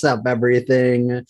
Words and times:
fucks 0.00 0.08
up 0.08 0.26
everything. 0.26 1.24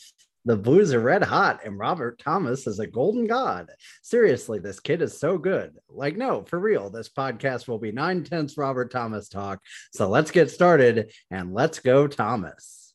The 0.46 0.56
Blues 0.56 0.94
are 0.94 1.00
red 1.00 1.22
hot, 1.22 1.60
and 1.64 1.78
Robert 1.78 2.18
Thomas 2.18 2.66
is 2.66 2.78
a 2.78 2.86
golden 2.86 3.26
god. 3.26 3.70
Seriously, 4.02 4.58
this 4.58 4.80
kid 4.80 5.02
is 5.02 5.18
so 5.18 5.36
good. 5.36 5.76
Like, 5.88 6.16
no, 6.16 6.44
for 6.44 6.58
real, 6.58 6.88
this 6.88 7.10
podcast 7.10 7.68
will 7.68 7.78
be 7.78 7.92
nine 7.92 8.24
tenths 8.24 8.56
Robert 8.56 8.90
Thomas 8.90 9.28
talk. 9.28 9.60
So 9.92 10.08
let's 10.08 10.30
get 10.30 10.50
started 10.50 11.12
and 11.30 11.52
let's 11.52 11.78
go, 11.78 12.06
Thomas. 12.06 12.94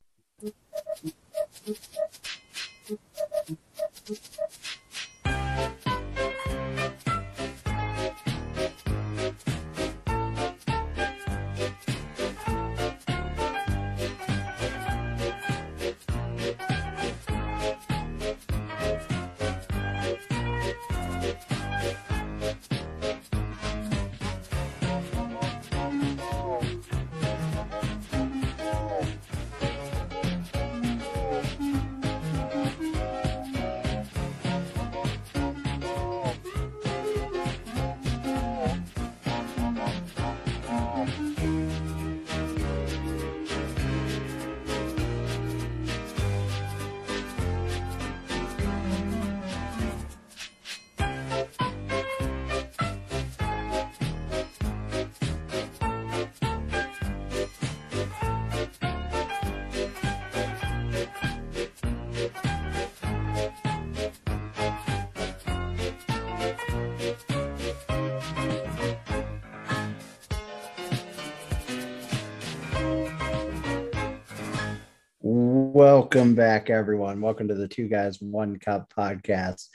Welcome 76.16 76.33
back, 76.33 76.69
everyone. 76.69 77.19
Welcome 77.19 77.49
to 77.49 77.55
the 77.55 77.67
Two 77.67 77.89
Guys 77.89 78.21
One 78.21 78.58
Cup 78.58 78.89
podcast. 78.97 79.67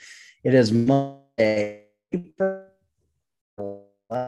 It 0.43 0.55
is 0.55 0.71
Monday. 0.71 1.83
The 3.59 4.25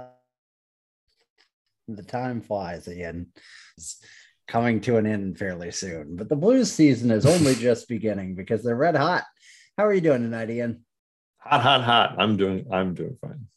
time 2.05 2.41
flies 2.41 2.87
again. 2.87 3.31
It's 3.77 3.99
coming 4.47 4.79
to 4.81 4.97
an 4.97 5.07
end 5.07 5.39
fairly 5.39 5.71
soon, 5.71 6.15
but 6.15 6.29
the 6.29 6.35
Blues 6.35 6.71
season 6.71 7.09
is 7.09 7.25
only 7.25 7.55
just 7.59 7.87
beginning 7.87 8.35
because 8.35 8.61
they're 8.61 8.75
red 8.75 8.95
hot. 8.95 9.23
How 9.75 9.87
are 9.87 9.93
you 9.93 10.01
doing 10.01 10.21
tonight, 10.21 10.51
Ian? 10.51 10.85
Hot, 11.39 11.61
hot, 11.61 11.81
hot. 11.81 12.15
I'm 12.19 12.37
doing. 12.37 12.67
I'm 12.71 12.93
doing 12.93 13.17
fine. 13.21 13.47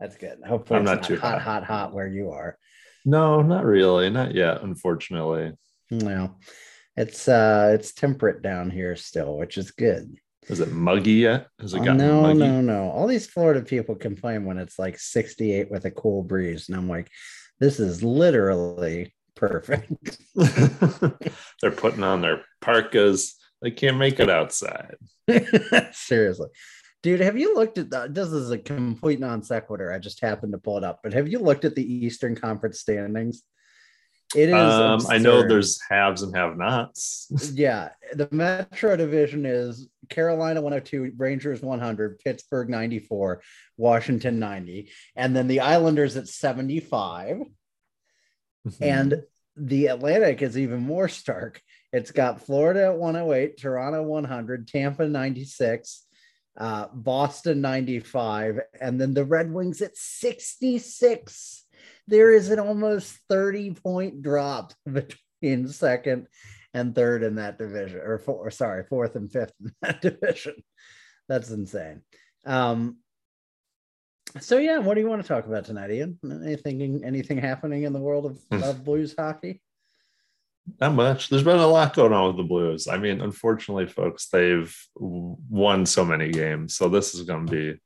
That's 0.00 0.16
good. 0.16 0.38
Hopefully, 0.48 0.78
I'm 0.80 0.86
it's 0.86 0.90
not 0.90 1.02
too 1.02 1.20
hot, 1.20 1.42
hot. 1.42 1.42
hot, 1.42 1.64
hot 1.64 1.92
where 1.92 2.08
you 2.08 2.30
are. 2.30 2.56
No, 3.04 3.42
not 3.42 3.66
really. 3.66 4.08
Not 4.08 4.34
yet. 4.34 4.62
Unfortunately. 4.62 5.52
No, 5.90 6.36
it's 6.96 7.28
uh, 7.28 7.72
it's 7.74 7.92
temperate 7.92 8.42
down 8.42 8.70
here 8.70 8.96
still, 8.96 9.36
which 9.36 9.58
is 9.58 9.70
good. 9.72 10.16
Is 10.48 10.60
it 10.60 10.72
muggy 10.72 11.12
yet? 11.12 11.48
Has 11.60 11.72
it 11.72 11.80
Oh, 11.80 11.84
gotten 11.84 11.96
no, 11.98 12.20
muggy? 12.20 12.38
no, 12.40 12.60
no. 12.60 12.90
All 12.90 13.06
these 13.06 13.26
Florida 13.26 13.62
people 13.62 13.94
complain 13.94 14.44
when 14.44 14.58
it's 14.58 14.78
like 14.78 14.98
68 14.98 15.70
with 15.70 15.86
a 15.86 15.90
cool 15.90 16.22
breeze. 16.22 16.68
And 16.68 16.76
I'm 16.76 16.88
like, 16.88 17.08
this 17.60 17.80
is 17.80 18.02
literally 18.02 19.14
perfect. 19.36 20.18
They're 20.34 21.70
putting 21.70 22.02
on 22.02 22.20
their 22.20 22.42
parkas. 22.60 23.36
They 23.62 23.70
can't 23.70 23.96
make 23.96 24.20
it 24.20 24.28
outside. 24.28 24.96
Seriously. 25.92 26.48
Dude, 27.02 27.20
have 27.20 27.38
you 27.38 27.54
looked 27.54 27.78
at 27.78 27.88
the, 27.90 28.08
this 28.10 28.28
is 28.28 28.50
a 28.50 28.58
complete 28.58 29.20
non 29.20 29.42
sequitur. 29.42 29.92
I 29.92 29.98
just 29.98 30.20
happened 30.20 30.52
to 30.52 30.58
pull 30.58 30.76
it 30.76 30.84
up, 30.84 31.00
but 31.02 31.14
have 31.14 31.28
you 31.28 31.38
looked 31.38 31.64
at 31.64 31.74
the 31.74 31.82
Eastern 32.06 32.34
Conference 32.36 32.80
standings? 32.80 33.42
It 34.34 34.48
is. 34.48 34.54
Um, 34.54 35.00
I 35.08 35.18
know 35.18 35.46
there's 35.46 35.80
haves 35.88 36.22
and 36.22 36.34
have-nots. 36.36 37.28
Yeah, 37.54 37.90
the 38.12 38.28
Metro 38.30 38.96
Division 38.96 39.46
is 39.46 39.88
Carolina 40.08 40.60
102, 40.60 41.12
Rangers 41.16 41.62
100, 41.62 42.18
Pittsburgh 42.18 42.68
94, 42.68 43.42
Washington 43.76 44.38
90, 44.38 44.90
and 45.16 45.36
then 45.36 45.46
the 45.46 45.60
Islanders 45.60 46.16
at 46.16 46.28
75. 46.28 47.42
And 48.80 49.22
the 49.56 49.86
Atlantic 49.88 50.42
is 50.42 50.58
even 50.58 50.80
more 50.80 51.08
stark. 51.08 51.60
It's 51.92 52.10
got 52.10 52.44
Florida 52.44 52.86
at 52.86 52.96
108, 52.96 53.56
Toronto 53.56 54.02
100, 54.02 54.66
Tampa 54.66 55.06
96, 55.06 56.06
uh, 56.56 56.86
Boston 56.92 57.60
95, 57.60 58.60
and 58.80 59.00
then 59.00 59.14
the 59.14 59.24
Red 59.24 59.52
Wings 59.52 59.80
at 59.82 59.96
66. 59.96 61.63
There 62.06 62.32
is 62.32 62.50
an 62.50 62.58
almost 62.58 63.16
30 63.28 63.72
point 63.74 64.22
drop 64.22 64.72
between 64.90 65.68
second 65.68 66.26
and 66.72 66.94
third 66.94 67.22
in 67.22 67.36
that 67.36 67.58
division, 67.58 68.00
or, 68.00 68.18
four, 68.18 68.50
sorry, 68.50 68.84
fourth 68.84 69.16
and 69.16 69.30
fifth 69.30 69.52
in 69.60 69.72
that 69.82 70.02
division. 70.02 70.54
That's 71.28 71.50
insane. 71.50 72.02
Um, 72.44 72.98
so 74.40 74.58
yeah, 74.58 74.78
what 74.78 74.94
do 74.94 75.00
you 75.00 75.08
want 75.08 75.22
to 75.22 75.28
talk 75.28 75.46
about 75.46 75.64
tonight, 75.64 75.92
Ian? 75.92 76.18
Anything, 76.24 77.04
anything 77.04 77.38
happening 77.38 77.84
in 77.84 77.92
the 77.92 78.00
world 78.00 78.26
of, 78.26 78.38
Hmm. 78.50 78.62
of 78.64 78.84
blues 78.84 79.14
hockey? 79.16 79.60
Not 80.80 80.94
much. 80.94 81.28
There's 81.28 81.42
been 81.44 81.58
a 81.58 81.66
lot 81.66 81.94
going 81.94 82.12
on 82.14 82.28
with 82.28 82.36
the 82.38 82.42
Blues. 82.42 82.88
I 82.88 82.96
mean, 82.96 83.20
unfortunately, 83.20 83.86
folks, 83.86 84.28
they've 84.28 84.74
won 84.96 85.84
so 85.84 86.04
many 86.06 86.30
games. 86.30 86.74
So 86.74 86.88
this 86.88 87.14
is 87.14 87.22
going 87.22 87.46
to 87.46 87.52
be 87.52 87.80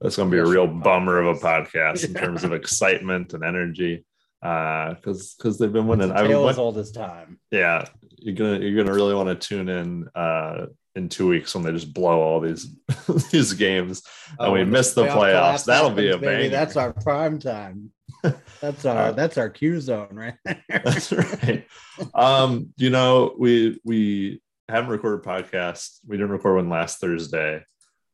that's 0.00 0.16
going 0.16 0.30
to 0.30 0.34
be 0.34 0.40
a 0.40 0.46
real 0.46 0.66
bummer 0.66 1.18
of 1.18 1.36
a 1.36 1.40
podcast 1.40 2.04
in 2.04 2.14
terms 2.22 2.44
of 2.44 2.52
excitement 2.52 3.34
and 3.34 3.44
energy. 3.44 4.04
Uh, 4.40 4.94
because 4.94 5.34
because 5.34 5.58
they've 5.58 5.72
been 5.72 5.88
winning. 5.88 6.12
I 6.12 6.26
tale 6.26 6.44
went, 6.44 6.54
as 6.54 6.58
old 6.58 6.78
as 6.78 6.92
time. 6.92 7.40
yeah, 7.50 7.86
you're 8.18 8.36
gonna 8.36 8.58
you're 8.64 8.76
gonna 8.76 8.94
really 8.94 9.14
want 9.14 9.28
to 9.28 9.48
tune 9.48 9.68
in 9.68 10.08
uh 10.14 10.66
in 10.94 11.08
two 11.08 11.26
weeks 11.26 11.54
when 11.54 11.64
they 11.64 11.72
just 11.72 11.92
blow 11.92 12.20
all 12.20 12.40
these 12.40 12.68
these 13.32 13.52
games. 13.54 14.02
And 14.38 14.52
we 14.52 14.64
miss 14.64 14.94
the 14.94 15.06
playoff 15.06 15.54
playoffs. 15.54 15.64
That'll 15.64 15.90
be 15.90 16.10
a 16.10 16.18
baby, 16.18 16.26
banger. 16.26 16.48
That's 16.50 16.76
our 16.76 16.92
prime 16.92 17.40
time. 17.40 17.90
That's 18.60 18.84
our 18.84 19.08
Uh, 19.08 19.12
that's 19.12 19.38
our 19.38 19.48
Q 19.48 19.80
zone 19.80 20.08
right 20.12 20.34
there. 20.44 20.62
That's 20.68 21.12
right. 21.12 21.66
Um, 22.14 22.72
you 22.76 22.90
know, 22.90 23.34
we 23.38 23.80
we 23.84 24.40
haven't 24.68 24.90
recorded 24.90 25.24
podcast. 25.24 25.98
We 26.06 26.16
didn't 26.16 26.32
record 26.32 26.56
one 26.56 26.68
last 26.68 27.00
Thursday. 27.00 27.64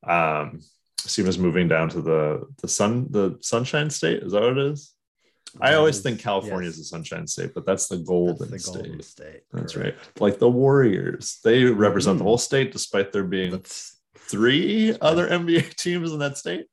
Um, 0.07 0.61
Seema's 1.09 1.39
moving 1.39 1.69
down 1.69 1.89
to 1.91 2.01
the 2.01 2.43
the 2.63 2.69
sun 2.69 3.07
the 3.11 3.39
Sunshine 3.41 3.91
State. 3.91 4.23
Is 4.23 4.33
that 4.33 4.43
what 4.43 4.59
it 4.59 4.67
is? 4.73 4.93
I 5.61 5.75
always 5.75 6.01
think 6.01 6.19
California 6.19 6.69
Yes. 6.69 6.79
is 6.79 6.91
the 6.91 6.97
Sunshine 6.97 7.27
State, 7.29 7.53
but 7.55 7.65
that's 7.65 7.87
the 7.87 7.97
That's 7.97 8.09
Golden 8.09 8.51
the 8.51 8.59
State. 8.59 8.75
Golden 8.75 9.03
State. 9.03 9.41
That's 9.53 9.73
correct. 9.75 9.97
right. 9.99 10.21
Like 10.21 10.39
the 10.41 10.49
Warriors, 10.51 11.39
they 11.45 11.63
represent 11.65 12.19
the 12.19 12.25
Mhm. 12.25 12.27
whole 12.27 12.39
state, 12.39 12.73
despite 12.73 13.13
there 13.13 13.23
being 13.25 13.53
That's 13.53 13.97
three 14.17 14.97
other 15.01 15.29
NBA 15.29 15.61
teams 15.77 16.11
in 16.13 16.19
that 16.21 16.39
state. 16.39 16.67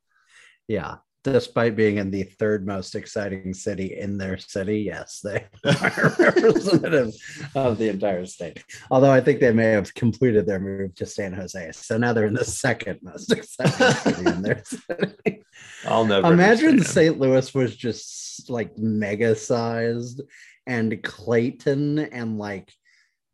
yeah. 0.67 0.95
Despite 1.23 1.75
being 1.75 1.97
in 1.97 2.09
the 2.09 2.23
third 2.23 2.65
most 2.65 2.95
exciting 2.95 3.53
city 3.53 3.99
in 3.99 4.17
their 4.17 4.39
city, 4.39 4.79
yes, 4.81 5.19
they 5.23 5.45
are 5.65 6.15
representative 6.19 7.13
of 7.53 7.77
the 7.77 7.89
entire 7.89 8.25
state. 8.25 8.63
Although 8.89 9.11
I 9.11 9.21
think 9.21 9.39
they 9.39 9.53
may 9.53 9.69
have 9.69 9.93
completed 9.93 10.47
their 10.47 10.59
move 10.59 10.95
to 10.95 11.05
San 11.05 11.33
Jose, 11.33 11.73
so 11.73 11.97
now 11.97 12.13
they're 12.13 12.25
in 12.25 12.33
the 12.33 12.43
second 12.43 12.99
most 13.03 13.31
exciting 13.37 13.95
city 13.95 14.29
in 14.29 14.41
their 14.41 14.63
city. 14.63 15.43
I'll 15.85 16.05
never 16.05 16.33
Imagine 16.33 16.69
understand. 16.69 17.15
St. 17.15 17.19
Louis 17.19 17.53
was 17.53 17.75
just 17.75 18.49
like 18.49 18.75
mega 18.77 19.35
sized, 19.35 20.21
and 20.65 21.03
Clayton 21.03 21.99
and 21.99 22.39
like 22.39 22.73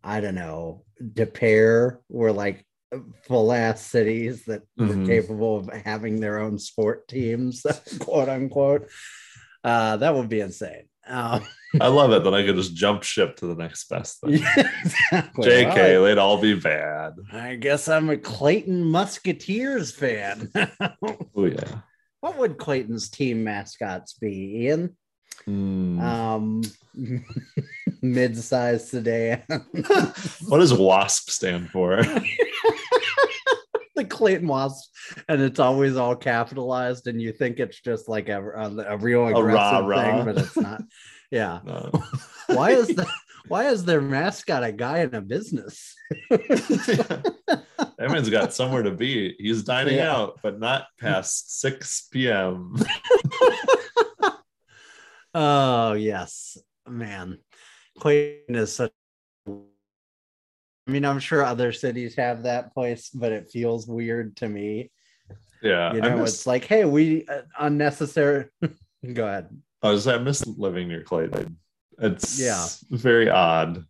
I 0.04 0.22
don't 0.22 0.36
know, 0.36 0.84
Des 1.14 1.26
Peres 1.26 1.94
were 2.10 2.32
like 2.32 2.66
full 3.24 3.52
ass 3.52 3.82
cities 3.86 4.46
that 4.46 4.62
were 4.78 4.86
Mhm. 4.88 5.08
capable 5.08 5.58
of 5.58 5.70
having 5.86 6.20
their 6.20 6.40
own 6.40 6.58
sport 6.60 7.08
teams, 7.08 7.66
quote 8.00 8.30
unquote. 8.30 8.90
Uh, 9.64 9.98
that 9.98 10.16
would 10.16 10.30
be 10.30 10.40
insane. 10.40 10.84
Um, 11.06 11.46
I 11.80 11.88
love 11.88 12.12
it 12.12 12.24
that 12.24 12.34
I 12.34 12.44
could 12.46 12.56
just 12.56 12.76
jump 12.76 13.04
ship 13.04 13.36
to 13.38 13.48
the 13.48 13.56
next 13.56 13.88
best 13.90 14.20
thing. 14.22 14.34
yeah, 14.36 14.72
exactly. 14.84 15.46
JK, 15.46 15.76
Well, 15.76 16.04
they'd 16.04 16.18
all 16.18 16.42
be 16.42 16.54
bad. 16.56 17.14
I 17.32 17.56
guess 17.56 17.88
I'm 17.88 18.10
a 18.10 18.18
Clayton 18.18 18.84
Musketeers 18.84 19.92
fan. 19.92 20.52
Oh 21.36 21.46
yeah. 21.46 21.82
what 22.22 22.38
would 22.38 22.58
Clayton's 22.58 23.10
team 23.10 23.44
mascots 23.44 24.14
be, 24.14 24.64
Ian? 24.66 24.98
Hmm. 25.48 26.00
Um, 26.02 26.62
mid-sized 28.02 28.90
sedan. 28.90 29.44
what 30.48 30.60
does 30.60 30.74
WASP 30.74 31.30
stand 31.30 31.70
for? 31.70 32.04
the 33.96 34.04
Clayton 34.04 34.48
Wasp, 34.48 34.92
and 35.30 35.42
it's 35.42 35.60
always 35.60 35.96
all 35.96 36.18
capitalized, 36.18 37.08
and 37.08 37.22
you 37.22 37.32
think 37.32 37.60
it's 37.60 37.80
just 37.80 38.10
like 38.10 38.28
a, 38.28 38.44
a, 38.44 38.96
a 38.96 38.98
real 38.98 39.26
aggressive 39.28 39.86
rah-rah. 39.88 40.04
thing, 40.04 40.26
but 40.26 40.38
it's 40.38 40.58
not. 40.58 40.82
Yeah. 41.32 41.60
No. 41.66 41.92
Why 42.48 42.72
is 42.72 42.90
that? 42.90 43.08
Why 43.48 43.70
is 43.70 43.86
their 43.86 44.02
mascot 44.02 44.64
a 44.66 44.74
guy 44.74 45.00
in 45.00 45.16
a 45.16 45.22
business? 45.22 45.96
Everyone's 48.00 48.30
got 48.30 48.54
somewhere 48.54 48.84
to 48.84 48.92
be. 48.92 49.34
He's 49.40 49.64
dining 49.64 49.96
Yeah. 49.96 50.14
out, 50.14 50.40
but 50.44 50.60
not 50.60 50.88
past 51.00 51.60
6 51.62 52.10
p.m. 52.12 52.76
Oh 55.40 55.94
yes, 55.94 56.58
man. 56.88 57.38
Clayton 58.00 58.56
is 58.56 58.74
such. 58.74 58.92
I 59.48 59.52
mean, 60.88 61.06
I'm 61.06 61.20
sure 61.20 61.44
other 61.44 61.72
cities 61.72 62.16
have 62.16 62.44
that 62.44 62.74
place, 62.74 63.10
but 63.10 63.32
it 63.32 63.52
feels 63.52 63.86
weird 63.88 64.36
to 64.38 64.50
me. 64.50 64.90
Yeah. 65.62 65.94
You 65.94 66.02
know, 66.02 66.18
miss, 66.18 66.34
it's 66.34 66.48
like, 66.48 66.66
hey, 66.66 66.86
we 66.86 67.28
uh, 67.28 67.42
unnecessary. 67.60 68.46
Go 69.14 69.28
ahead. 69.28 69.50
I 69.84 69.92
was 69.92 70.08
I 70.08 70.18
miss 70.18 70.44
living 70.48 70.88
near 70.88 71.04
Clayton. 71.04 71.58
It's 72.00 72.40
Yeah. 72.40 72.66
very 72.90 73.30
odd. 73.30 73.86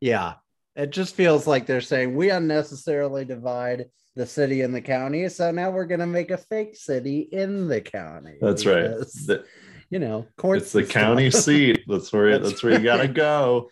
Yeah, 0.00 0.34
it 0.74 0.90
just 0.90 1.14
feels 1.14 1.46
like 1.46 1.66
they're 1.66 1.80
saying 1.80 2.16
we 2.16 2.30
unnecessarily 2.30 3.24
divide 3.24 3.86
the 4.16 4.26
city 4.26 4.62
and 4.62 4.74
the 4.74 4.80
county, 4.80 5.28
so 5.28 5.52
now 5.52 5.70
we're 5.70 5.86
gonna 5.86 6.06
make 6.06 6.32
a 6.32 6.36
fake 6.36 6.74
city 6.74 7.20
in 7.20 7.68
the 7.68 7.80
county. 7.80 8.38
That's 8.40 8.66
right. 8.66 8.90
The- 9.26 9.44
You 9.90 9.98
know, 10.00 10.26
courts. 10.36 10.62
it's 10.64 10.72
the 10.72 10.82
stuff. 10.82 10.92
county 10.92 11.30
seat. 11.30 11.84
That's 11.86 12.12
where 12.12 12.38
That's 12.38 12.50
that's, 12.50 12.62
where 12.62 12.72
you 12.72 12.84
gotta 12.84 13.08
go. 13.08 13.70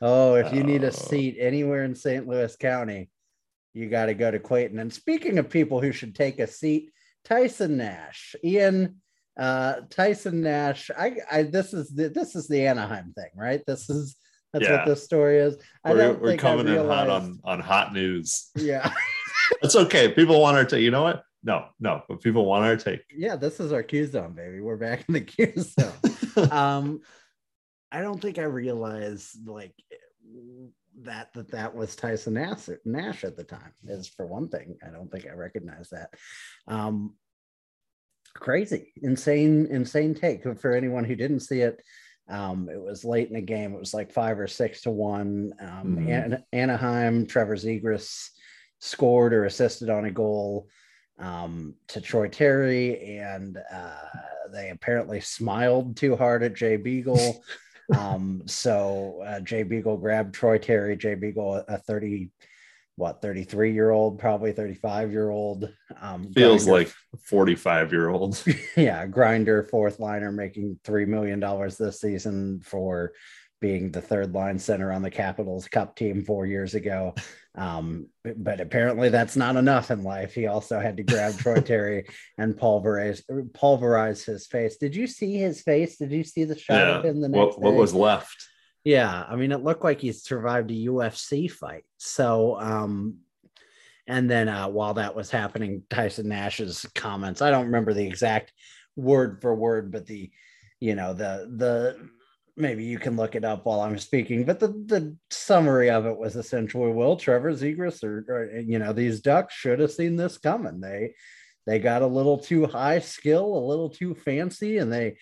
Oh, 0.00 0.34
if 0.34 0.52
you 0.52 0.62
need 0.64 0.82
Oh. 0.84 0.88
a 0.88 0.92
seat 0.92 1.36
anywhere 1.38 1.84
in 1.84 1.94
St. 1.94 2.26
Louis 2.26 2.54
County, 2.56 3.10
you 3.74 3.88
got 3.88 4.06
to 4.06 4.14
go 4.14 4.30
to 4.30 4.38
Clayton. 4.40 4.78
And 4.80 4.92
speaking 4.92 5.38
of 5.38 5.48
people 5.48 5.80
who 5.80 5.92
should 5.92 6.14
take 6.14 6.40
a 6.40 6.46
seat, 6.48 6.90
Tyson 7.24 7.76
Nash, 7.76 8.34
Ian, 8.44 8.96
uh, 9.38 9.76
Tyson 9.90 10.40
Nash. 10.42 10.90
I, 10.98 11.16
I, 11.30 11.42
this 11.44 11.72
is 11.72 11.88
the, 11.90 12.08
this 12.08 12.34
is 12.34 12.48
the 12.48 12.66
Anaheim 12.66 13.12
thing, 13.16 13.30
right? 13.36 13.62
This 13.66 13.88
is 13.88 14.16
that's 14.52 14.64
Yeah. 14.64 14.78
what 14.78 14.86
this 14.86 15.04
story 15.04 15.38
is. 15.38 15.56
I 15.84 15.92
We're, 15.92 15.98
don't 15.98 16.20
we're 16.20 16.36
coming 16.36 16.66
in 16.68 16.84
hot 16.86 17.08
on, 17.08 17.38
on 17.44 17.60
hot 17.60 17.92
news. 17.94 18.50
Yeah, 18.56 18.92
That's 19.62 19.76
okay. 19.76 20.08
People 20.12 20.40
want 20.40 20.56
our 20.56 20.64
take. 20.64 20.82
You 20.82 20.90
know 20.90 21.04
what? 21.04 21.22
No, 21.44 21.66
no, 21.80 22.02
but 22.08 22.20
people 22.22 22.44
want 22.46 22.64
our 22.64 22.76
take. 22.76 23.02
yeah. 23.14 23.36
This 23.36 23.58
is 23.60 23.72
our 23.72 23.82
Q 23.82 24.06
zone, 24.06 24.32
baby. 24.34 24.60
We're 24.60 24.76
back 24.76 25.04
in 25.08 25.14
the 25.14 25.20
Q 25.20 25.52
zone. 25.56 26.50
um 26.50 27.00
i 27.94 28.00
don't 28.00 28.22
think 28.22 28.38
i 28.38 28.42
realized 28.44 29.46
like 29.46 29.74
that 31.02 31.28
that 31.34 31.50
that 31.50 31.74
was 31.74 31.94
tyson 31.94 32.32
nash, 32.32 32.68
nash 32.86 33.22
at 33.22 33.36
the 33.36 33.44
time 33.44 33.72
is 33.84 34.08
for 34.08 34.26
one 34.26 34.48
thing 34.48 34.78
i 34.82 34.88
don't 34.90 35.12
think 35.12 35.26
i 35.26 35.32
recognized 35.32 35.90
that 35.90 36.08
um 36.68 37.14
crazy 38.34 38.94
insane 39.02 39.66
insane 39.70 40.14
take 40.14 40.42
for 40.58 40.72
anyone 40.74 41.04
who 41.04 41.14
didn't 41.14 41.40
see 41.40 41.60
it 41.60 41.82
um 42.30 42.70
it 42.72 42.80
was 42.80 43.04
late 43.04 43.28
in 43.28 43.34
the 43.34 43.42
game 43.42 43.74
it 43.74 43.78
was 43.78 43.92
like 43.92 44.10
five 44.10 44.38
or 44.38 44.46
six 44.46 44.80
to 44.80 44.90
one 44.90 45.52
um 45.60 45.98
Mhm. 46.00 46.08
An- 46.24 46.44
anaheim 46.54 47.26
trevor 47.26 47.56
zegras 47.56 48.30
scored 48.80 49.34
or 49.34 49.44
assisted 49.44 49.90
on 49.90 50.06
a 50.06 50.10
goal 50.10 50.68
um, 51.18 51.74
to 51.88 52.00
Troy 52.00 52.28
Terry, 52.28 53.18
and 53.18 53.58
uh, 53.72 53.90
they 54.52 54.70
apparently 54.70 55.20
smiled 55.20 55.96
too 55.96 56.16
hard 56.16 56.42
at 56.42 56.54
Jay 56.54 56.76
Beagle. 56.76 57.42
um, 57.98 58.42
so 58.46 59.22
uh, 59.26 59.40
Jay 59.40 59.62
Beagle 59.62 59.96
grabbed 59.96 60.34
Troy 60.34 60.58
Terry. 60.58 60.96
Jay 60.96 61.14
Beagle, 61.14 61.64
a 61.68 61.78
30, 61.78 62.30
what, 62.96 63.22
33 63.22 63.72
year 63.72 63.90
old, 63.90 64.18
probably 64.18 64.52
35 64.52 65.12
year 65.12 65.30
old. 65.30 65.72
Um, 66.00 66.32
Feels 66.32 66.64
grinder- 66.64 66.86
like 66.86 66.94
45 67.24 67.92
year 67.92 68.08
old. 68.08 68.42
yeah, 68.76 69.06
grinder, 69.06 69.62
fourth 69.64 70.00
liner, 70.00 70.32
making 70.32 70.78
$3 70.84 71.06
million 71.06 71.40
this 71.78 72.00
season 72.00 72.60
for 72.64 73.12
being 73.60 73.92
the 73.92 74.00
third 74.00 74.34
line 74.34 74.58
center 74.58 74.92
on 74.92 75.02
the 75.02 75.10
Capitals 75.10 75.68
Cup 75.68 75.96
team 75.96 76.24
four 76.24 76.46
years 76.46 76.74
ago. 76.74 77.14
Um, 77.54 78.06
but 78.24 78.60
apparently 78.60 79.10
that's 79.10 79.36
not 79.36 79.56
enough 79.56 79.90
in 79.90 80.02
life. 80.02 80.32
He 80.34 80.46
also 80.46 80.80
had 80.80 80.96
to 80.96 81.02
grab 81.02 81.38
Troy 81.38 81.60
Terry 81.64 82.06
and 82.38 82.56
pulverize 82.56 83.22
pulverize 83.52 84.24
his 84.24 84.46
face. 84.46 84.76
Did 84.78 84.96
you 84.96 85.06
see 85.06 85.36
his 85.36 85.60
face? 85.62 85.98
Did 85.98 86.12
you 86.12 86.24
see 86.24 86.44
the 86.44 86.58
shot 86.58 86.88
of 86.88 87.04
Yeah. 87.04 87.10
him 87.10 87.20
the 87.20 87.28
next 87.28 87.58
What, 87.58 87.60
what 87.60 87.74
was 87.74 87.94
left? 87.94 88.48
Yeah, 88.84 89.24
I 89.28 89.36
mean, 89.36 89.52
it 89.52 89.62
looked 89.62 89.84
like 89.84 90.00
he 90.00 90.12
survived 90.12 90.70
a 90.70 90.74
UFC 90.74 91.48
fight. 91.50 91.84
So, 91.98 92.58
um, 92.58 93.18
and 94.08 94.28
then 94.28 94.48
uh, 94.48 94.68
while 94.68 94.94
that 94.94 95.14
was 95.14 95.30
happening, 95.30 95.84
Tyson 95.88 96.28
Nash's 96.28 96.84
comments, 96.94 97.42
I 97.42 97.50
don't 97.50 97.66
remember 97.66 97.94
the 97.94 98.06
exact 98.06 98.52
word 98.96 99.38
for 99.40 99.54
word, 99.54 99.92
but 99.92 100.06
the, 100.06 100.32
you 100.80 100.96
know, 100.96 101.14
the, 101.14 101.48
the, 101.56 102.08
maybe 102.56 102.84
you 102.84 102.98
can 102.98 103.16
look 103.16 103.34
it 103.34 103.44
up 103.44 103.64
while 103.64 103.80
I'm 103.80 103.98
speaking, 103.98 104.44
but 104.44 104.60
the, 104.60 104.68
the 104.68 105.16
summary 105.30 105.90
of 105.90 106.06
it 106.06 106.16
was 106.16 106.36
essentially, 106.36 106.92
well, 106.92 107.16
Trevor 107.16 107.52
Zegras 107.52 108.04
or, 108.04 108.24
or, 108.28 108.60
you 108.60 108.78
know, 108.78 108.92
these 108.92 109.20
ducks 109.20 109.54
should 109.54 109.80
have 109.80 109.92
seen 109.92 110.16
this 110.16 110.38
coming. 110.38 110.80
They, 110.80 111.14
they 111.66 111.78
got 111.78 112.02
a 112.02 112.06
little 112.06 112.38
too 112.38 112.66
high 112.66 112.98
skill, 112.98 113.56
a 113.56 113.66
little 113.66 113.88
too 113.88 114.14
fancy, 114.14 114.78
and 114.78 114.92
they, 114.92 115.16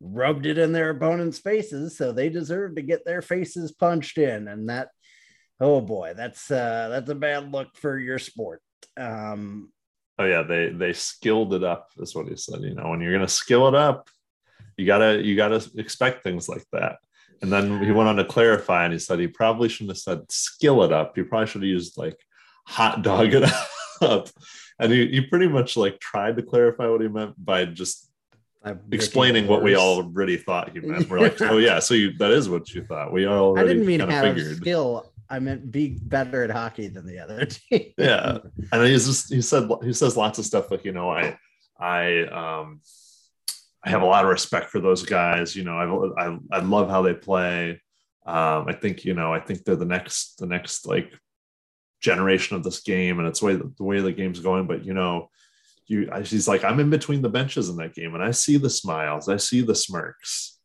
rubbed 0.00 0.46
it 0.46 0.58
in 0.58 0.72
their 0.72 0.90
opponents' 0.90 1.38
faces, 1.38 1.96
so 1.96 2.12
they 2.12 2.28
deserve 2.28 2.76
to 2.76 2.82
get 2.82 3.04
their 3.04 3.22
faces 3.22 3.72
punched 3.72 4.18
in. 4.18 4.48
And 4.48 4.68
that, 4.68 4.88
oh 5.60 5.80
boy, 5.80 6.14
that's 6.16 6.50
uh 6.50 6.88
that's 6.90 7.10
a 7.10 7.14
bad 7.14 7.50
look 7.52 7.76
for 7.76 7.98
your 7.98 8.18
sport. 8.18 8.60
Um, 8.96 9.70
Oh 10.16 10.24
yeah, 10.24 10.42
they 10.42 10.68
they 10.68 10.92
skilled 10.92 11.54
it 11.54 11.64
up. 11.64 11.90
Is 11.98 12.14
what 12.14 12.28
he 12.28 12.36
said. 12.36 12.62
You 12.62 12.74
know, 12.74 12.90
when 12.90 13.00
you're 13.00 13.12
gonna 13.12 13.26
skill 13.26 13.66
it 13.66 13.74
up, 13.74 14.08
you 14.76 14.86
gotta 14.86 15.22
you 15.22 15.36
gotta 15.36 15.64
expect 15.76 16.22
things 16.22 16.48
like 16.48 16.64
that. 16.72 16.98
And 17.42 17.52
then 17.52 17.82
he 17.84 17.90
went 17.90 18.08
on 18.08 18.16
to 18.16 18.24
clarify, 18.24 18.84
and 18.84 18.92
he 18.92 18.98
said 18.98 19.18
he 19.18 19.26
probably 19.26 19.68
shouldn't 19.68 19.90
have 19.90 19.98
said 19.98 20.30
skill 20.30 20.82
it 20.82 20.92
up. 20.92 21.14
He 21.16 21.22
probably 21.22 21.46
should 21.46 21.62
have 21.62 21.68
used 21.68 21.98
like 21.98 22.16
hot 22.66 23.02
dog 23.02 23.34
it 23.34 23.50
up. 24.00 24.28
And 24.78 24.92
he, 24.92 25.06
he 25.08 25.20
pretty 25.20 25.48
much 25.48 25.76
like 25.76 26.00
tried 26.00 26.36
to 26.36 26.42
clarify 26.42 26.88
what 26.88 27.00
he 27.00 27.08
meant 27.08 27.34
by 27.42 27.64
just 27.66 28.10
I'm 28.64 28.80
explaining 28.90 29.46
what 29.46 29.62
we 29.62 29.76
already 29.76 30.38
thought 30.38 30.70
he 30.72 30.80
meant. 30.80 31.10
We're 31.10 31.20
like, 31.20 31.40
oh 31.42 31.58
yeah, 31.58 31.80
so 31.80 31.94
you 31.94 32.16
that 32.18 32.30
is 32.30 32.48
what 32.48 32.72
you 32.72 32.84
thought. 32.84 33.12
We 33.12 33.26
already 33.26 33.68
I 33.68 33.72
didn't 33.72 33.86
mean 33.86 34.00
have 34.00 34.22
figured. 34.34 34.56
skill. 34.56 35.12
I 35.28 35.38
meant 35.38 35.70
be 35.70 35.98
better 36.00 36.44
at 36.44 36.50
hockey 36.50 36.88
than 36.88 37.06
the 37.06 37.18
other 37.18 37.44
team. 37.70 37.92
Yeah. 37.98 38.38
and 38.72 38.86
he's 38.86 39.06
just 39.06 39.32
he 39.32 39.42
said 39.42 39.68
he 39.82 39.92
says 39.92 40.16
lots 40.16 40.38
of 40.38 40.44
stuff 40.44 40.70
like 40.70 40.84
you 40.84 40.92
know 40.92 41.10
i 41.10 41.36
i 41.78 42.20
um 42.24 42.80
i 43.84 43.90
have 43.90 44.02
a 44.02 44.06
lot 44.06 44.24
of 44.24 44.30
respect 44.30 44.70
for 44.70 44.80
those 44.80 45.02
guys 45.02 45.54
you 45.56 45.64
know 45.64 45.76
i 46.16 46.24
i, 46.26 46.38
I 46.52 46.60
love 46.60 46.88
how 46.90 47.02
they 47.02 47.14
play 47.14 47.80
um 48.26 48.66
i 48.68 48.72
think 48.72 49.04
you 49.04 49.14
know 49.14 49.32
i 49.32 49.40
think 49.40 49.64
they're 49.64 49.76
the 49.76 49.84
next 49.84 50.38
the 50.38 50.46
next 50.46 50.86
like 50.86 51.12
generation 52.00 52.56
of 52.56 52.64
this 52.64 52.80
game 52.80 53.18
and 53.18 53.26
it's 53.28 53.40
the 53.40 53.46
way 53.46 53.54
the 53.56 53.84
way 53.84 54.00
the 54.00 54.12
game's 54.12 54.40
going 54.40 54.66
but 54.66 54.84
you 54.84 54.92
know 54.94 55.30
you 55.86 56.08
I, 56.12 56.22
he's 56.22 56.46
like 56.48 56.64
i'm 56.64 56.80
in 56.80 56.90
between 56.90 57.22
the 57.22 57.28
benches 57.28 57.68
in 57.68 57.76
that 57.76 57.94
game 57.94 58.14
and 58.14 58.22
i 58.22 58.30
see 58.30 58.56
the 58.58 58.70
smiles 58.70 59.28
i 59.28 59.36
see 59.36 59.60
the 59.62 59.74
smirks 59.74 60.58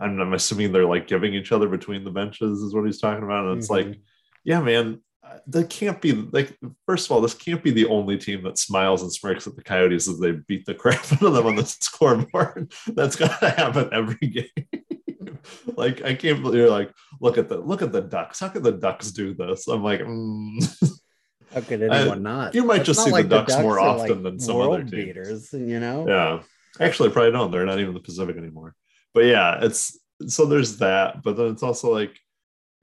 I'm, 0.00 0.18
I'm 0.20 0.34
assuming 0.34 0.72
they're 0.72 0.84
like 0.84 1.06
giving 1.06 1.32
each 1.34 1.52
other 1.52 1.68
between 1.68 2.02
the 2.04 2.10
benches 2.10 2.60
is 2.60 2.74
what 2.74 2.84
he's 2.84 3.00
talking 3.00 3.22
about 3.24 3.46
and 3.46 3.58
it's 3.58 3.70
like 3.70 3.86
Mhm. 3.86 4.00
yeah, 4.44 4.60
man, 4.60 5.00
that 5.48 5.70
can't 5.70 6.00
be 6.00 6.12
like. 6.12 6.56
First 6.86 7.06
of 7.06 7.12
all, 7.12 7.20
this 7.20 7.34
can't 7.34 7.62
be 7.62 7.70
the 7.70 7.86
only 7.86 8.18
team 8.18 8.42
that 8.44 8.58
smiles 8.58 9.02
and 9.02 9.12
smirks 9.12 9.46
at 9.46 9.54
the 9.56 9.62
Coyotes 9.62 10.08
as 10.08 10.18
they 10.18 10.32
beat 10.32 10.66
the 10.66 10.74
crap 10.74 11.00
out 11.12 11.22
of 11.22 11.34
them 11.34 11.46
on 11.46 11.56
the 11.56 11.64
scoreboard. 11.64 12.72
That's 12.88 13.16
gotta 13.16 13.50
happen 13.50 13.88
every 13.92 14.28
game. 14.28 15.36
like 15.76 16.02
I 16.04 16.14
can't 16.14 16.42
believe 16.42 16.60
you're 16.60 16.70
like, 16.70 16.92
look 17.20 17.38
at 17.38 17.48
the 17.48 17.58
look 17.58 17.82
at 17.82 17.92
the 17.92 18.02
Ducks. 18.02 18.40
How 18.40 18.48
could 18.48 18.64
the 18.64 18.72
Ducks 18.72 19.12
do 19.12 19.34
this? 19.34 19.68
I'm 19.68 19.84
like, 19.84 20.00
mm. 20.00 20.90
How 21.52 21.60
could 21.60 21.82
anyone 21.82 22.22
not? 22.22 22.54
you 22.54 22.64
might 22.64 22.80
It's 22.80 22.86
just 22.86 23.04
see 23.04 23.10
the 23.10 23.16
like 23.16 23.28
Ducks 23.28 23.56
more 23.58 23.78
often 23.78 24.22
than 24.22 24.38
some 24.38 24.60
other 24.60 24.80
teams. 24.80 24.90
beaters, 24.90 25.52
you 25.52 25.80
know. 25.80 26.06
yeah. 26.06 26.42
Actually, 26.84 27.10
probably 27.10 27.32
don't. 27.32 27.50
They're 27.50 27.64
not 27.64 27.80
even 27.80 27.94
the 27.94 28.00
Pacific 28.00 28.36
anymore. 28.36 28.74
But 29.14 29.24
yeah, 29.24 29.60
it's 29.62 29.98
so 30.26 30.44
there's 30.44 30.78
that. 30.78 31.22
But 31.22 31.36
then 31.36 31.46
it's 31.46 31.62
also 31.62 31.92
like 31.92 32.18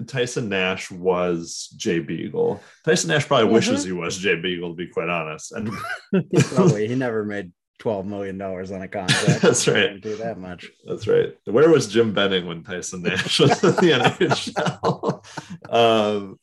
Tyson 0.08 0.50
Nash 0.50 0.90
was 0.92 1.74
Jay 1.78 2.00
Beagle. 2.00 2.62
Tyson 2.84 3.10
Nash 3.10 3.28
probably 3.28 3.48
Mhm. 3.50 3.54
wishes 3.54 3.84
he 3.84 3.92
was 3.92 4.18
Jay 4.18 4.36
Beagle, 4.40 4.70
to 4.72 4.76
be 4.76 4.88
quite 4.88 5.10
honest. 5.10 5.52
And 5.52 5.70
Probably 6.56 6.88
he 6.88 6.96
never 6.96 7.24
made 7.24 7.52
twelve 7.80 8.06
million 8.06 8.38
dollars 8.38 8.72
on 8.72 8.82
a 8.82 8.88
contract. 8.88 9.42
That's 9.42 9.68
right. 9.68 10.00
Do 10.02 10.16
that 10.18 10.38
much. 10.40 10.68
that's 10.86 11.08
right. 11.08 11.34
Where 11.46 11.70
was 11.70 11.88
Jim 11.88 12.14
Benning 12.14 12.46
when 12.48 12.64
Tyson 12.64 13.04
Nash 13.04 13.40
was 13.40 13.64
in 13.64 13.72
the 13.72 13.76
NHL? 15.70 15.74
um, 15.74 16.40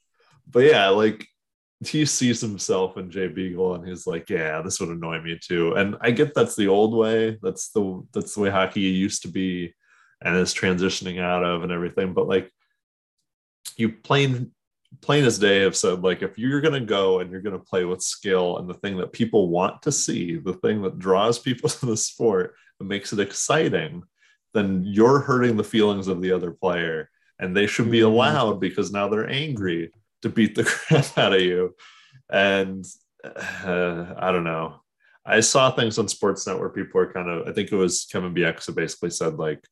but 0.50 0.60
yeah, 0.60 0.88
like 0.88 1.26
he 1.86 2.04
sees 2.04 2.40
himself 2.42 2.96
in 2.98 3.10
Jay 3.10 3.26
Beagle 3.28 3.74
and 3.74 3.88
he's 3.88 4.06
like, 4.06 4.28
yeah, 4.28 4.60
this 4.62 4.78
would 4.80 4.90
annoy 4.90 5.20
me 5.22 5.38
too. 5.42 5.74
And 5.74 5.96
I 6.02 6.10
get 6.10 6.34
that's 6.34 6.54
the 6.56 6.68
old 6.68 6.94
way. 6.94 7.38
That's 7.42 7.70
the 7.70 8.06
that's 8.12 8.34
the 8.34 8.40
way 8.42 8.50
hockey 8.50 8.80
used 8.80 9.22
to 9.22 9.28
be 9.28 9.74
and 10.22 10.36
is 10.36 10.52
transitioning 10.54 11.20
out 11.20 11.42
of 11.42 11.62
and 11.62 11.72
everything. 11.72 12.12
But 12.12 12.28
like 12.28 12.50
you 13.78 13.90
plain 13.90 14.52
plain 15.00 15.24
as 15.24 15.38
day 15.38 15.60
have 15.60 15.76
said, 15.76 16.02
like 16.02 16.22
if 16.22 16.38
you're 16.38 16.60
gonna 16.60 16.80
go 16.80 17.20
and 17.20 17.30
you're 17.30 17.40
gonna 17.40 17.58
play 17.58 17.84
with 17.84 18.02
skill 18.02 18.58
and 18.58 18.68
the 18.68 18.74
thing 18.74 18.96
that 18.96 19.12
people 19.12 19.48
want 19.48 19.82
to 19.82 19.92
see, 19.92 20.36
the 20.36 20.54
thing 20.54 20.82
that 20.82 20.98
draws 20.98 21.38
people 21.38 21.68
to 21.70 21.86
the 21.86 21.96
sport 21.96 22.54
and 22.78 22.88
makes 22.88 23.12
it 23.12 23.20
exciting, 23.20 24.02
then 24.52 24.82
you're 24.84 25.20
hurting 25.20 25.56
the 25.56 25.64
feelings 25.64 26.08
of 26.08 26.20
the 26.20 26.32
other 26.32 26.50
player. 26.50 27.10
And 27.38 27.56
they 27.56 27.66
should 27.66 27.90
be 27.90 28.00
mm-hmm. 28.00 28.12
allowed 28.12 28.60
because 28.60 28.92
now 28.92 29.08
they're 29.08 29.30
angry 29.30 29.92
to 30.22 30.28
beat 30.28 30.54
the 30.54 30.64
crap 30.64 31.16
out 31.16 31.32
of 31.32 31.40
you. 31.40 31.74
And 32.28 32.84
uh, 33.24 34.14
I 34.18 34.30
don't 34.32 34.44
know. 34.44 34.80
I 35.24 35.40
saw 35.40 35.70
things 35.70 35.98
on 35.98 36.06
Sportsnet 36.06 36.58
where 36.58 36.70
people 36.70 37.00
are 37.00 37.12
kind 37.12 37.28
of, 37.28 37.46
I 37.46 37.52
think 37.52 37.70
it 37.70 37.76
was 37.76 38.06
Kevin 38.10 38.34
Bieksa 38.34 38.66
who 38.66 38.72
basically 38.72 39.10
said, 39.10 39.34
like, 39.34 39.64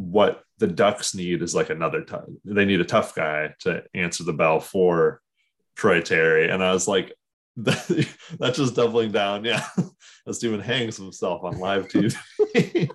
what 0.00 0.42
the 0.58 0.66
Ducks 0.66 1.14
need 1.14 1.42
is 1.42 1.54
like 1.54 1.70
another, 1.70 2.02
t- 2.02 2.16
they 2.44 2.64
need 2.64 2.80
a 2.80 2.84
tough 2.84 3.14
guy 3.14 3.54
to 3.60 3.82
answer 3.94 4.24
the 4.24 4.32
bell 4.32 4.60
for 4.60 5.20
Troy 5.76 6.00
Terry. 6.00 6.50
And 6.50 6.62
I 6.62 6.72
was 6.72 6.88
like, 6.88 7.14
that's 7.56 8.56
just 8.56 8.74
doubling 8.74 9.12
down. 9.12 9.44
Yeah. 9.44 9.64
As 10.26 10.36
Steven 10.36 10.60
hangs 10.60 10.96
himself 10.96 11.42
on 11.44 11.58
live 11.58 11.88
TV. 11.88 12.14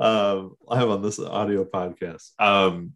um, 0.00 0.54
I'm 0.68 0.90
on 0.90 1.02
this 1.02 1.18
audio 1.18 1.64
podcast. 1.64 2.30
Um, 2.38 2.92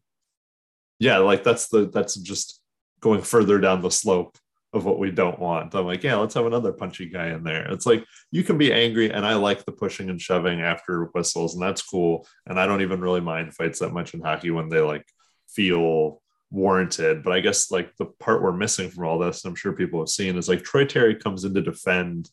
yeah, 0.99 1.19
like 1.19 1.45
that's 1.45 1.69
the, 1.69 1.87
that's 1.87 2.15
just 2.15 2.61
going 3.01 3.23
further 3.23 3.59
down 3.59 3.83
the 3.83 3.91
slope 3.91 4.39
of 4.75 4.85
what 4.85 4.99
we 4.99 5.11
don't 5.11 5.39
want. 5.39 5.75
I'm 5.75 5.87
like, 5.87 6.03
yeah, 6.03 6.17
let's 6.17 6.35
have 6.35 6.47
another 6.47 6.73
punchy 6.73 7.09
guy 7.09 7.29
in 7.29 7.45
there. 7.45 7.71
It's 7.71 7.87
like 7.87 8.05
you 8.33 8.43
can 8.43 8.59
be 8.59 8.73
angry, 8.73 9.11
and 9.11 9.25
I 9.25 9.35
like 9.35 9.65
the 9.65 9.73
pushing 9.73 10.11
and 10.11 10.21
shoving 10.21 10.61
after 10.61 11.05
whistles, 11.15 11.55
and 11.55 11.63
that's 11.63 11.81
cool. 11.83 12.27
And 12.47 12.59
I 12.59 12.67
don't 12.67 12.83
even 12.83 13.01
really 13.01 13.21
mind 13.21 13.55
fights 13.55 13.79
that 13.79 13.93
much 13.93 14.15
in 14.15 14.21
hockey 14.21 14.51
when 14.51 14.69
they 14.69 14.81
like 14.81 15.07
feel 15.49 16.21
warranted. 16.51 17.23
But 17.23 17.35
I 17.35 17.41
guess 17.41 17.71
like 17.71 17.95
the 17.97 18.07
part 18.07 18.43
we're 18.43 18.53
missing 18.53 18.91
from 18.91 19.07
all 19.07 19.19
this, 19.19 19.45
and 19.45 19.51
I'm 19.51 19.57
sure 19.57 19.73
people 19.73 20.01
have 20.01 20.09
seen, 20.09 20.37
is 20.37 20.49
like 20.49 20.65
Troy 20.65 20.85
Terry 20.85 21.15
comes 21.15 21.45
in 21.45 21.55
to 21.55 21.63
defend 21.63 22.29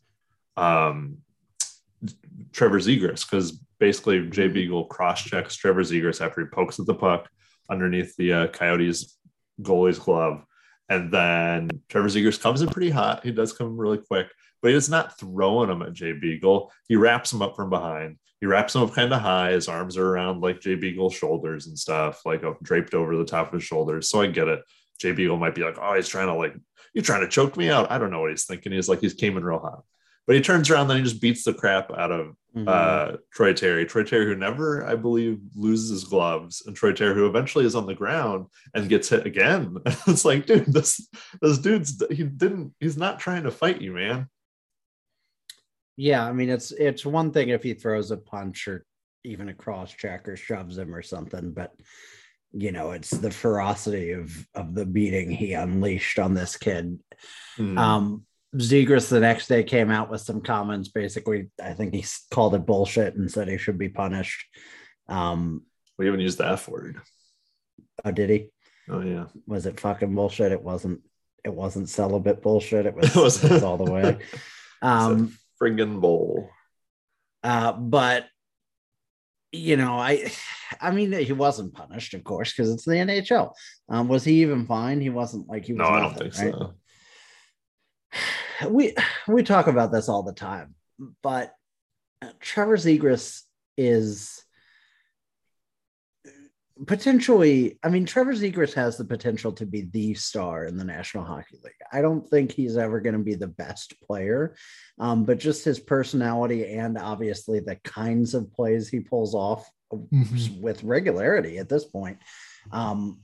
um, 0.57 1.19
Trevor 2.51 2.79
Zegras 2.79 3.29
because 3.29 3.51
basically 3.79 4.27
Jay 4.29 4.47
Beagle 4.47 4.85
cross 4.85 5.23
checks 5.23 5.55
Trevor 5.55 5.83
Zegras 5.83 6.25
after 6.25 6.41
he 6.41 6.47
pokes 6.47 6.79
at 6.79 6.87
the 6.87 6.95
puck 6.95 7.29
underneath 7.69 8.15
the 8.15 8.33
uh, 8.33 8.47
Coyotes 8.47 9.17
goalie's 9.61 9.99
glove 9.99 10.43
and 10.91 11.09
then 11.09 11.69
Trevor 11.87 12.09
Zegras 12.09 12.41
comes 12.41 12.61
in 12.61 12.67
pretty 12.67 12.89
hot. 12.89 13.23
He 13.23 13.31
does 13.31 13.53
come 13.53 13.77
really 13.77 13.97
quick, 13.97 14.27
but 14.61 14.73
he's 14.73 14.89
not 14.89 15.17
throwing 15.17 15.69
him 15.69 15.81
at 15.81 15.93
Jay 15.93 16.11
Beagle. 16.11 16.69
He 16.89 16.97
wraps 16.97 17.31
him 17.31 17.41
up 17.41 17.55
from 17.55 17.69
behind. 17.69 18.17
He 18.41 18.45
wraps 18.45 18.75
him 18.75 18.81
up 18.81 18.93
kind 18.93 19.13
of 19.13 19.21
high. 19.21 19.53
His 19.53 19.69
arms 19.69 19.95
are 19.95 20.05
around 20.05 20.41
like 20.41 20.59
Jay 20.59 20.75
Beagle's 20.75 21.13
shoulders 21.13 21.67
and 21.67 21.79
stuff, 21.79 22.25
like 22.25 22.43
draped 22.61 22.93
over 22.93 23.15
the 23.15 23.23
top 23.23 23.47
of 23.47 23.53
his 23.53 23.63
shoulders. 23.63 24.09
So 24.09 24.19
I 24.19 24.27
get 24.27 24.49
it. 24.49 24.59
Jay 24.99 25.13
Beagle 25.13 25.37
might 25.37 25.55
be 25.55 25.63
like, 25.63 25.77
oh, 25.79 25.93
he's 25.95 26.09
trying 26.09 26.27
to 26.27 26.33
like, 26.33 26.55
you're 26.93 27.05
trying 27.05 27.21
to 27.21 27.29
choke 27.29 27.55
me 27.55 27.69
out. 27.69 27.89
I 27.89 27.97
don't 27.97 28.11
know 28.11 28.19
what 28.19 28.31
he's 28.31 28.43
thinking. 28.43 28.73
He's 28.73 28.89
like, 28.89 28.99
he's 28.99 29.13
came 29.13 29.37
in 29.37 29.45
real 29.45 29.59
hot. 29.59 29.83
But 30.27 30.35
he 30.35 30.41
turns 30.41 30.69
around, 30.69 30.89
then 30.89 30.97
he 30.97 31.03
just 31.03 31.21
beats 31.21 31.45
the 31.45 31.53
crap 31.53 31.89
out 31.89 32.11
of 32.11 32.35
mm-hmm. 32.55 32.67
uh, 32.67 33.17
Troy 33.31 33.53
Terry. 33.53 33.85
Troy 33.85 34.03
Terry, 34.03 34.25
who 34.25 34.35
never, 34.35 34.85
I 34.85 34.95
believe, 34.95 35.39
loses 35.55 35.89
his 35.89 36.03
gloves, 36.03 36.63
and 36.65 36.75
Troy 36.75 36.93
Terry, 36.93 37.15
who 37.15 37.27
eventually 37.27 37.65
is 37.65 37.75
on 37.75 37.85
the 37.85 37.95
ground 37.95 38.47
and 38.73 38.89
gets 38.89 39.09
hit 39.09 39.25
again. 39.25 39.77
it's 39.85 40.25
like, 40.25 40.45
dude, 40.45 40.71
this 40.71 41.07
this 41.41 41.57
dude's 41.57 42.03
he 42.11 42.23
didn't. 42.23 42.73
He's 42.79 42.97
not 42.97 43.19
trying 43.19 43.43
to 43.43 43.51
fight 43.51 43.81
you, 43.81 43.93
man. 43.93 44.27
Yeah, 45.97 46.25
I 46.25 46.31
mean, 46.31 46.49
it's 46.49 46.71
it's 46.71 47.05
one 47.05 47.31
thing 47.31 47.49
if 47.49 47.63
he 47.63 47.73
throws 47.73 48.11
a 48.11 48.17
punch 48.17 48.67
or 48.67 48.85
even 49.23 49.49
a 49.49 49.53
cross 49.53 49.91
check 49.91 50.27
or 50.27 50.35
shoves 50.35 50.77
him 50.77 50.95
or 50.95 51.01
something, 51.01 51.51
but 51.51 51.73
you 52.53 52.71
know, 52.71 52.91
it's 52.91 53.11
the 53.11 53.31
ferocity 53.31 54.11
of 54.11 54.47
of 54.55 54.75
the 54.75 54.85
beating 54.85 55.31
he 55.31 55.53
unleashed 55.53 56.19
on 56.19 56.33
this 56.33 56.57
kid. 56.57 56.99
Mm. 57.57 57.77
Um, 57.77 58.25
Zegras 58.55 59.09
the 59.09 59.19
next 59.19 59.47
day 59.47 59.63
came 59.63 59.89
out 59.89 60.09
with 60.09 60.21
some 60.21 60.41
comments. 60.41 60.89
Basically, 60.89 61.49
I 61.63 61.73
think 61.73 61.93
he 61.93 62.05
called 62.31 62.55
it 62.55 62.65
bullshit 62.65 63.15
and 63.15 63.31
said 63.31 63.47
he 63.47 63.57
should 63.57 63.77
be 63.77 63.89
punished. 63.89 64.45
Um, 65.07 65.63
we 65.97 66.05
haven't 66.05 66.21
used 66.21 66.37
the 66.37 66.47
F 66.47 66.67
word. 66.67 66.99
Oh, 68.03 68.11
did 68.11 68.29
he? 68.29 68.47
Oh 68.89 69.01
yeah. 69.01 69.25
Was 69.47 69.65
it 69.65 69.79
fucking 69.79 70.13
bullshit? 70.13 70.51
It 70.51 70.61
wasn't. 70.61 71.01
It 71.43 71.53
wasn't 71.53 71.89
celibate 71.89 72.41
bullshit. 72.41 72.85
It 72.85 72.95
was, 72.95 73.15
it 73.15 73.21
was, 73.21 73.43
it 73.43 73.51
was 73.51 73.63
all 73.63 73.77
the 73.77 73.91
way. 73.91 74.17
Um, 74.83 75.37
friggin' 75.61 76.01
bowl. 76.01 76.49
Uh, 77.43 77.71
but 77.71 78.25
you 79.51 79.77
know, 79.77 79.93
I, 79.93 80.31
I 80.79 80.89
mean, 80.89 81.11
he 81.11 81.33
wasn't 81.33 81.75
punished, 81.75 82.15
of 82.15 82.23
course, 82.23 82.51
because 82.51 82.71
it's 82.71 82.85
the 82.85 82.93
NHL. 82.93 83.53
Um, 83.89 84.07
was 84.07 84.23
he 84.23 84.41
even 84.41 84.65
fine? 84.65 85.01
He 85.01 85.11
wasn't 85.11 85.47
like 85.47 85.65
he 85.65 85.73
was. 85.73 85.77
No, 85.77 85.89
nothing, 85.89 85.99
I 85.99 86.01
don't 86.01 86.17
think 86.17 86.37
right? 86.39 86.53
so 86.59 86.73
we 88.69 88.95
we 89.27 89.43
talk 89.43 89.67
about 89.67 89.91
this 89.91 90.09
all 90.09 90.23
the 90.23 90.33
time, 90.33 90.75
but 91.21 91.53
Trevor 92.39 92.77
Zegras 92.77 93.41
is 93.77 94.43
potentially 96.87 97.77
i 97.83 97.89
mean 97.89 98.05
trevor 98.05 98.33
zegras 98.33 98.73
has 98.73 98.97
the 98.97 99.05
potential 99.05 99.51
to 99.51 99.65
be 99.65 99.81
the 99.91 100.13
star 100.13 100.65
in 100.65 100.77
the 100.77 100.83
national 100.83 101.23
hockey 101.23 101.57
league 101.63 101.73
i 101.91 102.01
don't 102.01 102.27
think 102.27 102.51
he's 102.51 102.75
ever 102.75 102.99
going 102.99 103.13
to 103.13 103.23
be 103.23 103.35
the 103.35 103.47
best 103.47 103.93
player 104.01 104.55
um, 104.99 105.23
but 105.23 105.37
just 105.37 105.63
his 105.63 105.79
personality 105.79 106.73
and 106.73 106.97
obviously 106.97 107.59
the 107.59 107.75
kinds 107.83 108.33
of 108.33 108.51
plays 108.51 108.89
he 108.89 108.99
pulls 108.99 109.35
off 109.35 109.69
mm-hmm. 109.93 110.61
with 110.61 110.83
regularity 110.83 111.59
at 111.59 111.69
this 111.69 111.85
point 111.85 112.17
um, 112.71 113.19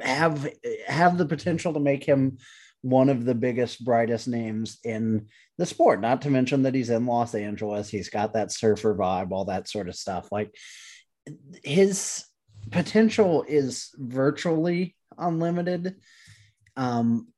have 0.00 0.48
have 0.86 1.18
the 1.18 1.26
potential 1.26 1.72
to 1.72 1.80
make 1.80 2.04
him 2.04 2.36
one 2.82 3.08
of 3.08 3.24
the 3.24 3.34
biggest, 3.34 3.84
brightest 3.84 4.28
names 4.28 4.78
in 4.84 5.28
the 5.56 5.66
sport. 5.66 6.00
Not 6.00 6.22
to 6.22 6.30
mention 6.30 6.62
that 6.64 6.74
he's 6.74 6.90
in 6.90 7.06
Los 7.06 7.34
Angeles. 7.34 7.88
He's 7.88 8.10
got 8.10 8.34
that 8.34 8.52
surfer 8.52 8.94
vibe, 8.94 9.30
all 9.30 9.46
that 9.46 9.68
sort 9.68 9.88
of 9.88 9.94
stuff. 9.94 10.30
Like 10.30 10.54
his 11.64 12.24
potential 12.70 13.44
is 13.46 13.90
virtually 13.96 14.96
unlimited. 15.16 15.96
Um, 16.76 17.28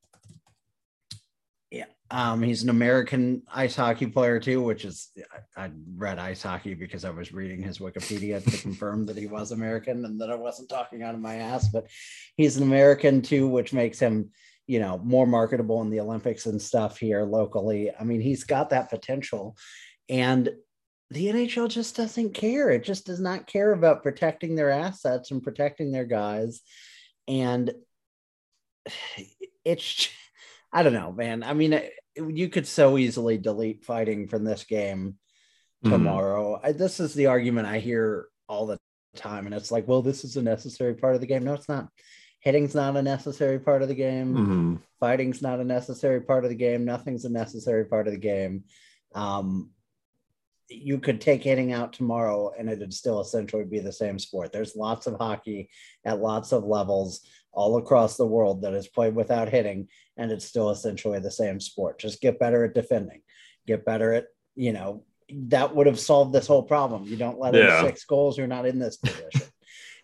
yeah, 1.71 1.87
um, 2.11 2.43
he's 2.43 2.63
an 2.63 2.71
American 2.71 3.43
ice 3.53 3.77
hockey 3.77 4.07
player 4.07 4.41
too, 4.41 4.63
which 4.63 4.87
is 4.87 5.11
I, 5.57 5.65
I 5.65 5.71
read 5.97 6.19
ice 6.19 6.43
hockey 6.43 6.73
because 6.73 7.05
I 7.05 7.11
was 7.11 7.33
reading 7.33 7.63
his 7.63 7.79
Wikipedia 7.79 8.43
to 8.43 8.59
confirm 8.59 9.05
that 9.07 9.19
he 9.19 9.27
was 9.27 9.53
American 9.53 10.05
and 10.05 10.21
that 10.21 10.31
I 10.31 10.37
wasn't 10.37 10.71
talking 10.71 11.03
out 11.03 11.15
of 11.15 11.21
my 11.21 11.37
ass. 11.37 11.69
But 11.69 11.89
he's 12.37 12.57
an 12.57 12.63
American 12.63 13.21
too, 13.21 13.49
which 13.49 13.73
makes 13.73 13.99
him 13.99 14.31
you 14.67 14.79
know 14.79 14.99
more 14.99 15.27
marketable 15.27 15.83
in 15.83 15.91
the 15.91 16.01
olympics 16.01 16.47
and 16.47 16.61
stuff 16.61 16.99
here 16.99 17.23
locally. 17.25 17.91
I 17.99 18.05
mean 18.05 18.21
he's 18.21 18.45
got 18.45 18.71
that 18.71 18.91
potential. 18.91 19.57
And 20.09 20.51
the 21.11 21.27
nhl 21.29 21.69
just 21.69 21.97
doesn't 21.97 22.35
care. 22.35 22.71
It 22.71 22.85
just 22.85 23.07
does 23.07 23.21
not 23.21 23.47
care 23.47 23.73
about 23.73 24.03
protecting 24.03 24.55
their 24.55 24.71
assets 24.71 25.31
and 25.31 25.43
protecting 25.43 25.93
their 25.93 26.07
guys. 26.07 26.63
And 27.29 27.73
it's 29.65 30.09
i 30.73 30.83
don't 30.83 30.93
know 30.93 31.13
man. 31.13 31.43
I 31.43 31.55
mean 31.55 31.81
you 32.17 32.49
could 32.49 32.67
so 32.67 32.97
easily 32.97 33.39
delete 33.39 33.85
fighting 33.85 34.29
from 34.29 34.45
this 34.45 34.65
game 34.65 35.19
mm-hmm. 35.85 35.91
tomorrow. 35.91 36.57
Mm. 36.57 36.61
I, 36.65 36.73
this 36.73 37.01
is 37.01 37.15
the 37.15 37.27
argument 37.27 37.69
i 37.69 37.79
hear 37.79 38.29
all 38.49 38.67
the 38.67 38.79
time. 39.17 39.47
And 39.47 39.55
it's 39.55 39.71
like 39.71 39.87
well 39.87 40.01
this 40.01 40.25
is 40.25 40.37
a 40.37 40.43
necessary 40.43 40.95
part 40.95 41.15
of 41.15 41.21
the 41.21 41.27
game. 41.27 41.45
No 41.45 41.53
it's 41.53 41.69
not 41.69 41.89
hitting's 42.45 42.75
not 42.75 42.97
a 42.97 43.03
necessary 43.03 43.59
part 43.59 43.81
of 43.81 43.89
the 43.89 43.95
game. 43.95 44.35
Mm-hmm. 44.35 44.75
Fighting's 45.01 45.41
not 45.41 45.61
a 45.61 45.65
necessary 45.65 46.21
part 46.21 46.45
of 46.45 46.51
the 46.51 46.57
game. 46.57 46.85
Nothing's 46.85 47.25
a 47.25 47.31
necessary 47.31 47.87
part 47.87 48.07
of 48.07 48.13
the 48.13 48.21
game. 48.21 48.65
Um, 49.15 49.71
you 50.69 50.99
could 50.99 51.23
take 51.23 51.43
hitting 51.43 51.73
out 51.73 51.95
tomorrow 51.95 52.53
and 52.59 52.69
it'd 52.69 52.93
still 52.93 53.21
essentially 53.21 53.65
be 53.65 53.79
the 53.79 53.93
same 53.93 54.19
sport. 54.19 54.53
There's 54.53 54.77
lots 54.77 55.07
of 55.07 55.15
hockey 55.15 55.71
at 56.05 56.21
lots 56.21 56.53
of 56.53 56.65
levels 56.65 57.27
all 57.51 57.79
across 57.79 58.17
the 58.17 58.27
world 58.27 58.63
that 58.63 58.75
is 58.75 58.89
played 58.89 59.15
without 59.15 59.49
hitting, 59.49 59.89
and 60.17 60.31
it's 60.31 60.45
still 60.45 60.71
essentially 60.71 61.21
the 61.21 61.31
same 61.31 61.61
sport. 61.61 61.99
Just 61.99 62.21
get 62.21 62.39
better 62.39 62.65
at 62.65 62.75
defending, 62.75 63.23
get 63.67 63.87
better 63.87 64.13
at, 64.13 64.27
you 64.55 64.73
know, 64.73 65.05
that 65.31 65.75
would 65.75 65.87
have 65.87 66.01
solved 66.01 66.35
this 66.35 66.47
whole 66.47 66.65
problem. 66.65 67.05
You 67.05 67.17
don't 67.17 67.39
let 67.39 67.55
yeah. 67.55 67.81
in 67.81 67.87
six 67.87 68.05
goals, 68.05 68.37
you're 68.37 68.47
not 68.47 68.67
in 68.67 68.79
this 68.79 68.97
position. 68.99 69.49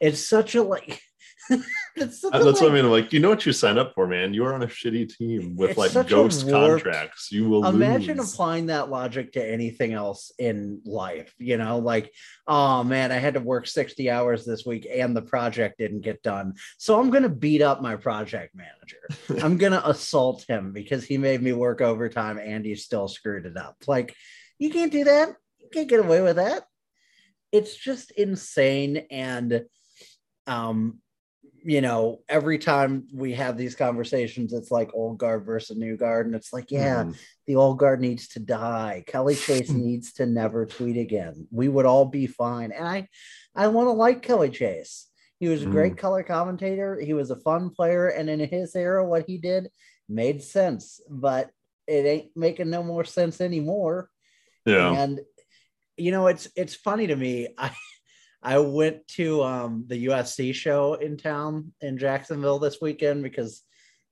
it's 0.00 0.26
such 0.26 0.54
a 0.54 0.62
like 0.62 1.02
that's, 1.96 2.24
Uh, 2.24 2.30
That's 2.30 2.44
what 2.44 2.62
I 2.62 2.64
like, 2.66 2.72
mean. 2.72 2.90
Like, 2.90 3.12
you 3.12 3.20
know 3.20 3.28
what 3.28 3.44
you 3.44 3.52
sign 3.52 3.76
up 3.78 3.92
for, 3.94 4.06
man. 4.06 4.32
You 4.32 4.44
are 4.44 4.54
on 4.54 4.62
a 4.62 4.66
shitty 4.66 5.16
team 5.16 5.56
with 5.56 5.76
like 5.76 5.92
ghost 6.08 6.46
warped- 6.46 6.84
contracts. 6.84 7.32
You 7.32 7.48
will 7.48 7.66
Imagine 7.66 8.18
lose. 8.18 8.32
applying 8.32 8.66
that 8.66 8.88
logic 8.90 9.32
to 9.32 9.44
anything 9.44 9.92
else 9.92 10.32
in 10.38 10.80
life. 10.84 11.34
You 11.38 11.56
know, 11.56 11.78
like, 11.78 12.12
oh 12.46 12.84
man, 12.84 13.12
I 13.12 13.16
had 13.16 13.34
to 13.34 13.40
work 13.40 13.66
60 13.66 14.10
hours 14.10 14.44
this 14.44 14.64
week 14.64 14.86
and 14.90 15.16
the 15.16 15.22
project 15.22 15.78
didn't 15.78 16.02
get 16.02 16.22
done. 16.22 16.54
So 16.78 17.00
I'm 17.00 17.10
going 17.10 17.24
to 17.24 17.28
beat 17.28 17.62
up 17.62 17.82
my 17.82 17.96
project 17.96 18.54
manager. 18.54 19.42
I'm 19.44 19.58
going 19.58 19.72
to 19.72 19.88
assault 19.88 20.44
him 20.48 20.72
because 20.72 21.04
he 21.04 21.18
made 21.18 21.42
me 21.42 21.52
work 21.52 21.80
overtime 21.80 22.38
and 22.38 22.64
he 22.64 22.74
still 22.76 23.08
screwed 23.08 23.46
it 23.46 23.56
up. 23.56 23.76
Like, 23.86 24.14
you 24.58 24.70
can't 24.70 24.92
do 24.92 25.04
that. 25.04 25.30
You 25.58 25.68
can't 25.72 25.88
get 25.88 26.00
away 26.00 26.20
with 26.20 26.36
that. 26.36 26.64
It's 27.52 27.74
just 27.74 28.12
insane. 28.12 29.06
And, 29.10 29.64
um, 30.46 30.98
you 31.62 31.80
know, 31.80 32.20
every 32.28 32.58
time 32.58 33.06
we 33.12 33.34
have 33.34 33.56
these 33.56 33.74
conversations, 33.74 34.52
it's 34.52 34.70
like 34.70 34.90
old 34.94 35.18
guard 35.18 35.44
versus 35.44 35.76
new 35.76 35.96
guard. 35.96 36.26
And 36.26 36.34
it's 36.34 36.52
like, 36.52 36.70
yeah, 36.70 37.04
Mhm. 37.04 37.16
the 37.46 37.56
old 37.56 37.78
guard 37.78 38.00
needs 38.00 38.28
to 38.28 38.40
die. 38.40 39.04
Kelly 39.06 39.34
Chase 39.34 39.70
needs 39.70 40.12
to 40.14 40.26
never 40.26 40.66
tweet 40.66 40.96
again. 40.96 41.46
We 41.50 41.68
would 41.68 41.86
all 41.86 42.06
be 42.06 42.26
fine. 42.26 42.72
And 42.72 42.86
I, 42.86 43.08
I 43.54 43.68
want 43.68 43.88
to 43.88 43.92
like 43.92 44.22
Kelly 44.22 44.50
Chase. 44.50 45.06
He 45.38 45.48
was 45.48 45.62
a 45.62 45.66
great 45.66 45.96
color 45.96 46.22
commentator. 46.22 47.00
He 47.00 47.14
was 47.14 47.30
a 47.30 47.36
fun 47.36 47.70
player, 47.70 48.08
and 48.08 48.28
in 48.28 48.40
his 48.40 48.76
era, 48.76 49.06
what 49.08 49.24
he 49.26 49.38
did 49.38 49.70
made 50.06 50.42
sense. 50.42 51.00
But 51.08 51.50
it 51.86 52.04
ain't 52.04 52.36
making 52.36 52.68
no 52.68 52.82
more 52.82 53.04
sense 53.04 53.40
anymore. 53.40 54.10
Yeah. 54.66 54.92
And 54.92 55.20
you 55.96 56.10
know, 56.10 56.26
it's 56.26 56.46
it's 56.56 56.74
funny 56.74 57.06
to 57.06 57.16
me. 57.16 57.48
I 57.58 57.70
I 58.42 58.58
went 58.58 59.06
to 59.08 59.42
um, 59.42 59.84
the 59.86 60.06
UFC 60.06 60.54
show 60.54 60.94
in 60.94 61.16
town 61.16 61.72
in 61.80 61.98
Jacksonville 61.98 62.58
this 62.58 62.78
weekend 62.80 63.22
because 63.22 63.62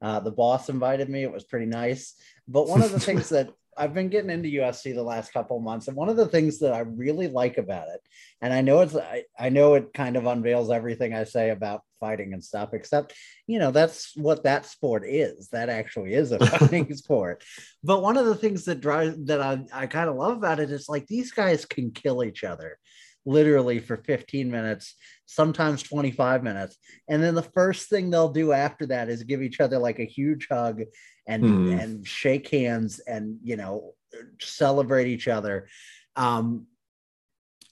uh, 0.02 0.20
the 0.20 0.30
boss 0.30 0.68
invited 0.68 1.08
me. 1.08 1.22
It 1.22 1.32
was 1.32 1.44
pretty 1.44 1.66
nice. 1.66 2.14
But 2.46 2.68
one 2.68 2.82
of 2.82 2.92
the 2.92 3.00
things 3.08 3.30
that 3.30 3.50
I've 3.76 3.94
been 3.94 4.08
getting 4.08 4.30
into 4.30 4.48
UFC 4.48 4.92
the 4.92 5.02
last 5.02 5.32
couple 5.32 5.56
of 5.56 5.62
months, 5.62 5.86
and 5.86 5.96
one 5.96 6.08
of 6.08 6.16
the 6.16 6.26
things 6.26 6.58
that 6.58 6.72
I 6.72 6.80
really 6.80 7.28
like 7.28 7.58
about 7.58 7.88
it, 7.88 8.00
and 8.42 8.52
I 8.52 8.60
know 8.60 8.80
it's 8.80 8.96
I, 8.96 9.24
I 9.38 9.50
know 9.50 9.74
it 9.74 9.94
kind 9.94 10.16
of 10.16 10.26
unveils 10.26 10.70
everything 10.70 11.14
I 11.14 11.24
say 11.24 11.50
about 11.50 11.82
fighting 12.00 12.32
and 12.32 12.42
stuff, 12.42 12.74
except 12.74 13.14
you 13.46 13.58
know 13.60 13.70
that's 13.70 14.16
what 14.16 14.42
that 14.42 14.66
sport 14.66 15.04
is. 15.06 15.48
That 15.50 15.68
actually 15.68 16.14
is 16.14 16.32
a 16.32 16.44
fighting 16.58 16.92
sport. 16.94 17.44
But 17.84 18.02
one 18.02 18.16
of 18.16 18.26
the 18.26 18.34
things 18.34 18.64
that 18.64 18.80
drives 18.80 19.16
that 19.26 19.40
I, 19.40 19.64
I 19.72 19.86
kind 19.86 20.10
of 20.10 20.16
love 20.16 20.36
about 20.36 20.60
it 20.60 20.72
is 20.72 20.88
like 20.88 21.06
these 21.06 21.30
guys 21.30 21.64
can 21.64 21.92
kill 21.92 22.24
each 22.24 22.42
other 22.42 22.78
literally 23.26 23.78
for 23.78 23.96
15 23.98 24.50
minutes, 24.50 24.94
sometimes 25.26 25.82
25 25.82 26.42
minutes. 26.42 26.76
And 27.08 27.22
then 27.22 27.34
the 27.34 27.42
first 27.42 27.88
thing 27.88 28.10
they'll 28.10 28.32
do 28.32 28.52
after 28.52 28.86
that 28.86 29.08
is 29.08 29.22
give 29.22 29.42
each 29.42 29.60
other 29.60 29.78
like 29.78 29.98
a 29.98 30.04
huge 30.04 30.48
hug 30.50 30.82
and 31.26 31.44
Hmm. 31.44 31.68
and 31.72 32.06
shake 32.06 32.48
hands 32.48 33.00
and 33.00 33.38
you 33.42 33.56
know 33.56 33.94
celebrate 34.40 35.08
each 35.08 35.28
other. 35.28 35.68
Um 36.16 36.66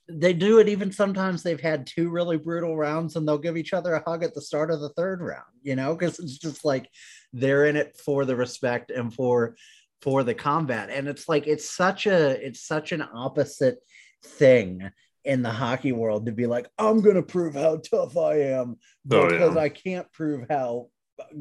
they 0.08 0.32
do 0.32 0.60
it 0.60 0.68
even 0.68 0.92
sometimes 0.92 1.42
they've 1.42 1.60
had 1.60 1.86
two 1.86 2.10
really 2.10 2.36
brutal 2.36 2.76
rounds 2.76 3.16
and 3.16 3.26
they'll 3.26 3.38
give 3.38 3.56
each 3.56 3.72
other 3.72 3.94
a 3.94 4.02
hug 4.08 4.22
at 4.22 4.34
the 4.34 4.40
start 4.40 4.70
of 4.70 4.80
the 4.80 4.90
third 4.90 5.20
round, 5.20 5.42
you 5.62 5.74
know, 5.74 5.96
because 5.96 6.20
it's 6.20 6.38
just 6.38 6.64
like 6.64 6.88
they're 7.32 7.66
in 7.66 7.74
it 7.76 7.98
for 8.04 8.24
the 8.24 8.36
respect 8.36 8.90
and 8.90 9.12
for 9.12 9.56
for 10.02 10.22
the 10.22 10.34
combat. 10.34 10.90
And 10.90 11.08
it's 11.08 11.28
like 11.28 11.46
it's 11.46 11.68
such 11.74 12.06
a 12.06 12.44
it's 12.46 12.60
such 12.60 12.92
an 12.92 13.02
opposite 13.02 13.78
thing 14.22 14.90
in 15.26 15.42
the 15.42 15.50
hockey 15.50 15.92
world 15.92 16.26
to 16.26 16.32
be 16.32 16.46
like, 16.46 16.68
I'm 16.78 17.00
gonna 17.02 17.22
prove 17.22 17.54
how 17.54 17.78
tough 17.78 18.16
I 18.16 18.40
am 18.42 18.76
Oh, 19.10 19.28
because 19.28 19.54
yeah. 19.54 19.60
I 19.60 19.68
can't 19.68 20.10
prove 20.12 20.46
how 20.48 20.88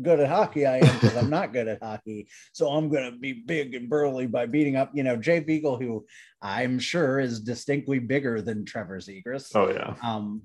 good 0.02 0.20
at 0.20 0.30
hockey 0.30 0.66
I 0.66 0.78
am 0.78 0.94
because 1.00 1.16
I'm 1.18 1.30
not 1.30 1.54
good 1.54 1.68
at 1.68 1.84
hockey. 1.84 2.28
So 2.54 2.70
I'm 2.70 2.90
gonna 2.90 3.12
be 3.12 3.34
big 3.34 3.76
and 3.76 3.90
burly 3.90 4.26
by 4.28 4.46
beating 4.48 4.76
up, 4.76 4.92
you 4.94 5.04
know, 5.04 5.16
Jay 5.16 5.40
Beagle, 5.40 5.78
who 5.78 6.06
I'm 6.42 6.80
sure 6.80 7.20
is 7.20 7.42
distinctly 7.42 8.00
bigger 8.00 8.42
than 8.42 8.66
Trevor 8.66 9.00
Zegras. 9.00 9.52
Oh 9.56 9.70
yeah. 9.70 9.96
Um, 10.02 10.42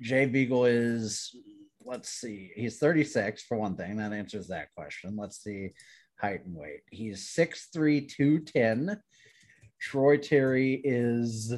Jay 0.00 0.26
Beagle 0.26 0.64
is, 0.64 1.34
let's 1.84 2.08
see, 2.08 2.50
he's 2.56 2.78
36 2.78 3.42
for 3.42 3.56
one 3.58 3.76
thing. 3.76 3.96
That 3.98 4.12
answers 4.12 4.48
that 4.48 4.68
question. 4.74 5.16
Let's 5.16 5.42
see, 5.42 5.70
height 6.18 6.44
and 6.46 6.56
weight. 6.56 6.80
He's 6.90 7.28
6'3, 7.36 8.08
210. 8.08 9.00
Troy 9.78 10.16
Terry 10.18 10.74
is 10.84 11.54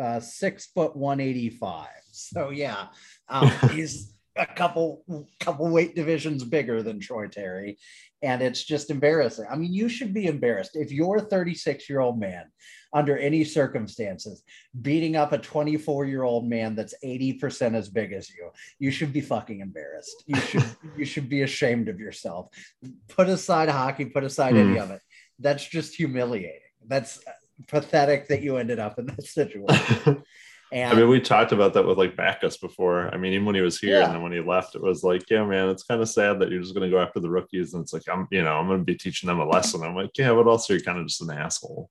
uh, 0.00 0.20
six 0.20 0.66
foot 0.66 0.96
185. 0.96 1.88
So 2.10 2.50
yeah, 2.50 2.86
um, 3.28 3.50
he's 3.70 4.14
a 4.36 4.46
couple 4.46 5.04
couple 5.40 5.68
weight 5.68 5.94
divisions 5.94 6.44
bigger 6.44 6.82
than 6.82 7.00
Troy 7.00 7.28
Terry, 7.28 7.78
and 8.22 8.42
it's 8.42 8.64
just 8.64 8.90
embarrassing. 8.90 9.46
I 9.50 9.56
mean, 9.56 9.72
you 9.72 9.88
should 9.88 10.12
be 10.12 10.26
embarrassed 10.26 10.72
if 10.74 10.90
you're 10.90 11.18
a 11.18 11.22
36 11.22 11.88
year 11.88 12.00
old 12.00 12.18
man 12.18 12.50
under 12.94 13.18
any 13.18 13.42
circumstances 13.42 14.44
beating 14.80 15.16
up 15.16 15.32
a 15.32 15.38
24 15.38 16.06
year 16.06 16.22
old 16.22 16.48
man 16.48 16.76
that's 16.76 16.94
80% 17.04 17.74
as 17.74 17.88
big 17.88 18.12
as 18.12 18.30
you. 18.30 18.50
You 18.78 18.92
should 18.92 19.12
be 19.12 19.20
fucking 19.20 19.60
embarrassed. 19.60 20.24
You 20.26 20.36
should 20.36 20.64
you 20.96 21.04
should 21.04 21.28
be 21.28 21.42
ashamed 21.42 21.88
of 21.88 22.00
yourself. 22.00 22.48
Put 23.08 23.28
aside 23.28 23.68
hockey. 23.68 24.06
Put 24.06 24.24
aside 24.24 24.56
any 24.56 24.78
of 24.78 24.90
it. 24.90 25.02
That's 25.38 25.66
just 25.66 25.94
humiliating. 25.94 26.60
That's 26.86 27.20
pathetic 27.68 28.28
that 28.28 28.42
you 28.42 28.56
ended 28.56 28.78
up 28.78 28.98
in 28.98 29.06
that 29.06 29.24
situation. 29.24 30.22
And 30.72 30.92
I 30.92 30.94
mean, 30.96 31.08
we 31.08 31.20
talked 31.20 31.52
about 31.52 31.74
that 31.74 31.86
with 31.86 31.98
like 31.98 32.16
Backes 32.16 32.56
before. 32.56 33.12
I 33.14 33.16
mean, 33.16 33.32
even 33.32 33.46
when 33.46 33.54
he 33.54 33.60
was 33.60 33.78
here 33.78 33.98
Yeah. 33.98 34.06
and 34.06 34.14
then 34.14 34.22
when 34.22 34.32
he 34.32 34.40
left, 34.40 34.74
it 34.74 34.82
was 34.82 35.04
like, 35.04 35.22
yeah, 35.30 35.44
man, 35.44 35.68
it's 35.68 35.84
kind 35.84 36.00
of 36.00 36.08
sad 36.08 36.40
that 36.40 36.50
you're 36.50 36.60
just 36.62 36.74
going 36.74 36.88
to 36.88 36.94
go 36.94 37.00
after 37.02 37.20
the 37.20 37.30
rookies. 37.30 37.74
And 37.74 37.82
it's 37.82 37.92
like, 37.92 38.02
I'm, 38.10 38.26
you 38.30 38.42
know, 38.42 38.56
I'm 38.56 38.66
going 38.66 38.80
to 38.80 38.84
be 38.84 38.96
teaching 38.96 39.28
them 39.28 39.40
a 39.40 39.46
lesson. 39.46 39.82
I'm 39.82 39.94
like, 39.94 40.10
yeah, 40.18 40.32
but 40.32 40.46
also 40.48 40.72
you're 40.72 40.82
kind 40.82 40.98
of 40.98 41.06
just 41.06 41.22
an 41.22 41.30
asshole. 41.30 41.90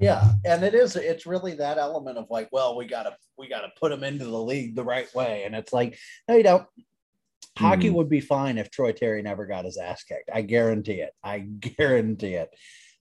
Yeah, 0.00 0.32
and 0.44 0.64
it 0.64 0.74
is. 0.74 0.96
It's 0.96 1.24
really 1.24 1.54
that 1.54 1.78
element 1.78 2.18
of 2.18 2.26
like, 2.28 2.48
well, 2.50 2.76
we 2.76 2.84
gotta 2.84 3.16
we 3.38 3.48
gotta 3.48 3.68
put 3.78 3.90
them 3.90 4.02
into 4.02 4.24
the 4.24 4.42
league 4.42 4.74
the 4.74 4.82
right 4.82 5.06
way, 5.14 5.44
and 5.44 5.54
it's 5.54 5.72
like, 5.72 5.96
no, 6.28 6.34
you 6.34 6.42
don't. 6.42 6.66
Hockey 7.56 7.90
Mhm. 7.90 7.94
would 7.94 8.08
be 8.08 8.18
fine 8.20 8.58
if 8.58 8.72
Troy 8.72 8.90
Terry 8.90 9.22
never 9.22 9.46
got 9.46 9.64
his 9.64 9.76
ass 9.78 10.02
kicked. 10.02 10.30
I 10.34 10.42
guarantee 10.42 11.00
it. 11.00 11.12
I 11.22 11.38
guarantee 11.38 12.34
it. 12.34 12.50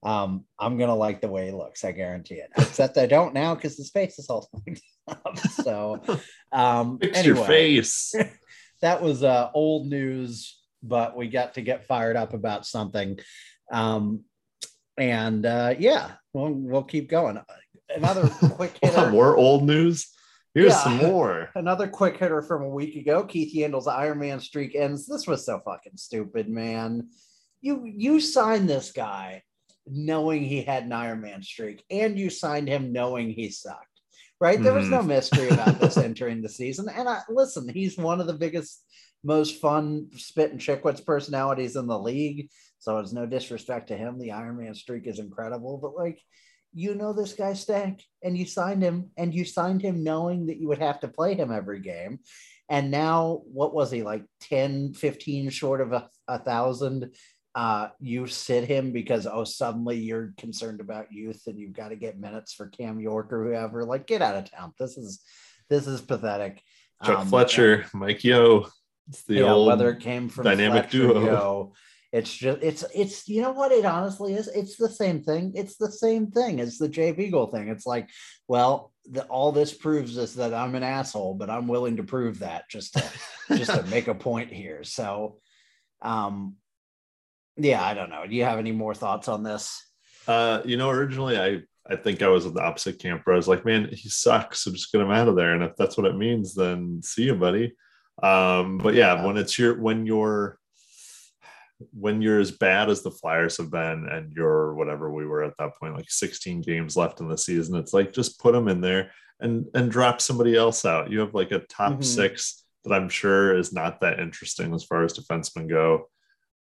Um, 0.04 0.46
I'm 0.60 0.78
gonna 0.78 0.96
like 0.96 1.22
the 1.22 1.30
way 1.30 1.46
he 1.48 1.52
looks. 1.52 1.84
I 1.84 1.92
guarantee 1.94 2.36
it. 2.36 2.50
Except 2.58 2.98
I 2.98 3.06
don't 3.06 3.34
now 3.34 3.56
because 3.56 3.78
his 3.78 3.90
face 3.90 4.20
is 4.20 4.30
all 4.30 4.50
fucked 4.66 4.82
up. 5.08 5.38
So, 5.38 6.02
um, 6.52 6.98
Fix 7.02 7.26
your 7.26 7.36
anyway, 7.38 7.48
face. 7.48 8.14
that 8.82 9.02
was 9.02 9.24
uh, 9.24 9.50
old 9.54 9.88
news, 9.88 10.60
but 10.82 11.16
we 11.16 11.30
got 11.30 11.54
to 11.56 11.62
get 11.62 11.86
fired 11.86 12.18
up 12.18 12.34
about 12.34 12.66
something. 12.66 13.18
Um, 13.72 14.26
and 14.98 15.46
uh, 15.46 15.76
yeah, 15.80 16.12
we'll, 16.34 16.52
we'll 16.52 16.84
keep 16.84 17.10
going. 17.10 17.42
Another 17.90 18.28
quick 18.30 18.78
hitter. 18.82 19.10
More 19.10 19.38
old 19.38 19.64
news. 19.64 20.10
Here's 20.54 20.74
Yeah. 20.74 20.84
some 20.84 20.98
more. 20.98 21.50
Another 21.56 21.88
quick 21.88 22.18
hitter 22.18 22.42
from 22.42 22.62
a 22.64 22.70
week 22.70 22.96
ago. 22.96 23.24
Keith 23.24 23.56
Yandle's 23.56 23.88
Iron 23.88 24.20
Man 24.20 24.40
streak 24.40 24.76
ends. 24.76 25.08
This 25.08 25.26
was 25.26 25.46
so 25.46 25.60
fucking 25.66 25.94
stupid, 25.96 26.50
man. 26.50 27.10
You 27.62 27.86
you 27.86 28.20
signed 28.20 28.70
this 28.70 28.92
guy 28.92 29.44
knowing 29.88 30.44
he 30.44 30.62
had 30.62 30.84
an 30.84 30.92
Iron 30.92 31.22
Man 31.22 31.44
streak, 31.44 31.84
and 31.90 32.18
you 32.18 32.30
signed 32.30 32.68
him 32.68 32.92
knowing 32.92 33.30
he 33.30 33.50
sucked. 33.50 33.88
Right? 34.40 34.62
There 34.62 34.74
was 34.74 34.90
no 34.90 35.00
mm-hmm. 35.00 35.08
mystery 35.08 35.50
about 35.50 35.80
this 35.80 35.98
entering 35.98 36.42
the 36.42 36.50
season. 36.50 36.90
And 36.90 37.08
I 37.08 37.22
listen, 37.30 37.70
he's 37.70 37.98
one 37.98 38.20
of 38.20 38.28
the 38.28 38.34
biggest, 38.34 38.84
most 39.24 39.62
fun 39.62 40.10
Spittin' 40.18 40.58
Chiclets 40.58 41.06
personalities 41.06 41.78
in 41.78 41.88
the 41.88 41.98
league. 41.98 42.50
So 42.80 42.98
it's 42.98 43.14
no 43.14 43.26
disrespect 43.26 43.88
to 43.88 43.98
him. 43.98 44.20
The 44.20 44.34
Iron 44.34 44.58
Man 44.58 44.76
streak 44.76 45.08
is 45.08 45.20
incredible, 45.20 45.78
but 45.78 45.96
like 45.96 46.20
you 46.74 46.96
know 46.96 47.14
this 47.14 47.34
guy 47.34 47.54
stank 47.54 48.04
and 48.24 48.38
you 48.38 48.46
signed 48.46 48.82
him 48.82 49.12
and 49.16 49.34
you 49.34 49.46
signed 49.46 49.82
him 49.82 50.04
knowing 50.04 50.48
that 50.48 50.58
you 50.58 50.68
would 50.68 50.80
have 50.80 51.00
to 51.00 51.08
play 51.08 51.36
him 51.36 51.52
every 51.52 51.80
game 51.80 52.20
and 52.70 52.90
now 52.90 53.42
what 53.46 53.74
was 53.74 53.92
he 53.92 54.02
like 54.02 54.24
10 54.42 54.94
15 54.94 55.50
short 55.50 55.82
of 55.82 55.94
a, 55.94 56.10
a 56.28 56.40
thousand 56.40 57.12
uh 57.56 57.90
you 58.00 58.26
sit 58.28 58.64
him 58.64 58.92
because 58.92 59.28
oh 59.28 59.44
suddenly 59.44 59.98
you're 59.98 60.34
concerned 60.38 60.82
about 60.82 61.12
youth 61.12 61.44
and 61.48 61.60
you've 61.60 61.74
got 61.74 61.90
to 61.90 61.96
get 61.96 62.20
minutes 62.20 62.54
for 62.54 62.68
cam 62.68 63.00
york 63.00 63.32
or 63.32 63.46
whoever 63.46 63.86
like 63.86 64.08
get 64.08 64.22
out 64.22 64.36
of 64.36 64.50
town 64.50 64.74
this 64.80 64.98
is 64.98 65.22
this 65.70 65.88
is 65.88 66.02
pathetic 66.02 66.62
Chuck 67.04 67.20
Um, 67.20 67.28
Fletcher, 67.28 67.86
Mike 67.94 68.24
Yeo. 68.24 68.68
It's 69.10 69.24
the 69.24 69.42
old 69.42 69.68
whether 69.68 69.90
it 69.90 70.00
came 70.00 70.30
from 70.30 70.46
dynamic 70.46 70.90
Fletcher, 70.90 70.98
duo. 70.98 71.26
Yo, 71.26 71.74
it's 72.12 72.34
just 72.34 72.60
it's 72.62 72.86
it's 72.96 73.28
you 73.28 73.42
know 73.42 73.52
what 73.52 73.72
it 73.72 73.86
honestly 73.86 74.34
is. 74.34 74.48
It's 74.48 74.78
the 74.78 74.90
same 74.90 75.22
thing. 75.22 75.52
It's 75.56 75.76
the 75.76 75.92
same 75.92 76.28
thing. 76.32 76.60
It's 76.60 76.78
the 76.78 76.88
Jay 76.88 77.12
Beagle 77.12 77.48
thing. 77.48 77.68
It's 77.68 77.86
like, 77.86 78.10
well, 78.48 78.94
the, 79.06 79.24
all 79.26 79.52
this 79.52 79.74
proves 79.74 80.18
is 80.18 80.36
that 80.36 80.54
I'm 80.54 80.76
an 80.76 80.84
asshole, 80.84 81.34
but 81.34 81.50
I'm 81.50 81.68
willing 81.68 81.98
to 81.98 82.04
prove 82.04 82.40
that 82.40 82.70
just 82.70 82.94
to 82.94 83.04
just 83.58 83.72
to 83.72 83.84
make 83.90 84.08
a 84.08 84.16
point 84.16 84.52
here. 84.54 84.84
So, 84.84 85.40
um, 86.02 86.56
yeah, 87.58 87.84
I 87.84 87.94
don't 87.94 88.10
know. 88.10 88.26
Do 88.28 88.36
you 88.36 88.44
have 88.44 88.60
any 88.60 88.72
more 88.72 88.94
thoughts 88.94 89.28
on 89.28 89.44
this? 89.44 89.86
Uh, 90.28 90.62
you 90.66 90.78
know, 90.78 90.90
originally 90.90 91.38
I 91.38 91.62
I 91.90 91.98
think 91.98 92.22
I 92.22 92.30
was 92.30 92.46
at 92.46 92.54
the 92.54 92.64
opposite 92.64 93.00
camp 93.00 93.22
where 93.24 93.34
I 93.34 93.38
was 93.38 93.48
like, 93.48 93.66
man, 93.66 93.90
he 93.92 94.08
sucks. 94.08 94.62
So 94.64 94.72
just 94.72 94.92
get 94.92 95.02
him 95.02 95.12
out 95.12 95.28
of 95.28 95.36
there. 95.36 95.54
And 95.54 95.64
if 95.64 95.76
that's 95.76 95.98
what 95.98 96.06
it 96.06 96.16
means, 96.16 96.56
then 96.56 97.02
see 97.04 97.26
you, 97.26 97.36
buddy. 97.36 97.76
Um, 98.22 98.78
but 98.78 98.94
yeah, 98.94 99.26
when 99.26 99.38
it's 99.38 99.58
your 99.60 99.82
when 99.82 100.06
you're 100.06 100.60
when 101.92 102.22
you're 102.22 102.40
as 102.40 102.52
bad 102.52 102.90
as 102.90 103.02
the 103.02 103.12
Flyers 103.12 103.58
have 103.58 103.70
been, 103.70 104.08
and 104.08 104.32
you're 104.32 104.76
whatever 104.76 105.12
we 105.12 105.26
were 105.26 105.44
at 105.44 105.58
that 105.58 105.76
point, 105.80 105.96
like 105.96 106.10
16 106.10 106.62
games 106.62 106.96
left 106.96 107.20
in 107.20 107.28
the 107.28 107.38
season, 107.38 107.76
it's 107.76 107.94
like 107.94 108.14
just 108.14 108.40
put 108.40 108.54
them 108.54 108.68
in 108.68 108.80
there 108.80 109.12
and 109.40 109.66
and 109.74 109.92
drop 109.92 110.22
somebody 110.22 110.56
else 110.56 110.86
out. 110.86 111.12
You 111.12 111.20
have 111.20 111.34
like 111.34 111.52
a 111.52 111.60
top 111.60 111.94
mm-hmm. 111.94 112.02
six 112.02 112.64
that 112.86 112.94
I'm 112.94 113.10
sure 113.10 113.58
is 113.58 113.74
not 113.74 114.02
that 114.02 114.20
interesting 114.20 114.74
as 114.74 114.84
far 114.84 115.04
as 115.04 115.14
defensemen 115.14 115.68
go. 115.68 116.10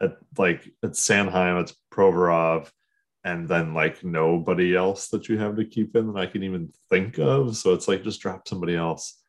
At 0.01 0.17
like 0.37 0.69
at 0.83 0.91
Sanheim, 0.91 1.61
it's 1.61 1.73
Provorov, 1.91 2.69
and 3.23 3.47
then 3.47 3.73
like 3.73 4.03
nobody 4.03 4.75
else 4.75 5.07
that 5.09 5.29
you 5.29 5.37
have 5.39 5.55
to 5.55 5.65
keep 5.65 5.95
in 5.95 6.11
that 6.11 6.19
I 6.19 6.25
can 6.25 6.43
even 6.43 6.73
think 6.89 7.17
of. 7.17 7.55
So 7.55 7.73
it's 7.73 7.87
like 7.87 8.03
just 8.03 8.21
drop 8.21 8.47
somebody 8.47 8.75
else. 8.75 9.21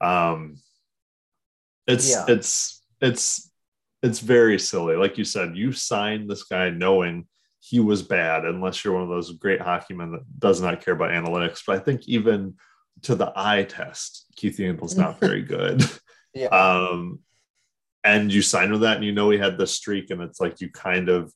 Um, 0.00 0.56
it's 1.86 2.10
yeah. 2.10 2.24
it's 2.28 2.84
it's 3.00 3.50
it's 4.02 4.20
very 4.20 4.58
silly. 4.58 4.96
Like 4.96 5.18
you 5.18 5.24
said, 5.24 5.56
you 5.56 5.72
signed 5.72 6.30
this 6.30 6.44
guy 6.44 6.70
knowing 6.70 7.26
he 7.60 7.78
was 7.78 8.02
bad, 8.02 8.44
unless 8.44 8.84
you're 8.84 8.94
one 8.94 9.04
of 9.04 9.08
those 9.08 9.30
great 9.32 9.60
hockey 9.60 9.94
men 9.94 10.12
that 10.12 10.38
does 10.38 10.60
not 10.60 10.84
care 10.84 10.94
about 10.94 11.10
analytics. 11.10 11.62
But 11.66 11.76
I 11.76 11.78
think 11.78 12.08
even 12.08 12.54
to 13.02 13.14
the 13.14 13.32
eye 13.36 13.62
test, 13.64 14.26
Keith 14.34 14.58
Yandle's 14.58 14.96
not 14.96 15.20
very 15.20 15.42
good. 15.56 15.84
yeah. 16.34 16.46
Um, 16.46 17.20
and 18.04 18.32
you 18.32 18.42
signed 18.42 18.72
with 18.72 18.82
that, 18.82 18.96
and 18.96 19.04
you 19.04 19.12
know 19.12 19.30
he 19.30 19.38
had 19.38 19.58
the 19.58 19.66
streak, 19.66 20.10
and 20.10 20.22
it's 20.22 20.40
like 20.40 20.60
you 20.60 20.70
kind 20.70 21.08
of, 21.08 21.32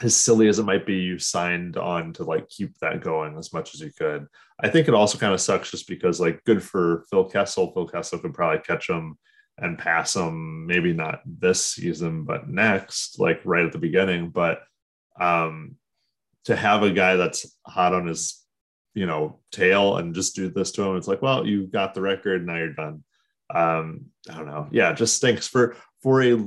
as 0.00 0.16
silly 0.16 0.48
as 0.48 0.58
it 0.58 0.64
might 0.64 0.86
be, 0.86 0.96
you 0.96 1.18
signed 1.18 1.76
on 1.76 2.12
to 2.14 2.24
like 2.24 2.48
keep 2.48 2.76
that 2.78 3.02
going 3.02 3.36
as 3.38 3.52
much 3.52 3.74
as 3.74 3.80
you 3.80 3.90
could. 3.96 4.26
I 4.60 4.68
think 4.68 4.88
it 4.88 4.94
also 4.94 5.18
kind 5.18 5.34
of 5.34 5.40
sucks 5.40 5.70
just 5.70 5.88
because 5.88 6.20
like 6.20 6.42
good 6.44 6.62
for 6.62 7.04
Phil 7.10 7.24
Kessel. 7.24 7.72
Phil 7.72 7.86
Kessel 7.86 8.18
could 8.18 8.34
probably 8.34 8.60
catch 8.60 8.88
him 8.88 9.18
and 9.58 9.78
pass 9.78 10.14
him, 10.14 10.66
maybe 10.66 10.92
not 10.92 11.20
this 11.26 11.64
season, 11.66 12.24
but 12.24 12.48
next, 12.48 13.18
like 13.18 13.40
right 13.44 13.64
at 13.64 13.72
the 13.72 13.78
beginning. 13.78 14.30
But 14.30 14.60
um, 15.20 15.76
to 16.44 16.54
have 16.54 16.82
a 16.82 16.92
guy 16.92 17.16
that's 17.16 17.56
hot 17.66 17.92
on 17.92 18.06
his, 18.06 18.44
you 18.94 19.06
know, 19.06 19.40
tail 19.50 19.96
and 19.96 20.14
just 20.14 20.36
do 20.36 20.48
this 20.48 20.70
to 20.72 20.82
him, 20.82 20.96
it's 20.96 21.08
like, 21.08 21.22
well, 21.22 21.44
you 21.44 21.66
got 21.66 21.94
the 21.94 22.00
record, 22.00 22.46
now 22.46 22.56
you're 22.56 22.72
done. 22.72 23.02
Um, 23.54 24.06
I 24.30 24.36
don't 24.36 24.46
know. 24.46 24.68
Yeah, 24.70 24.92
just 24.92 25.16
stinks 25.16 25.48
for 25.48 25.76
for 26.02 26.22
a 26.22 26.44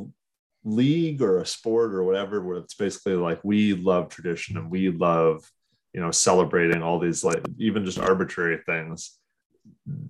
league 0.63 1.21
or 1.21 1.39
a 1.39 1.45
sport 1.45 1.93
or 1.93 2.03
whatever, 2.03 2.41
where 2.41 2.57
it's 2.57 2.75
basically 2.75 3.15
like 3.15 3.39
we 3.43 3.73
love 3.73 4.09
tradition 4.09 4.57
and 4.57 4.69
we 4.69 4.89
love, 4.89 5.49
you 5.93 6.01
know, 6.01 6.11
celebrating 6.11 6.83
all 6.83 6.99
these 6.99 7.23
like 7.23 7.43
even 7.57 7.85
just 7.85 7.99
arbitrary 7.99 8.59
things. 8.65 9.17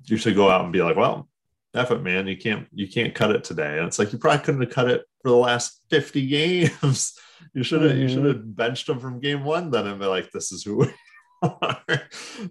You 0.06 0.18
should 0.18 0.36
go 0.36 0.50
out 0.50 0.64
and 0.64 0.74
be 0.74 0.82
like, 0.82 0.98
well, 0.98 1.30
effort, 1.74 2.02
man. 2.02 2.28
You 2.28 2.38
can't 2.38 2.68
you 2.74 2.88
can't 2.88 3.16
cut 3.16 3.32
it 3.32 3.44
today. 3.44 3.78
And 3.78 3.88
it's 3.88 4.00
like 4.00 4.12
you 4.12 4.20
probably 4.20 4.44
couldn't 4.44 4.62
have 4.62 4.72
cut 4.72 4.90
it 4.90 5.04
for 5.22 5.30
the 5.30 5.36
last 5.36 5.82
50 5.90 6.28
games. 6.28 7.14
you 7.54 7.64
should 7.64 7.82
have 7.82 7.92
mm-hmm. 7.92 8.02
you 8.02 8.10
should 8.10 8.26
have 8.26 8.56
benched 8.56 8.88
them 8.88 9.00
from 9.00 9.20
game 9.20 9.44
one 9.44 9.72
then 9.72 9.88
and 9.88 10.00
be 10.00 10.06
like, 10.06 10.32
this 10.32 10.52
is 10.52 10.64
who 10.64 10.78
we 10.78 10.94
are. 11.42 11.82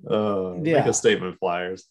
Uh, 0.09 0.55
yeah. 0.63 0.79
Make 0.79 0.87
a 0.87 0.93
statement, 0.93 1.39
Flyers. 1.39 1.87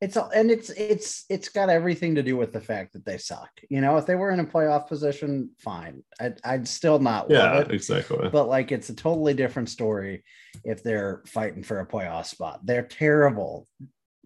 It's 0.00 0.16
all 0.16 0.30
and 0.34 0.50
it's 0.50 0.68
it's 0.70 1.24
it's 1.30 1.48
got 1.48 1.70
everything 1.70 2.16
to 2.16 2.22
do 2.22 2.36
with 2.36 2.52
the 2.52 2.60
fact 2.60 2.92
that 2.92 3.04
they 3.06 3.16
suck. 3.16 3.50
You 3.70 3.80
know, 3.80 3.96
if 3.96 4.04
they 4.04 4.14
were 4.14 4.30
in 4.30 4.40
a 4.40 4.44
playoff 4.44 4.88
position, 4.88 5.50
fine. 5.58 6.02
I'd, 6.20 6.38
I'd 6.44 6.68
still 6.68 6.98
not 6.98 7.30
yeah, 7.30 7.60
it, 7.60 7.70
exactly. 7.70 8.28
But 8.30 8.48
like, 8.48 8.72
it's 8.72 8.90
a 8.90 8.94
totally 8.94 9.32
different 9.32 9.70
story 9.70 10.22
if 10.64 10.82
they're 10.82 11.22
fighting 11.26 11.62
for 11.62 11.80
a 11.80 11.86
playoff 11.86 12.26
spot. 12.26 12.60
They're 12.64 12.82
terrible 12.82 13.68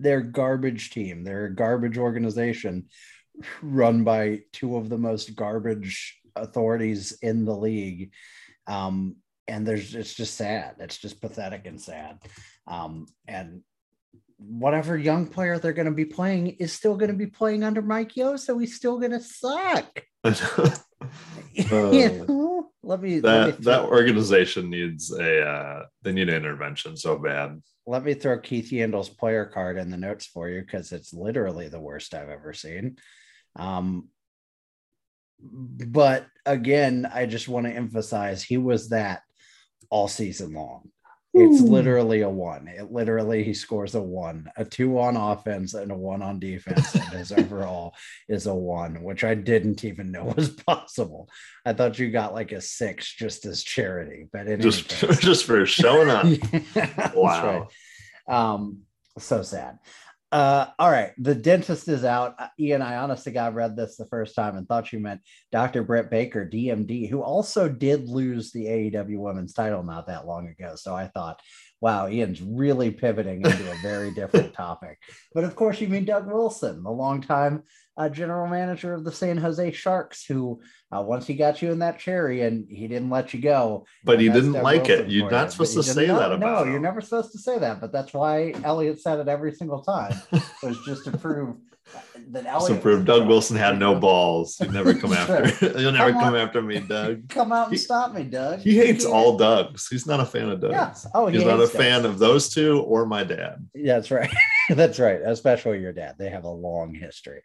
they're 0.01 0.23
garbage 0.23 0.91
team. 0.91 1.23
They're 1.23 1.47
a 1.47 1.55
garbage 1.55 1.99
organization 1.99 2.89
run 3.63 4.03
by 4.03 4.41
two 4.53 4.77
of 4.77 4.89
the 4.89 4.99
most 4.99 5.37
garbage 5.37 6.19
authorities 6.35 7.17
in 7.23 7.45
the 7.45 7.55
league. 7.55 8.13
Um, 8.67 9.17
and 9.47 9.67
there's 9.67 9.95
it's 9.95 10.15
just 10.15 10.35
sad. 10.35 10.77
It's 10.79 10.99
just 10.99 11.21
pathetic 11.21 11.67
and 11.67 11.81
sad. 11.81 12.19
Um, 12.67 13.07
and 13.29 13.63
whatever 14.41 14.97
young 14.97 15.27
player 15.27 15.59
they're 15.59 15.73
going 15.73 15.87
to 15.87 15.93
be 15.93 16.05
playing 16.05 16.49
is 16.59 16.73
still 16.73 16.97
going 16.97 17.11
to 17.11 17.17
be 17.17 17.27
playing 17.27 17.63
under 17.63 17.83
Mike 17.83 18.17
Yeo, 18.17 18.37
so 18.37 18.59
he's 18.59 18.75
still 18.75 18.99
going 18.99 19.13
to 19.13 19.21
suck. 19.21 20.03
uh, 20.25 20.33
you 21.53 22.25
know? 22.27 22.71
Let 22.83 23.03
me 23.03 23.21
that 23.21 23.47
let 23.47 23.59
me 23.59 23.65
that 23.65 23.85
organization 23.85 24.71
needs 24.71 25.13
a 25.13 25.47
uh, 25.47 25.85
they 26.03 26.13
need 26.13 26.29
an 26.29 26.35
intervention 26.35 26.97
so 26.97 27.19
bad 27.19 27.61
let 27.91 28.05
me 28.05 28.15
throw 28.15 28.39
Keith 28.39 28.71
Yandle's 28.71 29.09
player 29.09 29.45
card 29.47 29.77
in 29.77 29.91
the 29.91 29.97
notes 29.97 30.25
for 30.25 30.49
you 30.49 30.61
because 30.61 30.93
it's 30.93 31.13
literally 31.13 31.69
the 31.69 31.81
worst 31.81 32.15
I've 32.15 32.29
ever 32.29 32.53
seen. 32.53 32.97
Um, 33.57 34.09
but 35.43 36.27
again, 36.47 37.11
I 37.13 37.27
just 37.27 37.49
want 37.49 37.67
to 37.67 37.73
emphasize 37.73 38.45
he 38.45 38.59
was 38.59 38.91
that 38.91 39.23
all 39.91 40.07
season 40.07 40.53
long. 40.53 40.91
It's 41.33 41.63
literally 41.63 42.23
a 42.23 42.29
one. 42.29 42.67
It 42.67 42.91
literally 42.91 43.45
he 43.45 43.55
scores 43.55 43.95
a 43.95 44.03
one, 44.03 44.51
a 44.57 44.65
two 44.65 44.99
on 44.99 45.17
offense 45.17 45.75
and 45.75 45.93
a 45.93 45.97
one 45.97 46.23
on 46.23 46.41
defense. 46.41 46.93
and 46.95 47.05
his 47.05 47.31
overall 47.39 47.95
is 48.29 48.47
a 48.47 48.55
one, 48.55 49.03
which 49.03 49.23
I 49.23 49.35
didn't 49.35 49.85
even 49.85 50.11
know 50.11 50.25
was 50.37 50.51
possible. 50.51 51.29
I 51.65 51.73
thought 51.73 51.99
you 51.99 52.11
got 52.11 52.35
like 52.35 52.51
a 52.51 52.61
six 52.61 53.13
just 53.15 53.47
as 53.47 53.63
charity, 53.63 54.27
but 54.33 54.47
just 54.59 54.89
just 55.21 55.45
for 55.45 55.65
showing 55.67 56.11
up. 56.11 56.27
yeah, 56.75 57.13
wow. 57.15 57.69
Right. 58.29 58.53
Um, 58.55 58.81
so 59.19 59.43
sad. 59.43 59.79
Uh, 60.33 60.67
all 60.79 60.91
right, 60.91 61.11
the 61.19 61.35
dentist 61.35 61.89
is 61.89 62.05
out. 62.05 62.37
Uh, 62.39 62.47
Ian, 62.59 62.83
I 62.83 62.99
honestly 62.99 63.33
got 63.33 63.55
read 63.55 63.75
this 63.75 63.97
the 63.97 64.07
first 64.07 64.37
time 64.37 64.57
and 64.57 64.69
thought 64.69 64.93
you 64.93 65.01
meant 65.01 65.23
Dr. 65.51 65.83
Britt 65.83 66.09
Baker, 66.09 66.49
DMD, 66.49 67.11
who 67.11 67.21
also 67.21 67.69
did 67.69 68.09
lose 68.09 68.53
the 68.53 68.67
AEW 68.67 69.19
Women's 69.19 69.55
title 69.55 69.83
not 69.83 70.07
that 70.07 70.27
long 70.27 70.47
ago. 70.47 70.75
So 70.77 70.95
I 70.95 71.09
thought, 71.09 71.41
wow, 71.81 72.09
Ian's 72.09 72.43
really 72.43 72.91
pivoting 72.91 73.43
into 73.45 73.71
a 73.71 73.75
very 73.83 74.13
different 74.13 74.53
topic. 74.65 74.99
But 75.35 75.45
of 75.45 75.57
course, 75.57 75.81
you 75.81 75.89
mean 75.89 76.05
Doug 76.05 76.27
Wilson, 76.27 76.83
the 76.83 76.91
longtime 76.91 77.63
uh, 77.97 78.09
general 78.09 78.47
manager 78.47 78.95
of 78.95 79.05
the 79.05 79.13
San 79.13 79.37
Jose 79.37 79.73
Sharks, 79.73 80.25
who 80.25 80.61
uh, 80.95 81.03
once 81.03 81.27
he 81.27 81.35
got 81.35 81.61
you 81.63 81.71
in 81.73 81.79
that 81.81 81.99
cherry 81.99 82.43
and 82.43 82.67
he 82.71 82.87
didn't 82.89 83.11
let 83.11 83.33
you 83.35 83.41
go. 83.41 83.87
But 84.05 84.21
he 84.21 84.29
didn't 84.29 84.53
Doug 84.53 84.63
like 84.63 84.87
Wilson 84.89 85.07
it. 85.07 85.11
You're 85.11 85.31
not 85.31 85.53
supposed 85.53 85.75
to 85.75 85.83
say 85.83 86.07
that 86.07 86.33
about 86.33 86.41
No, 86.41 86.63
him. 86.63 86.71
you're 86.73 86.81
never 86.81 87.01
supposed 87.01 87.33
to 87.33 87.39
say 87.39 87.59
that. 87.59 87.81
But 87.81 87.93
that's 87.93 88.13
why 88.13 88.53
Elliotte 88.65 89.01
said 89.01 89.19
it 89.21 89.29
every 89.29 89.53
single 89.53 89.83
time, 89.83 90.15
was 90.63 90.79
just 90.87 91.05
to 91.05 91.17
prove 91.17 91.57
that 92.33 92.47
Elliotte. 92.47 92.77
To 92.77 92.81
prove 92.81 93.05
Doug 93.05 93.27
Wilson 93.27 93.57
had 93.57 93.79
no 93.79 93.95
balls. 93.95 94.59
You 94.61 94.71
never 94.71 94.95
come 94.95 95.13
after. 95.15 95.67
You'll 95.81 95.93
never 95.93 96.13
come, 96.13 96.21
come 96.21 96.37
after 96.37 96.63
me, 96.63 96.81
Doug. 96.81 97.29
Come 97.29 97.53
out 97.53 97.69
and 97.69 97.73
he, 97.73 97.79
stop 97.79 98.13
me, 98.13 98.25
Doug. 98.25 98.61
He 98.61 98.77
hates 98.77 99.05
he 99.05 99.11
all 99.11 99.39
Dougs. 99.39 99.89
He's 99.89 100.07
not 100.07 100.21
a 100.21 100.25
fan 100.25 100.49
of 100.49 100.61
Doug. 100.61 100.73
Yes. 100.73 101.07
Oh, 101.15 101.27
he 101.27 101.37
he's 101.37 101.47
not 101.47 101.61
a 101.61 101.67
Dougs. 101.67 101.73
fan 101.73 102.05
of 102.05 102.19
those 102.19 102.49
two 102.49 102.81
or 102.81 103.07
my 103.07 103.25
dad. 103.25 103.67
Yeah, 103.75 103.95
that's 103.95 104.11
right. 104.11 104.31
that's 104.71 104.99
right. 104.99 105.21
Especially 105.23 105.81
your 105.81 105.93
dad. 105.93 106.17
They 106.19 106.31
have 106.31 106.45
a 106.45 106.51
long 106.51 106.95
history. 106.95 107.43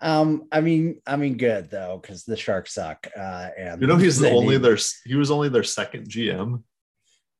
Um, 0.00 0.48
I 0.52 0.60
mean, 0.60 1.00
I 1.06 1.16
mean, 1.16 1.36
good 1.36 1.70
though, 1.70 1.98
because 2.00 2.24
the 2.24 2.36
Sharks 2.36 2.74
suck. 2.74 3.06
Uh, 3.16 3.48
and 3.56 3.80
you 3.80 3.86
know, 3.86 3.96
he's 3.96 4.18
the 4.18 4.30
only 4.30 4.56
need... 4.56 4.62
their 4.62 4.78
he 5.04 5.14
was 5.14 5.30
only 5.30 5.48
their 5.48 5.62
second 5.62 6.08
GM. 6.08 6.62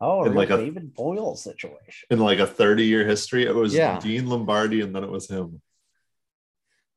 Oh, 0.00 0.24
in 0.24 0.35
like 0.35 0.50
a 0.50 0.57
David 0.57 0.92
Boyle 0.94 1.37
situation. 1.37 2.07
In 2.11 2.18
like 2.18 2.38
a 2.38 2.46
30 2.46 2.85
year 2.85 3.07
history, 3.07 3.44
it 3.44 3.54
was 3.54 3.74
yeah. 3.74 3.98
Dean 4.00 4.28
Lombardi 4.28 4.80
and 4.80 4.94
then 4.94 5.04
it 5.04 5.11
was 5.11 5.28
him. 5.28 5.62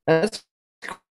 That's 0.07 0.43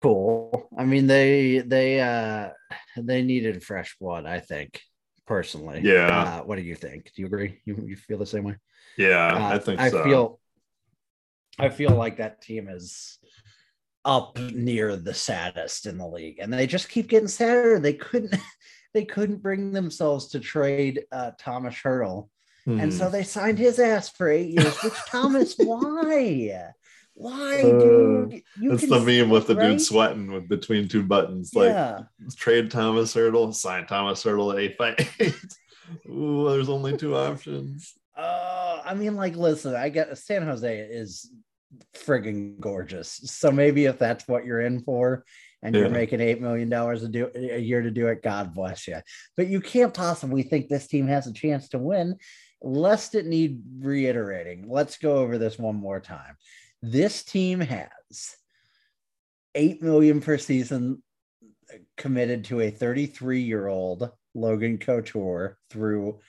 cool. 0.01 0.67
I 0.77 0.85
mean, 0.85 1.07
they 1.07 1.59
they 1.59 2.01
uh 2.01 2.49
they 2.97 3.23
needed 3.23 3.63
fresh 3.63 3.95
blood, 3.99 4.25
I 4.25 4.39
think, 4.39 4.81
personally. 5.25 5.81
Yeah. 5.83 6.07
Uh, 6.07 6.43
what 6.43 6.57
do 6.57 6.61
you 6.61 6.75
think? 6.75 7.05
Do 7.15 7.21
you 7.21 7.25
agree? 7.25 7.61
You, 7.65 7.83
you 7.87 7.95
feel 7.95 8.17
the 8.17 8.25
same 8.25 8.43
way? 8.43 8.57
Yeah, 8.97 9.33
uh, 9.33 9.55
I 9.55 9.59
think 9.59 9.79
I 9.79 9.89
so. 9.89 10.03
feel 10.03 10.39
I 11.57 11.69
feel 11.69 11.91
like 11.91 12.17
that 12.17 12.41
team 12.41 12.67
is 12.67 13.17
up 14.03 14.37
near 14.39 14.95
the 14.95 15.13
saddest 15.13 15.85
in 15.85 15.97
the 15.97 16.07
league 16.07 16.39
and 16.39 16.51
they 16.51 16.65
just 16.65 16.89
keep 16.89 17.07
getting 17.07 17.27
sadder 17.27 17.79
they 17.79 17.93
couldn't 17.93 18.33
they 18.95 19.05
couldn't 19.05 19.43
bring 19.43 19.71
themselves 19.71 20.29
to 20.29 20.39
trade 20.39 21.03
uh, 21.11 21.29
tomas 21.37 21.75
hertl 21.75 22.27
hmm. 22.65 22.79
and 22.79 22.91
so 22.91 23.05
hmm. 23.05 23.11
they 23.11 23.21
signed 23.21 23.59
his 23.59 23.77
ass 23.77 24.09
for 24.09 24.27
eight 24.27 24.49
years 24.49 24.75
which 24.83 24.93
tomas 25.07 25.53
why 25.59 26.71
why 27.21 27.61
uh, 27.61 27.79
dude 27.79 28.43
you 28.59 28.69
that's 28.69 28.87
the 28.87 28.99
meme 28.99 29.29
with 29.29 29.47
the 29.47 29.55
right? 29.55 29.69
dude 29.69 29.81
sweating 29.81 30.31
with 30.31 30.47
between 30.47 30.87
two 30.87 31.03
buttons 31.03 31.53
like 31.53 31.69
yeah. 31.69 31.99
trade 32.35 32.71
tomas 32.71 33.13
hertl 33.13 33.53
sign 33.53 33.85
tomas 33.85 34.23
hertl 34.23 34.59
eight 34.59 34.77
by 34.77 34.95
eight 35.19 35.35
Ooh, 36.09 36.49
there's 36.49 36.69
only 36.69 36.95
two 36.95 37.15
options 37.27 37.95
uh, 38.15 38.81
I 38.85 38.93
mean, 38.93 39.15
like, 39.15 39.35
listen, 39.35 39.75
I 39.75 39.89
get 39.89 40.15
San 40.17 40.43
Jose 40.43 40.79
is 40.79 41.31
frigging 41.95 42.59
gorgeous. 42.59 43.09
So 43.25 43.51
maybe 43.51 43.85
if 43.85 43.97
that's 43.97 44.27
what 44.27 44.45
you're 44.45 44.61
in 44.61 44.81
for 44.81 45.23
and 45.63 45.73
yeah. 45.73 45.81
you're 45.81 45.89
making 45.89 46.21
eight 46.21 46.41
million 46.41 46.69
dollars 46.69 47.03
a 47.03 47.07
do 47.07 47.29
a 47.33 47.59
year 47.59 47.81
to 47.81 47.91
do 47.91 48.07
it, 48.07 48.23
God 48.23 48.53
bless 48.53 48.87
you. 48.87 48.97
But 49.37 49.47
you 49.47 49.61
can't 49.61 49.93
possibly 49.93 50.43
think 50.43 50.67
this 50.67 50.87
team 50.87 51.07
has 51.07 51.27
a 51.27 51.33
chance 51.33 51.69
to 51.69 51.79
win, 51.79 52.17
lest 52.61 53.15
it 53.15 53.25
need 53.25 53.61
reiterating. 53.79 54.69
Let's 54.69 54.97
go 54.97 55.17
over 55.17 55.37
this 55.37 55.57
one 55.57 55.75
more 55.75 55.99
time. 55.99 56.35
This 56.81 57.23
team 57.23 57.59
has 57.59 58.35
eight 59.55 59.81
million 59.81 60.21
per 60.21 60.37
season 60.37 61.03
committed 61.97 62.45
to 62.45 62.61
a 62.61 62.71
33 62.71 63.41
year 63.41 63.67
old 63.67 64.09
Logan 64.33 64.77
Couture 64.77 65.57
through 65.69 66.19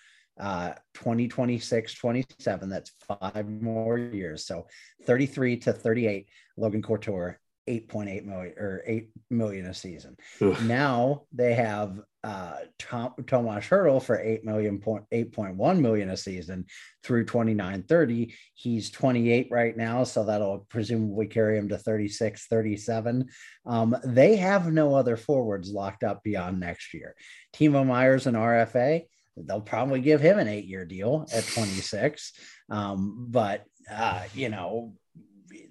uh 0.40 0.72
2026 0.94 1.94
27 1.94 2.68
that's 2.70 2.92
five 3.06 3.48
more 3.48 3.98
years. 3.98 4.46
So 4.46 4.66
33 5.04 5.58
to 5.58 5.72
38 5.72 6.26
logan 6.56 6.82
couture 6.82 7.38
8.8 7.68 8.24
million 8.24 8.54
or 8.58 8.82
8 8.86 9.10
million 9.30 9.66
a 9.66 9.74
season. 9.74 10.16
Ugh. 10.40 10.60
now 10.62 11.22
they 11.32 11.54
have 11.54 12.00
uh 12.24 12.56
Tom, 12.78 13.14
Tomas 13.26 13.66
Hertl 13.66 14.02
for 14.02 14.18
8 14.18 14.44
million 14.44 14.78
point 14.78 15.04
8.1 15.12 15.80
million 15.80 16.10
a 16.10 16.16
season 16.16 16.66
through 17.02 17.24
29 17.24 17.82
30 17.82 18.34
he's 18.54 18.90
28 18.90 19.48
right 19.50 19.76
now 19.76 20.04
so 20.04 20.24
that'll 20.24 20.66
presumably 20.68 21.26
carry 21.26 21.58
him 21.58 21.68
to 21.68 21.78
36 21.78 22.46
37 22.46 23.28
um 23.66 23.96
they 24.04 24.36
have 24.36 24.72
no 24.72 24.94
other 24.94 25.16
forwards 25.16 25.70
locked 25.70 26.04
up 26.04 26.22
beyond 26.22 26.60
next 26.60 26.94
year 26.94 27.14
Timo 27.54 27.84
Meier's 27.84 28.26
and 28.26 28.36
RFA 28.36 29.02
they'll 29.36 29.60
probably 29.60 30.00
give 30.00 30.20
him 30.20 30.38
an 30.38 30.48
eight 30.48 30.66
year 30.66 30.84
deal 30.84 31.26
at 31.32 31.46
26. 31.46 32.32
Um, 32.70 33.26
but, 33.30 33.64
uh, 33.90 34.22
you 34.34 34.48
know, 34.48 34.94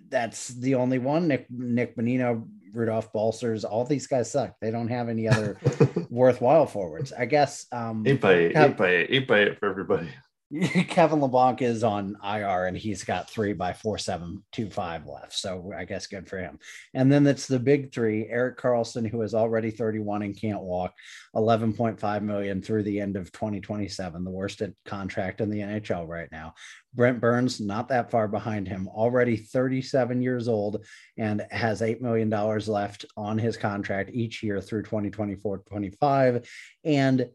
that's 0.10 0.50
the 0.50 0.76
only 0.76 1.00
one. 1.00 1.28
Nick, 1.28 1.48
Nick 1.50 1.96
Bonino, 1.96 2.48
Rudolph 2.74 3.12
Balcers, 3.14 3.64
all 3.66 3.86
these 3.86 4.08
guys 4.08 4.32
suck. 4.32 4.56
They 4.62 4.72
don't 4.72 4.88
have 4.88 5.10
any 5.10 5.28
other 5.28 5.58
worthwhile 6.10 6.66
forwards. 6.66 7.12
I 7.12 7.26
guess. 7.26 7.66
Um, 7.72 8.04
eight 8.06 8.22
by 8.22 8.34
eight, 8.34 8.56
Kev- 8.56 8.70
eight 8.72 8.78
by 8.78 8.90
eight, 8.90 9.08
eight 9.10 9.28
by 9.28 9.40
eight 9.42 9.60
for 9.60 9.70
everybody. 9.70 10.10
Kevin 10.90 11.20
Labanc 11.20 11.62
is 11.62 11.82
on 11.82 12.18
IR 12.22 12.66
and 12.66 12.76
he's 12.76 13.06
got 13.06 13.30
three 13.30 13.54
by 13.54 13.72
four 13.72 13.98
seven 13.98 14.44
two 14.52 14.70
five 14.70 15.08
left. 15.08 15.34
So 15.34 15.72
I 15.78 15.86
guess 15.86 16.08
good 16.08 16.28
for 16.28 16.40
him. 16.40 16.60
And 16.94 17.10
then 17.10 17.26
it's 17.26 17.48
the 17.48 17.60
big 17.60 17.94
three: 17.94 18.28
Erik 18.28 18.58
Karlsson, 18.58 19.10
who 19.10 19.22
is 19.22 19.34
already 19.34 19.72
31 19.72 20.24
and 20.24 20.40
can't 20.40 20.62
walk, 20.62 20.94
11.5 21.36 22.22
million 22.24 22.62
through 22.62 22.84
the 22.84 23.00
end 23.00 23.16
of 23.16 23.32
2027, 23.32 24.26
the 24.26 24.30
worst 24.30 24.62
contract 24.86 25.40
in 25.40 25.50
the 25.50 25.60
NHL 25.60 26.06
right 26.06 26.30
now. 26.34 26.54
Brent 26.94 27.22
Burns, 27.22 27.62
not 27.62 27.88
that 27.88 28.12
far 28.12 28.28
behind 28.28 28.68
him, 28.68 28.90
already 28.90 29.38
37 29.38 30.22
years 30.22 30.50
old 30.50 30.86
and 31.18 31.46
has 31.50 31.80
$8 31.80 32.02
million 32.02 32.30
left 32.30 33.06
on 33.16 33.38
his 33.38 33.56
contract 33.56 34.10
each 34.14 34.44
year 34.44 34.60
through 34.60 34.84
2024 34.84 35.60
25. 35.60 36.50
And 36.84 37.30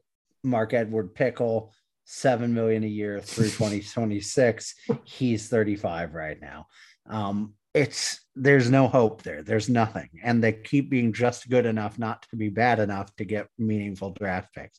Mark 0.44 0.74
Edward 0.74 1.14
Pickle, 1.14 1.72
seven 2.07 2.55
million 2.55 2.85
a 2.85 2.88
year 2.88 3.21
through 3.21 3.51
2026. 3.51 4.75
He's 5.05 5.49
35 5.49 6.14
right 6.14 6.40
now. 6.40 6.66
Um, 7.09 7.55
it's 7.75 8.21
there's 8.35 8.71
no 8.71 8.88
hope 8.88 9.23
there. 9.23 9.42
There's 9.42 9.69
nothing. 9.69 10.09
And 10.23 10.42
they 10.42 10.53
keep 10.53 10.88
being 10.88 11.12
just 11.12 11.51
good 11.51 11.66
enough 11.66 11.99
not 11.99 12.23
to 12.31 12.37
be 12.37 12.49
bad 12.49 12.79
enough 12.79 13.14
to 13.16 13.25
get 13.25 13.49
meaningful 13.59 14.12
draft 14.12 14.55
picks. 14.55 14.79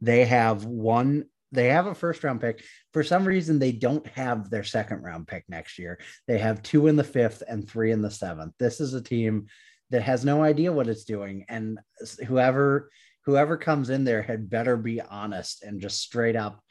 They 0.00 0.24
have 0.24 0.64
one, 0.64 1.26
they 1.52 1.66
have 1.68 1.86
a 1.86 1.94
first 1.94 2.24
round 2.24 2.40
pick. 2.40 2.64
For 2.92 3.02
some 3.02 3.26
reason, 3.26 3.58
they 3.58 3.72
don't 3.72 4.06
have 4.08 4.48
their 4.48 4.64
second 4.64 5.02
round 5.02 5.26
pick 5.26 5.44
next 5.48 5.78
year. 5.78 5.98
They 6.26 6.38
have 6.38 6.62
two 6.62 6.86
in 6.86 6.96
the 6.96 7.04
fifth 7.04 7.42
and 7.46 7.68
three 7.68 7.92
in 7.92 8.00
the 8.00 8.10
seventh. 8.10 8.54
This 8.58 8.80
is 8.80 8.94
a 8.94 9.02
team 9.02 9.46
that 9.90 10.02
has 10.02 10.24
no 10.24 10.42
idea 10.42 10.72
what 10.72 10.88
it's 10.88 11.04
doing. 11.04 11.44
And 11.48 11.78
whoever 12.26 12.90
whoever 13.24 13.58
comes 13.58 13.90
in 13.90 14.04
there 14.04 14.22
had 14.22 14.48
better 14.48 14.76
be 14.76 15.02
honest 15.02 15.62
and 15.62 15.82
just 15.82 16.00
straight 16.00 16.36
up 16.36 16.62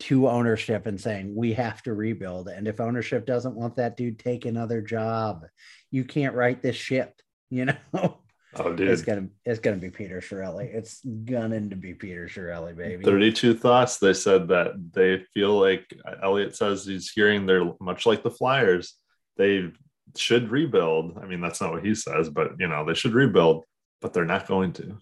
to 0.00 0.28
ownership 0.28 0.86
and 0.86 1.00
saying 1.00 1.34
we 1.34 1.52
have 1.52 1.82
to 1.82 1.94
rebuild 1.94 2.48
and 2.48 2.66
if 2.66 2.80
ownership 2.80 3.26
doesn't 3.26 3.54
want 3.54 3.76
that 3.76 3.96
dude 3.96 4.18
take 4.18 4.44
another 4.44 4.80
job 4.80 5.44
you 5.90 6.04
can't 6.04 6.34
write 6.34 6.62
this 6.62 6.76
ship 6.76 7.14
you 7.50 7.66
know 7.66 7.76
Oh, 8.56 8.72
dude 8.72 8.88
it's 8.88 9.02
gonna 9.02 9.26
it's 9.44 9.58
gonna 9.58 9.78
be 9.78 9.90
peter 9.90 10.20
Chiarelli. 10.20 10.72
it's 10.72 11.04
gunning 11.04 11.70
to 11.70 11.76
be 11.76 11.92
peter 11.92 12.26
Chiarelli, 12.26 12.76
baby 12.76 13.04
32 13.04 13.54
thoughts. 13.54 13.98
They 13.98 14.14
said 14.14 14.46
that 14.48 14.74
they 14.92 15.24
feel 15.34 15.58
like 15.58 15.92
Elliotte 16.22 16.54
says 16.54 16.86
he's 16.86 17.10
hearing 17.10 17.46
they're 17.46 17.72
much 17.80 18.06
like 18.06 18.22
the 18.22 18.30
Flyers. 18.30 18.94
They 19.36 19.72
should 20.16 20.50
rebuild. 20.50 21.18
I 21.20 21.26
mean, 21.26 21.40
that's 21.40 21.60
not 21.60 21.72
what 21.72 21.84
he 21.84 21.94
says, 21.94 22.28
but 22.28 22.52
you 22.58 22.68
know, 22.68 22.84
they 22.84 22.94
should 22.94 23.14
rebuild, 23.14 23.64
but 24.00 24.12
they're 24.12 24.24
not 24.24 24.46
going 24.46 24.72
to. 24.74 24.98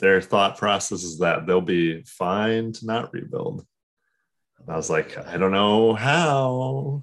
Their 0.00 0.20
thought 0.20 0.56
process 0.58 1.02
is 1.02 1.18
that 1.18 1.46
they'll 1.46 1.60
be 1.60 2.02
fine 2.02 2.72
to 2.72 2.86
not 2.86 3.12
rebuild. 3.12 3.64
And 4.58 4.68
I 4.70 4.76
was 4.76 4.90
like, 4.90 5.16
I 5.26 5.36
don't 5.36 5.52
know 5.52 5.94
how, 5.94 7.02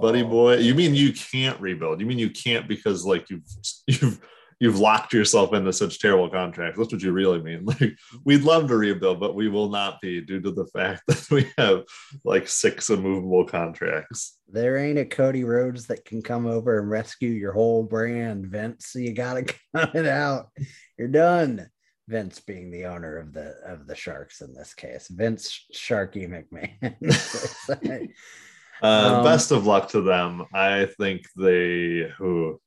buddy 0.00 0.22
Oh. 0.22 0.28
boy. 0.28 0.56
You 0.56 0.74
mean 0.74 0.94
you 0.94 1.12
can't 1.12 1.60
rebuild? 1.60 2.00
You 2.00 2.06
mean 2.06 2.18
you 2.18 2.30
can't 2.30 2.68
because 2.68 3.04
like 3.06 3.30
you've 3.30 3.42
you've 3.86 4.20
you've 4.60 4.78
locked 4.80 5.12
yourself 5.12 5.52
into 5.54 5.72
such 5.72 6.00
terrible 6.00 6.28
contracts. 6.28 6.78
That's 6.78 6.92
what 6.92 7.02
you 7.02 7.12
really 7.12 7.40
mean. 7.40 7.64
Like 7.66 7.92
we'd 8.24 8.42
love 8.42 8.66
to 8.68 8.76
rebuild, 8.76 9.20
but 9.20 9.36
we 9.36 9.48
will 9.48 9.68
not 9.68 10.00
be 10.00 10.20
due 10.20 10.40
to 10.40 10.50
the 10.50 10.66
fact 10.66 11.02
that 11.06 11.30
we 11.30 11.48
have 11.56 11.84
like 12.24 12.48
six 12.48 12.90
immovable 12.90 13.44
contracts. 13.44 14.36
there 14.48 14.76
ain't 14.76 14.98
a 14.98 15.04
cody 15.04 15.44
rhodes 15.44 15.86
that 15.86 16.04
can 16.04 16.22
come 16.22 16.46
over 16.46 16.80
and 16.80 16.90
rescue 16.90 17.30
your 17.30 17.52
whole 17.52 17.84
brand 17.84 18.46
vince 18.46 18.86
so 18.88 18.98
you 18.98 19.12
gotta 19.12 19.44
cut 19.76 19.94
it 19.94 20.06
out 20.06 20.48
you're 20.98 21.06
done 21.08 21.68
vince 22.08 22.40
being 22.40 22.70
the 22.70 22.86
owner 22.86 23.18
of 23.18 23.32
the 23.32 23.54
of 23.64 23.86
the 23.86 23.94
sharks 23.94 24.40
in 24.40 24.54
this 24.54 24.74
case 24.74 25.08
vince 25.08 25.66
sharky 25.72 26.26
mcmahon 26.28 28.08
Uh, 28.80 29.16
Um, 29.18 29.24
best 29.24 29.50
of 29.50 29.66
luck 29.66 29.88
to 29.88 30.00
them. 30.02 30.44
I 30.54 30.86
think 30.98 31.22
they 31.36 32.12
who 32.16 32.60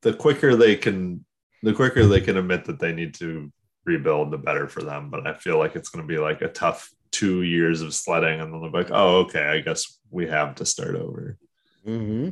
the 0.00 0.14
quicker 0.14 0.56
they 0.56 0.74
can 0.74 1.24
the 1.62 1.74
quicker 1.74 2.06
they 2.06 2.22
can 2.22 2.38
admit 2.38 2.64
that 2.64 2.78
they 2.78 2.92
need 2.92 3.12
to 3.16 3.52
rebuild, 3.84 4.30
the 4.30 4.38
better 4.38 4.68
for 4.68 4.82
them. 4.82 5.10
But 5.10 5.26
I 5.26 5.34
feel 5.34 5.58
like 5.58 5.76
it's 5.76 5.90
going 5.90 6.06
to 6.06 6.12
be 6.14 6.18
like 6.18 6.40
a 6.40 6.48
tough 6.48 6.90
two 7.10 7.42
years 7.42 7.82
of 7.82 7.94
sledding, 7.94 8.40
and 8.40 8.52
then 8.52 8.60
they're 8.62 8.70
like, 8.70 8.90
"Oh, 8.90 9.18
okay, 9.24 9.44
I 9.44 9.60
guess 9.60 9.98
we 10.10 10.26
have 10.28 10.54
to 10.56 10.64
start 10.64 10.94
over." 10.96 11.36
hmm 11.84 12.30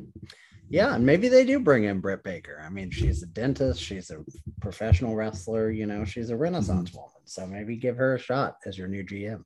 Yeah, 0.73 0.95
and 0.95 1.05
maybe 1.05 1.29
they 1.29 1.45
do 1.45 1.61
bring 1.61 1.85
in 1.85 2.01
Britt 2.01 2.25
Baker. 2.25 2.63
I 2.65 2.71
mean, 2.71 2.91
she's 2.91 3.23
a 3.23 3.27
dentist, 3.27 3.79
she's 3.79 4.11
a 4.11 4.25
professional 4.63 5.15
wrestler, 5.15 5.71
you 5.71 5.85
know, 5.85 6.03
she's 6.07 6.31
a 6.31 6.37
renaissance 6.37 6.95
woman. 6.95 7.11
So 7.27 7.47
maybe 7.47 7.77
give 7.77 7.99
her 7.99 8.15
a 8.15 8.19
shot 8.19 8.57
as 8.65 8.79
your 8.79 8.89
new 8.89 9.05
GM. 9.05 9.45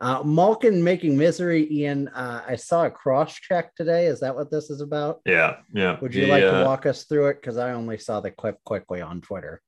Uh, 0.00 0.22
Malkin 0.22 0.82
making 0.82 1.18
misery, 1.18 1.68
Ian. 1.68 2.06
Uh, 2.08 2.42
I 2.46 2.54
saw 2.54 2.84
a 2.84 2.90
cross 2.90 3.34
check 3.34 3.74
today. 3.74 4.06
Is 4.06 4.20
that 4.20 4.34
what 4.36 4.52
this 4.52 4.70
is 4.70 4.80
about? 4.80 5.20
Yeah, 5.26 5.56
yeah. 5.72 5.98
Would 6.00 6.14
you 6.14 6.26
The, 6.26 6.30
like 6.30 6.44
uh, 6.44 6.58
to 6.60 6.64
walk 6.64 6.86
us 6.86 7.04
through 7.04 7.28
it? 7.28 7.40
Because 7.40 7.56
I 7.56 7.72
only 7.72 7.98
saw 7.98 8.20
the 8.20 8.30
clip 8.30 8.58
quickly 8.64 9.00
on 9.00 9.20
Twitter. 9.20 9.62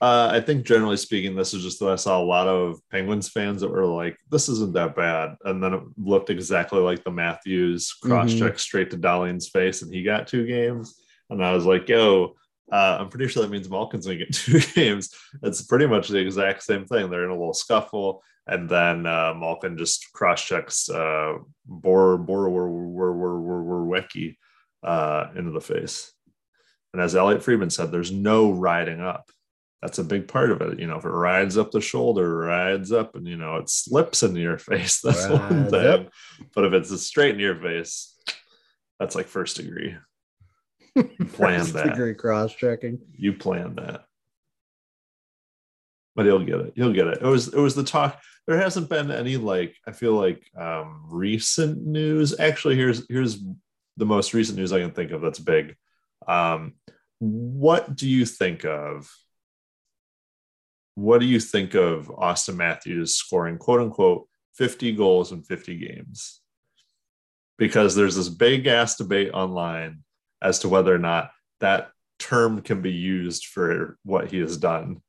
Uh, 0.00 0.28
I 0.30 0.40
think 0.40 0.66
generally 0.66 0.98
speaking, 0.98 1.34
this 1.34 1.54
is 1.54 1.62
just 1.62 1.80
that 1.80 1.88
I 1.88 1.96
saw 1.96 2.20
a 2.20 2.22
lot 2.22 2.48
of 2.48 2.78
Penguins 2.90 3.30
fans 3.30 3.62
that 3.62 3.70
were 3.70 3.86
like, 3.86 4.18
"This 4.30 4.50
isn't 4.50 4.74
that 4.74 4.94
bad," 4.94 5.36
and 5.44 5.62
then 5.62 5.72
it 5.72 5.82
looked 5.96 6.28
exactly 6.28 6.80
like 6.80 7.02
the 7.02 7.10
Matthews 7.10 7.94
cross 8.02 8.34
check 8.34 8.58
straight 8.58 8.90
to 8.90 8.98
Dahlin's 8.98 9.48
face, 9.48 9.80
and 9.80 9.90
he 9.92 10.02
got 10.02 10.26
two 10.26 10.46
games. 10.46 11.00
And 11.30 11.42
I 11.42 11.52
was 11.52 11.64
like, 11.64 11.88
"Yo, 11.88 12.34
uh, 12.70 12.98
I'm 13.00 13.08
pretty 13.08 13.28
sure 13.28 13.42
that 13.42 13.50
means 13.50 13.70
Malkin's 13.70 14.04
gonna 14.04 14.18
get 14.18 14.32
two 14.34 14.60
games." 14.74 15.14
It's 15.42 15.62
pretty 15.62 15.86
much 15.86 16.08
the 16.08 16.18
exact 16.18 16.64
same 16.64 16.84
thing. 16.84 17.08
They're 17.08 17.24
in 17.24 17.30
a 17.30 17.38
little 17.38 17.54
scuffle, 17.54 18.22
and 18.46 18.68
then 18.68 19.06
uh, 19.06 19.32
Malkin 19.34 19.78
just 19.78 20.12
cross 20.12 20.44
checks 20.44 20.90
uh, 20.90 21.38
Bor 21.64 22.18
Borowiecki 22.18 24.36
uh, 24.82 25.28
into 25.34 25.52
the 25.52 25.60
face. 25.62 26.12
And 26.92 27.00
as 27.00 27.16
Elliotte 27.16 27.42
Friedman 27.42 27.70
said, 27.70 27.90
there's 27.90 28.12
no 28.12 28.50
riding 28.50 29.00
up 29.00 29.30
that's 29.82 29.98
a 29.98 30.04
big 30.04 30.26
part 30.28 30.50
of 30.50 30.60
it. 30.62 30.78
You 30.80 30.86
know, 30.86 30.96
if 30.96 31.04
it 31.04 31.08
rides 31.10 31.56
up 31.58 31.70
the 31.70 31.80
shoulder, 31.80 32.36
rides 32.38 32.92
up, 32.92 33.14
and 33.14 33.26
you 33.26 33.36
know 33.36 33.56
it 33.56 33.68
slips 33.68 34.22
into 34.22 34.40
your 34.40 34.58
face, 34.70 35.00
that's 35.00 35.28
one 35.28 35.40
Rides 35.40 35.70
thing. 35.70 35.86
up. 35.86 36.08
But 36.54 36.64
if 36.64 36.72
it's 36.72 36.90
a 36.90 36.98
straight 36.98 37.34
in 37.34 37.40
your 37.40 37.56
face, 37.60 38.14
that's 38.98 39.14
like 39.14 39.26
first 39.26 39.56
degree. 39.56 39.96
Plan 40.96 41.60
First 41.60 41.74
that. 41.74 41.88
degree 41.90 42.14
cross 42.14 42.54
checking. 42.54 42.98
You 43.18 43.34
plan 43.34 43.74
that. 43.76 44.04
But 46.14 46.24
he'll 46.24 46.42
get 46.44 46.60
it. 46.60 46.72
He'll 46.74 46.92
get 46.94 47.06
it. 47.08 47.18
It 47.20 47.26
was 47.26 47.48
it 47.48 47.58
was 47.58 47.74
the 47.74 47.84
talk. 47.84 48.18
There 48.46 48.56
hasn't 48.56 48.88
been 48.88 49.10
any 49.10 49.36
like 49.36 49.76
I 49.86 49.92
feel 49.92 50.14
like 50.14 50.42
um 50.58 51.04
recent 51.10 51.84
news. 51.86 52.38
Actually, 52.40 52.76
here's 52.76 53.06
here's 53.10 53.38
the 53.98 54.06
most 54.06 54.32
recent 54.32 54.56
news 54.58 54.72
I 54.72 54.80
can 54.80 54.92
think 54.92 55.10
of 55.10 55.20
that's 55.20 55.38
big. 55.38 55.76
Um, 56.26 56.74
what 57.18 57.94
do 57.94 58.08
you 58.08 58.24
think 58.24 58.64
of 58.64 59.10
what 60.96 61.20
do 61.20 61.26
you 61.26 61.38
think 61.38 61.74
of 61.74 62.08
Auston 62.08 62.56
Matthews 62.56 63.14
scoring 63.14 63.58
quote 63.58 63.80
unquote 63.80 64.26
50 64.54 64.92
goals 64.92 65.30
in 65.30 65.42
50 65.42 65.76
games? 65.76 66.40
Because 67.58 67.94
there's 67.94 68.16
this 68.16 68.30
big 68.30 68.66
ass 68.66 68.96
debate 68.96 69.30
online 69.32 70.02
as 70.42 70.58
to 70.60 70.68
whether 70.68 70.94
or 70.94 70.98
not 70.98 71.30
that 71.60 71.90
term 72.18 72.62
can 72.62 72.80
be 72.80 72.92
used 72.92 73.46
for 73.46 73.98
what 74.04 74.30
he 74.30 74.38
has 74.38 74.56
done. 74.56 75.02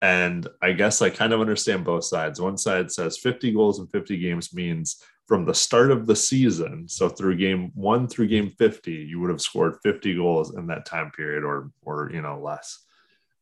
And 0.00 0.46
I 0.62 0.72
guess 0.72 1.02
I 1.02 1.10
kind 1.10 1.32
of 1.32 1.40
understand 1.40 1.84
both 1.84 2.04
sides. 2.04 2.40
One 2.40 2.56
side 2.56 2.92
says 2.92 3.18
50 3.18 3.52
goals 3.52 3.80
in 3.80 3.88
50 3.88 4.18
games 4.18 4.54
means 4.54 5.02
from 5.26 5.44
the 5.44 5.54
start 5.54 5.90
of 5.90 6.06
the 6.06 6.14
season, 6.14 6.88
so 6.88 7.08
through 7.08 7.36
game 7.36 7.72
one 7.74 8.06
through 8.06 8.28
game 8.28 8.50
50, 8.50 8.92
you 8.92 9.18
would 9.18 9.30
have 9.30 9.40
scored 9.40 9.78
50 9.82 10.14
goals 10.14 10.54
in 10.54 10.68
that 10.68 10.86
time 10.86 11.10
period 11.10 11.42
or 11.42 11.72
or 11.82 12.10
you 12.12 12.22
know 12.22 12.40
less. 12.40 12.85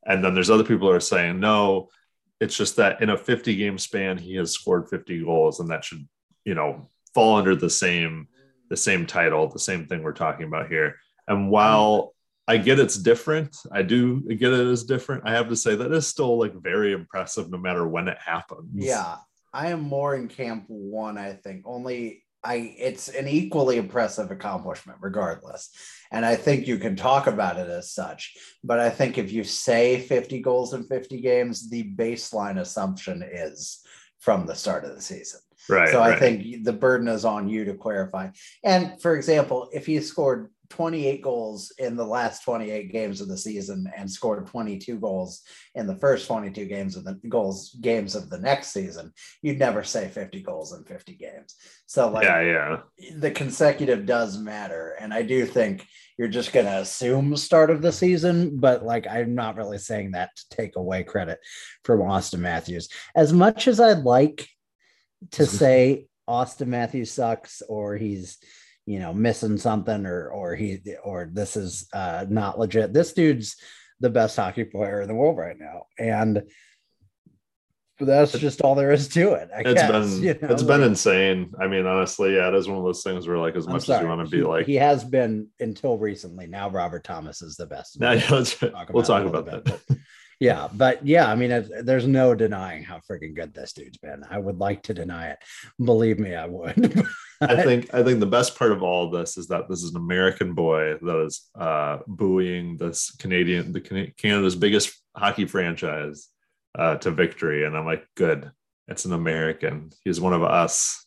And 0.07 0.25
then 0.25 0.35
there's 0.35 0.51
other 0.51 0.65
people 0.65 0.89
who 0.89 0.95
are 0.95 1.01
saying, 1.01 1.41
no, 1.41 1.89
it's 2.41 2.57
just 2.57 2.77
that 2.77 3.01
in 3.01 3.11
a 3.11 3.17
50 3.17 3.57
game 3.57 3.79
span, 3.79 4.19
he 4.19 4.35
has 4.37 4.53
scored 4.53 4.89
50 4.89 5.25
goals, 5.25 5.61
and 5.61 5.69
that 5.71 5.85
should, 5.85 6.07
you 6.45 6.55
know, 6.55 6.91
fall 7.15 7.37
under 7.37 7.55
the 7.55 7.71
same 7.71 8.29
the 8.71 8.77
same 8.77 9.07
title, 9.07 9.47
the 9.49 9.59
same 9.59 9.87
thing 9.87 10.03
we're 10.03 10.13
talking 10.13 10.47
about 10.47 10.69
here. 10.69 10.97
And 11.29 11.51
while 11.51 12.15
I 12.49 12.57
get 12.57 12.81
it's 12.81 12.99
different, 12.99 13.57
I 13.71 13.83
do 13.83 14.21
get 14.21 14.53
it 14.53 14.67
as 14.67 14.85
different. 14.85 15.23
I 15.27 15.33
have 15.33 15.49
to 15.49 15.57
say 15.57 15.77
that 15.77 15.93
is 15.93 16.07
still 16.07 16.39
like 16.39 16.55
very 16.55 16.93
impressive 16.93 17.51
no 17.51 17.59
matter 17.59 17.87
when 17.87 18.09
it 18.09 18.19
happens. 18.19 18.69
Yeah. 18.75 19.17
I 19.53 19.69
am 19.69 19.83
more 19.83 20.17
in 20.17 20.27
camp 20.27 20.65
one, 20.67 21.17
I 21.17 21.35
think. 21.35 21.63
Only 21.65 22.24
I 22.45 22.75
it's 22.79 23.09
an 23.09 23.27
equally 23.27 23.79
impressive 23.79 24.31
accomplishment 24.31 24.99
regardless. 25.01 25.71
And 26.13 26.25
I 26.25 26.37
think 26.37 26.67
you 26.67 26.79
can 26.79 26.95
talk 26.95 27.27
about 27.27 27.59
it 27.59 27.69
as 27.69 27.91
such. 27.91 28.37
But 28.63 28.79
I 28.79 28.91
think 28.91 29.19
if 29.19 29.33
you 29.33 29.43
say 29.43 29.99
50 30.01 30.41
goals 30.41 30.75
in 30.75 30.85
50 30.85 31.21
games, 31.21 31.69
the 31.69 31.93
baseline 31.97 32.61
assumption 32.61 33.23
is 33.23 33.85
from 34.21 34.47
the 34.47 34.55
start 34.55 34.85
of 34.85 34.95
the 34.95 35.03
season. 35.03 35.41
Right. 35.69 35.89
So 35.89 36.01
I 36.01 36.11
right. 36.11 36.19
think 36.19 36.65
the 36.65 36.73
burden 36.73 37.09
is 37.09 37.25
on 37.25 37.49
you 37.49 37.65
to 37.65 37.75
clarify. 37.75 38.29
And 38.63 39.01
for 39.01 39.17
example, 39.17 39.69
if 39.73 39.87
he 39.87 39.99
scored 40.01 40.51
28 40.75 41.23
goals 41.23 41.73
in 41.79 41.95
the 41.95 42.05
last 42.05 42.43
28 42.43 42.91
games 42.91 43.21
of 43.21 43.29
the 43.29 43.39
season 43.39 43.89
and 43.97 44.11
scored 44.11 44.45
22 44.49 44.99
goals 44.99 45.43
in 45.77 45.87
the 45.87 45.95
first 45.95 46.27
22 46.27 46.65
games 46.65 46.97
of 46.97 47.05
the 47.05 47.15
goals 47.29 47.77
games 47.81 48.17
of 48.17 48.29
the 48.29 48.41
next 48.41 48.73
season, 48.73 49.13
you'd 49.41 49.61
never 49.61 49.85
say 49.85 50.09
50 50.09 50.43
goals 50.43 50.77
in 50.77 50.83
50 50.83 51.15
games. 51.15 51.55
So 51.87 52.11
like 52.11 52.25
yeah, 52.25 52.41
yeah. 52.41 53.17
the 53.19 53.31
consecutive 53.31 54.05
does 54.05 54.37
matter. 54.37 54.97
And 54.99 55.15
I 55.15 55.23
do 55.23 55.47
think 55.47 55.87
you're 56.19 56.27
just 56.27 56.53
going 56.53 56.67
to 56.67 56.79
assume 56.79 57.37
start 57.37 57.71
of 57.71 57.81
the 57.81 57.93
season, 57.93 58.59
but 58.59 58.85
like 58.85 59.07
I'm 59.07 59.37
not 59.37 59.55
really 59.55 59.79
saying 59.79 60.11
that 60.13 60.31
to 60.35 60.57
take 60.57 60.75
away 60.75 61.05
credit 61.05 61.39
from 61.85 62.01
Auston 62.01 62.41
Matthews. 62.41 62.89
As 63.15 63.33
much 63.33 63.69
as 63.69 63.79
I'd 63.79 63.99
like 63.99 64.49
to 65.33 65.47
say 65.47 66.09
Auston 66.29 66.67
Matthews 66.67 67.13
sucks 67.13 67.63
or 67.69 67.97
he's 67.97 68.39
you 68.87 68.99
know 68.99 69.13
missing 69.15 69.57
something 69.57 70.05
or 70.07 70.29
or 70.29 70.55
he 70.55 70.81
or 71.03 71.29
this 71.33 71.57
is 71.57 71.89
uh 71.93 72.27
not 72.29 72.59
legit. 72.59 72.93
This 72.93 73.13
dude's 73.13 73.57
the 74.01 74.11
best 74.11 74.37
hockey 74.37 74.65
player 74.65 75.01
in 75.01 75.09
the 75.09 75.15
world 75.15 75.39
right 75.39 75.59
now. 75.59 75.85
And 75.99 76.43
that's 78.01 78.33
just 78.33 78.61
all 78.61 78.75
there 78.75 78.91
is 78.91 79.07
to 79.07 79.35
it 79.35 79.49
I 79.57 79.61
It's 79.61 79.75
guess, 79.75 79.91
been 79.91 80.23
you 80.25 80.35
know, 80.43 80.49
it's 80.53 80.65
been 80.65 80.83
insane. 80.83 81.53
I 81.61 81.69
mean, 81.69 81.87
honestly, 81.87 82.35
yeah, 82.35 82.49
it 82.49 82.55
is 82.55 82.67
one 82.69 82.77
of 82.79 82.85
those 82.85 83.05
things 83.05 83.27
where 83.29 83.39
like 83.39 83.55
as 83.55 83.67
I'm 83.67 83.73
much 83.75 83.89
as 83.89 84.01
you 84.03 84.09
want 84.09 84.29
to 84.29 84.37
be 84.37 84.43
like 84.43 84.67
he 84.67 84.75
has 84.75 85.05
been 85.05 85.49
until 85.61 85.97
recently. 85.97 86.47
Now 86.47 86.69
robert 86.69 87.05
thomas 87.05 87.41
is 87.41 87.57
the 87.57 87.67
best. 87.67 88.01
Nah, 88.01 88.11
yeah, 88.13 88.27
let's- 88.31 88.59
talk 88.59 88.91
we'll 88.93 89.05
about 89.05 89.07
talk 89.07 89.23
it 89.23 89.27
a 89.27 89.31
little 89.31 89.41
about 89.41 89.65
bit, 89.65 89.87
that. 89.89 89.99
yeah 90.41 90.67
but 90.75 91.07
yeah 91.07 91.31
i 91.31 91.37
mean 91.37 91.53
it, 91.53 91.87
there's 91.87 92.09
no 92.09 92.35
denying 92.35 92.83
how 92.83 93.01
freaking 93.09 93.35
good 93.37 93.55
this 93.55 93.73
dude's 93.73 93.99
been. 93.99 94.25
I 94.29 94.39
would 94.39 94.59
like 94.59 94.83
to 94.83 94.95
deny 94.95 95.29
it. 95.29 95.39
Believe 95.83 96.19
me 96.19 96.35
i 96.35 96.47
would 96.47 97.07
I 97.41 97.63
think 97.63 97.93
I 97.93 98.03
think 98.03 98.21
the 98.21 98.27
best 98.27 98.59
part 98.59 98.73
of 98.73 98.83
all 98.83 99.07
of 99.07 99.13
this 99.13 99.37
is 99.37 99.49
that 99.49 99.69
this 99.69 99.83
is 99.83 99.91
an 99.91 99.97
American 99.97 100.55
boy 100.55 100.97
that 101.01 101.25
is 101.27 101.49
uh, 101.59 101.99
buoying 102.07 102.77
this 102.77 103.11
Canadian, 103.17 103.73
the 103.73 104.13
Canada's 104.17 104.57
biggest 104.57 104.95
hockey 105.17 105.45
franchise 105.45 106.29
uh, 106.79 106.97
to 106.97 107.11
victory, 107.11 107.65
and 107.65 107.77
I'm 107.77 107.87
like, 107.87 108.07
good, 108.15 108.51
it's 108.89 109.05
an 109.05 109.13
American. 109.13 109.91
He's 110.05 110.21
one 110.21 110.33
of 110.33 110.43
us. 110.43 111.01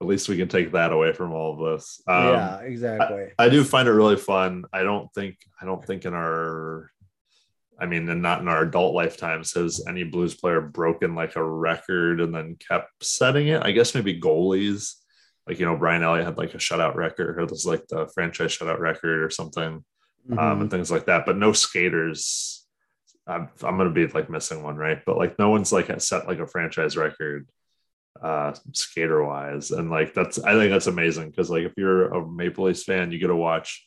At 0.00 0.06
least 0.06 0.28
we 0.28 0.36
can 0.36 0.48
take 0.48 0.72
that 0.72 0.92
away 0.92 1.12
from 1.12 1.32
all 1.32 1.54
of 1.54 1.72
this. 1.72 2.00
Um, 2.06 2.28
yeah 2.28 2.58
exactly 2.60 3.32
I 3.36 3.48
do 3.48 3.64
find 3.64 3.88
it 3.88 3.92
really 3.92 4.16
fun. 4.16 4.64
I 4.72 4.84
don't 4.84 5.12
think 5.12 5.36
I 5.60 5.66
don't 5.66 5.84
think 5.84 6.04
in 6.04 6.14
our 6.14 6.92
I 7.80 7.86
mean, 7.86 8.08
and 8.08 8.22
not 8.22 8.40
in 8.40 8.48
our 8.48 8.62
adult 8.62 8.94
lifetimes 8.94 9.52
has 9.52 9.84
any 9.86 10.02
blues 10.02 10.34
player 10.34 10.60
broken 10.60 11.14
like 11.14 11.36
a 11.36 11.42
record 11.42 12.20
and 12.20 12.34
then 12.34 12.56
kept 12.56 13.04
setting 13.04 13.48
it. 13.48 13.62
I 13.64 13.70
guess 13.70 13.94
maybe 13.94 14.20
goalies, 14.20 14.94
like 15.48 15.58
you 15.58 15.66
know, 15.66 15.76
Brian 15.76 16.02
Elliott 16.02 16.26
had 16.26 16.38
like 16.38 16.54
a 16.54 16.58
shutout 16.58 16.94
record, 16.94 17.38
or 17.38 17.40
it 17.42 17.50
was 17.50 17.66
like 17.66 17.86
the 17.88 18.06
franchise 18.14 18.56
shutout 18.56 18.78
record 18.78 19.22
or 19.22 19.30
something, 19.30 19.84
um, 20.32 20.36
Mhm. 20.38 20.60
and 20.62 20.70
things 20.70 20.90
like 20.90 21.06
that. 21.06 21.24
But 21.26 21.36
no 21.38 21.52
skaters. 21.52 22.66
I'm, 23.26 23.48
I'm 23.62 23.76
gonna 23.76 23.90
be 23.90 24.06
like 24.06 24.30
missing 24.30 24.62
one, 24.62 24.76
right? 24.76 25.00
But 25.04 25.16
like 25.18 25.38
no 25.38 25.50
one's 25.50 25.72
like 25.72 25.88
set 26.00 26.26
like 26.28 26.38
a 26.38 26.46
franchise 26.46 26.96
record 26.96 27.48
uh 28.20 28.52
skater 28.72 29.22
wise 29.22 29.70
and 29.70 29.90
like 29.90 30.12
that's 30.12 30.40
i 30.42 30.52
think 30.54 30.72
that's 30.72 30.88
amazing 30.88 31.30
because 31.30 31.50
like 31.50 31.62
if 31.62 31.72
you're 31.76 32.06
a 32.12 32.26
maple 32.28 32.64
leafs 32.64 32.82
fan 32.82 33.12
you 33.12 33.18
get 33.20 33.28
to 33.28 33.36
watch 33.36 33.86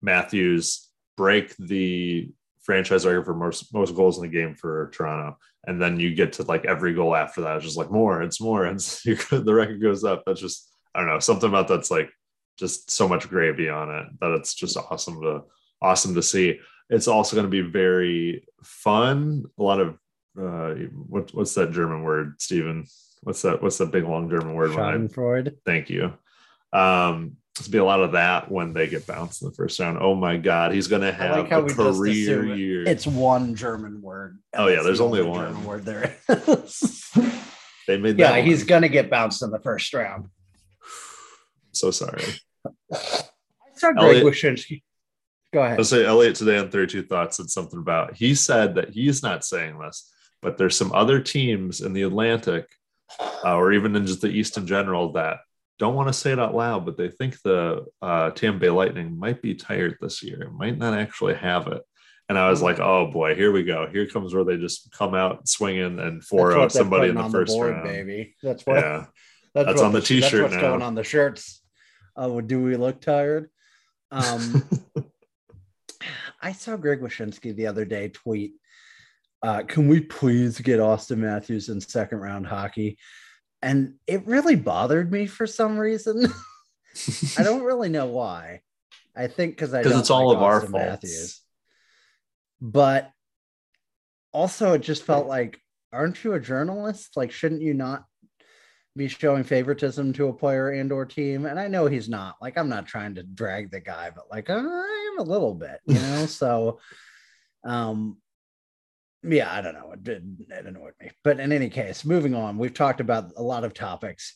matthews 0.00 0.88
break 1.16 1.56
the 1.56 2.30
franchise 2.62 3.04
record 3.04 3.24
for 3.24 3.34
most 3.34 3.72
most 3.74 3.94
goals 3.94 4.18
in 4.18 4.22
the 4.22 4.28
game 4.28 4.54
for 4.54 4.90
toronto. 4.92 5.36
And 5.66 5.80
then 5.80 6.00
you 6.00 6.14
get 6.14 6.32
to 6.34 6.42
like 6.44 6.64
every 6.64 6.94
goal 6.94 7.14
after 7.14 7.42
that 7.42 7.56
it's 7.56 7.64
just 7.64 7.76
like 7.76 7.90
more 7.90 8.22
it's 8.22 8.40
more 8.40 8.64
and 8.64 8.80
you, 9.04 9.16
the 9.30 9.54
record 9.54 9.80
goes 9.82 10.04
up. 10.04 10.22
That's 10.26 10.40
just 10.40 10.70
i 10.94 11.00
don't 11.00 11.08
know 11.08 11.18
something 11.18 11.48
about 11.48 11.68
that's 11.68 11.90
like 11.90 12.10
just 12.58 12.90
so 12.90 13.08
much 13.08 13.28
gravy 13.28 13.68
on 13.68 13.90
it 13.90 14.06
that 14.20 14.32
it's 14.32 14.54
just 14.54 14.76
awesome 14.76 15.20
to 15.22 15.42
awesome 15.80 16.14
to 16.14 16.22
see. 16.22 16.58
It's 16.90 17.08
also 17.08 17.34
going 17.34 17.46
to 17.46 17.62
be 17.62 17.68
very 17.68 18.46
fun. 18.62 19.44
A 19.58 19.62
lot 19.62 19.80
of 19.80 19.98
uh 20.38 20.74
what, 21.08 21.34
what's 21.34 21.54
that 21.54 21.72
german 21.72 22.02
word 22.02 22.40
Stephen? 22.40 22.86
what's 23.22 23.42
that 23.42 23.62
what's 23.62 23.78
that 23.78 23.92
big 23.92 24.04
long 24.04 24.28
german 24.28 24.54
word 24.54 24.70
when 24.70 24.80
I, 24.80 24.92
Schadenfreude. 24.92 25.56
thank 25.64 25.90
you. 25.90 26.12
Um 26.72 27.36
there's 27.56 27.68
be 27.68 27.78
a 27.78 27.84
lot 27.84 28.00
of 28.00 28.12
that 28.12 28.50
when 28.50 28.72
they 28.72 28.86
get 28.86 29.06
bounced 29.06 29.42
in 29.42 29.48
the 29.48 29.54
first 29.54 29.78
round 29.78 29.98
oh 30.00 30.14
my 30.14 30.36
god 30.36 30.72
he's 30.72 30.88
going 30.88 31.02
to 31.02 31.12
have 31.12 31.36
like 31.36 31.52
a 31.52 31.74
career 31.74 32.50
it- 32.52 32.58
year 32.58 32.82
It's 32.88 33.06
one 33.06 33.54
German 33.54 34.00
word. 34.00 34.38
Oh, 34.54 34.68
yeah, 34.68 34.82
there's 34.82 34.98
the 34.98 35.04
only 35.04 35.22
one. 35.22 35.46
German 35.46 35.64
word 35.64 35.84
there. 35.84 36.16
is. 36.28 37.10
they 37.86 37.98
made 37.98 38.18
yeah, 38.18 38.32
that 38.32 38.44
he's 38.44 38.64
gonna 38.64 38.88
get 38.88 39.10
bounced 39.10 39.42
in 39.42 39.50
the 39.50 39.60
first 39.60 39.92
round. 39.92 40.28
so 41.72 41.90
sorry 41.90 42.24
I 42.92 42.96
saw 43.74 43.92
Greg 43.92 44.18
Elliot- 44.22 44.26
Wyshynski. 44.26 44.82
Go 45.52 45.62
ahead. 45.62 45.78
I'll 45.78 45.84
say 45.84 46.06
Elliotte 46.06 46.34
today 46.36 46.56
on 46.56 46.70
32 46.70 47.02
Thoughts 47.02 47.36
said 47.36 47.50
something 47.50 47.78
about 47.78 48.14
he 48.14 48.34
said 48.34 48.74
that 48.76 48.88
he's 48.88 49.22
not 49.22 49.44
saying 49.44 49.78
this, 49.78 50.10
but 50.40 50.56
there's 50.56 50.76
some 50.76 50.92
other 50.92 51.20
teams 51.20 51.82
in 51.82 51.92
the 51.92 52.02
Atlantic 52.02 52.70
uh, 53.44 53.54
or 53.54 53.72
even 53.74 53.94
in 53.94 54.06
just 54.06 54.22
the 54.22 54.28
East 54.28 54.56
in 54.56 54.66
general 54.66 55.12
that 55.12 55.40
don't 55.82 55.96
want 55.96 56.08
to 56.08 56.12
say 56.12 56.30
it 56.30 56.38
out 56.38 56.54
loud, 56.54 56.86
but 56.86 56.96
they 56.96 57.08
think 57.08 57.42
the 57.42 57.84
uh, 58.00 58.30
Tampa 58.30 58.60
Bay 58.60 58.70
Lightning 58.70 59.18
might 59.18 59.42
be 59.42 59.56
tired 59.56 59.96
this 60.00 60.22
year, 60.22 60.48
might 60.54 60.78
not 60.78 60.94
actually 60.94 61.34
have 61.34 61.66
it. 61.66 61.82
And 62.28 62.38
I 62.38 62.48
was 62.48 62.62
like, 62.62 62.78
oh 62.78 63.10
boy, 63.10 63.34
here 63.34 63.50
we 63.50 63.64
go. 63.64 63.88
Here 63.92 64.06
comes 64.06 64.32
where 64.32 64.44
they 64.44 64.56
just 64.58 64.92
come 64.92 65.12
out 65.12 65.48
swinging 65.48 65.98
and 65.98 66.22
4 66.22 66.54
That's 66.54 66.74
0 66.74 66.84
somebody 66.84 67.08
in 67.08 67.16
the 67.16 67.28
first 67.28 67.52
board, 67.52 67.72
round. 67.72 67.82
baby. 67.82 68.36
That's 68.44 68.64
what. 68.64 68.76
Yeah. 68.76 69.06
That's, 69.54 69.66
That's 69.66 69.80
what 69.80 69.86
on 69.86 69.92
the 69.92 70.00
t-shirt 70.00 70.30
That's 70.30 70.42
what's 70.42 70.54
now. 70.54 70.60
going 70.60 70.82
on 70.82 70.94
the 70.94 71.02
shirts. 71.02 71.62
Oh, 72.14 72.40
do 72.40 72.62
we 72.62 72.76
look 72.76 73.00
tired? 73.00 73.50
Um, 74.12 74.62
I 76.40 76.52
saw 76.52 76.76
Greg 76.76 77.00
Wyshynski 77.00 77.56
the 77.56 77.66
other 77.66 77.84
day 77.84 78.08
tweet, 78.08 78.52
uh, 79.42 79.64
"Can 79.64 79.88
we 79.88 80.00
please 80.00 80.60
get 80.60 80.78
Auston 80.78 81.18
Matthews 81.18 81.68
in 81.70 81.80
second 81.80 82.18
round 82.18 82.46
hockey?" 82.46 82.98
And 83.62 83.94
it 84.06 84.26
really 84.26 84.56
bothered 84.56 85.10
me 85.12 85.26
for 85.26 85.46
some 85.46 85.78
reason. 85.78 86.26
I 87.38 87.42
don't 87.44 87.62
really 87.62 87.88
know 87.88 88.06
why. 88.06 88.60
I 89.14 89.26
think 89.26 89.54
because 89.54 89.72
I 89.74 89.82
'Cause 89.82 89.92
don't 89.92 90.00
it's 90.00 90.10
all 90.10 90.28
like 90.28 90.36
of 90.36 90.42
our 90.42 90.60
Auston 90.60 90.70
faults. 90.70 90.86
Matthews. 90.86 91.40
But 92.60 93.10
also, 94.32 94.72
it 94.72 94.80
just 94.80 95.02
felt 95.04 95.26
like, 95.26 95.60
aren't 95.92 96.24
you 96.24 96.32
a 96.32 96.40
journalist? 96.40 97.16
Like, 97.16 97.30
shouldn't 97.30 97.60
you 97.60 97.74
not 97.74 98.04
be 98.96 99.08
showing 99.08 99.44
favoritism 99.44 100.12
to 100.14 100.28
a 100.28 100.32
player 100.32 100.70
and 100.70 100.90
or 100.92 101.04
team? 101.04 101.44
And 101.44 101.58
I 101.60 101.68
know 101.68 101.86
he's 101.86 102.08
not. 102.08 102.36
Like, 102.40 102.56
I'm 102.56 102.68
not 102.68 102.86
trying 102.86 103.14
to 103.16 103.22
drag 103.22 103.70
the 103.70 103.80
guy, 103.80 104.10
but 104.14 104.30
like, 104.30 104.48
I 104.48 104.56
am 104.58 105.18
a 105.18 105.22
little 105.22 105.54
bit, 105.54 105.80
you 105.86 105.94
know. 105.98 106.26
so, 106.26 106.80
um, 107.64 108.16
yeah, 109.22 109.52
I 109.52 109.60
don't 109.60 109.74
know. 109.74 109.92
It 109.92 110.02
did 110.02 110.46
it 110.50 110.66
annoyed 110.66 110.94
me. 111.00 111.10
But 111.22 111.40
in 111.40 111.52
any 111.52 111.68
case, 111.68 112.04
moving 112.04 112.34
on, 112.34 112.58
we've 112.58 112.74
talked 112.74 113.00
about 113.00 113.32
a 113.36 113.42
lot 113.42 113.64
of 113.64 113.74
topics. 113.74 114.34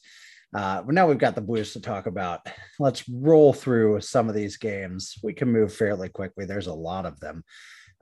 Uh, 0.55 0.83
but 0.83 0.95
now 0.95 1.07
we've 1.07 1.19
got 1.19 1.35
the 1.35 1.41
Blues 1.41 1.73
to 1.73 1.81
talk 1.81 2.07
about. 2.07 2.47
Let's 2.79 3.09
roll 3.09 3.53
through 3.53 4.01
some 4.01 4.29
of 4.29 4.35
these 4.35 4.57
games. 4.57 5.15
We 5.23 5.35
can 5.35 5.51
move 5.53 5.75
fairly 5.75 6.09
quickly. 6.09 6.45
There's 6.45 6.69
a 6.69 6.75
lot 6.75 7.05
of 7.05 7.19
them. 7.21 7.45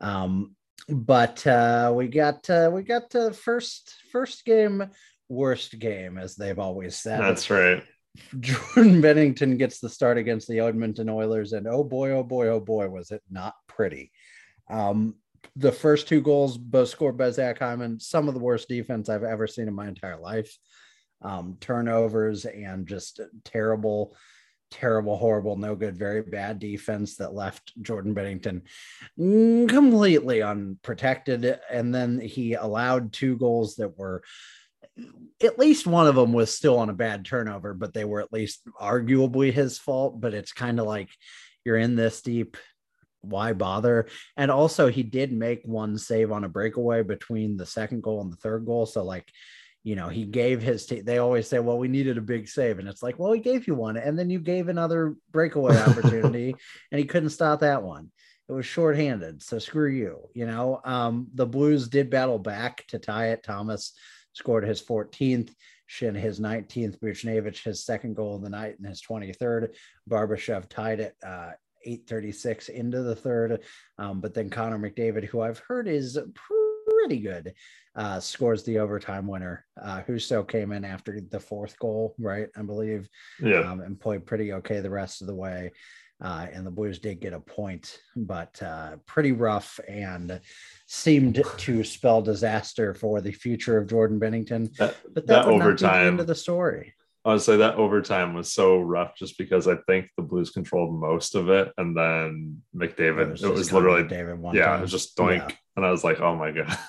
Um, 0.01 0.55
but 0.89 1.47
uh, 1.47 1.93
we 1.95 2.09
got 2.09 2.49
uh, 2.51 2.71
we 2.73 2.83
got 2.83 3.11
the 3.11 3.33
first 3.33 3.95
first 4.13 4.45
game, 4.45 4.91
worst 5.29 5.79
game, 5.79 6.19
as 6.19 6.37
they've 6.37 6.59
always 6.59 6.97
said. 6.97 7.21
That's 7.21 7.49
right. 7.49 7.83
Jordan 8.39 9.03
Binnington 9.03 9.59
gets 9.59 9.81
the 9.81 9.89
start 9.89 10.19
against 10.19 10.47
the 10.47 10.61
Edmonton 10.61 11.09
Oilers, 11.09 11.53
and 11.53 11.67
oh 11.67 11.83
boy, 11.83 12.11
oh 12.11 12.23
boy, 12.23 12.49
oh 12.49 12.61
boy, 12.61 12.89
was 12.89 13.11
it 13.11 13.23
not 13.31 13.55
pretty. 13.67 14.13
Um, 14.71 15.17
the 15.57 15.73
first 15.73 16.09
two 16.09 16.21
goals, 16.21 16.59
both 16.59 16.89
scored 16.89 17.17
by 17.17 17.31
Zach 17.31 17.59
Hyman, 17.59 18.01
some 18.01 18.29
of 18.29 18.35
the 18.35 18.41
worst 18.41 18.69
defense 18.69 19.09
I've 19.09 19.25
ever 19.25 19.47
seen 19.47 19.69
in 19.69 19.75
my 19.75 19.89
entire 19.89 20.19
life. 20.19 20.57
um, 21.25 21.57
turnovers 21.61 22.45
and 22.45 22.87
just 22.87 23.21
terrible, 23.45 24.15
terrible, 24.71 25.17
horrible, 25.17 25.57
no 25.57 25.75
good, 25.75 25.97
very 25.97 26.23
bad 26.23 26.59
defense 26.59 27.17
that 27.17 27.35
left 27.35 27.73
Jordan 27.81 28.15
Binnington 28.15 28.63
completely 29.69 30.43
unprotected. 30.43 31.59
And 31.71 31.95
then 31.95 32.21
he 32.21 32.55
allowed 32.55 33.13
two 33.13 33.37
goals 33.37 33.77
that 33.77 33.97
were 33.99 34.23
at 35.43 35.59
least 35.59 35.87
one 35.87 36.07
of 36.07 36.15
them 36.15 36.33
was 36.33 36.55
still 36.55 36.79
on 36.79 36.91
a 36.91 36.95
bad 36.95 37.25
turnover, 37.25 37.75
but 37.75 37.95
they 37.95 38.05
were 38.05 38.21
at 38.21 38.33
least 38.33 38.61
arguably 38.81 39.53
his 39.53 39.79
fault. 39.79 40.21
But 40.21 40.35
it's 40.35 40.53
kind 40.53 40.79
of 40.79 40.87
like 40.87 41.09
you're 41.65 41.77
in 41.77 41.97
this 41.97 42.21
deep. 42.21 42.57
Why 43.25 43.53
bother? 43.53 44.09
And 44.37 44.51
also, 44.51 44.89
he 44.89 45.03
did 45.03 45.33
make 45.33 45.63
one 45.65 45.99
save 45.99 46.33
on 46.33 46.45
a 46.45 46.49
breakaway 46.49 47.03
between 47.03 47.57
the 47.57 47.67
second 47.67 48.03
goal 48.03 48.21
and 48.21 48.33
the 48.33 48.37
third 48.37 48.67
goal. 48.67 48.87
So, 48.87 49.03
like, 49.05 49.31
you 49.85 49.97
know, 49.97 50.09
he 50.09 50.25
gave 50.25 50.63
his 50.63 50.87
team, 50.87 51.05
they 51.05 51.19
always 51.19 51.47
say, 51.47 51.59
well, 51.59 51.79
we 51.79 51.89
needed 51.89 52.17
a 52.17 52.23
big 52.23 52.49
save. 52.49 52.79
And 52.79 52.89
it's 52.89 53.03
like, 53.03 53.19
well, 53.19 53.33
he 53.33 53.41
gave 53.41 53.67
you 53.67 53.75
one. 53.75 53.99
And 53.99 54.19
then 54.19 54.31
you 54.31 54.39
gave 54.39 54.69
another 54.69 55.15
breakaway 55.31 55.77
opportunity 55.77 56.57
and 56.91 56.99
he 56.99 57.05
couldn't 57.05 57.31
stop 57.31 57.61
that 57.61 57.83
one. 57.83 58.11
It 58.49 58.53
was 58.53 58.67
shorthanded. 58.67 59.43
So 59.43 59.59
screw 59.59 59.91
you. 59.91 60.29
You 60.35 60.47
know, 60.47 60.81
um, 60.85 61.29
the 61.35 61.47
Blues 61.47 61.89
did 61.89 62.11
battle 62.11 62.39
back 62.39 62.87
to 62.89 62.99
tie 62.99 63.29
it. 63.29 63.43
Thomas 63.43 63.93
scored 64.33 64.65
his 64.65 64.83
14th, 64.83 65.51
Schenn 65.89 66.19
his 66.19 66.41
19th, 66.41 66.99
Buchnevich 67.01 67.63
his 67.63 67.85
second 67.85 68.17
goal 68.17 68.37
of 68.37 68.43
the 68.43 68.51
night 68.51 68.79
and 68.79 68.89
his 68.89 69.03
23rd. 69.03 69.75
Barbashev 70.09 70.69
tied 70.69 71.01
it 71.01 71.15
uh, 71.25 71.53
836 71.85 72.69
into 72.69 73.03
the 73.03 73.17
third. 73.17 73.61
Um, 73.99 74.21
but 74.21 74.35
then 74.35 74.51
Connor 74.51 74.79
McDavid, 74.79 75.25
who 75.25 75.41
I've 75.41 75.59
heard 75.59 75.89
is 75.89 76.19
pretty 76.35 77.21
good, 77.21 77.55
uh, 77.97 78.21
scores 78.21 78.65
the 78.65 78.79
overtime 78.79 79.27
winner. 79.27 79.65
Uh, 79.81 80.03
came 80.49 80.73
in 80.73 80.85
after 80.85 81.21
the 81.21 81.41
fourth 81.41 81.79
goal, 81.79 82.15
right? 82.19 82.49
I 82.57 82.63
believe. 82.63 83.09
Yeah. 83.41 83.61
Um, 83.61 83.81
and 83.81 83.99
played 83.99 84.27
pretty 84.27 84.53
okay 84.55 84.81
the 84.81 84.91
rest 84.91 85.21
of 85.21 85.27
the 85.27 85.35
way. 85.35 85.73
Uh, 86.21 86.47
and 86.53 86.67
the 86.67 86.71
Blues 86.71 86.99
did 87.01 87.21
get 87.21 87.33
a 87.33 87.41
point, 87.41 87.99
but 88.17 88.63
uh, 88.63 88.97
pretty 89.05 89.33
rough 89.33 89.81
and 89.89 90.41
seemed 90.87 91.43
to 91.59 91.85
spell 91.85 92.23
disaster 92.23 92.95
for 92.95 93.21
the 93.21 93.33
future 93.33 93.77
of 93.77 93.89
Jordan 93.89 94.21
Binnington. 94.21 94.75
That, 94.77 94.97
But 95.13 95.27
that 95.27 95.45
that, 95.45 95.47
would 95.47 95.59
not 95.59 95.59
the 95.59 95.65
overtime, 95.65 96.07
end 96.07 96.21
of 96.21 96.27
the 96.27 96.35
story. 96.35 96.95
Say 97.39 97.57
that 97.57 97.77
overtime 97.77 98.35
was 98.35 98.53
so 98.53 98.79
rough 98.79 99.17
just 99.17 99.39
because 99.39 99.67
I 99.67 99.77
think 99.87 100.11
the 100.17 100.23
Blues 100.23 100.51
controlled 100.51 100.95
most 100.95 101.35
of 101.35 101.49
it. 101.49 101.73
And 101.79 101.97
then 101.97 102.63
McDavid, 102.77 103.23
it 103.23 103.31
was, 103.31 103.41
just 103.41 103.71
Connor 103.71 103.91
literally, 103.91 104.09
David 104.09 104.39
one 104.39 104.55
yeah, 104.55 104.67
time. 104.67 104.79
it 104.79 104.83
was 104.83 104.91
just 104.91 105.17
doink. 105.17 105.49
Yeah. 105.49 105.57
And 105.77 105.87
I 105.87 105.91
was 105.91 106.05
like, 106.05 106.21
oh 106.21 106.37
my 106.37 106.51
God. 106.51 106.79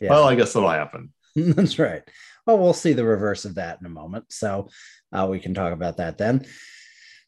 Yeah. 0.00 0.08
well, 0.08 0.24
I 0.24 0.34
guess 0.34 0.56
it'll 0.56 0.70
happen. 0.70 1.12
That's 1.36 1.78
right. 1.78 2.02
Well, 2.46 2.58
we'll 2.58 2.72
see 2.72 2.94
the 2.94 3.04
reverse 3.04 3.44
of 3.44 3.56
that 3.56 3.78
in 3.80 3.84
a 3.84 3.90
moment. 3.90 4.24
So 4.30 4.70
uh, 5.12 5.26
we 5.30 5.40
can 5.40 5.52
talk 5.52 5.74
about 5.74 5.98
that 5.98 6.16
then. 6.16 6.46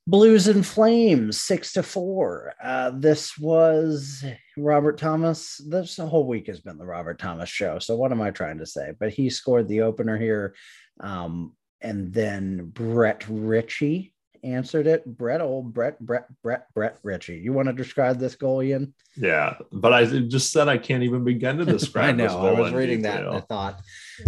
Blues 0.06 0.48
and 0.48 0.64
Flames, 0.64 1.42
six 1.42 1.74
to 1.74 1.82
four. 1.82 2.54
Uh, 2.62 2.92
this 2.94 3.36
was 3.36 4.24
Robert 4.56 4.96
Thomas. 4.96 5.58
This 5.58 5.98
whole 5.98 6.26
week 6.26 6.46
has 6.46 6.60
been 6.60 6.78
the 6.78 6.86
Robert 6.86 7.18
Thomas 7.18 7.50
show. 7.50 7.78
So 7.78 7.94
what 7.96 8.10
am 8.10 8.22
I 8.22 8.30
trying 8.30 8.58
to 8.58 8.66
say? 8.66 8.94
But 8.98 9.12
he 9.12 9.28
scored 9.28 9.68
the 9.68 9.82
opener 9.82 10.16
here. 10.16 10.54
Um, 10.98 11.52
and 11.80 12.12
then 12.12 12.66
Brett 12.66 13.24
Ritchie 13.28 14.12
answered 14.42 14.86
it. 14.86 15.04
Brett, 15.06 15.40
old 15.40 15.72
Brett, 15.72 15.98
Brett, 16.00 16.26
Brett, 16.42 16.66
Brett 16.74 16.98
Ritchie. 17.02 17.38
You 17.38 17.52
want 17.52 17.68
to 17.68 17.72
describe 17.72 18.18
this 18.18 18.34
goal, 18.34 18.62
Ian? 18.62 18.94
Yeah. 19.16 19.56
But 19.72 19.92
I 19.92 20.04
just 20.04 20.52
said 20.52 20.68
I 20.68 20.78
can't 20.78 21.02
even 21.02 21.24
begin 21.24 21.58
to 21.58 21.64
describe 21.66 22.10
I 22.10 22.12
know. 22.12 22.46
I 22.46 22.52
was 22.52 22.70
in 22.70 22.76
reading 22.76 23.02
that. 23.02 23.24
And 23.24 23.36
I 23.36 23.40
thought, 23.40 23.80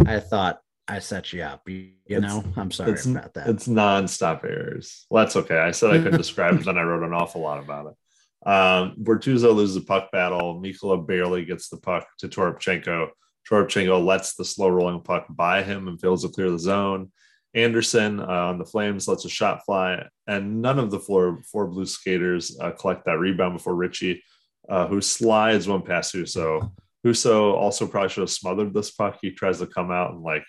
I 0.06 0.20
thought 0.20 0.60
I 0.88 0.98
set 0.98 1.32
you 1.32 1.42
up. 1.42 1.68
You, 1.68 1.90
you 2.06 2.20
know, 2.20 2.44
I'm 2.56 2.70
sorry 2.70 2.92
it's, 2.92 3.06
about 3.06 3.34
that. 3.34 3.48
It's 3.48 3.68
nonstop 3.68 4.44
errors. 4.44 5.06
Well, 5.10 5.24
that's 5.24 5.36
okay. 5.36 5.58
I 5.58 5.70
said 5.70 5.90
I 5.90 5.98
couldn't 5.98 6.18
describe 6.18 6.58
it, 6.58 6.64
then 6.64 6.78
I 6.78 6.82
wrote 6.82 7.04
an 7.04 7.14
awful 7.14 7.40
lot 7.40 7.62
about 7.62 7.86
it. 7.86 8.48
Um, 8.48 8.96
Bortuzzo 9.00 9.54
loses 9.54 9.76
the 9.76 9.82
puck 9.82 10.10
battle. 10.10 10.60
Mikkola 10.60 11.06
barely 11.06 11.44
gets 11.44 11.68
the 11.68 11.76
puck 11.76 12.06
to 12.18 12.28
Toropchenko. 12.28 13.10
Toropchenko 13.48 14.04
lets 14.04 14.34
the 14.34 14.44
slow 14.44 14.68
rolling 14.68 15.00
puck 15.00 15.26
by 15.30 15.62
him 15.62 15.88
and 15.88 16.00
fails 16.00 16.22
to 16.22 16.28
clear 16.28 16.50
the 16.50 16.58
zone. 16.58 17.12
Anderson 17.54 18.20
uh, 18.20 18.24
on 18.24 18.58
the 18.58 18.64
Flames 18.64 19.06
lets 19.08 19.24
a 19.24 19.28
shot 19.28 19.64
fly, 19.64 20.06
and 20.26 20.62
none 20.62 20.78
of 20.78 20.90
the 20.90 20.98
four, 20.98 21.42
four 21.50 21.66
blue 21.66 21.86
skaters 21.86 22.58
uh, 22.60 22.70
collect 22.70 23.04
that 23.04 23.18
rebound 23.18 23.54
before 23.56 23.74
Ritchie, 23.74 24.22
uh, 24.68 24.86
who 24.86 25.00
slides 25.00 25.68
one 25.68 25.82
past 25.82 26.14
Husso. 26.14 26.72
Husso 27.04 27.52
also 27.54 27.86
probably 27.86 28.08
should 28.08 28.22
have 28.22 28.30
smothered 28.30 28.72
this 28.72 28.90
puck. 28.90 29.18
He 29.20 29.32
tries 29.32 29.58
to 29.58 29.66
come 29.66 29.90
out 29.90 30.12
and 30.12 30.22
like 30.22 30.44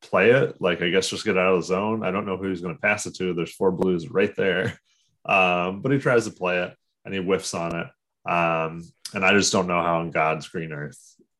play 0.00 0.30
it, 0.30 0.60
like 0.60 0.80
I 0.82 0.90
guess 0.90 1.10
just 1.10 1.24
get 1.24 1.36
out 1.36 1.54
of 1.54 1.60
the 1.60 1.66
zone. 1.66 2.04
I 2.04 2.10
don't 2.10 2.26
know 2.26 2.36
who 2.36 2.48
he's 2.48 2.60
going 2.62 2.74
to 2.74 2.80
pass 2.80 3.06
it 3.06 3.14
to. 3.16 3.34
There's 3.34 3.54
four 3.54 3.72
blues 3.72 4.08
right 4.08 4.34
there, 4.36 4.78
um, 5.26 5.82
but 5.82 5.92
he 5.92 5.98
tries 5.98 6.24
to 6.26 6.30
play 6.30 6.62
it 6.62 6.74
and 7.04 7.12
he 7.12 7.20
whiffs 7.20 7.54
on 7.54 7.76
it. 7.76 7.86
Um, 8.30 8.82
and 9.14 9.24
I 9.24 9.32
just 9.32 9.52
don't 9.52 9.68
know 9.68 9.82
how 9.82 10.00
in 10.00 10.10
God's 10.10 10.48
green 10.48 10.72
earth 10.72 10.98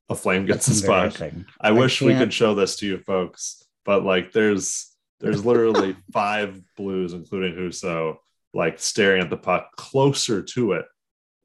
a 0.08 0.14
flame 0.14 0.46
gets 0.46 0.66
this 0.66 0.82
puck. 0.82 1.14
embarrassing. 1.14 1.46
I 1.60 1.72
wish 1.72 2.00
we 2.00 2.08
can't- 2.12 2.24
could 2.24 2.32
show 2.34 2.54
this 2.54 2.76
to 2.76 2.86
you 2.86 2.98
folks, 2.98 3.64
but 3.84 4.04
like 4.04 4.32
there's 4.32 4.92
there's 5.20 5.44
literally 5.44 5.96
five 6.12 6.60
blues, 6.76 7.12
including 7.12 7.54
Husso, 7.54 8.16
like 8.54 8.78
staring 8.78 9.22
at 9.22 9.30
the 9.30 9.36
puck 9.36 9.70
closer 9.76 10.42
to 10.42 10.72
it 10.72 10.86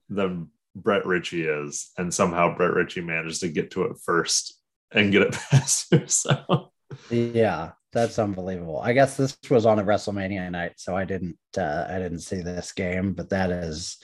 than 0.09 0.49
Brett 0.76 1.05
Ritchie 1.05 1.45
is, 1.45 1.91
and 1.97 2.13
somehow 2.13 2.55
Brett 2.55 2.74
Ritchie 2.74 3.01
managed 3.01 3.41
to 3.41 3.49
get 3.49 3.72
to 3.72 3.84
it 3.86 3.97
first 4.03 4.59
and 4.91 5.11
get 5.11 5.24
it 5.24 5.32
past 5.51 5.91
Husso. 5.91 6.69
Yeah, 7.09 7.72
that's 7.93 8.19
unbelievable. 8.19 8.80
I 8.80 8.93
guess 8.93 9.17
this 9.17 9.38
was 9.49 9.65
on 9.65 9.80
a 9.80 9.84
WrestleMania 9.84 10.49
night, 10.51 10.74
so 10.78 10.95
I 10.95 11.05
didn't 11.05 11.38
uh, 11.57 11.88
I 11.89 11.99
didn't 11.99 12.19
see 12.19 12.41
this 12.41 12.72
game, 12.72 13.13
but 13.13 13.30
that 13.30 13.51
is 13.51 13.97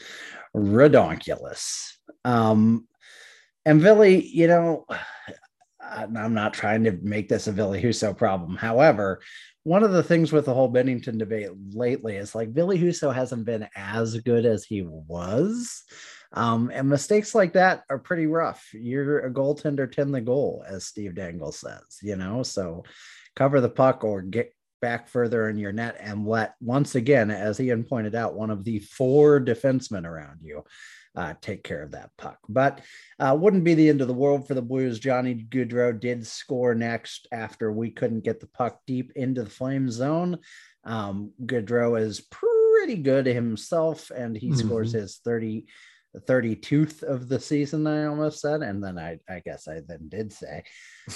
redonkulous. 0.56 1.94
Um, 2.26 2.88
and 3.66 3.82
Billy, 3.82 4.26
you 4.26 4.48
know, 4.48 4.86
I'm 5.80 6.34
not 6.34 6.54
trying 6.54 6.84
to 6.84 6.92
make 7.02 7.30
this 7.30 7.48
a 7.48 7.54
Billy 7.54 7.82
Husso 7.82 8.18
problem. 8.18 8.58
However, 8.58 9.22
one 9.68 9.84
of 9.84 9.92
the 9.92 10.02
things 10.02 10.32
with 10.32 10.46
the 10.46 10.54
whole 10.54 10.72
Binnington 10.72 11.18
debate 11.18 11.50
lately 11.74 12.16
is 12.16 12.34
like 12.34 12.54
Billy 12.54 12.80
Husso 12.80 13.14
hasn't 13.14 13.44
been 13.44 13.68
as 13.76 14.16
good 14.22 14.46
as 14.46 14.64
he 14.64 14.82
was. 14.82 15.84
Um, 16.32 16.72
and 16.74 16.88
mistakes 16.88 17.36
like 17.36 17.52
that 17.52 17.84
are 17.90 18.00
pretty 18.00 18.28
rough. 18.28 18.66
You're 18.74 19.26
a 19.26 19.30
goaltender, 19.30 19.92
10 19.92 20.14
the 20.14 20.22
goal, 20.22 20.64
as 20.66 20.86
Steve 20.86 21.16
Dangle 21.16 21.52
says, 21.52 21.82
you 22.02 22.16
know, 22.16 22.44
so 22.44 22.86
cover 23.36 23.60
the 23.60 23.68
puck 23.68 24.06
or 24.06 24.22
get 24.22 24.56
back 24.82 25.10
further 25.10 25.50
in 25.50 25.58
your 25.58 25.74
net 25.74 25.98
and 26.00 26.26
let, 26.26 26.56
once 26.62 26.96
again, 26.96 27.30
as 27.30 27.60
Ian 27.60 27.84
pointed 27.84 28.16
out, 28.16 28.36
one 28.36 28.50
of 28.50 28.64
the 28.64 28.80
four 28.80 29.42
defensemen 29.42 30.06
around 30.06 30.40
you 30.42 30.64
uh, 31.18 31.34
take 31.42 31.64
care 31.64 31.82
of 31.82 31.92
that 31.92 32.12
puck. 32.16 32.38
But 32.48 32.82
uh, 33.20 33.36
wouldn't 33.38 33.64
be 33.64 33.74
the 33.74 33.90
end 33.90 34.02
of 34.02 34.08
the 34.08 34.14
world 34.14 34.48
for 34.48 34.54
the 34.54 34.62
Blues. 34.62 35.00
Johnny 35.00 35.34
Gaudreau 35.50 36.00
did 36.00 36.26
score 36.26 36.76
next 36.76 37.28
after 37.32 37.72
we 37.72 37.90
couldn't 37.90 38.24
get 38.24 38.40
the 38.40 38.48
puck 38.48 38.80
deep 38.86 39.12
into 39.16 39.44
the 39.44 39.50
flame 39.50 39.90
zone. 39.90 40.38
Um, 40.84 41.32
Gaudreau 41.44 42.00
is 42.00 42.22
pretty 42.22 42.98
good 42.98 43.26
himself, 43.26 44.12
and 44.12 44.38
he 44.38 44.56
scores 44.56 44.94
his 44.94 45.18
30. 45.18 45.66
32th 46.16 47.04
of 47.04 47.30
the 47.30 47.40
season, 47.40 47.86
I 47.86 48.06
almost 48.06 48.40
said, 48.40 48.64
and 48.64 48.84
then 48.84 48.98
I, 48.98 49.20
I 49.30 49.40
guess 49.40 49.68
I 49.68 49.82
then 49.88 50.10
did 50.10 50.34
say. 50.34 50.64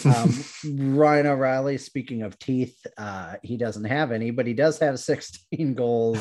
Um, 0.05 0.31
Ryan 0.95 1.25
O'Reilly, 1.25 1.79
speaking 1.79 2.21
of 2.21 2.37
teeth, 2.37 2.77
uh, 2.97 3.35
he 3.41 3.57
doesn't 3.57 3.85
have 3.85 4.11
any, 4.11 4.29
but 4.29 4.45
he 4.45 4.53
does 4.53 4.77
have 4.77 4.99
16 4.99 5.73
goals, 5.73 6.19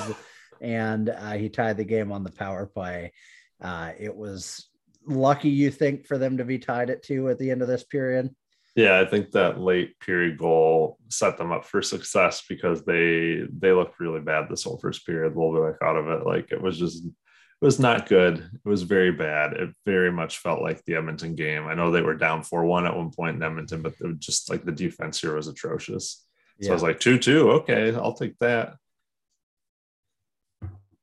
and 0.62 1.10
uh, 1.10 1.32
he 1.32 1.50
tied 1.50 1.76
the 1.76 1.84
game 1.84 2.10
on 2.10 2.24
the 2.24 2.32
power 2.32 2.64
play. 2.64 3.12
Uh, 3.60 3.92
it 3.98 4.14
was 4.14 4.68
lucky, 5.06 5.50
you 5.50 5.70
think, 5.70 6.06
for 6.06 6.18
them 6.18 6.38
to 6.38 6.44
be 6.44 6.58
tied 6.58 6.90
at 6.90 7.02
two 7.02 7.28
at 7.28 7.38
the 7.38 7.50
end 7.50 7.62
of 7.62 7.68
this 7.68 7.84
period. 7.84 8.34
Yeah, 8.76 9.00
I 9.00 9.04
think 9.04 9.32
that 9.32 9.60
late 9.60 9.98
period 9.98 10.38
goal 10.38 10.96
set 11.08 11.36
them 11.36 11.50
up 11.50 11.64
for 11.64 11.82
success 11.82 12.44
because 12.48 12.84
they 12.84 13.42
they 13.52 13.72
looked 13.72 13.98
really 13.98 14.20
bad 14.20 14.48
this 14.48 14.62
whole 14.62 14.78
first 14.78 15.04
period. 15.04 15.34
A 15.34 15.38
little 15.38 15.52
bit 15.52 15.62
like 15.62 15.82
out 15.82 15.96
of 15.96 16.08
it, 16.08 16.24
like 16.24 16.52
it 16.52 16.62
was 16.62 16.78
just 16.78 17.04
it 17.04 17.64
was 17.64 17.80
not 17.80 18.08
good. 18.08 18.38
It 18.38 18.68
was 18.68 18.82
very 18.82 19.10
bad. 19.10 19.54
It 19.54 19.70
very 19.84 20.12
much 20.12 20.38
felt 20.38 20.62
like 20.62 20.82
the 20.84 20.94
Edmonton 20.94 21.34
game. 21.34 21.66
I 21.66 21.74
know 21.74 21.90
they 21.90 22.00
were 22.00 22.14
down 22.14 22.44
four 22.44 22.64
one 22.64 22.86
at 22.86 22.96
one 22.96 23.10
point 23.10 23.36
in 23.36 23.42
Edmonton, 23.42 23.82
but 23.82 23.94
it 24.00 24.06
was 24.06 24.18
just 24.18 24.48
like 24.48 24.64
the 24.64 24.72
defense 24.72 25.20
here 25.20 25.34
was 25.34 25.48
atrocious. 25.48 26.24
So 26.62 26.70
I 26.70 26.74
was 26.74 26.82
like 26.82 27.00
two 27.00 27.18
two. 27.18 27.50
Okay, 27.52 27.94
I'll 27.94 28.14
take 28.14 28.38
that. 28.38 28.76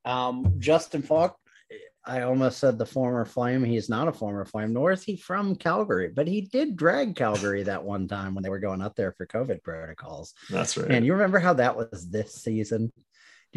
Um, 0.06 0.56
Justin 0.58 1.02
Faulk, 1.02 1.36
I 2.08 2.22
almost 2.22 2.60
said 2.60 2.78
the 2.78 2.86
former 2.86 3.26
Flame. 3.26 3.64
He's 3.64 3.90
not 3.90 4.08
a 4.08 4.14
former 4.14 4.46
Flame, 4.46 4.72
nor 4.72 4.94
is 4.94 5.04
he 5.04 5.18
from 5.18 5.56
Calgary, 5.56 6.08
but 6.08 6.26
he 6.26 6.42
did 6.42 6.78
drag 6.78 7.16
Calgary 7.16 7.64
that 7.64 7.84
one 7.84 8.08
time 8.08 8.34
when 8.34 8.44
they 8.44 8.50
were 8.50 8.60
going 8.60 8.82
up 8.82 8.96
there 8.96 9.12
for 9.12 9.28
COVID 9.28 9.62
protocols. 9.62 10.34
That's 10.50 10.78
right. 10.78 10.90
And 10.90 11.06
you 11.06 11.12
remember 11.12 11.40
how 11.40 11.54
that 11.54 11.76
was 11.76 12.10
this 12.10 12.34
season? 12.34 12.94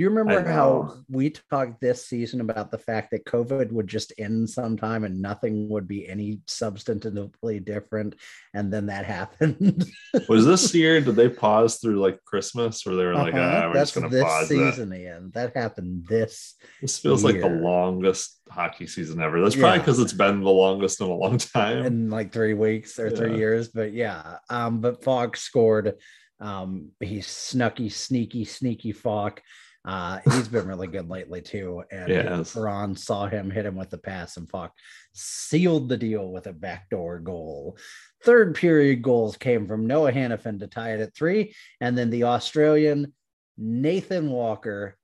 You 0.01 0.09
remember 0.09 0.51
how 0.51 0.95
we 1.11 1.29
talked 1.51 1.79
this 1.83 2.07
season 2.07 2.41
about 2.41 2.71
the 2.71 2.79
fact 2.79 3.11
that 3.11 3.27
COVID 3.27 3.71
would 3.71 3.87
just 3.87 4.15
end 4.17 4.49
sometime 4.49 5.05
and 5.05 5.21
nothing 5.21 5.69
would 5.69 5.87
be 5.87 6.09
any 6.09 6.41
substantively 6.47 7.63
different? 7.63 8.15
And 8.55 8.73
then 8.73 8.87
that 8.87 9.05
happened. 9.19 9.85
Was 10.27 10.47
this 10.47 10.75
year? 10.75 11.03
Did 11.03 11.17
they 11.17 11.29
pause 11.29 11.77
through 11.77 12.01
like 12.01 12.25
Christmas, 12.25 12.87
or 12.87 12.97
they 12.97 13.05
were 13.05 13.15
like, 13.15 13.35
Uh-huh. 13.35 13.61
ah, 13.65 13.67
we're 13.69 13.75
That's 13.75 13.91
just 13.93 13.95
gonna 13.95 14.09
this 14.09 14.25
pause 14.25 14.49
that? 14.49 14.55
season, 14.73 14.95
Ian. 14.95 15.33
That 15.35 15.55
happened 15.55 16.07
this. 16.09 16.55
This 16.81 16.99
feels 16.99 17.23
like 17.23 17.39
the 17.43 17.51
longest 17.51 18.41
hockey 18.49 18.87
season 18.87 19.21
ever. 19.21 19.43
That's 19.43 19.55
probably 19.55 19.77
Yeah. 19.77 19.83
because 19.83 19.99
it's 19.99 20.15
been 20.15 20.41
the 20.41 20.49
longest 20.49 21.03
in 21.03 21.09
a 21.09 21.15
long 21.15 21.37
time. 21.37 21.85
in 21.85 22.09
like 22.09 22.33
three 22.33 22.55
weeks 22.55 22.99
or 22.99 23.11
three 23.11 23.37
years. 23.37 23.69
But 23.69 23.93
yeah, 23.93 24.39
um, 24.49 24.81
but 24.81 25.05
Faulk 25.05 25.37
scored. 25.37 25.97
Um, 26.41 26.93
he's 27.01 27.27
snucky, 27.27 27.93
sneaky, 27.93 28.47
sneaky 28.47 28.93
Faulk. 28.93 29.43
Uh, 29.85 30.19
he's 30.25 30.49
been 30.49 30.67
really 30.67 30.87
good 30.87 31.09
lately 31.09 31.41
too. 31.41 31.83
And 31.93 32.09
Yes. 32.09 32.53
Ferran 32.55 32.99
saw 32.99 33.27
him 33.27 33.51
hit 33.51 33.67
him 33.67 33.77
with 33.77 33.91
the 33.91 33.99
pass, 33.99 34.37
and 34.37 34.49
Faulk 34.49 34.73
sealed 35.13 35.89
the 35.89 35.97
deal 35.97 36.31
with 36.31 36.47
a 36.47 36.53
backdoor 36.53 37.21
goal. 37.21 37.79
Third 38.25 38.55
period 38.55 39.03
goals 39.03 39.37
came 39.37 39.67
from 39.67 39.87
Noah 39.87 40.13
Hanifin 40.13 40.61
to 40.61 40.67
tie 40.67 40.93
it 40.93 41.01
at 41.01 41.15
three, 41.15 41.55
and 41.81 41.97
then 41.97 42.11
the 42.11 42.25
Australian 42.25 43.15
Nathan 43.57 44.31
Walker 44.31 44.97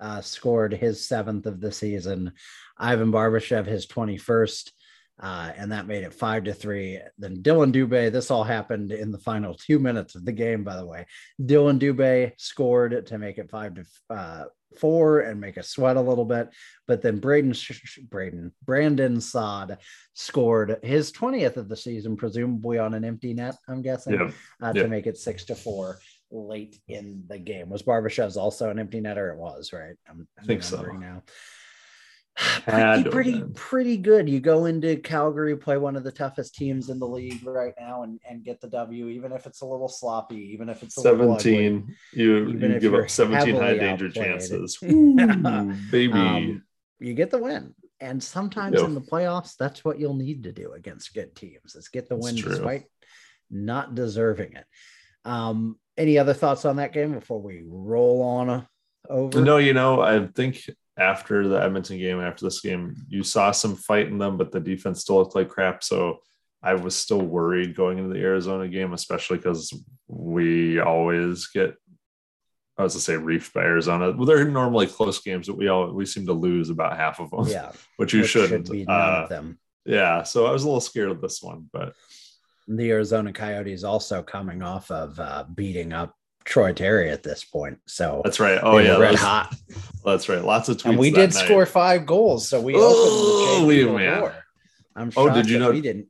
uh, 0.00 0.20
scored 0.20 0.72
his 0.72 1.06
seventh 1.06 1.46
of 1.46 1.60
the 1.60 1.72
season. 1.72 2.32
Ivan 2.78 3.12
Barbashev 3.12 3.66
his 3.66 3.86
21st, 3.86 4.70
uh, 5.20 5.52
and 5.56 5.70
that 5.72 5.86
made 5.86 6.02
it 6.02 6.14
five 6.14 6.44
to 6.44 6.54
three. 6.54 6.98
Then 7.18 7.42
Dillon 7.42 7.72
Dubé, 7.72 8.10
this 8.10 8.30
all 8.30 8.44
happened 8.44 8.92
in 8.92 9.10
the 9.10 9.18
final 9.18 9.54
two 9.54 9.78
minutes 9.78 10.14
of 10.14 10.24
the 10.24 10.32
game, 10.32 10.64
by 10.64 10.76
the 10.76 10.86
way. 10.86 11.06
Dillon 11.44 11.78
Dubé 11.78 12.32
scored 12.38 13.06
to 13.06 13.18
make 13.18 13.38
it 13.38 13.50
five 13.50 13.74
to 13.74 13.84
uh, 14.08 14.44
four 14.78 15.20
and 15.20 15.40
make 15.40 15.58
us 15.58 15.68
sweat 15.68 15.96
a 15.96 16.00
little 16.00 16.24
bit. 16.24 16.48
But 16.86 17.02
then 17.02 17.18
Braden, 17.18 17.54
Braden, 18.08 18.52
Brandon 18.64 19.20
Saad 19.20 19.78
scored 20.14 20.78
his 20.82 21.12
20th 21.12 21.56
of 21.56 21.68
the 21.68 21.76
season, 21.76 22.16
presumably 22.16 22.78
on 22.78 22.94
an 22.94 23.04
empty 23.04 23.34
net, 23.34 23.56
I'm 23.68 23.82
guessing 23.82 24.14
yeah, 24.14 24.30
uh, 24.62 24.72
Yeah. 24.74 24.82
to 24.84 24.88
make 24.88 25.06
it 25.06 25.18
six 25.18 25.44
to 25.46 25.54
four 25.54 25.98
late 26.30 26.78
in 26.88 27.24
the 27.28 27.38
game. 27.38 27.68
Was 27.68 27.82
Barbashev's 27.82 28.36
also 28.36 28.70
an 28.70 28.78
empty 28.78 29.00
netter? 29.00 29.32
It 29.32 29.38
was, 29.38 29.72
right? 29.72 29.96
I'm, 30.08 30.28
I 30.38 30.44
think 30.44 30.62
so. 30.62 30.80
now. 30.82 31.22
Had 32.36 33.04
to 33.04 33.10
Pretty, 33.10 33.32
pretty, 33.32 33.52
pretty 33.54 33.96
good. 33.96 34.28
You 34.28 34.40
go 34.40 34.64
into 34.66 34.96
Calgary, 34.96 35.56
play 35.56 35.76
one 35.76 35.96
of 35.96 36.04
the 36.04 36.12
toughest 36.12 36.54
teams 36.54 36.88
in 36.88 36.98
the 36.98 37.06
league 37.06 37.44
right 37.44 37.74
now, 37.78 38.02
and, 38.02 38.18
and 38.28 38.44
get 38.44 38.60
the 38.60 38.68
W, 38.68 39.08
even 39.08 39.32
if 39.32 39.46
it's 39.46 39.60
a 39.60 39.66
little 39.66 39.88
sloppy, 39.88 40.52
even 40.52 40.68
if 40.68 40.82
it's 40.82 40.96
a 40.96 41.00
little 41.02 41.32
ugly. 41.32 41.56
17. 41.56 41.96
You, 42.12 42.48
you 42.48 42.58
give 42.78 42.92
you're 42.92 43.02
up 43.02 43.10
17 43.10 43.54
high 43.56 43.76
danger 43.76 44.06
outplayed. 44.06 44.26
chances. 44.26 44.78
Yeah. 44.82 45.62
Ooh, 45.62 45.74
baby. 45.90 46.12
Um, 46.12 46.62
you 46.98 47.14
get 47.14 47.30
the 47.30 47.38
win. 47.38 47.74
And 48.00 48.22
sometimes 48.22 48.76
Yeah. 48.78 48.86
in 48.86 48.94
the 48.94 49.00
playoffs, 49.00 49.56
that's 49.58 49.84
what 49.84 49.98
you'll 49.98 50.14
need 50.14 50.44
to 50.44 50.52
do 50.52 50.72
against 50.72 51.12
good 51.14 51.34
teams 51.34 51.74
is 51.74 51.88
get 51.88 52.08
the 52.08 52.16
win 52.16 52.36
true. 52.36 52.52
despite 52.52 52.84
not 53.50 53.94
deserving 53.94 54.54
it. 54.54 54.64
Um, 55.24 55.78
any 55.98 56.16
other 56.18 56.32
thoughts 56.32 56.64
on 56.64 56.76
that 56.76 56.94
game 56.94 57.12
before 57.12 57.42
we 57.42 57.62
roll 57.66 58.22
on 58.22 58.48
uh, 58.48 58.64
over? 59.10 59.42
No, 59.42 59.58
you 59.58 59.74
know, 59.74 60.00
I 60.00 60.26
think 60.28 60.64
after 60.98 61.48
the 61.48 61.62
Edmonton 61.62 61.98
game, 61.98 62.20
after 62.20 62.44
this 62.44 62.60
game, 62.60 62.94
you 63.08 63.22
saw 63.22 63.50
some 63.52 63.76
fight 63.76 64.08
in 64.08 64.18
them, 64.18 64.36
but 64.36 64.52
the 64.52 64.60
defense 64.60 65.00
still 65.00 65.16
looked 65.16 65.34
like 65.34 65.48
crap. 65.48 65.82
So 65.82 66.18
I 66.62 66.74
was 66.74 66.94
still 66.94 67.22
worried 67.22 67.74
going 67.74 67.98
into 67.98 68.12
the 68.12 68.20
Arizona 68.20 68.68
game, 68.68 68.92
especially 68.92 69.38
because 69.38 69.72
we 70.08 70.78
always 70.78 71.46
get, 71.48 71.74
I 72.76 72.82
was 72.82 72.94
to 72.94 73.00
say, 73.00 73.16
reefed 73.16 73.54
by 73.54 73.62
Arizona. 73.62 74.12
Well, 74.12 74.26
they're 74.26 74.44
normally 74.44 74.86
close 74.86 75.20
games, 75.22 75.46
but 75.46 75.56
we 75.56 75.68
all 75.68 75.90
we 75.92 76.04
seem 76.04 76.26
to 76.26 76.32
lose 76.34 76.68
about 76.70 76.96
half 76.96 77.18
of 77.20 77.30
them, 77.30 77.46
Yeah, 77.46 77.72
which 77.96 78.12
you 78.12 78.24
shouldn't. 78.24 78.66
should 78.66 78.72
be 78.72 78.84
none 78.84 79.00
Uh, 79.00 79.22
of 79.22 79.28
them. 79.30 79.58
yeah, 79.86 80.22
so 80.22 80.46
I 80.46 80.50
was 80.52 80.64
a 80.64 80.66
little 80.66 80.80
scared 80.80 81.10
of 81.10 81.20
this 81.22 81.42
one, 81.42 81.68
but 81.72 81.94
The 82.68 82.90
Arizona 82.90 83.32
Coyotes 83.32 83.84
also 83.84 84.22
coming 84.22 84.62
off 84.62 84.90
of 84.90 85.18
uh, 85.18 85.44
beating 85.54 85.92
up 85.94 86.14
Troy 86.50 86.72
Terry 86.74 87.08
at 87.10 87.22
this 87.22 87.44
point. 87.44 87.78
So 87.86 88.20
that's 88.24 88.40
right. 88.40 88.58
Oh 88.62 88.76
yeah, 88.78 88.98
red 88.98 89.00
that 89.00 89.10
was- 89.12 89.20
hot. 89.20 89.54
that's 90.04 90.28
right. 90.28 90.44
Lots 90.44 90.68
of 90.68 90.76
tweets. 90.78 90.90
And 90.90 90.98
we 90.98 91.10
did 91.10 91.32
night. 91.32 91.44
score 91.44 91.64
five 91.64 92.04
goals. 92.04 92.48
So 92.48 92.60
we 92.60 92.74
Oh, 92.76 93.56
opened 93.62 93.70
the 93.70 93.82
JV 93.84 94.18
door. 94.20 94.34
I'm 94.96 95.12
Oh, 95.16 95.32
did 95.32 95.48
you 95.48 95.58
know- 95.60 95.70
we 95.70 95.80
didn't? 95.80 96.08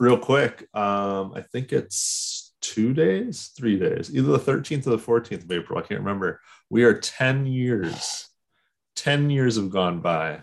real 0.00 0.18
quick 0.18 0.66
um 0.74 1.32
i 1.36 1.40
think 1.40 1.72
it's 1.72 2.54
two 2.60 2.92
days 2.92 3.52
three 3.56 3.78
days 3.78 4.10
either 4.12 4.32
the 4.32 4.38
13th 4.38 4.84
or 4.88 4.90
the 4.90 4.98
14th 4.98 5.44
of 5.44 5.52
april 5.52 5.78
i 5.78 5.82
can't 5.82 6.00
remember 6.00 6.40
we 6.70 6.82
are 6.82 6.94
10 6.94 7.46
years 7.46 8.26
10 8.96 9.30
years 9.30 9.54
have 9.54 9.70
gone 9.70 10.00
by 10.00 10.40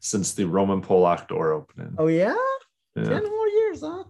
since 0.00 0.32
the 0.32 0.44
roman 0.46 0.80
polak 0.80 1.28
door 1.28 1.52
opening 1.52 1.94
Oh 1.98 2.06
yeah? 2.06 2.34
Yeah. 2.96 3.04
10 3.04 3.24
more 3.24 3.48
years, 3.48 3.80
huh? 3.82 4.04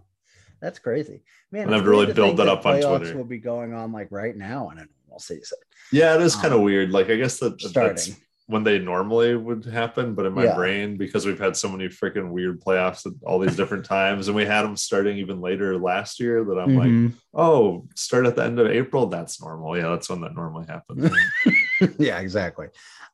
That's 0.63 0.79
crazy. 0.79 1.21
Man, 1.51 1.73
I've 1.73 1.85
really 1.85 2.05
to 2.07 2.13
built 2.13 2.37
think 2.37 2.37
that 2.37 2.47
up 2.47 2.65
on 2.65 2.79
Twitter. 2.81 3.17
will 3.17 3.25
be 3.25 3.37
going 3.37 3.73
on 3.73 3.91
like 3.91 4.07
right 4.11 4.35
now 4.35 4.69
in 4.69 4.77
a 4.79 4.85
normal 5.05 5.19
season. 5.19 5.57
yeah 5.91 6.15
it 6.15 6.21
is 6.21 6.35
kind 6.35 6.53
of 6.53 6.59
Um, 6.59 6.63
weird 6.63 6.89
like 6.91 7.09
i 7.09 7.15
guess 7.17 7.37
that 7.39 7.59
that's 7.59 7.69
Starting. 7.69 8.15
when 8.47 8.63
they 8.63 8.79
normally 8.79 9.35
would 9.35 9.65
happen 9.65 10.15
but 10.15 10.25
in 10.25 10.33
my 10.33 10.45
Yeah. 10.45 10.55
brain 10.55 10.95
because 10.97 11.25
we've 11.25 11.37
had 11.39 11.55
so 11.57 11.67
many 11.69 11.87
freaking 11.89 12.29
weird 12.31 12.61
playoffs 12.61 13.05
at 13.05 13.11
all 13.23 13.37
these 13.39 13.55
different 13.57 13.83
times 13.85 14.27
and 14.27 14.35
we 14.35 14.45
had 14.45 14.63
them 14.63 14.75
starting 14.77 15.17
even 15.17 15.41
later 15.41 15.77
last 15.77 16.19
year 16.21 16.43
that 16.45 16.57
i'm 16.57 16.75
like 16.77 16.89
Mhm. 16.89 17.13
oh 17.35 17.85
start 17.95 18.25
at 18.25 18.35
the 18.37 18.43
end 18.43 18.57
of 18.59 18.67
april 18.67 19.05
that's 19.07 19.39
normal 19.41 19.77
yeah 19.77 19.89
that's 19.89 20.09
when 20.09 20.21
that 20.21 20.33
normally 20.33 20.65
happens 20.67 21.11
yeah, 21.99 22.19
exactly. 22.19 22.67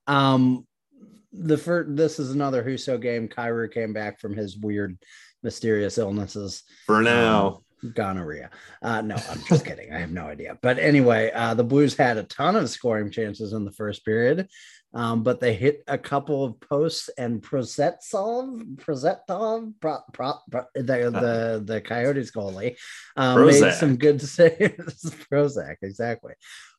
Um, 0.07 0.65
the 1.33 1.57
first, 1.57 1.95
this 1.95 2.19
is 2.19 2.31
another 2.31 2.63
Huso 2.63 2.99
game. 3.01 3.27
Kyrie 3.27 3.69
came 3.69 3.93
back 3.93 4.19
from 4.19 4.35
his 4.35 4.57
weird, 4.57 4.97
mysterious 5.43 5.97
illnesses. 5.97 6.63
for 6.85 7.01
now 7.01 7.47
Um, 7.83 7.91
gonorrhea. 7.93 8.49
Uh, 8.81 9.01
no, 9.01 9.15
I'm 9.15 9.41
just 9.47 9.65
kidding. 9.69 9.93
I 9.93 9.99
have 9.99 10.11
no 10.11 10.25
idea. 10.25 10.57
But 10.61 10.79
anyway, 10.79 11.31
uh, 11.33 11.53
the 11.53 11.63
Blues 11.63 11.95
had 11.95 12.17
a 12.17 12.23
ton 12.23 12.55
of 12.55 12.69
scoring 12.69 13.09
chances 13.11 13.53
in 13.53 13.63
the 13.65 13.71
first 13.71 14.03
period, 14.03 14.47
um, 14.93 15.23
but 15.23 15.39
they 15.39 15.53
hit 15.53 15.83
a 15.87 15.97
couple 15.97 16.43
of 16.43 16.59
posts 16.59 17.09
and 17.17 17.41
Prosetsov, 17.41 18.75
Prosetov, 18.77 19.73
pro, 19.79 19.97
pro, 20.13 20.33
pro, 20.51 20.63
the, 20.75 20.81
the 20.83 21.61
the 21.63 21.81
Coyotes 21.81 22.31
goalie 22.31 22.75
um, 23.15 23.45
made 23.45 23.73
some 23.73 23.95
good 23.97 24.21
saves. 24.35 25.03
Prozac, 25.31 25.77
exactly. 25.81 26.33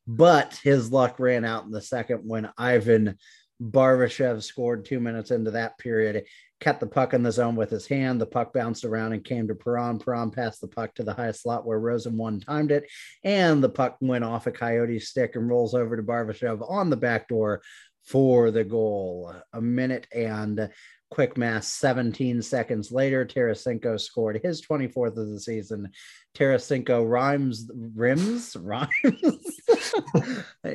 But 0.06 0.58
his 0.64 0.90
luck 0.90 1.20
ran 1.20 1.44
out 1.44 1.64
in 1.64 1.70
the 1.70 1.80
second 1.82 2.22
when 2.24 2.50
Ivan 2.58 3.16
Barbashev 3.60 4.42
scored 4.42 4.84
two 4.84 5.00
minutes 5.00 5.30
into 5.30 5.50
that 5.50 5.78
period 5.78 6.24
kept 6.60 6.80
the 6.80 6.86
puck 6.86 7.14
in 7.14 7.22
the 7.22 7.32
zone 7.32 7.56
with 7.56 7.70
his 7.70 7.86
hand. 7.86 8.20
The 8.20 8.26
puck 8.26 8.52
bounced 8.52 8.84
around 8.84 9.14
and 9.14 9.24
came 9.24 9.48
to 9.48 9.54
Perron. 9.54 9.98
Perron 9.98 10.30
passed 10.30 10.60
the 10.60 10.68
puck 10.68 10.94
to 10.94 11.02
the 11.02 11.14
high 11.14 11.32
slot 11.32 11.66
where 11.66 11.80
Rosen 11.80 12.16
one 12.16 12.40
timed 12.40 12.70
it, 12.70 12.84
and 13.24 13.64
the 13.64 13.68
puck 13.68 13.96
went 14.00 14.24
off 14.24 14.46
a 14.46 14.52
Coyote 14.52 15.00
stick 15.00 15.36
and 15.36 15.48
rolls 15.48 15.74
over 15.74 15.96
to 15.96 16.02
Barbashev 16.02 16.68
on 16.70 16.90
the 16.90 16.96
back 16.96 17.28
door 17.28 17.62
for 18.04 18.50
the 18.50 18.64
goal. 18.64 19.34
A 19.52 19.60
minute 19.60 20.06
and 20.14 20.70
quick 21.10 21.36
mass 21.36 21.66
17 21.66 22.40
seconds 22.40 22.92
later, 22.92 23.26
Tarasenko 23.26 24.00
scored 24.00 24.40
his 24.42 24.62
24th 24.62 25.16
of 25.16 25.28
the 25.28 25.40
season. 25.40 25.90
Tarasenko 26.36 27.08
rhymes, 27.08 27.68
rims, 27.74 28.56
rhymes. 28.60 29.60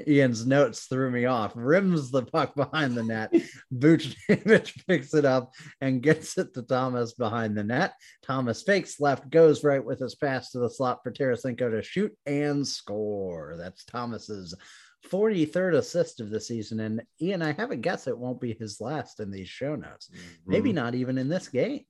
Ian's 0.08 0.46
notes 0.46 0.86
threw 0.86 1.10
me 1.10 1.26
off. 1.26 1.54
Rims 1.56 2.12
the 2.12 2.24
puck 2.24 2.54
behind 2.56 2.96
the 2.96 3.04
net. 3.04 3.34
Vucevic 3.74 4.86
picks 4.88 5.14
it 5.14 5.24
up 5.24 5.54
and 5.80 6.04
gets 6.04 6.38
it 6.38 6.54
to 6.54 6.62
Thomas 6.62 7.14
behind 7.14 7.58
the 7.58 7.64
net. 7.64 7.94
Thomas 8.22 8.64
fakes 8.64 9.00
left, 9.00 9.30
goes 9.30 9.64
right 9.64 9.84
with 9.84 10.00
his 10.00 10.16
pass 10.16 10.52
to 10.52 10.60
the 10.60 10.70
slot 10.70 11.00
for 11.02 11.12
Tarasenko 11.12 11.72
to 11.72 11.82
shoot 11.82 12.16
and 12.26 12.68
score. 12.68 13.56
That's 13.58 13.86
Thomas's 13.86 14.54
43rd 15.10 15.76
assist 15.78 16.20
of 16.20 16.30
the 16.30 16.40
season. 16.40 16.80
And 16.80 17.02
Ian, 17.22 17.42
I 17.42 17.54
have 17.54 17.72
a 17.72 17.76
guess 17.76 18.08
it 18.08 18.18
won't 18.18 18.42
be 18.42 18.54
his 18.54 18.82
last 18.82 19.20
in 19.20 19.32
these 19.32 19.50
show 19.50 19.76
notes. 19.76 20.10
Maybe 20.46 20.70
Mm-hmm. 20.70 20.76
not 20.76 20.96
even 20.96 21.18
in 21.18 21.30
this 21.30 21.48
game. 21.48 21.86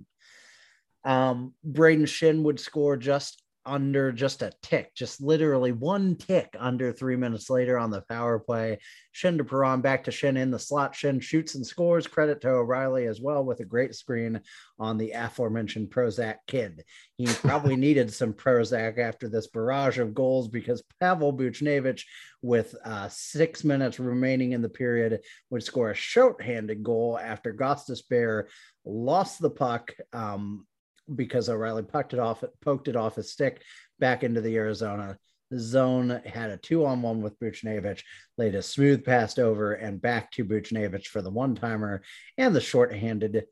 Um, 1.03 1.53
Braden 1.63 2.07
Shin 2.07 2.43
would 2.43 2.59
score 2.59 2.97
just 2.97 3.41
under 3.66 4.11
just 4.11 4.41
a 4.41 4.51
tick, 4.61 4.93
just 4.95 5.22
literally 5.22 5.72
one 5.72 6.16
tick 6.16 6.55
under 6.59 6.91
three 6.91 7.16
minutes 7.16 7.49
later 7.49 7.78
on 7.78 7.89
the 7.89 8.01
power 8.01 8.39
play. 8.39 8.80
Schenn 9.13 9.38
to 9.38 9.43
Perron, 9.43 9.82
back 9.82 10.03
to 10.03 10.11
Schenn 10.11 10.38
in 10.38 10.51
the 10.51 10.59
slot. 10.59 10.93
Schenn 10.93 11.22
shoots 11.22 11.55
and 11.55 11.66
scores. 11.66 12.05
Credit 12.05 12.41
to 12.41 12.49
O'Reilly 12.49 13.07
as 13.07 13.22
well 13.22 13.43
with 13.43 13.61
a 13.61 13.66
great 13.66 13.95
screen 13.95 14.41
on 14.78 14.97
the 14.97 15.11
aforementioned 15.11 15.89
Prozac 15.89 16.38
kid. 16.47 16.84
He 17.18 17.26
probably 17.41 17.76
needed 17.76 18.13
some 18.13 18.34
Prozac 18.34 18.97
after 18.99 19.30
this 19.30 19.47
barrage 19.47 19.99
of 19.99 20.13
goals 20.13 20.47
because 20.47 20.84
Pavel 20.99 21.34
Buchnevich, 21.34 22.03
with 22.41 22.76
uh, 22.86 23.09
six 23.09 23.63
minutes 23.63 23.99
remaining 23.99 24.51
in 24.51 24.61
the 24.61 24.70
period, 24.70 25.22
would 25.49 25.63
score 25.63 25.91
a 25.91 25.95
short-handed 25.95 26.84
goal 26.84 27.18
after 27.22 27.53
Gostisbehere 27.53 28.45
lost 28.86 29.41
the 29.41 29.49
puck 29.49 29.93
um, 30.13 30.68
because 31.14 31.49
O'Reilly 31.49 31.84
poked 31.84 32.14
it 32.14 32.20
off, 32.20 32.43
poked 32.62 32.88
it 32.88 32.95
off 32.95 33.16
his 33.16 33.32
stick 33.32 33.62
back 33.99 34.24
into 34.24 34.41
the 34.41 34.56
Arizona 34.56 35.18
zone, 35.58 36.22
had 36.26 36.49
a 36.49 36.58
two 36.58 36.86
on 36.86 37.01
one 37.01 37.22
with 37.22 37.39
Buchnevich, 37.39 38.01
laid 38.38 38.56
a 38.56 38.62
smooth 38.62 39.06
pass 39.06 39.38
over 39.38 39.74
and 39.74 40.01
back 40.01 40.32
to 40.32 40.45
Buchnevich 40.45 41.08
for 41.08 41.22
the 41.22 41.30
one 41.30 41.56
timer 41.56 42.01
and 42.38 42.56
the 42.56 42.62
short-handed 42.62 43.45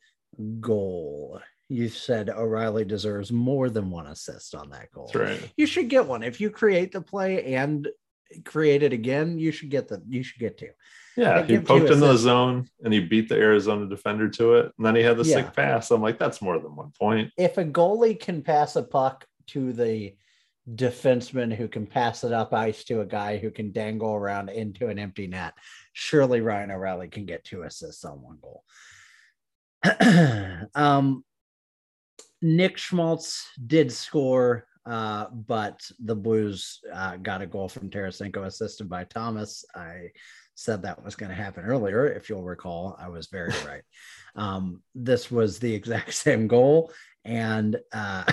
goal. 0.59 1.39
You 1.69 1.89
said 1.89 2.29
O'Reilly 2.29 2.85
deserves 2.85 3.31
more 3.31 3.69
than 3.69 3.89
one 3.89 4.07
assist 4.07 4.55
on 4.55 4.69
that 4.71 4.91
goal. 4.91 5.11
Right. 5.13 5.51
You 5.55 5.65
should 5.65 5.89
get 5.89 6.07
one. 6.07 6.23
If 6.23 6.41
you 6.41 6.49
create 6.49 6.91
the 6.91 7.01
play 7.01 7.55
and 7.55 7.87
create 8.43 8.83
it 8.83 8.93
again, 8.93 9.39
you 9.39 9.51
should 9.51 9.69
get 9.69 9.87
the 9.87 10.01
you 10.07 10.23
should 10.23 10.39
get 10.39 10.57
two. 10.57 10.69
Yeah, 11.15 11.43
he 11.43 11.57
poked 11.59 11.87
two 11.87 11.93
in 11.93 11.99
the 11.99 12.17
zone 12.17 12.67
and 12.83 12.93
he 12.93 12.99
beat 12.99 13.29
the 13.29 13.35
Arizona 13.35 13.87
defender 13.87 14.29
to 14.29 14.55
it, 14.55 14.71
and 14.77 14.85
then 14.85 14.95
he 14.95 15.03
had 15.03 15.17
the 15.17 15.23
Yeah. 15.23 15.35
sick 15.35 15.53
pass. 15.55 15.91
I'm 15.91 16.01
like, 16.01 16.17
that's 16.17 16.41
more 16.41 16.59
than 16.59 16.75
one 16.75 16.91
point. 16.99 17.31
If 17.37 17.57
a 17.57 17.65
goalie 17.65 18.19
can 18.19 18.41
pass 18.41 18.75
a 18.75 18.83
puck 18.83 19.25
to 19.47 19.73
the 19.73 20.15
defenseman 20.75 21.53
who 21.53 21.67
can 21.67 21.85
pass 21.85 22.23
it 22.23 22.31
up 22.31 22.53
ice 22.53 22.83
to 22.85 23.01
a 23.01 23.05
guy 23.05 23.37
who 23.37 23.51
can 23.51 23.71
dangle 23.71 24.13
around 24.13 24.49
into 24.49 24.87
an 24.87 24.97
empty 24.97 25.27
net, 25.27 25.53
surely 25.91 26.41
Ryan 26.41 26.71
O'Reilly 26.71 27.09
can 27.09 27.25
get 27.25 27.43
two 27.43 27.63
assists 27.63 28.05
on 28.05 28.21
one 28.21 28.39
goal. 28.41 28.63
um, 30.75 31.23
Nick 32.41 32.77
Schmaltz 32.77 33.47
did 33.67 33.91
score, 33.91 34.67
uh, 34.85 35.27
but 35.31 35.79
the 35.99 36.15
Blues 36.15 36.79
uh, 36.93 37.17
got 37.17 37.41
a 37.41 37.47
goal 37.47 37.69
from 37.69 37.89
Tarasenko, 37.89 38.45
assisted 38.45 38.89
by 38.89 39.03
Thomas. 39.05 39.65
I 39.75 40.11
said 40.55 40.83
that 40.83 41.03
was 41.03 41.15
going 41.15 41.29
to 41.29 41.35
happen 41.35 41.65
earlier. 41.65 42.07
If 42.07 42.29
you'll 42.29 42.43
recall, 42.43 42.95
I 42.99 43.09
was 43.09 43.27
very 43.27 43.51
right. 43.67 43.83
Um, 44.35 44.81
this 44.95 45.31
was 45.31 45.59
the 45.59 45.73
exact 45.73 46.13
same 46.25 46.47
goal. 46.47 46.91
And 47.25 47.77
uh, 47.93 48.25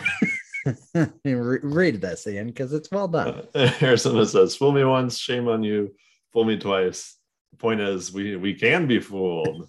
re- 1.24 1.58
read 1.62 2.00
this, 2.00 2.26
Ian, 2.26 2.48
because 2.48 2.72
it's 2.72 2.90
well 2.90 3.06
done. 3.08 3.42
Uh, 3.54 3.70
Arizona 3.80 4.26
says, 4.26 4.56
"Fool 4.56 4.72
me 4.72 4.82
once, 4.84 5.16
shame 5.16 5.46
on 5.46 5.62
you. 5.62 5.94
Fool 6.32 6.44
me 6.44 6.58
twice." 6.58 7.16
The 7.52 7.56
point 7.58 7.80
is, 7.80 8.12
we 8.12 8.34
we 8.36 8.54
can 8.54 8.88
be 8.88 8.98
fooled. 8.98 9.68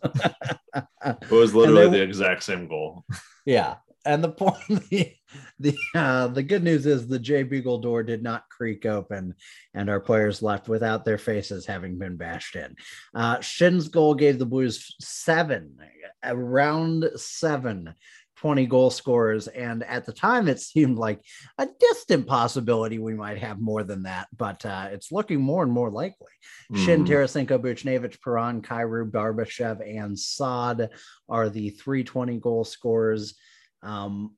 It 1.06 1.30
was 1.32 1.54
literally 1.54 1.86
they- 1.90 1.98
the 2.00 2.04
exact 2.04 2.42
same 2.44 2.68
goal. 2.68 3.06
Yeah. 3.46 3.76
And 4.06 4.24
the 4.24 4.30
point, 4.32 4.90
the 4.90 5.14
the, 5.60 5.78
uh, 5.96 6.28
the 6.28 6.44
good 6.44 6.64
news 6.64 6.86
is 6.86 7.08
the 7.08 7.20
Jay 7.20 7.44
Beagle 7.44 7.80
door 7.80 8.04
did 8.04 8.22
not 8.22 8.50
creak 8.50 8.86
open, 8.86 9.36
and 9.74 9.90
our 9.90 10.00
players 10.00 10.42
left 10.42 10.68
without 10.68 11.06
their 11.06 11.18
faces 11.18 11.66
having 11.66 11.98
been 11.98 12.18
bashed 12.18 12.56
in. 12.56 12.76
Uh, 13.16 13.38
Schenn's 13.38 13.88
goal 13.88 14.14
gave 14.16 14.40
the 14.40 14.46
Blues 14.46 14.96
seven, 15.00 15.78
around 16.24 17.10
seven 17.16 17.94
20 18.42 18.66
goal 18.66 18.90
scorers. 18.90 19.48
And 19.48 19.84
at 19.84 20.08
the 20.08 20.12
time, 20.12 20.48
it 20.48 20.60
seemed 20.60 20.98
like 20.98 21.24
a 21.60 21.68
distant 21.80 22.26
possibility 22.26 22.98
we 22.98 23.14
might 23.14 23.38
have 23.38 23.62
more 23.62 23.84
than 23.84 24.04
that, 24.04 24.30
but 24.36 24.66
uh, 24.66 24.90
it's 24.92 25.12
looking 25.12 25.40
more 25.40 25.62
and 25.62 25.72
more 25.72 25.92
likely. 25.92 26.32
Schenn, 26.74 27.06
Mm. 27.06 27.08
Tarasenko, 27.08 27.60
Buchnevich, 27.60 28.20
Perron, 28.20 28.64
Kyrou, 28.64 29.12
Barbashev, 29.12 29.88
and 29.88 30.18
Saad 30.18 30.90
are 31.30 31.50
the 31.50 31.70
320 31.70 32.40
goal 32.40 32.64
scorers. 32.64 33.36
Um, 33.84 34.36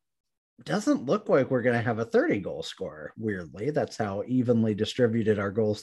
doesn't 0.63 1.05
look 1.05 1.29
like 1.29 1.49
we're 1.49 1.61
going 1.61 1.75
to 1.77 1.81
have 1.81 1.99
a 1.99 2.05
30 2.05 2.39
goal 2.39 2.63
scorer, 2.63 3.13
weirdly. 3.17 3.71
That's 3.71 3.97
how 3.97 4.23
evenly 4.27 4.73
distributed 4.73 5.39
our 5.39 5.51
goal 5.51 5.77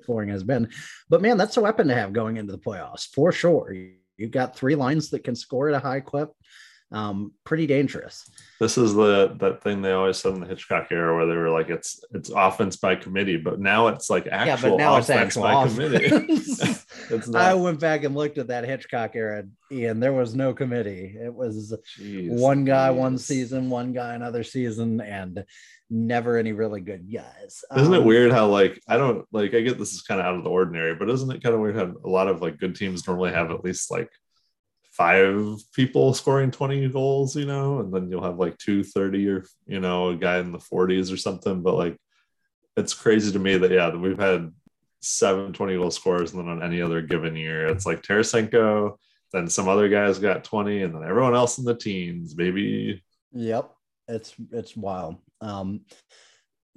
scoring 0.00 0.30
has 0.30 0.42
been. 0.42 0.70
But 1.08 1.22
man, 1.22 1.36
that's 1.36 1.56
a 1.56 1.60
weapon 1.60 1.88
to 1.88 1.94
have 1.94 2.12
going 2.12 2.36
into 2.36 2.52
the 2.52 2.58
playoffs 2.58 3.06
for 3.14 3.32
sure. 3.32 3.74
You've 4.16 4.30
got 4.30 4.56
three 4.56 4.74
lines 4.74 5.10
that 5.10 5.24
can 5.24 5.36
score 5.36 5.68
at 5.68 5.74
a 5.74 5.78
high 5.78 6.00
clip. 6.00 6.30
Um, 6.92 7.32
pretty 7.44 7.66
dangerous. 7.66 8.30
This 8.60 8.78
is 8.78 8.94
the 8.94 9.36
that 9.40 9.60
thing 9.62 9.82
they 9.82 9.90
always 9.90 10.18
said 10.18 10.34
in 10.34 10.40
the 10.40 10.46
Hitchcock 10.46 10.86
era 10.92 11.16
where 11.16 11.26
they 11.26 11.34
were 11.34 11.50
like 11.50 11.68
it's 11.68 12.00
it's 12.12 12.30
offense 12.30 12.76
by 12.76 12.94
committee, 12.94 13.36
but 13.36 13.58
now 13.58 13.88
it's 13.88 14.08
like 14.08 14.28
actual 14.28 14.46
yeah, 14.46 14.70
but 14.70 14.76
now 14.76 14.96
it's 14.96 15.08
offense 15.08 15.36
actual 15.36 15.42
by 15.42 15.64
offense. 15.64 16.08
committee. 16.08 16.74
it's 17.10 17.34
I 17.34 17.54
went 17.54 17.80
back 17.80 18.04
and 18.04 18.14
looked 18.14 18.38
at 18.38 18.48
that 18.48 18.64
Hitchcock 18.64 19.14
era, 19.14 19.44
Ian. 19.70 20.00
There 20.00 20.12
was 20.12 20.34
no 20.34 20.54
committee. 20.54 21.16
It 21.18 21.32
was 21.32 21.74
Jeez, 21.98 22.30
one 22.30 22.64
guy 22.64 22.90
one 22.90 23.18
season, 23.18 23.70
one 23.70 23.92
guy 23.92 24.14
another 24.14 24.44
season, 24.44 25.00
and 25.00 25.44
never 25.90 26.36
any 26.36 26.52
really 26.52 26.80
good 26.80 27.12
guys. 27.12 27.64
Isn't 27.76 27.94
it 27.94 27.98
Um, 27.98 28.04
weird 28.04 28.32
how 28.32 28.48
like 28.48 28.80
I 28.88 28.96
don't 28.96 29.26
like 29.32 29.54
I 29.54 29.60
get 29.60 29.78
this 29.78 29.92
is 29.92 30.02
kind 30.02 30.20
of 30.20 30.26
out 30.26 30.36
of 30.36 30.44
the 30.44 30.50
ordinary, 30.50 30.94
but 30.94 31.10
isn't 31.10 31.30
it 31.30 31.42
kind 31.42 31.54
of 31.54 31.60
weird 31.60 31.76
how 31.76 31.94
a 32.04 32.08
lot 32.08 32.28
of 32.28 32.42
like 32.42 32.58
good 32.58 32.74
teams 32.74 33.06
normally 33.06 33.32
have 33.32 33.50
at 33.50 33.64
least 33.64 33.90
like 33.90 34.10
five 34.90 35.56
people 35.74 36.14
scoring 36.14 36.50
20 36.50 36.88
goals, 36.88 37.36
you 37.36 37.44
know, 37.44 37.80
and 37.80 37.92
then 37.92 38.10
you'll 38.10 38.24
have 38.24 38.38
like 38.38 38.56
230 38.58 39.28
or 39.28 39.44
you 39.66 39.80
know, 39.80 40.10
a 40.10 40.16
guy 40.16 40.38
in 40.38 40.52
the 40.52 40.58
40s 40.58 41.12
or 41.12 41.16
something. 41.16 41.62
But 41.62 41.74
like 41.74 41.96
it's 42.76 42.94
crazy 42.94 43.32
to 43.32 43.38
me 43.38 43.56
that 43.58 43.70
yeah, 43.70 43.94
we've 43.94 44.18
had 44.18 44.52
seven 45.06 45.52
20 45.52 45.76
goal 45.76 45.90
scorers 45.90 46.32
and 46.32 46.40
then 46.40 46.48
on 46.48 46.62
any 46.62 46.82
other 46.82 47.00
given 47.02 47.36
year, 47.36 47.66
it's 47.68 47.86
like 47.86 48.02
Tarasenko, 48.02 48.96
then 49.32 49.48
some 49.48 49.68
other 49.68 49.88
guys 49.88 50.18
got 50.18 50.44
20, 50.44 50.82
and 50.82 50.94
then 50.94 51.02
everyone 51.02 51.34
else 51.34 51.58
in 51.58 51.64
the 51.64 51.74
teens, 51.74 52.34
maybe 52.36 53.02
Yep, 53.32 53.70
it's 54.08 54.34
it's 54.52 54.76
wild. 54.76 55.16
Um, 55.40 55.82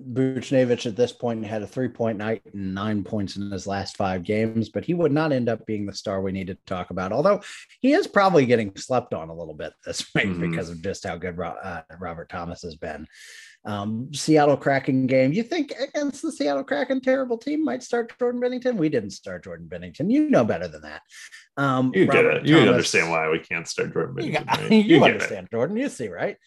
Buchnevich 0.01 0.85
at 0.85 0.95
this 0.95 1.11
point 1.11 1.45
had 1.45 1.61
a 1.61 1.67
three 1.67 1.89
point 1.89 2.17
night 2.17 2.41
and 2.53 2.73
nine 2.73 3.03
points 3.03 3.35
in 3.35 3.51
his 3.51 3.67
last 3.67 3.97
five 3.97 4.23
games, 4.23 4.69
but 4.69 4.85
he 4.85 4.93
would 4.93 5.11
not 5.11 5.31
end 5.33 5.49
up 5.49 5.65
being 5.65 5.85
the 5.85 5.93
star 5.93 6.21
we 6.21 6.31
need 6.31 6.47
to 6.47 6.57
talk 6.65 6.89
about. 6.89 7.11
Although 7.11 7.41
he 7.81 7.91
is 7.93 8.07
probably 8.07 8.45
getting 8.45 8.73
slept 8.77 9.13
on 9.13 9.29
a 9.29 9.35
little 9.35 9.53
bit 9.53 9.73
this 9.85 10.09
week 10.15 10.25
Mhm. 10.27 10.51
because 10.51 10.69
of 10.69 10.81
just 10.81 11.05
how 11.05 11.17
good 11.17 11.37
uh, 11.39 11.81
Robert 11.99 12.29
Thomas 12.29 12.61
has 12.61 12.75
been. 12.75 13.07
Um, 13.65 14.13
Seattle 14.13 14.55
Kraken 14.57 15.05
game. 15.05 15.33
You 15.33 15.43
think 15.43 15.71
against 15.79 16.21
the 16.21 16.31
Seattle 16.31 16.63
Kraken 16.63 17.01
terrible 17.01 17.37
team 17.37 17.63
might 17.63 17.83
start 17.83 18.17
Jordan 18.17 18.41
Binnington? 18.41 18.77
We 18.77 18.87
didn't 18.89 19.09
start 19.11 19.43
Jordan 19.43 19.67
Binnington. 19.69 20.09
You 20.09 20.29
know 20.29 20.45
better 20.45 20.67
than 20.67 20.81
that. 20.83 21.01
Um, 21.57 21.91
you 21.93 22.05
get 22.07 22.23
it. 22.25 22.45
You 22.47 22.55
Thomas- 22.55 22.69
understand 22.69 23.11
why 23.11 23.29
we 23.29 23.39
can't 23.39 23.67
start 23.67 23.93
Jordan 23.93 24.23
you, 24.23 24.31
Binnington, 24.31 24.45
got- 24.45 24.57
right? 24.59 24.71
you 24.85 24.95
it. 25.05 25.11
understand, 25.13 25.47
Jordan. 25.51 25.75
You 25.77 25.89
see, 25.89 26.07
right? 26.07 26.37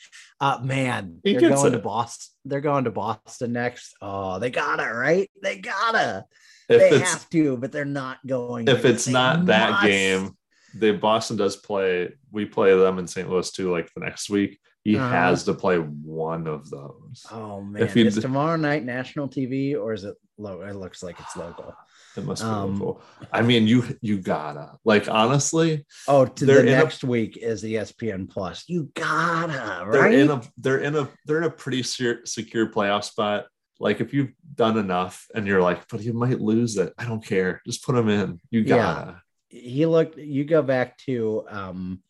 Uh, 0.40 0.58
man, 0.64 1.18
He 1.22 1.32
they're 1.36 1.50
going 1.50 1.66
it. 1.74 1.76
to 1.76 1.82
Boston. 1.82 2.32
They're 2.46 2.60
going 2.62 2.84
to 2.84 2.90
Boston 2.90 3.52
next. 3.52 3.94
Oh, 4.00 4.38
they 4.38 4.50
gotta, 4.50 4.92
right? 4.92 5.30
They 5.42 5.58
gotta. 5.58 6.24
If 6.68 6.90
they 6.90 6.98
have 7.00 7.28
to, 7.30 7.58
but 7.58 7.72
they're 7.72 7.84
not 7.84 8.26
going. 8.26 8.66
if 8.68 8.84
it's 8.86 9.04
They 9.04 9.12
not 9.12 9.46
that 9.46 9.70
must. 9.70 9.84
game, 9.86 10.30
the 10.74 10.92
Boston 10.92 11.36
does 11.36 11.56
play. 11.56 12.14
We 12.30 12.46
play 12.46 12.74
them 12.74 12.98
in 12.98 13.06
St. 13.06 13.28
Louis 13.28 13.52
too, 13.52 13.70
like 13.70 13.90
the 13.94 14.00
next 14.00 14.30
week. 14.30 14.58
He 14.84 14.96
Uh-huh. 14.96 15.08
has 15.08 15.44
to 15.44 15.54
play 15.54 15.76
one 15.78 16.46
of 16.48 16.68
those. 16.68 17.24
Oh 17.30 17.60
man, 17.62 17.82
If 17.82 17.96
is 17.96 18.16
d- 18.16 18.20
tomorrow 18.20 18.56
night 18.56 18.84
national 18.84 19.28
TV 19.28 19.76
or 19.80 19.92
is 19.92 20.02
it 20.04 20.16
low? 20.38 20.62
It 20.62 20.74
looks 20.74 21.02
like 21.02 21.18
it's 21.20 21.36
local. 21.36 21.74
It 22.14 22.24
must 22.26 22.42
be 22.42 22.48
Um, 22.48 22.78
local. 22.78 23.00
I 23.32 23.40
mean, 23.40 23.66
you 23.66 23.84
you 24.02 24.18
gotta 24.20 24.76
like 24.84 25.08
honestly, 25.08 25.86
Oh, 26.06 26.26
to 26.26 26.44
the 26.44 26.60
in 26.60 26.68
a- 26.68 26.72
next 26.72 27.04
week 27.04 27.38
is 27.38 27.62
ESPN 27.64 28.28
Plus. 28.28 28.64
You 28.68 28.90
gotta 28.94 29.88
they're 29.90 30.12
in 30.12 30.30
a 30.30 30.42
they're 30.58 30.78
in 30.78 30.94
a 30.96 31.08
they're 31.24 31.38
in 31.38 31.44
a 31.44 31.50
pretty 31.50 31.82
secure, 31.82 32.18
secure 32.26 32.66
playoff 32.70 33.04
spot. 33.04 33.46
Like 33.80 34.00
if 34.02 34.12
you've 34.12 34.32
done 34.54 34.76
enough 34.76 35.26
and 35.34 35.46
you're 35.46 35.62
like, 35.62 35.88
but 35.88 36.02
you 36.02 36.12
might 36.12 36.38
lose 36.40 36.76
it. 36.76 36.92
I 36.98 37.06
don't 37.06 37.24
care. 37.24 37.62
Just 37.64 37.82
put 37.84 37.96
him 37.96 38.08
in. 38.10 38.38
You 38.50 38.62
gotta. 38.64 39.22
he 39.48 39.86
looked 39.86 40.18
you 40.18 40.44
go 40.44 40.60
back 40.60 40.98
to 41.06 41.44
um 41.48 42.02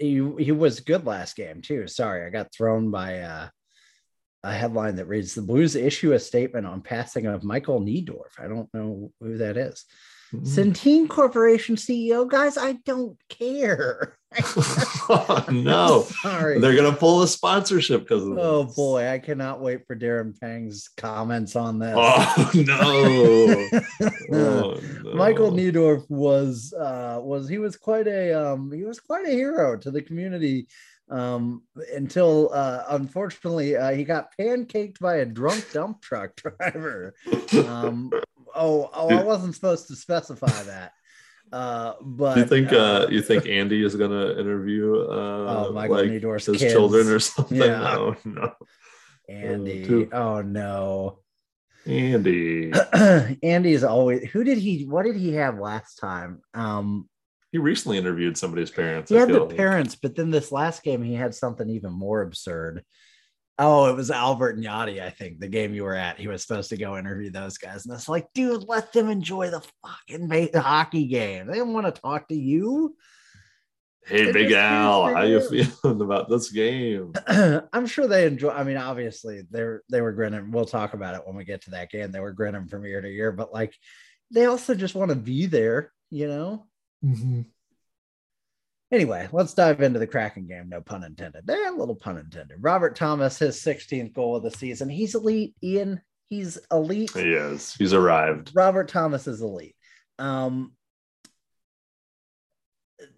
he, 0.00 0.22
he 0.38 0.50
was 0.52 0.80
good 0.80 1.04
last 1.06 1.36
game 1.36 1.60
too 1.62 1.86
sorry 1.86 2.26
i 2.26 2.30
got 2.30 2.52
thrown 2.52 2.90
by 2.90 3.20
uh 3.20 3.48
a 4.42 4.52
headline 4.52 4.96
that 4.96 5.06
reads 5.06 5.34
the 5.34 5.42
blues 5.42 5.76
issue 5.76 6.14
a 6.14 6.18
statement 6.18 6.66
on 6.66 6.80
passing 6.80 7.26
of 7.26 7.44
michael 7.44 7.80
Neidorff. 7.80 8.38
i 8.38 8.48
don't 8.48 8.72
know 8.74 9.12
who 9.20 9.38
that 9.38 9.56
is 9.56 9.84
Mm. 10.32 10.46
centene 10.46 11.08
corporation 11.08 11.74
ceo 11.74 12.28
guys 12.28 12.56
i 12.56 12.74
don't 12.84 13.18
care 13.28 14.16
oh, 15.08 15.44
no, 15.52 16.02
sorry 16.22 16.60
they're 16.60 16.76
gonna 16.76 16.96
pull 16.96 17.18
the 17.20 17.26
sponsorship 17.26 18.02
because 18.02 18.22
of 18.24 18.38
oh 18.38 18.64
this. 18.64 18.76
boy 18.76 19.08
i 19.08 19.18
cannot 19.18 19.60
wait 19.60 19.86
for 19.86 19.96
darren 19.96 20.38
pang's 20.40 20.88
comments 20.96 21.56
on 21.56 21.78
this 21.78 21.94
Oh 21.96 22.50
no. 22.54 23.80
Oh, 24.32 24.80
no. 25.02 25.14
Michael 25.14 25.50
Neidorff 25.50 26.08
was 26.08 26.72
uh 26.72 27.18
was 27.20 27.48
he 27.48 27.58
was 27.58 27.76
quite 27.76 28.06
a 28.06 28.32
um 28.32 28.70
he 28.72 28.84
was 28.84 29.00
quite 29.00 29.26
a 29.26 29.30
hero 29.30 29.76
to 29.76 29.90
the 29.90 30.02
community 30.02 30.68
um 31.10 31.62
until 31.94 32.50
uh 32.52 32.84
unfortunately 32.90 33.76
uh, 33.76 33.90
he 33.90 34.04
got 34.04 34.28
pancaked 34.38 35.00
by 35.00 35.16
a 35.16 35.26
drunk 35.26 35.66
dump 35.72 36.00
truck 36.00 36.36
driver. 36.36 37.14
Um 37.66 38.10
oh 38.54 38.90
oh 38.94 39.10
I 39.10 39.22
wasn't 39.22 39.54
supposed 39.54 39.88
to 39.88 39.96
specify 39.96 40.62
that. 40.64 40.92
Uh 41.52 41.94
but 42.00 42.36
you 42.36 42.44
think 42.44 42.72
uh, 42.72 42.76
uh, 42.76 43.06
you 43.10 43.22
think 43.22 43.46
Andy 43.58 43.84
is 43.84 43.96
gonna 43.96 44.38
interview 44.38 44.94
uh 45.02 45.66
Oh, 45.68 45.72
Michael 45.72 45.96
like 45.96 46.10
Neidorff's 46.10 46.46
his 46.46 46.58
kids. 46.58 46.72
children 46.72 47.08
or 47.08 47.18
something? 47.30 47.58
Yeah. 47.58 47.78
No, 47.80 48.16
no. 48.24 48.52
Andy 49.28 49.84
too- 49.84 50.08
oh 50.12 50.42
no. 50.42 51.18
Andy. 51.86 52.72
Andy 53.42 53.72
is 53.72 53.84
always 53.84 54.30
who 54.30 54.44
did 54.44 54.58
he 54.58 54.84
what 54.84 55.04
did 55.04 55.16
he 55.16 55.34
have 55.34 55.58
last 55.58 55.96
time? 55.96 56.40
Um 56.54 57.08
he 57.52 57.58
recently 57.58 57.98
interviewed 57.98 58.38
somebody's 58.38 58.70
parents. 58.70 59.10
He 59.10 59.16
I 59.16 59.20
had 59.20 59.28
the 59.30 59.40
like. 59.44 59.56
parents, 59.56 59.96
but 59.96 60.14
then 60.14 60.30
this 60.30 60.52
last 60.52 60.84
game 60.84 61.02
he 61.02 61.14
had 61.14 61.34
something 61.34 61.68
even 61.68 61.92
more 61.92 62.22
absurd. 62.22 62.84
Oh, 63.62 63.90
it 63.90 63.94
was 63.94 64.10
Albert 64.10 64.56
and 64.56 64.64
Yadi, 64.64 65.02
I 65.02 65.10
think, 65.10 65.38
the 65.38 65.46
game 65.46 65.74
you 65.74 65.84
were 65.84 65.94
at. 65.94 66.18
He 66.18 66.28
was 66.28 66.40
supposed 66.40 66.70
to 66.70 66.78
go 66.78 66.96
interview 66.96 67.30
those 67.30 67.58
guys. 67.58 67.84
And 67.84 67.94
it's 67.94 68.08
like, 68.08 68.32
dude, 68.32 68.66
let 68.66 68.90
them 68.94 69.10
enjoy 69.10 69.50
the 69.50 69.62
fucking 69.84 70.28
ba- 70.28 70.58
hockey 70.62 71.06
game. 71.06 71.46
They 71.46 71.58
don't 71.58 71.74
want 71.74 71.94
to 71.94 72.00
talk 72.00 72.28
to 72.28 72.34
you. 72.34 72.96
Hey, 74.06 74.24
They're 74.24 74.32
Big 74.32 74.52
Al, 74.52 75.14
how 75.14 75.22
you 75.24 75.42
you. 75.50 75.64
feeling 75.64 76.00
about 76.00 76.30
this 76.30 76.50
game? 76.50 77.12
I'm 77.26 77.86
sure 77.86 78.06
they 78.06 78.26
enjoy. 78.26 78.48
I 78.48 78.64
mean, 78.64 78.78
obviously 78.78 79.42
they're 79.50 79.82
they 79.90 80.00
were 80.00 80.12
grinning. 80.12 80.50
We'll 80.50 80.64
talk 80.64 80.94
about 80.94 81.14
it 81.14 81.26
when 81.26 81.36
we 81.36 81.44
get 81.44 81.60
to 81.64 81.70
that 81.72 81.90
game. 81.90 82.10
They 82.10 82.20
were 82.20 82.32
grinning 82.32 82.66
from 82.66 82.86
year 82.86 83.02
to 83.02 83.10
year, 83.10 83.30
but 83.30 83.52
like 83.52 83.74
they 84.30 84.46
also 84.46 84.74
just 84.74 84.94
want 84.94 85.10
to 85.10 85.16
be 85.16 85.44
there, 85.46 85.92
you 86.08 86.28
know. 86.28 86.66
Mm-hmm. 87.04 87.42
Anyway, 88.92 89.28
let's 89.32 89.54
dive 89.54 89.80
into 89.82 90.00
the 90.00 90.06
Kraken 90.06 90.48
game. 90.48 90.68
No 90.68 90.80
pun 90.80 91.04
intended. 91.04 91.48
A 91.48 91.70
little 91.70 91.94
pun 91.94 92.18
intended. 92.18 92.58
Robert 92.60 92.96
Thomas, 92.96 93.38
his 93.38 93.56
16th 93.56 94.12
goal 94.12 94.36
of 94.36 94.42
the 94.42 94.50
season. 94.50 94.88
He's 94.88 95.14
elite, 95.14 95.54
Ian. 95.62 96.00
He's 96.28 96.58
elite. 96.72 97.12
He 97.12 97.32
is. 97.32 97.74
He's 97.74 97.92
arrived. 97.92 98.50
Robert 98.54 98.88
Thomas 98.88 99.28
is 99.28 99.42
elite. 99.42 99.76
Um, 100.18 100.72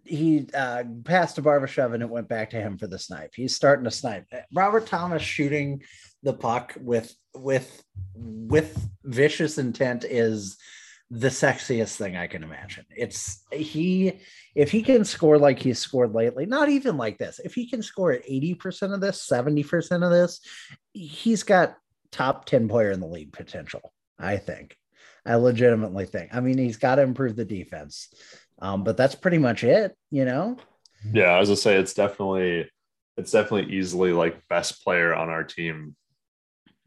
he 0.05 0.49
uh, 0.55 0.85
passed 1.05 1.37
to 1.37 1.43
Barbashev 1.43 1.95
and 1.95 2.03
it 2.03 2.09
went 2.09 2.29
back 2.29 2.51
to 2.51 2.61
him 2.61 2.77
for 2.77 2.87
the 2.87 2.99
snipe. 2.99 3.33
He's 3.35 3.57
starting 3.57 3.85
to 3.85 3.91
snipe. 3.91 4.27
Robert 4.55 4.87
Thomas 4.87 5.23
shooting 5.23 5.83
the 6.23 6.33
puck 6.33 6.75
with 6.81 7.14
with 7.35 7.83
with 8.14 8.89
vicious 9.05 9.59
intent 9.59 10.05
is 10.05 10.57
the 11.14 11.28
sexiest 11.28 11.96
thing 11.96 12.16
I 12.16 12.26
can 12.26 12.42
imagine. 12.42 12.86
It's 12.96 13.44
he 13.52 14.14
if 14.54 14.70
he 14.70 14.82
can 14.82 15.04
score 15.04 15.36
like 15.36 15.58
he's 15.58 15.78
scored 15.78 16.14
lately, 16.14 16.46
not 16.46 16.70
even 16.70 16.96
like 16.96 17.18
this. 17.18 17.38
If 17.38 17.54
he 17.54 17.68
can 17.68 17.82
score 17.82 18.12
at 18.12 18.26
80% 18.26 18.94
of 18.94 19.02
this, 19.02 19.28
70% 19.30 20.04
of 20.04 20.10
this, 20.10 20.40
he's 20.94 21.42
got 21.42 21.76
top 22.12 22.46
10 22.46 22.66
player 22.66 22.90
in 22.90 23.00
the 23.00 23.06
league 23.06 23.32
potential, 23.32 23.92
I 24.18 24.38
think. 24.38 24.74
I 25.26 25.34
legitimately 25.34 26.06
think. 26.06 26.34
I 26.34 26.40
mean, 26.40 26.56
he's 26.56 26.78
got 26.78 26.94
to 26.94 27.02
improve 27.02 27.36
the 27.36 27.44
defense. 27.44 28.08
Um, 28.60 28.82
but 28.82 28.96
that's 28.96 29.14
pretty 29.14 29.38
much 29.38 29.64
it, 29.64 29.94
you 30.10 30.24
know. 30.24 30.56
Yeah, 31.12 31.38
as 31.38 31.50
I 31.50 31.54
say, 31.54 31.76
it's 31.76 31.94
definitely 31.94 32.70
it's 33.18 33.32
definitely 33.32 33.74
easily 33.74 34.14
like 34.14 34.48
best 34.48 34.82
player 34.82 35.14
on 35.14 35.28
our 35.28 35.44
team 35.44 35.94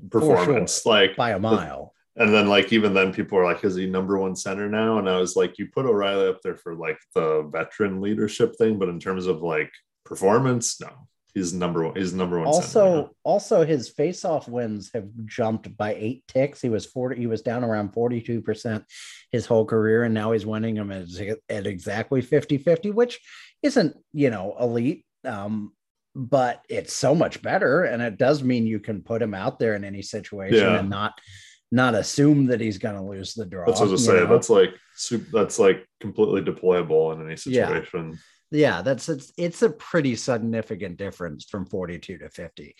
performance. 0.10 0.84
Like 0.84 1.16
By 1.16 1.32
a 1.32 1.40
mile. 1.40 1.94
And 2.18 2.34
then 2.34 2.48
like 2.48 2.72
even 2.72 2.94
then 2.94 3.14
people 3.14 3.38
are 3.38 3.44
like, 3.46 3.64
is 3.64 3.76
he 3.76 3.88
number 3.88 4.18
one 4.18 4.36
center 4.36 4.70
now? 4.70 5.00
And 5.00 5.10
I 5.10 5.18
was 5.18 5.36
like, 5.36 5.58
you 5.58 5.68
put 5.68 5.86
O'Reilly 5.86 6.28
up 6.30 6.42
there 6.42 6.56
for 6.56 6.76
like 6.76 6.98
the 7.14 7.44
veteran 7.52 8.02
leadership 8.02 8.56
thing, 8.58 8.80
but 8.80 8.90
in 8.90 9.00
terms 9.00 9.28
of 9.28 9.42
like 9.42 9.72
performance, 10.06 10.80
no. 10.80 10.90
He's 11.34 11.52
number 11.52 11.84
one. 11.84 11.96
He's 11.98 12.14
number 12.14 12.38
one. 12.40 12.48
also 12.48 13.12
also 13.24 13.66
his 13.66 13.90
face-off 13.90 14.48
wins 14.48 14.92
have 14.94 15.10
jumped 15.26 15.76
by 15.76 15.94
eight 15.96 16.24
ticks 16.30 16.62
he 16.62 16.70
was 16.70 16.86
40 16.86 17.18
he 17.18 17.28
was 17.28 17.42
down 17.42 17.66
around 17.66 17.92
42% 17.92 18.86
his 19.34 19.46
whole 19.46 19.66
career 19.66 20.04
and 20.04 20.14
now 20.14 20.32
he's 20.32 20.46
winning 20.46 20.76
them 20.76 20.94
at, 20.94 21.08
at 21.50 21.68
exactly 21.68 22.22
50-50 22.22 22.94
which 22.94 23.20
isn't 23.62 23.98
you 24.14 24.30
know 24.30 24.56
elite 24.58 25.04
um 25.26 25.74
but 26.16 26.64
it's 26.70 26.94
so 26.94 27.14
much 27.14 27.42
better 27.42 27.84
and 27.84 28.02
it 28.02 28.18
does 28.18 28.42
mean 28.42 28.66
you 28.66 28.80
can 28.80 29.02
put 29.02 29.22
him 29.22 29.34
out 29.34 29.60
there 29.60 29.74
in 29.76 29.84
any 29.84 30.02
situation 30.04 30.60
Yeah. 30.60 30.80
and 30.80 30.90
not 30.90 31.20
not 31.76 31.94
assume 31.94 32.48
that 32.48 32.62
he's 32.62 32.78
going 32.78 32.96
to 32.96 33.02
lose 33.02 33.34
the 33.34 33.46
draw 33.46 33.66
That's 33.66 33.80
what 33.80 33.90
I 33.90 33.92
was 33.92 34.02
you 34.06 34.08
gonna 34.08 34.20
say. 34.20 34.26
know? 34.26 34.34
That's 34.34 34.50
like 34.50 34.74
that's 35.32 35.60
like 35.60 35.88
completely 36.00 36.42
deployable 36.42 37.14
in 37.14 37.26
any 37.26 37.36
situation. 37.36 38.18
yeah 38.52 38.82
that's 38.82 39.10
it's 39.10 39.34
it's 39.38 39.62
a 39.62 39.70
pretty 39.70 40.16
significant 40.16 40.98
difference 40.98 41.46
from 41.46 41.66
42 41.66 42.20
to 42.20 42.30
50 42.30 42.76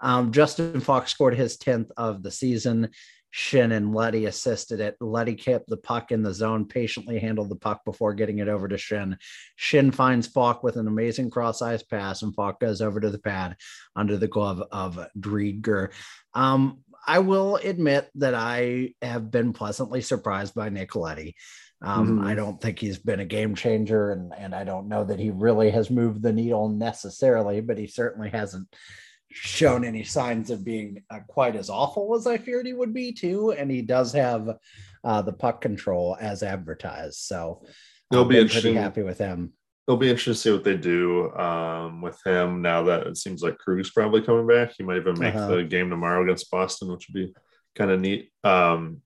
um, 0.00 0.30
justin 0.30 0.78
faulk 0.80 1.08
scored 1.08 1.34
his 1.34 1.56
10th 1.56 1.90
of 1.96 2.22
the 2.22 2.30
season 2.30 2.90
schenn 3.34 3.72
and 3.74 3.94
leddy 3.94 4.26
assisted 4.26 4.78
it 4.80 4.94
leddy 5.00 5.34
kept 5.34 5.68
the 5.68 5.76
puck 5.78 6.12
in 6.12 6.22
the 6.22 6.32
zone 6.32 6.66
patiently 6.66 7.18
handled 7.18 7.48
the 7.50 7.56
puck 7.56 7.80
before 7.84 8.14
getting 8.14 8.38
it 8.38 8.48
over 8.48 8.68
to 8.68 8.76
schenn 8.76 9.16
schenn 9.58 9.92
finds 9.92 10.26
faulk 10.26 10.62
with 10.62 10.76
an 10.76 10.86
amazing 10.86 11.30
cross 11.30 11.60
ice 11.62 11.82
pass 11.82 12.22
and 12.22 12.34
faulk 12.34 12.60
goes 12.60 12.80
over 12.80 13.00
to 13.00 13.10
the 13.10 13.18
pad 13.18 13.56
under 13.96 14.16
the 14.18 14.28
glove 14.28 14.62
of 14.70 14.98
driedger 15.18 15.90
um, 16.34 16.78
i 17.06 17.18
will 17.18 17.56
admit 17.56 18.08
that 18.14 18.34
i 18.34 18.90
have 19.02 19.30
been 19.30 19.52
pleasantly 19.52 20.00
surprised 20.00 20.54
by 20.54 20.68
nick 20.68 20.94
leddy 20.96 21.34
um, 21.82 22.20
Mhm. 22.20 22.26
I 22.26 22.34
don't 22.34 22.58
think 22.58 22.78
he's 22.78 22.98
been 22.98 23.20
a 23.20 23.26
game 23.26 23.54
changer, 23.54 24.10
and 24.10 24.32
and 24.36 24.54
I 24.54 24.64
don't 24.64 24.88
know 24.88 25.04
that 25.04 25.18
he 25.18 25.30
really 25.30 25.70
has 25.72 25.90
moved 25.90 26.22
the 26.22 26.32
needle 26.32 26.70
necessarily, 26.70 27.60
but 27.60 27.76
he 27.76 27.86
certainly 27.86 28.30
hasn't 28.30 28.74
shown 29.30 29.84
any 29.84 30.02
signs 30.02 30.48
of 30.50 30.64
being 30.64 31.02
uh, 31.10 31.20
quite 31.28 31.54
as 31.54 31.68
awful 31.68 32.16
as 32.16 32.26
I 32.26 32.38
feared 32.38 32.64
he 32.64 32.72
would 32.72 32.94
be 32.94 33.12
too. 33.12 33.52
And 33.52 33.70
he 33.70 33.82
does 33.82 34.14
have 34.14 34.56
uh, 35.04 35.20
the 35.20 35.34
puck 35.34 35.60
control 35.60 36.16
as 36.18 36.42
advertised, 36.42 37.16
so 37.18 37.62
I've 38.22 38.28
be 38.30 38.36
pretty 38.48 38.72
happy 38.72 39.02
with 39.02 39.18
him. 39.18 39.52
It'll 39.86 39.98
be 39.98 40.10
interesting 40.10 40.32
to 40.32 40.38
see 40.38 40.52
what 40.52 40.64
they 40.64 40.76
do 40.76 41.32
um, 41.36 42.00
with 42.02 42.20
him 42.26 42.60
now 42.60 42.82
that 42.84 43.06
it 43.06 43.16
seems 43.16 43.40
like 43.42 43.58
Krug's 43.58 43.90
probably 43.92 44.20
coming 44.20 44.46
back. 44.46 44.72
He 44.76 44.82
might 44.82 44.96
even 44.96 45.18
make 45.18 45.34
Uh-huh. 45.34 45.56
the 45.56 45.64
game 45.64 45.90
tomorrow 45.90 46.24
against 46.24 46.50
Boston, 46.50 46.88
which 46.90 47.06
would 47.08 47.14
be 47.26 47.34
kind 47.76 47.90
of 47.92 48.00
neat. 48.00 48.30
Um, 48.42 49.02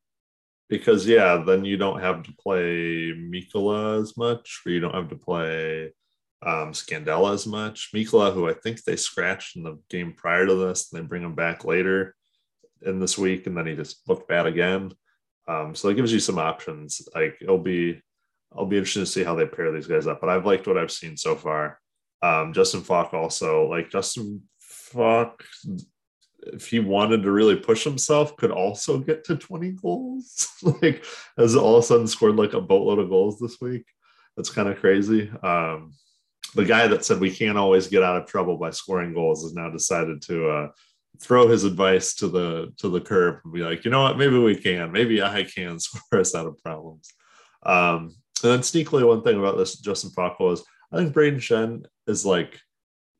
because 0.71 1.07
yeah, 1.07 1.43
then 1.45 1.65
you 1.65 1.77
don't 1.77 2.01
have 2.01 2.23
to 2.23 2.33
play 2.41 3.13
Mikkola 3.13 4.01
as 4.01 4.17
much, 4.17 4.63
or 4.65 4.73
you 4.73 4.81
don't 4.81 4.95
have 4.95 5.09
to 5.11 5.17
play 5.17 5.93
um, 6.43 6.73
Scandella 6.73 7.35
as 7.35 7.47
much. 7.47 7.91
Mikkola, 7.95 8.33
who 8.33 8.49
I 8.49 8.55
think 8.55 8.83
they 8.83 8.97
scratched 8.97 9.57
in 9.57 9.65
the 9.65 9.79
game 9.91 10.15
prior 10.17 10.47
to 10.47 10.55
this, 10.55 10.91
and 10.93 11.03
they 11.03 11.07
bring 11.07 11.23
him 11.25 11.35
back 11.35 11.65
later 11.65 12.15
in 12.83 13.01
this 13.01 13.19
week, 13.19 13.47
and 13.47 13.55
then 13.57 13.67
he 13.67 13.75
just 13.77 14.09
looked 14.09 14.29
bad 14.29 14.47
again. 14.47 14.93
Um, 15.47 15.75
so 15.75 15.89
that 15.89 15.95
gives 15.95 16.13
you 16.13 16.21
some 16.21 16.39
options. 16.39 17.07
Like 17.15 17.37
it'll 17.43 17.59
be, 17.59 18.01
I'll 18.57 18.67
be 18.67 18.77
interested 18.77 19.01
to 19.01 19.07
see 19.07 19.25
how 19.25 19.35
they 19.35 19.47
pair 19.47 19.71
these 19.73 19.87
guys 19.87 20.07
up. 20.07 20.21
But 20.21 20.31
I've 20.31 20.47
liked 20.47 20.67
what 20.67 20.79
I've 20.79 20.91
seen 20.91 21.17
so 21.17 21.37
far. 21.37 21.79
Um, 22.23 22.53
Justin 22.53 22.83
Faulk 22.83 23.15
also 23.15 23.67
like 23.67 23.91
Justin 23.91 24.43
Faulk, 24.59 25.45
if 26.43 26.67
he 26.69 26.81
wanted 26.81 27.23
to 27.23 27.31
really 27.31 27.57
push 27.57 27.85
himself, 27.85 28.37
could 28.37 28.51
also 28.51 28.99
get 28.99 29.25
to 29.25 29.37
20 29.37 29.73
goals. 29.73 30.49
like 30.83 31.05
has 31.39 31.57
all 31.57 31.77
of 31.77 31.85
a 31.85 31.87
sudden 31.87 32.07
scored 32.07 32.37
like 32.37 32.53
a 32.53 32.61
boatload 32.61 32.99
of 32.99 33.09
goals 33.09 33.39
this 33.39 33.61
week. 33.61 33.85
That's 34.37 34.51
kind 34.51 34.69
of 34.69 34.79
crazy. 34.79 35.31
Um, 35.43 35.93
the 36.55 36.65
guy 36.65 36.87
that 36.89 37.05
said 37.05 37.21
we 37.21 37.31
can't 37.31 37.59
always 37.59 37.87
get 37.87 38.03
out 38.03 38.21
of 38.21 38.27
trouble 38.27 38.57
by 38.57 38.71
scoring 38.71 39.15
goals 39.15 39.43
has 39.43 39.55
now 39.55 39.71
decided 39.71 40.23
to 40.23 40.49
uh, 40.49 40.69
throw 41.21 41.49
his 41.49 41.65
advice 41.65 42.15
to 42.15 42.29
the 42.29 42.73
to 42.79 42.89
the 42.89 43.01
curb 43.01 43.41
and 43.45 43.53
be 43.53 43.61
like, 43.61 43.85
you 43.85 43.91
know 43.91 44.03
what, 44.03 44.19
maybe 44.19 44.39
we 44.39 44.57
can, 44.57 44.91
maybe 44.93 45.23
I 45.23 45.45
can 45.45 45.79
score 45.81 46.21
us 46.21 46.35
out 46.35 46.47
of 46.47 46.59
problems. 46.63 47.13
Um, 47.65 48.17
and 48.43 48.53
then 48.53 48.61
sneakily, 48.61 49.07
one 49.07 49.23
thing 49.23 49.39
about 49.39 49.57
this 49.57 49.79
Justin 49.79 50.11
Faulk 50.11 50.37
is 50.41 50.63
I 50.93 50.97
think 50.99 51.15
Brayden 51.15 51.37
Schenn 51.37 51.85
is 52.07 52.25
like 52.27 52.61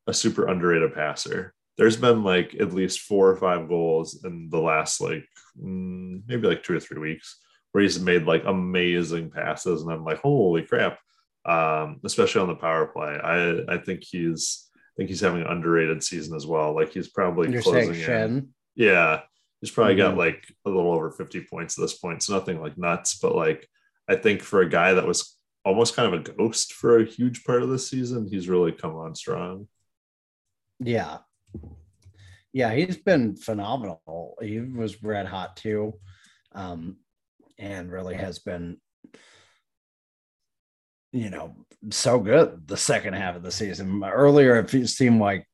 a 0.07 0.15
super 0.15 0.47
underrated 0.49 0.95
passer. 0.95 1.55
There's 1.79 1.97
been 1.97 2.23
like 2.25 2.55
at 2.61 2.73
least 2.75 3.01
four 3.01 3.31
or 3.31 3.37
five 3.37 3.69
goals 3.69 4.25
in 4.25 4.49
the 4.51 4.59
last 4.61 5.01
like 5.01 5.25
mm, 5.61 6.23
maybe 6.27 6.47
like 6.49 6.63
two 6.63 6.77
or 6.77 6.81
three 6.81 7.01
weeks 7.01 7.39
where 7.73 7.83
he's 7.83 8.01
made 8.01 8.25
like 8.25 8.43
amazing 8.47 9.31
passes, 9.31 9.83
and 9.83 9.93
I'm 9.93 10.05
like, 10.05 10.19
holy 10.19 10.63
crap! 10.63 10.99
Um, 11.47 12.01
especially 12.05 12.43
on 12.43 12.49
the 12.49 12.57
power 12.57 12.87
play, 12.87 13.19
I 13.23 13.75
I 13.75 13.79
think 13.79 14.03
he's 14.05 14.69
I 14.75 14.93
think 14.97 15.09
he's 15.11 15.21
having 15.21 15.43
an 15.43 15.47
underrated 15.47 16.03
season 16.03 16.35
as 16.37 16.47
well. 16.47 16.75
Like 16.75 16.93
he's 16.93 17.09
probably 17.09 17.51
You're 17.53 17.63
closing 17.63 17.95
in. 17.95 18.01
Schenn? 18.01 18.49
Yeah, 18.75 19.21
he's 19.61 19.71
probably 19.71 19.95
got 19.95 20.15
Mhm. 20.15 20.19
like 20.19 20.53
a 20.67 20.71
little 20.71 20.93
over 20.93 21.11
50 21.11 21.43
points 21.51 21.79
at 21.79 21.83
this 21.83 21.97
point. 21.99 22.23
So 22.23 22.35
nothing 22.35 22.61
like 22.61 22.77
nuts, 22.77 23.19
but 23.19 23.35
like 23.35 23.67
I 24.11 24.17
think 24.17 24.43
for 24.43 24.61
a 24.61 24.69
guy 24.69 24.93
that 24.95 25.07
was 25.07 25.39
almost 25.65 25.95
kind 25.95 26.13
of 26.13 26.21
a 26.21 26.33
ghost 26.33 26.73
for 26.73 26.99
a 26.99 27.05
huge 27.05 27.45
part 27.45 27.63
of 27.63 27.69
the 27.69 27.79
season, 27.79 28.27
he's 28.29 28.49
really 28.49 28.73
come 28.73 28.97
on 28.97 29.15
strong. 29.15 29.69
Yeah. 30.81 31.19
Yeah, 32.53 32.75
he's 32.75 32.97
been 32.97 33.37
phenomenal. 33.37 34.37
He 34.43 34.59
was 34.59 35.01
red 35.03 35.27
hot 35.27 35.57
too. 35.57 35.95
Um, 36.53 36.97
and 37.57 37.93
really 37.93 38.17
has 38.17 38.41
been, 38.41 38.79
you 41.13 41.31
know, 41.31 41.55
so 41.91 42.19
good 42.19 42.67
the 42.67 42.77
second 42.77 43.15
half 43.15 43.37
of 43.37 43.45
the 43.45 43.53
season. 43.53 44.03
Earlier, 44.03 44.57
it 44.59 44.89
seemed 44.89 45.21
like 45.21 45.47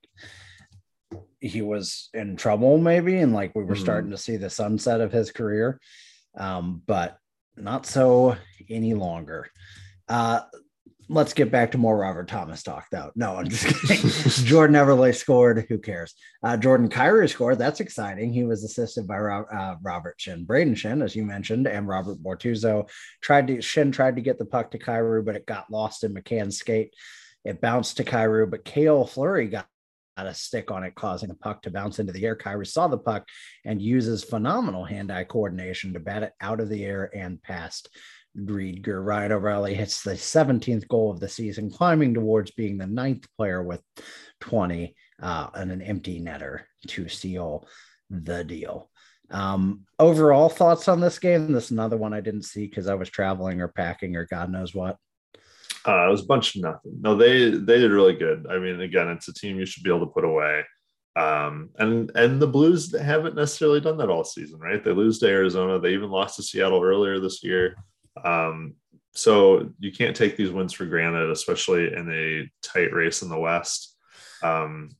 he 1.40 1.60
was 1.60 2.08
in 2.14 2.36
trouble, 2.36 2.78
maybe, 2.78 3.18
and 3.18 3.34
like 3.34 3.54
we 3.54 3.64
were 3.64 3.74
Mhm. 3.74 3.80
starting 3.82 4.10
to 4.12 4.16
see 4.18 4.36
the 4.38 4.48
sunset 4.48 5.02
of 5.02 5.12
his 5.12 5.30
career. 5.30 5.78
Um, 6.38 6.82
but 6.86 7.18
not 7.56 7.86
so 7.86 8.36
any 8.68 8.94
longer. 8.94 9.48
Uh, 10.08 10.40
let's 11.08 11.32
get 11.32 11.50
back 11.50 11.72
to 11.72 11.78
more 11.78 11.96
Robert 11.96 12.28
Thomas 12.28 12.62
talk, 12.62 12.86
though. 12.90 13.10
No, 13.14 13.36
I'm 13.36 13.48
just 13.48 13.66
kidding. 13.86 14.10
Jordan 14.46 14.76
Everly 14.76 15.14
scored. 15.14 15.66
Who 15.68 15.78
cares? 15.78 16.14
Uh, 16.42 16.56
Jordan 16.56 16.88
Kyrou 16.88 17.28
scored. 17.28 17.58
That's 17.58 17.80
exciting. 17.80 18.32
He 18.32 18.44
was 18.44 18.64
assisted 18.64 19.06
by 19.06 19.18
Rob, 19.18 19.46
uh, 19.52 19.76
Robert 19.82 20.18
Schenn, 20.18 20.46
Brayden 20.46 20.74
Schenn, 20.74 21.02
as 21.02 21.14
you 21.14 21.24
mentioned, 21.24 21.66
and 21.66 21.88
Robert 21.88 22.18
Bortuzzo. 22.18 22.88
Tried 23.20 23.46
to 23.48 23.58
Schenn 23.58 23.92
tried 23.92 24.16
to 24.16 24.22
get 24.22 24.38
the 24.38 24.44
puck 24.44 24.72
to 24.72 24.78
Kyrou, 24.78 25.24
but 25.24 25.36
it 25.36 25.46
got 25.46 25.70
lost 25.70 26.04
in 26.04 26.14
McCann's 26.14 26.58
skate. 26.58 26.94
It 27.44 27.60
bounced 27.60 27.98
to 27.98 28.04
Kyrou, 28.04 28.50
but 28.50 28.64
Cale 28.64 29.06
Fleury 29.06 29.46
got 29.46 29.68
a 30.24 30.32
stick 30.32 30.70
on 30.70 30.84
it, 30.84 30.94
causing 30.94 31.28
the 31.28 31.34
puck 31.34 31.60
to 31.62 31.70
bounce 31.70 31.98
into 31.98 32.12
the 32.12 32.24
air. 32.24 32.34
Kyrou 32.34 32.66
saw 32.66 32.88
the 32.88 32.96
puck 32.96 33.28
and 33.66 33.82
uses 33.82 34.24
phenomenal 34.24 34.84
hand-eye 34.84 35.24
coordination 35.24 35.92
to 35.92 36.00
bat 36.00 36.22
it 36.22 36.32
out 36.40 36.60
of 36.60 36.70
the 36.70 36.84
air 36.84 37.10
and 37.14 37.42
past 37.42 37.90
Driedger. 38.38 39.04
Ryan 39.04 39.32
O'Reilly 39.32 39.74
hits 39.74 40.02
the 40.02 40.12
17th 40.12 40.88
goal 40.88 41.10
of 41.10 41.20
the 41.20 41.28
season, 41.28 41.70
climbing 41.70 42.14
towards 42.14 42.50
being 42.52 42.78
the 42.78 42.86
ninth 42.86 43.26
player 43.36 43.62
with 43.62 43.82
20 44.40 44.94
uh, 45.22 45.48
and 45.54 45.70
an 45.70 45.82
empty 45.82 46.20
netter 46.20 46.62
to 46.88 47.08
seal 47.08 47.66
the 48.10 48.44
deal. 48.44 48.90
Um, 49.30 49.84
overall 49.98 50.48
thoughts 50.48 50.88
on 50.88 51.00
this 51.00 51.18
game? 51.18 51.52
This 51.52 51.66
is 51.66 51.70
another 51.72 51.96
one 51.96 52.12
I 52.12 52.20
didn't 52.20 52.44
see 52.44 52.66
because 52.66 52.86
I 52.86 52.94
was 52.94 53.10
traveling 53.10 53.60
or 53.60 53.68
packing 53.68 54.16
or 54.16 54.26
God 54.26 54.50
knows 54.50 54.74
what. 54.74 54.96
Uh, 55.86 56.06
it 56.08 56.10
was 56.10 56.22
a 56.22 56.26
bunch 56.26 56.56
of 56.56 56.62
nothing. 56.62 56.98
No, 57.00 57.14
they 57.16 57.50
they 57.50 57.78
did 57.78 57.92
really 57.92 58.14
good. 58.14 58.46
I 58.50 58.58
mean, 58.58 58.80
again, 58.80 59.08
it's 59.08 59.28
a 59.28 59.34
team 59.34 59.58
you 59.58 59.66
should 59.66 59.84
be 59.84 59.90
able 59.90 60.06
to 60.06 60.12
put 60.12 60.24
away. 60.24 60.64
Um, 61.14 61.70
and 61.78 62.10
and 62.14 62.42
the 62.42 62.46
Blues 62.46 62.94
haven't 62.98 63.36
necessarily 63.36 63.80
done 63.80 63.96
that 63.98 64.10
all 64.10 64.24
season, 64.24 64.58
right? 64.58 64.82
They 64.82 64.92
lose 64.92 65.18
to 65.20 65.28
Arizona. 65.28 65.78
They 65.78 65.94
even 65.94 66.10
lost 66.10 66.36
to 66.36 66.42
Seattle 66.42 66.82
earlier 66.82 67.20
this 67.20 67.42
year. 67.42 67.76
Um, 68.22 68.74
so 69.12 69.70
you 69.78 69.92
can't 69.92 70.14
take 70.14 70.36
these 70.36 70.50
wins 70.50 70.74
for 70.74 70.84
granted, 70.84 71.30
especially 71.30 71.92
in 71.92 72.10
a 72.12 72.50
tight 72.62 72.92
race 72.92 73.22
in 73.22 73.30
the 73.30 73.38
West. 73.38 73.96
Um, 74.42 74.90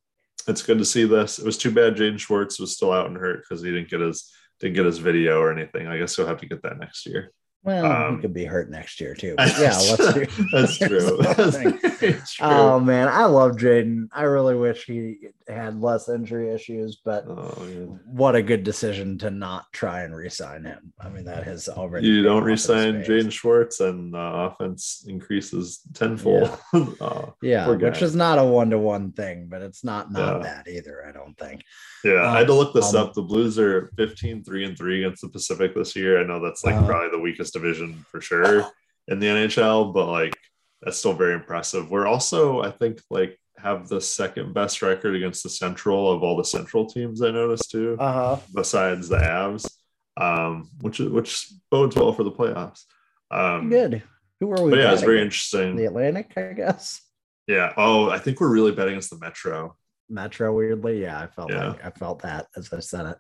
it's 0.49 0.63
good 0.63 0.79
to 0.79 0.85
see 0.85 1.05
this. 1.05 1.39
It 1.39 1.45
was 1.45 1.59
too 1.59 1.71
bad 1.71 1.97
Jaden 1.97 2.19
Schwartz 2.19 2.59
was 2.59 2.73
still 2.73 2.93
out 2.93 3.07
and 3.07 3.17
hurt 3.17 3.43
because 3.43 3.63
he 3.63 3.71
didn't 3.71 3.91
get 3.91 4.01
his 4.01 4.33
didn't 4.61 4.77
get 4.77 4.87
his 4.87 4.99
video 4.99 5.41
or 5.41 5.53
anything. 5.53 5.87
I 5.87 5.99
guess 5.99 6.17
he'll 6.17 6.27
have 6.27 6.41
to 6.41 6.47
get 6.47 6.63
that 6.63 6.79
next 6.79 7.05
year. 7.07 7.33
Well, 7.67 7.85
um, 7.85 8.17
he 8.17 8.23
could 8.23 8.33
be 8.33 8.45
hurt 8.45 8.71
next 8.71 9.01
year 9.01 9.13
too. 9.13 9.35
Yeah, 9.39 9.77
let's 9.77 10.15
do. 10.15 10.27
That's 10.53 10.79
true. 10.79 11.17
That's 11.21 12.33
true. 12.35 12.47
Oh 12.47 12.79
man, 12.79 13.09
I 13.09 13.25
love 13.25 13.57
Jaden. 13.57 14.07
I 14.13 14.23
really 14.23 14.55
wish 14.55 14.85
he 14.85 15.19
had 15.49 15.81
less 15.81 16.09
injury 16.09 16.53
issues, 16.53 16.97
but 17.05 17.25
oh, 17.29 17.99
what 18.05 18.35
a 18.35 18.43
good 18.43 18.65
decision 18.65 19.17
to 19.19 19.31
not 19.31 19.73
try 19.73 20.03
and 20.03 20.15
resign 20.15 20.65
him. 20.65 20.93
I 21.01 21.09
mean, 21.09 21.25
that 21.27 21.45
has 21.45 21.69
already. 21.69 22.09
You 22.09 22.23
don't 22.23 22.43
resign 22.43 23.03
Jaden 23.03 23.31
Schwartz, 23.31 23.81
and 23.81 24.13
the 24.13 24.19
offense 24.19 25.05
increases 25.07 25.81
tenfold. 25.95 26.59
Yeah, 26.75 26.87
uh, 27.01 27.31
yeah 27.43 27.69
which 27.69 28.03
is 28.03 28.17
not 28.17 28.39
a 28.39 28.45
one 28.45 28.71
to 28.71 28.79
one 28.79 29.13
thing, 29.13 29.47
but 29.49 29.63
it's 29.63 29.85
not 29.85 30.11
not 30.11 30.39
yeah. 30.39 30.43
that 30.43 30.69
either. 30.69 31.07
I 31.07 31.13
don't 31.13 31.39
think. 31.39 31.63
Yeah, 32.03 32.23
um, 32.23 32.35
I 32.35 32.39
had 32.39 32.49
to 32.49 32.55
look 32.55 32.75
this 32.75 32.95
um, 32.95 33.07
up. 33.07 33.15
The 33.15 33.23
Blues 33.23 33.59
are 33.59 33.91
15 33.97 34.43
3 34.43 34.65
and 34.65 34.77
3 34.77 35.05
against 35.05 35.23
the 35.23 35.29
Pacific 35.29 35.75
this 35.75 35.95
year. 35.95 36.21
I 36.21 36.25
know 36.25 36.41
that's 36.43 36.65
like 36.65 36.75
uh, 36.75 36.87
probably 36.87 37.11
the 37.11 37.23
weakest 37.23 37.53
division 37.53 38.05
for 38.11 38.21
sure 38.21 38.69
in 39.09 39.21
the 39.21 39.27
NHL, 39.27 39.95
but 39.95 40.07
like 40.07 40.37
that's 40.83 40.99
still 40.99 41.15
very 41.15 41.35
impressive. 41.35 41.91
We're 41.91 42.07
also, 42.07 42.63
I 42.63 42.71
think, 42.71 43.01
like 43.11 43.39
have 43.59 43.89
the 43.89 44.01
second 44.01 44.55
best 44.55 44.83
record 44.83 45.15
against 45.17 45.43
the 45.43 45.49
Central 45.49 46.11
of 46.11 46.23
all 46.23 46.37
the 46.37 46.45
Central 46.45 46.87
teams. 46.87 47.23
I 47.23 47.31
noticed 47.31 47.71
too, 47.71 47.97
uh-huh. 47.99 48.39
besides 48.55 49.09
the 49.09 49.19
Avs, 49.19 49.71
um, 50.17 50.71
which 50.81 50.99
which 50.99 51.53
bodes 51.71 51.97
well 51.97 52.13
for 52.13 52.25
the 52.25 52.33
playoffs. 52.33 52.85
Um, 53.31 53.71
Good. 53.71 54.03
Who 54.41 54.53
are 54.53 54.63
we? 54.63 54.71
But 54.71 54.79
yeah, 54.81 54.93
it's 54.93 55.03
very 55.03 55.23
interesting. 55.23 55.77
The 55.77 55.87
Atlantic, 55.87 56.33
I 56.37 56.53
guess. 56.53 57.01
Yeah. 57.47 57.73
Oh, 57.77 58.11
I 58.11 58.19
think 58.19 58.41
we're 58.41 58.53
really 58.53 58.73
betting 58.73 58.95
against 58.95 59.11
the 59.11 59.19
Metro. 59.19 59.77
Metro 60.09 60.53
weirdly. 60.53 61.03
Yeah, 61.03 61.21
I 61.21 61.27
felt 61.27 61.51
yeah. 61.51 61.69
like 61.69 61.85
I 61.85 61.91
felt 61.91 62.23
that 62.23 62.47
as 62.57 62.73
I 62.73 62.81
said 62.81 63.07
it. 63.07 63.19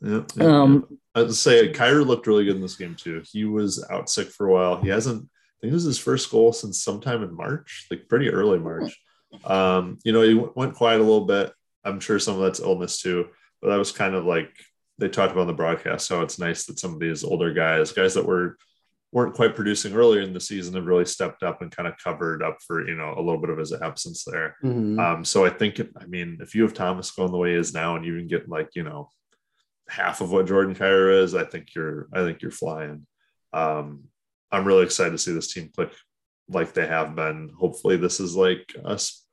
Yeah, 0.00 0.20
yeah, 0.36 0.62
um, 0.62 0.86
yeah. 0.88 1.22
I'd 1.22 1.34
say 1.34 1.72
Kyrou 1.72 2.06
looked 2.06 2.26
really 2.26 2.44
good 2.44 2.56
in 2.56 2.62
this 2.62 2.76
game 2.76 2.94
too. 2.94 3.22
He 3.30 3.44
was 3.44 3.84
out 3.90 4.08
sick 4.08 4.28
for 4.28 4.48
a 4.48 4.52
while. 4.52 4.80
He 4.80 4.88
hasn't. 4.88 5.28
I 5.64 5.66
think 5.66 5.72
it 5.72 5.76
was 5.76 5.84
his 5.84 5.98
first 5.98 6.30
goal 6.30 6.52
since 6.52 6.84
sometime 6.84 7.22
in 7.22 7.34
March, 7.34 7.86
like 7.90 8.06
pretty 8.06 8.28
early 8.28 8.58
March. 8.58 9.00
Um, 9.46 9.98
you 10.04 10.12
know, 10.12 10.20
he 10.20 10.34
went 10.34 10.74
quiet 10.74 11.00
a 11.00 11.02
little 11.02 11.24
bit. 11.24 11.52
I'm 11.82 12.00
sure 12.00 12.18
some 12.18 12.34
of 12.34 12.42
that's 12.42 12.60
illness 12.60 13.00
too, 13.00 13.28
but 13.62 13.70
that 13.70 13.78
was 13.78 13.90
kind 13.90 14.14
of 14.14 14.26
like 14.26 14.50
they 14.98 15.08
talked 15.08 15.32
about 15.32 15.40
on 15.40 15.46
the 15.46 15.54
broadcast 15.54 16.10
how 16.10 16.20
it's 16.20 16.38
nice 16.38 16.66
that 16.66 16.78
some 16.78 16.92
of 16.92 17.00
these 17.00 17.24
older 17.24 17.54
guys, 17.54 17.92
guys 17.92 18.12
that 18.12 18.26
were 18.26 18.58
weren't 19.10 19.34
quite 19.34 19.54
producing 19.54 19.94
earlier 19.94 20.20
in 20.20 20.34
the 20.34 20.40
season 20.40 20.74
have 20.74 20.84
really 20.84 21.06
stepped 21.06 21.42
up 21.42 21.62
and 21.62 21.74
kind 21.74 21.88
of 21.88 21.96
covered 21.96 22.42
up 22.42 22.58
for 22.66 22.86
you 22.86 22.94
know 22.94 23.14
a 23.16 23.22
little 23.22 23.40
bit 23.40 23.48
of 23.48 23.56
his 23.56 23.72
absence 23.72 24.22
there. 24.24 24.56
Mm-hmm. 24.62 25.00
Um, 25.00 25.24
so 25.24 25.46
I 25.46 25.50
think 25.50 25.80
I 25.98 26.04
mean 26.04 26.38
if 26.42 26.54
you 26.54 26.62
have 26.64 26.74
Thomas 26.74 27.10
going 27.10 27.32
the 27.32 27.38
way 27.38 27.52
he 27.52 27.56
is 27.56 27.72
now 27.72 27.96
and 27.96 28.04
you 28.04 28.18
can 28.18 28.28
get 28.28 28.50
like 28.50 28.68
you 28.74 28.82
know 28.82 29.08
half 29.88 30.20
of 30.20 30.30
what 30.30 30.46
Jordan 30.46 30.74
Kyrou 30.74 31.22
is, 31.22 31.34
I 31.34 31.44
think 31.44 31.74
you're 31.74 32.06
I 32.12 32.18
think 32.18 32.42
you're 32.42 32.50
flying. 32.50 33.06
Um, 33.54 34.04
I'm 34.54 34.64
really 34.64 34.84
excited 34.84 35.10
to 35.10 35.18
see 35.18 35.32
this 35.32 35.52
team 35.52 35.70
click 35.74 35.92
like 36.48 36.72
they 36.72 36.86
have 36.86 37.16
been. 37.16 37.50
Hopefully 37.58 37.96
this 37.96 38.20
is 38.20 38.36
like 38.36 38.74
us 38.84 39.26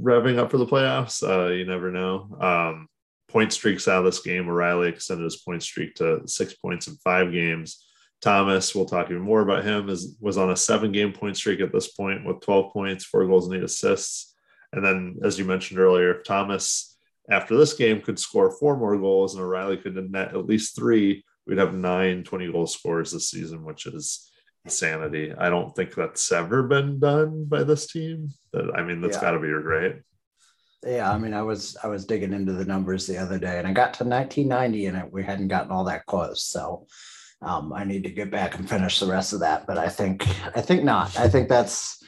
revving 0.00 0.38
up 0.38 0.50
for 0.50 0.58
the 0.58 0.66
playoffs. 0.66 1.22
Uh, 1.26 1.50
you 1.50 1.64
never 1.64 1.90
know. 1.90 2.36
Um, 2.40 2.88
point 3.28 3.52
streaks 3.52 3.88
out 3.88 4.00
of 4.00 4.04
this 4.04 4.20
game. 4.20 4.48
O'Reilly 4.48 4.88
extended 4.88 5.24
his 5.24 5.36
point 5.36 5.62
streak 5.62 5.94
to 5.96 6.20
six 6.26 6.54
points 6.54 6.86
in 6.86 6.94
five 6.96 7.32
games. 7.32 7.84
Thomas, 8.20 8.74
we'll 8.74 8.84
talk 8.84 9.10
even 9.10 9.22
more 9.22 9.40
about 9.40 9.64
him, 9.64 9.88
is 9.88 10.16
was 10.20 10.38
on 10.38 10.52
a 10.52 10.56
seven 10.56 10.92
game 10.92 11.12
point 11.12 11.36
streak 11.36 11.60
at 11.60 11.72
this 11.72 11.88
point 11.88 12.24
with 12.24 12.40
12 12.40 12.72
points, 12.72 13.04
four 13.04 13.26
goals, 13.26 13.48
and 13.48 13.56
eight 13.56 13.64
assists. 13.64 14.36
And 14.72 14.84
then, 14.84 15.18
as 15.24 15.38
you 15.38 15.44
mentioned 15.44 15.80
earlier, 15.80 16.14
if 16.14 16.24
Thomas 16.24 16.96
after 17.30 17.56
this 17.56 17.72
game 17.74 18.00
could 18.00 18.18
score 18.18 18.50
four 18.50 18.76
more 18.76 18.96
goals 18.98 19.34
and 19.34 19.42
O'Reilly 19.42 19.76
could 19.76 19.96
net 20.10 20.28
at 20.28 20.46
least 20.46 20.76
three, 20.76 21.24
we'd 21.46 21.58
have 21.58 21.74
nine 21.74 22.24
20 22.24 22.52
goal 22.52 22.66
scores 22.66 23.12
this 23.12 23.30
season, 23.30 23.64
which 23.64 23.86
is 23.86 24.30
insanity. 24.64 25.32
I 25.36 25.50
don't 25.50 25.74
think 25.74 25.94
that's 25.94 26.30
ever 26.30 26.62
been 26.62 26.98
done 27.00 27.44
by 27.44 27.64
this 27.64 27.90
team. 27.90 28.30
That 28.52 28.72
I 28.74 28.82
mean, 28.82 29.00
that's 29.00 29.16
yeah. 29.16 29.22
got 29.22 29.30
to 29.32 29.40
be 29.40 29.48
great. 29.48 29.96
Yeah, 30.84 31.12
I 31.12 31.18
mean, 31.18 31.32
I 31.32 31.42
was 31.42 31.76
I 31.82 31.86
was 31.86 32.04
digging 32.04 32.32
into 32.32 32.52
the 32.52 32.64
numbers 32.64 33.06
the 33.06 33.18
other 33.18 33.38
day, 33.38 33.58
and 33.58 33.66
I 33.66 33.72
got 33.72 33.94
to 33.94 34.04
1990, 34.04 34.86
and 34.86 34.96
it, 34.98 35.12
we 35.12 35.22
hadn't 35.22 35.48
gotten 35.48 35.70
all 35.70 35.84
that 35.84 36.06
close. 36.06 36.44
So 36.44 36.86
um, 37.40 37.72
I 37.72 37.84
need 37.84 38.02
to 38.04 38.10
get 38.10 38.30
back 38.30 38.58
and 38.58 38.68
finish 38.68 38.98
the 38.98 39.06
rest 39.06 39.32
of 39.32 39.40
that, 39.40 39.66
but 39.66 39.78
I 39.78 39.88
think 39.88 40.26
I 40.56 40.60
think 40.60 40.82
not. 40.82 41.18
I 41.18 41.28
think 41.28 41.48
that's 41.48 42.01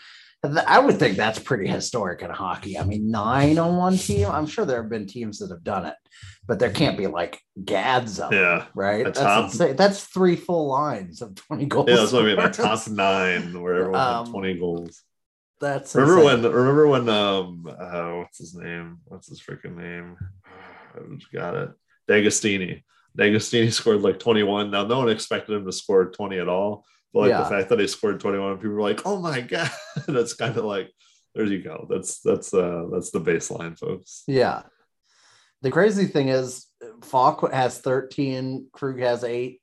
I 0.44 0.78
would 0.78 0.98
think 0.98 1.16
that's 1.16 1.38
pretty 1.38 1.66
historic 1.66 2.22
in 2.22 2.30
hockey. 2.30 2.78
I 2.78 2.84
mean, 2.84 3.10
nine 3.10 3.58
on 3.58 3.76
one 3.76 3.96
team. 3.96 4.28
I'm 4.28 4.46
sure 4.46 4.64
there 4.64 4.82
have 4.82 4.90
been 4.90 5.06
teams 5.06 5.38
that 5.38 5.50
have 5.50 5.64
done 5.64 5.86
it, 5.86 5.94
but 6.46 6.58
there 6.58 6.70
can't 6.70 6.98
be 6.98 7.06
like 7.06 7.40
gads 7.64 8.20
of 8.20 8.32
yeah, 8.32 8.58
them, 8.58 8.66
right? 8.74 9.04
That's 9.04 9.18
top. 9.18 9.52
That's 9.76 10.04
three 10.04 10.36
full 10.36 10.68
lines 10.68 11.22
of 11.22 11.34
20 11.34 11.66
goals. 11.66 11.88
Yeah, 11.88 11.96
that's 11.96 12.12
what 12.12 12.22
I 12.22 12.26
mean. 12.26 12.36
The 12.36 12.48
top 12.62 12.88
nine 12.88 13.60
where 13.62 13.74
everyone 13.74 14.00
um, 14.00 14.26
had 14.26 14.32
20 14.32 14.58
goals. 14.58 15.02
That's 15.60 15.94
remember 15.94 16.22
insane. 16.22 16.42
when 16.42 16.52
remember 16.52 16.88
when 16.88 17.08
um 17.08 17.66
uh, 17.66 18.16
what's 18.16 18.38
his 18.38 18.54
name? 18.54 18.98
What's 19.04 19.28
his 19.28 19.40
freaking 19.40 19.76
name? 19.76 20.16
I 20.94 21.14
just 21.16 21.32
got 21.32 21.54
it. 21.54 21.70
D'Agostini. 22.08 22.82
D'Agostini 23.16 23.72
scored 23.72 24.02
like 24.02 24.18
21. 24.18 24.70
Now, 24.70 24.84
no 24.84 24.98
one 24.98 25.08
expected 25.08 25.54
him 25.54 25.64
to 25.64 25.72
score 25.72 26.10
20 26.10 26.38
at 26.38 26.48
all. 26.48 26.84
Like 27.14 27.30
yeah. 27.30 27.42
the 27.42 27.48
fact 27.48 27.68
that 27.68 27.78
he 27.78 27.86
scored 27.86 28.20
21, 28.20 28.56
people 28.56 28.70
were 28.70 28.82
like, 28.82 29.02
oh 29.06 29.18
my 29.18 29.40
God. 29.42 29.70
that's 30.08 30.34
kind 30.34 30.56
of 30.56 30.64
like, 30.64 30.90
there 31.34 31.44
you 31.44 31.62
go. 31.62 31.86
That's 31.90 32.20
that's 32.20 32.54
uh 32.54 32.84
that's 32.92 33.10
the 33.10 33.20
baseline, 33.20 33.78
folks. 33.78 34.22
Yeah. 34.26 34.62
The 35.62 35.70
crazy 35.70 36.06
thing 36.06 36.28
is 36.28 36.66
Faulk 37.02 37.50
has 37.52 37.78
13, 37.78 38.68
Krug 38.72 39.00
has 39.00 39.24
eight, 39.24 39.60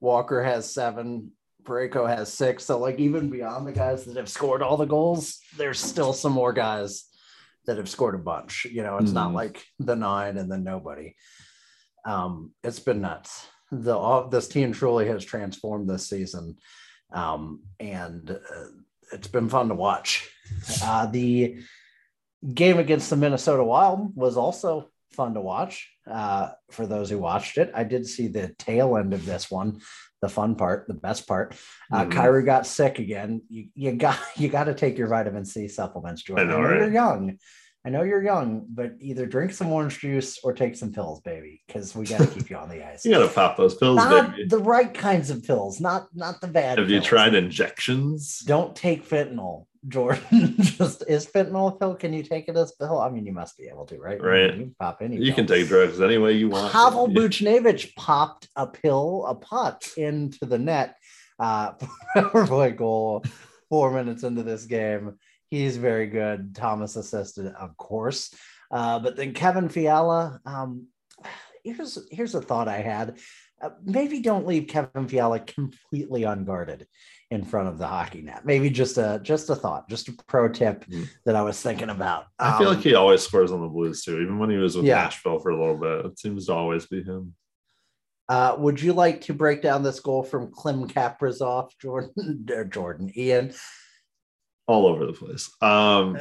Walker 0.00 0.42
has 0.42 0.72
seven, 0.72 1.32
Parayko 1.62 2.06
has 2.06 2.32
six. 2.32 2.64
So 2.64 2.78
like 2.78 2.98
even 2.98 3.30
beyond 3.30 3.66
the 3.66 3.72
guys 3.72 4.04
that 4.04 4.16
have 4.16 4.28
scored 4.28 4.62
all 4.62 4.76
the 4.76 4.84
goals, 4.84 5.38
there's 5.56 5.80
still 5.80 6.12
some 6.12 6.32
more 6.32 6.52
guys 6.52 7.04
that 7.66 7.78
have 7.78 7.88
scored 7.88 8.14
a 8.14 8.18
bunch. 8.18 8.66
You 8.70 8.82
know, 8.82 8.98
it's 8.98 9.10
mm. 9.10 9.14
not 9.14 9.28
mm-hmm. 9.28 9.36
like 9.36 9.64
the 9.78 9.96
nine 9.96 10.36
and 10.36 10.50
then 10.50 10.64
nobody 10.64 11.14
um, 12.04 12.52
it's 12.62 12.80
been 12.80 13.00
nuts. 13.00 13.46
The 13.70 14.28
this 14.30 14.48
team 14.48 14.72
truly 14.72 15.06
has 15.06 15.24
transformed 15.24 15.88
this 15.88 16.08
season, 16.08 16.56
um, 17.12 17.62
and 17.78 18.30
uh, 18.30 18.64
it's 19.12 19.28
been 19.28 19.48
fun 19.48 19.68
to 19.68 19.74
watch. 19.74 20.28
Uh, 20.82 21.06
the 21.06 21.58
game 22.54 22.78
against 22.78 23.10
the 23.10 23.16
Minnesota 23.16 23.62
Wild 23.62 24.16
was 24.16 24.36
also 24.36 24.88
fun 25.12 25.34
to 25.34 25.40
watch 25.40 25.90
uh, 26.10 26.50
for 26.70 26.86
those 26.86 27.10
who 27.10 27.18
watched 27.18 27.58
it. 27.58 27.70
I 27.74 27.84
did 27.84 28.06
see 28.06 28.28
the 28.28 28.54
tail 28.58 28.96
end 28.96 29.12
of 29.12 29.26
this 29.26 29.50
one, 29.50 29.80
the 30.22 30.28
fun 30.28 30.54
part, 30.54 30.86
the 30.86 30.94
best 30.94 31.26
part. 31.26 31.54
Uh, 31.92 32.04
mm-hmm. 32.04 32.18
Kyrou 32.18 32.44
got 32.44 32.66
sick 32.66 32.98
again. 32.98 33.42
You, 33.48 33.68
you 33.74 33.92
got 33.92 34.18
you 34.36 34.48
got 34.48 34.64
to 34.64 34.74
take 34.74 34.98
your 34.98 35.08
vitamin 35.08 35.44
C 35.44 35.68
supplements, 35.68 36.22
Jordan. 36.22 36.48
Know, 36.48 36.60
right? 36.60 36.80
You're 36.80 36.92
young 36.92 37.38
I 37.84 37.88
know 37.88 38.02
you're 38.02 38.22
young, 38.22 38.66
but 38.68 38.92
either 39.00 39.24
drink 39.24 39.52
some 39.52 39.72
orange 39.72 40.00
juice 40.00 40.38
or 40.44 40.52
take 40.52 40.76
some 40.76 40.92
pills, 40.92 41.20
baby, 41.22 41.62
because 41.66 41.94
we 41.94 42.04
got 42.04 42.20
to 42.20 42.26
keep 42.26 42.50
you 42.50 42.56
on 42.56 42.68
the 42.68 42.86
ice. 42.86 43.04
you 43.06 43.10
gotta 43.10 43.28
pop 43.28 43.56
those 43.56 43.74
pills, 43.74 43.96
not 43.96 44.32
baby. 44.32 44.48
the 44.48 44.58
right 44.58 44.92
kinds 44.92 45.30
of 45.30 45.42
pills, 45.42 45.80
not 45.80 46.08
not 46.14 46.40
the 46.42 46.46
bad. 46.46 46.78
Have 46.78 46.90
you 46.90 47.00
tried 47.00 47.34
injections? 47.34 48.40
Don't 48.40 48.76
take 48.76 49.08
fentanyl, 49.08 49.64
Jordan. 49.88 50.56
Just 50.60 51.04
is 51.08 51.26
fentanyl 51.26 51.74
a 51.74 51.78
pill? 51.78 51.94
Can 51.94 52.12
you 52.12 52.22
take 52.22 52.48
it 52.48 52.56
as 52.56 52.72
a 52.72 52.84
pill? 52.84 53.00
I 53.00 53.08
mean, 53.08 53.24
you 53.24 53.32
must 53.32 53.56
be 53.56 53.68
able 53.68 53.86
to, 53.86 53.98
right? 53.98 54.22
Right. 54.22 54.54
You 54.54 54.64
can 54.64 54.76
pop 54.78 54.98
any. 55.00 55.16
You 55.16 55.32
can 55.32 55.46
take 55.46 55.66
drugs 55.66 56.02
any 56.02 56.18
way 56.18 56.32
you 56.32 56.50
want. 56.50 56.72
Pavel. 56.72 57.08
Buchnevich 57.08 57.94
popped 57.94 58.46
a 58.56 58.66
pill, 58.66 59.24
a 59.26 59.34
puck 59.34 59.84
into 59.96 60.44
the 60.44 60.58
net 60.58 60.96
uh, 61.38 61.72
for 62.30 62.66
a 62.66 62.70
goal 62.70 63.24
four 63.70 63.92
minutes 63.92 64.24
into 64.24 64.42
this 64.42 64.66
game. 64.66 65.16
He's 65.50 65.76
very 65.76 66.06
good. 66.06 66.54
Thomas 66.54 66.96
assisted, 66.96 67.46
of 67.48 67.76
course. 67.76 68.32
Uh, 68.70 69.00
but 69.00 69.16
then 69.16 69.34
Kevin 69.34 69.68
Fiala, 69.68 70.40
um, 70.46 70.86
here's 71.64 71.98
here's 72.10 72.34
a 72.36 72.40
thought 72.40 72.68
I 72.68 72.78
had. 72.80 73.18
Uh, 73.60 73.70
maybe 73.84 74.20
don't 74.20 74.46
leave 74.46 74.68
Kevin 74.68 75.06
Fiala 75.08 75.40
completely 75.40 76.22
unguarded 76.22 76.86
in 77.30 77.44
front 77.44 77.68
of 77.68 77.78
the 77.78 77.86
hockey 77.86 78.22
net. 78.22 78.46
Maybe 78.46 78.70
just 78.70 78.96
a 78.96 79.20
just 79.22 79.50
a 79.50 79.56
thought, 79.56 79.88
just 79.90 80.08
a 80.08 80.12
pro 80.28 80.48
tip 80.48 80.84
Hmm. 80.84 81.02
that 81.26 81.34
I 81.36 81.42
was 81.42 81.60
thinking 81.60 81.90
about. 81.90 82.26
I 82.38 82.56
feel 82.58 82.68
Um, 82.68 82.74
like 82.76 82.84
he 82.84 82.94
always 82.94 83.22
scores 83.22 83.50
on 83.52 83.60
the 83.60 83.68
Blues 83.68 84.02
too, 84.04 84.20
even 84.20 84.38
when 84.38 84.50
he 84.50 84.56
was 84.56 84.76
with 84.76 84.86
Yeah. 84.86 85.02
Nashville 85.02 85.40
for 85.40 85.50
a 85.50 85.58
little 85.58 85.76
bit. 85.76 86.06
It 86.06 86.18
seems 86.18 86.46
to 86.46 86.54
always 86.54 86.86
be 86.86 87.02
him. 87.02 87.34
Uh, 88.28 88.54
would 88.58 88.80
you 88.80 88.92
like 88.92 89.20
to 89.22 89.34
break 89.34 89.60
down 89.60 89.82
this 89.82 89.98
goal 89.98 90.22
from 90.22 90.52
Klim 90.52 90.86
Kaprizov, 90.86 91.70
Jordan, 91.80 92.46
or 92.54 92.64
Jordan, 92.64 93.10
Ian? 93.16 93.52
All 94.70 94.86
over 94.86 95.04
the 95.04 95.12
place. 95.12 95.50
Um, 95.60 96.16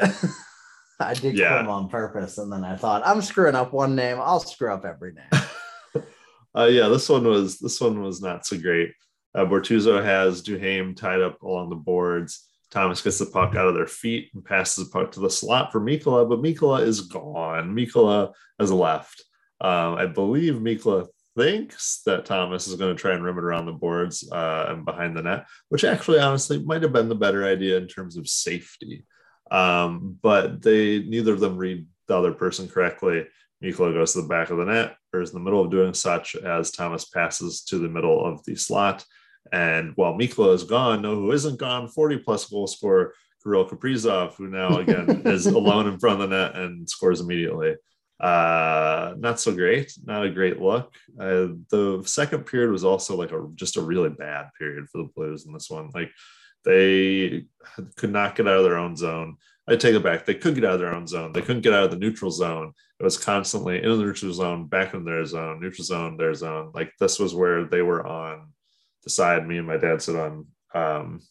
I 1.00 1.14
did 1.14 1.38
Yeah. 1.38 1.60
Klim 1.60 1.70
on 1.70 1.88
purpose, 1.88 2.40
and 2.40 2.52
then 2.52 2.64
I 2.64 2.76
thought 2.76 3.04
I'm 3.06 3.22
screwing 3.22 3.54
up 3.54 3.74
one 3.74 3.96
name. 3.96 4.18
I'll 4.20 4.40
screw 4.40 4.74
up 4.74 4.86
every 4.86 5.14
name. 5.14 5.44
uh, 6.58 6.66
yeah, 6.66 6.88
this 6.88 7.08
one 7.08 7.26
was 7.26 7.60
this 7.60 7.80
one 7.80 8.02
was 8.02 8.24
not 8.24 8.48
so 8.48 8.58
great. 8.58 8.94
Uh, 9.36 9.46
Bortuzzo 9.46 10.04
has 10.04 10.42
Duhaime 10.42 10.98
tied 10.98 11.22
up 11.22 11.44
along 11.44 11.70
the 11.70 11.76
boards. 11.76 12.48
Thomas 12.72 13.04
gets 13.04 13.20
the 13.20 13.28
puck 13.28 13.56
out 13.56 13.68
of 13.68 13.76
their 13.76 13.86
feet 13.86 14.32
and 14.34 14.44
passes 14.44 14.86
the 14.86 14.92
puck 14.92 15.12
to 15.12 15.20
the 15.20 15.30
slot 15.30 15.72
for 15.72 15.80
Mikkola, 15.80 16.28
but 16.28 16.42
Mikkola 16.42 16.82
is 16.82 17.02
gone. 17.02 17.76
Mikkola 17.76 18.34
has 18.60 18.72
left. 18.72 19.24
Um, 19.62 19.94
I 19.94 20.08
believe 20.08 20.56
Mikkola 20.56 21.08
thinks 21.40 22.02
that 22.06 22.26
Thomas 22.26 22.68
is 22.68 22.76
going 22.76 22.96
to 22.96 23.02
try 23.02 23.14
and 23.14 23.24
rim 23.24 23.38
it 23.38 23.44
around 23.44 23.66
the 23.66 23.72
boards 23.72 24.30
uh, 24.30 24.66
and 24.70 24.84
behind 24.84 25.16
the 25.16 25.22
net, 25.22 25.46
which 25.70 25.86
actually, 25.86 26.20
honestly, 26.20 26.60
might 26.60 26.82
have 26.82 26.92
been 26.92 27.08
the 27.08 27.16
better 27.16 27.46
idea 27.46 27.78
in 27.78 27.88
terms 27.88 28.18
of 28.18 28.28
safety. 28.28 29.06
Um, 29.50 30.18
but 30.22 30.62
they 30.62 31.00
neither 31.00 31.34
of 31.34 31.40
them 31.40 31.58
read 31.58 31.88
the 32.08 32.18
other 32.18 32.34
person 32.34 32.68
correctly. 32.68 33.26
Mikkola 33.64 33.94
goes 33.94 34.14
to 34.14 34.22
the 34.22 34.28
back 34.28 34.50
of 34.50 34.58
the 34.58 34.66
net, 34.66 34.98
or 35.14 35.22
is 35.22 35.30
in 35.30 35.36
the 35.36 35.44
middle 35.44 35.64
of 35.64 35.72
doing 35.72 35.94
such 35.94 36.36
as 36.36 36.72
Thomas 36.72 37.06
passes 37.06 37.64
to 37.66 37.78
the 37.78 37.90
middle 37.90 38.26
of 38.26 38.44
the 38.44 38.56
slot. 38.56 39.06
And 39.52 39.94
while 39.96 40.14
Mikkola 40.14 40.54
is 40.54 40.64
gone, 40.64 41.02
no, 41.02 41.16
who 41.16 41.32
isn't 41.32 41.58
gone, 41.58 41.88
40 41.88 42.18
plus 42.20 42.46
goal 42.46 42.68
scorer, 42.68 43.14
Kirill 43.42 43.68
Kaprizov, 43.68 44.36
who 44.36 44.48
now 44.48 44.78
again 44.80 45.22
is 45.26 45.46
alone 45.48 45.88
in 45.88 46.00
front 46.00 46.22
of 46.22 46.30
the 46.30 46.36
net 46.36 46.56
and 46.56 46.90
scores 46.90 47.22
immediately. 47.22 47.76
Uh, 48.20 49.14
not 49.18 49.40
so 49.40 49.54
great, 49.54 49.94
not 50.04 50.26
a 50.26 50.30
great 50.30 50.62
look. 50.62 50.94
Uh, 51.18 51.48
the 51.70 52.04
second 52.06 52.46
period 52.46 52.72
was 52.72 52.84
also 52.84 53.16
like 53.16 53.32
a 53.32 53.48
just 53.56 53.78
a 53.78 53.82
really 53.82 54.10
bad 54.10 54.50
period 54.58 54.90
for 54.90 54.98
the 54.98 55.10
Blues 55.16 55.46
in 55.46 55.54
this 55.54 55.70
one. 55.70 55.90
Like 55.94 56.12
they 56.66 57.46
could 57.96 58.12
not 58.12 58.36
get 58.36 58.48
out 58.48 58.58
of 58.58 58.64
their 58.64 58.78
own 58.78 58.98
zone. 58.98 59.38
I 59.70 59.76
take 59.76 59.96
it 59.96 60.04
back. 60.04 60.26
They 60.26 60.34
could 60.34 60.56
get 60.56 60.66
out 60.66 60.74
of 60.74 60.80
their 60.80 60.94
own 60.94 61.08
zone. 61.08 61.32
They 61.32 61.42
couldn't 61.42 61.62
get 61.62 61.74
out 61.74 61.86
of 61.86 61.92
the 61.92 61.98
neutral 61.98 62.32
zone. 62.32 62.74
It 63.00 63.04
was 63.04 63.18
constantly 63.18 63.82
in 63.82 63.90
the 63.90 63.98
neutral 63.98 64.34
zone, 64.34 64.66
back 64.66 64.94
in 64.94 65.06
their 65.06 65.24
zone, 65.26 65.62
neutral 65.62 65.86
zone, 65.86 66.18
their 66.18 66.34
zone. 66.34 66.72
Like 66.74 66.92
this 67.00 67.20
was 67.20 67.34
where 67.34 67.66
they 67.66 67.82
were 67.82 68.06
on 68.06 68.52
the 69.04 69.10
side. 69.10 69.48
Me 69.48 69.58
and 69.60 69.68
my 69.68 69.78
dad 69.78 70.02
sit 70.02 70.16
on, 70.16 70.48
um, 70.74 71.22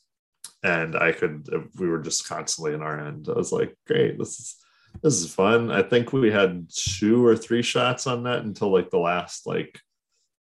and 0.62 0.97
I 0.97 1.12
could. 1.12 1.49
We 1.78 1.89
were 1.89 2.01
just 2.01 2.28
constantly 2.28 2.72
in 2.72 2.82
our 2.82 3.07
end. 3.07 3.28
I 3.28 3.36
was 3.36 3.53
like, 3.53 3.76
great, 3.86 4.18
this 4.18 4.41
is 4.41 4.57
this 5.03 5.14
is 5.14 5.32
fun. 5.32 5.70
I 5.70 5.82
think 5.82 6.12
we 6.12 6.30
had 6.30 6.68
two 6.74 7.24
or 7.24 7.36
three 7.36 7.62
shots 7.62 8.07
on 8.07 8.24
net 8.24 8.45
until 8.45 8.72
like 8.72 8.91
the 8.91 8.99
last 8.99 9.47
like 9.47 9.80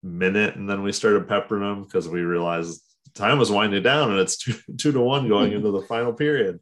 minute, 0.03 0.57
and 0.57 0.69
then 0.69 0.83
we 0.83 0.93
started 0.93 1.29
peppering 1.29 1.63
them 1.63 1.85
because 1.85 2.09
we 2.09 2.21
realized 2.23 2.83
time 3.15 3.39
was 3.39 3.51
winding 3.51 3.83
down, 3.83 4.11
and 4.11 4.21
it's 4.21 4.37
two 4.39 4.55
two 4.77 4.93
to 4.93 5.01
one 5.01 5.29
going 5.29 5.53
into 5.53 5.71
the 5.71 5.83
final 5.83 6.13
period 6.13 6.61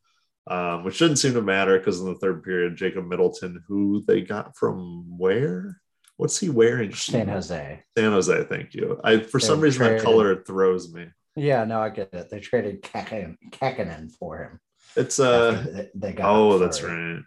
um, 0.49 0.85
which 0.85 0.99
didn't 0.99 1.17
seem 1.17 1.35
to 1.35 1.43
matter 1.43 1.79
because 1.79 2.01
in 2.01 2.07
the 2.07 2.19
third 2.19 2.43
period, 2.43 2.77
Jacob 2.77 3.07
Middleton, 3.07 3.63
who 3.69 4.03
they 4.07 4.23
got 4.23 4.57
from 4.57 5.19
where? 5.19 5.81
What's 6.17 6.39
he 6.41 6.49
wearing? 6.49 6.93
San 6.95 7.29
Jose. 7.29 7.83
San 7.97 8.13
Jose. 8.13 8.45
Thank 8.45 8.75
you. 8.75 9.01
I 9.05 9.19
for 9.19 9.39
some 9.39 9.61
They 9.61 9.67
reason 9.67 9.87
that 9.87 10.03
color 10.03 10.43
throws 10.43 10.93
me. 10.93 11.09
Yeah, 11.37 11.65
no, 11.65 11.81
I 11.81 11.91
get 11.91 12.13
it. 12.13 12.31
They 12.31 12.41
traded 12.41 12.83
Kekkonen 12.83 14.11
for 14.19 14.39
him. 14.39 14.61
It's 14.97 15.21
uh 15.21 15.85
they 15.95 16.13
got 16.13 16.35
oh, 16.35 16.59
that's 16.59 16.83
right. 16.83 17.23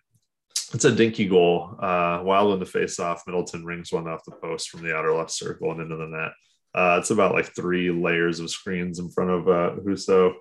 It's 0.73 0.85
a 0.85 0.91
dinky 0.95 1.27
goal. 1.27 1.75
Uh, 1.79 2.21
wild 2.23 2.49
one 2.49 2.59
to 2.59 2.65
face 2.65 2.99
off. 2.99 3.23
Middleton 3.27 3.65
rings 3.65 3.91
one 3.91 4.07
off 4.07 4.23
the 4.25 4.31
post 4.31 4.69
from 4.69 4.83
the 4.83 4.95
outer 4.95 5.13
left 5.13 5.31
circle 5.31 5.71
and 5.71 5.81
into 5.81 5.97
the 5.97 6.07
net. 6.07 6.31
Uh, 6.73 6.97
it's 6.99 7.11
about 7.11 7.33
like 7.33 7.53
three 7.53 7.91
layers 7.91 8.39
of 8.39 8.49
screens 8.49 8.99
in 8.99 9.09
front 9.11 9.29
of 9.29 9.47
uh, 9.49 9.71
Husso. 9.85 10.33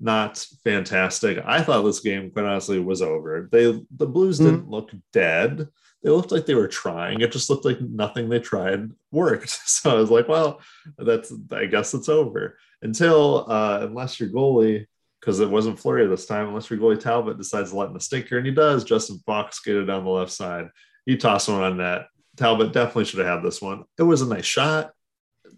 Not 0.00 0.44
fantastic. 0.64 1.38
I 1.44 1.62
thought 1.62 1.82
this 1.82 2.00
game, 2.00 2.30
quite 2.30 2.46
honestly, 2.46 2.78
was 2.80 3.02
over. 3.02 3.48
They 3.52 3.64
the 3.96 4.06
Blues 4.06 4.38
Hmm. 4.38 4.44
didn't 4.46 4.68
look 4.70 4.90
dead. 5.12 5.68
They 6.02 6.10
looked 6.10 6.32
like 6.32 6.46
they 6.46 6.54
were 6.54 6.68
trying. 6.68 7.20
It 7.20 7.32
just 7.32 7.48
looked 7.48 7.64
like 7.64 7.80
nothing 7.80 8.28
they 8.28 8.40
tried 8.40 8.90
worked. 9.12 9.50
So 9.66 9.90
I 9.90 10.00
was 10.00 10.10
like, 10.10 10.28
well, 10.28 10.60
that's 10.98 11.32
I 11.52 11.66
guess 11.66 11.92
it's 11.94 12.08
over 12.08 12.56
until 12.82 13.44
uh, 13.50 13.80
unless 13.82 14.18
your 14.18 14.30
goalie 14.30 14.86
because 15.24 15.40
it 15.40 15.48
wasn't 15.48 15.78
Fleury 15.78 16.06
this 16.06 16.26
time, 16.26 16.48
unless 16.48 16.68
your 16.68 16.78
goalie 16.78 17.00
Talbot 17.00 17.38
decides 17.38 17.70
to 17.70 17.76
let 17.78 17.88
in 17.88 17.94
the 17.94 18.00
stinker, 18.00 18.36
and 18.36 18.44
he 18.46 18.52
does. 18.52 18.84
Justin 18.84 19.18
Faulk 19.24 19.54
skated 19.54 19.86
down 19.86 20.04
the 20.04 20.10
left 20.10 20.30
side. 20.30 20.68
He 21.06 21.16
tossed 21.16 21.48
one 21.48 21.62
on 21.62 21.78
net. 21.78 22.08
Talbot 22.36 22.74
definitely 22.74 23.06
should 23.06 23.20
have 23.20 23.38
had 23.38 23.42
this 23.42 23.62
one. 23.62 23.84
It 23.98 24.02
was 24.02 24.20
a 24.20 24.28
nice 24.28 24.44
shot. 24.44 24.90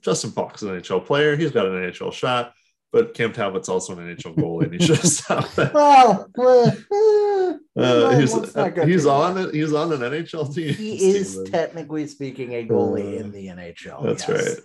Justin 0.02 0.30
Faulk 0.30 0.54
is 0.54 0.62
an 0.62 0.80
NHL 0.80 1.04
player. 1.04 1.34
He's 1.34 1.50
got 1.50 1.66
an 1.66 1.72
NHL 1.72 2.12
shot, 2.12 2.52
but 2.92 3.14
Cam 3.14 3.32
Talbot's 3.32 3.68
also 3.68 3.98
an 3.98 4.14
NHL 4.16 4.36
goalie, 4.36 4.64
and 4.70 4.74
he 4.80 4.86
should 4.86 4.98
have 4.98 5.06
stopped 5.10 5.56
that. 5.56 5.74
Well, 5.74 6.28
well, 6.36 6.68
eh, 6.68 7.52
Uh, 7.76 7.82
no, 7.82 8.10
he's 8.20 8.34
let's 8.34 8.54
not 8.54 8.72
go 8.72 8.86
he's 8.86 9.04
on 9.04 9.36
it. 9.36 9.52
He's 9.52 9.72
on 9.72 9.92
an 9.92 9.98
NHL 10.00 10.54
team. 10.54 10.74
He 10.74 11.10
is 11.16 11.42
technically 11.50 12.06
speaking 12.06 12.52
a 12.54 12.64
goalie 12.64 13.16
Uh, 13.16 13.20
in 13.20 13.32
the 13.32 13.48
NHL. 13.48 14.04
That's 14.04 14.28
yes. 14.28 14.48
right. 14.48 14.58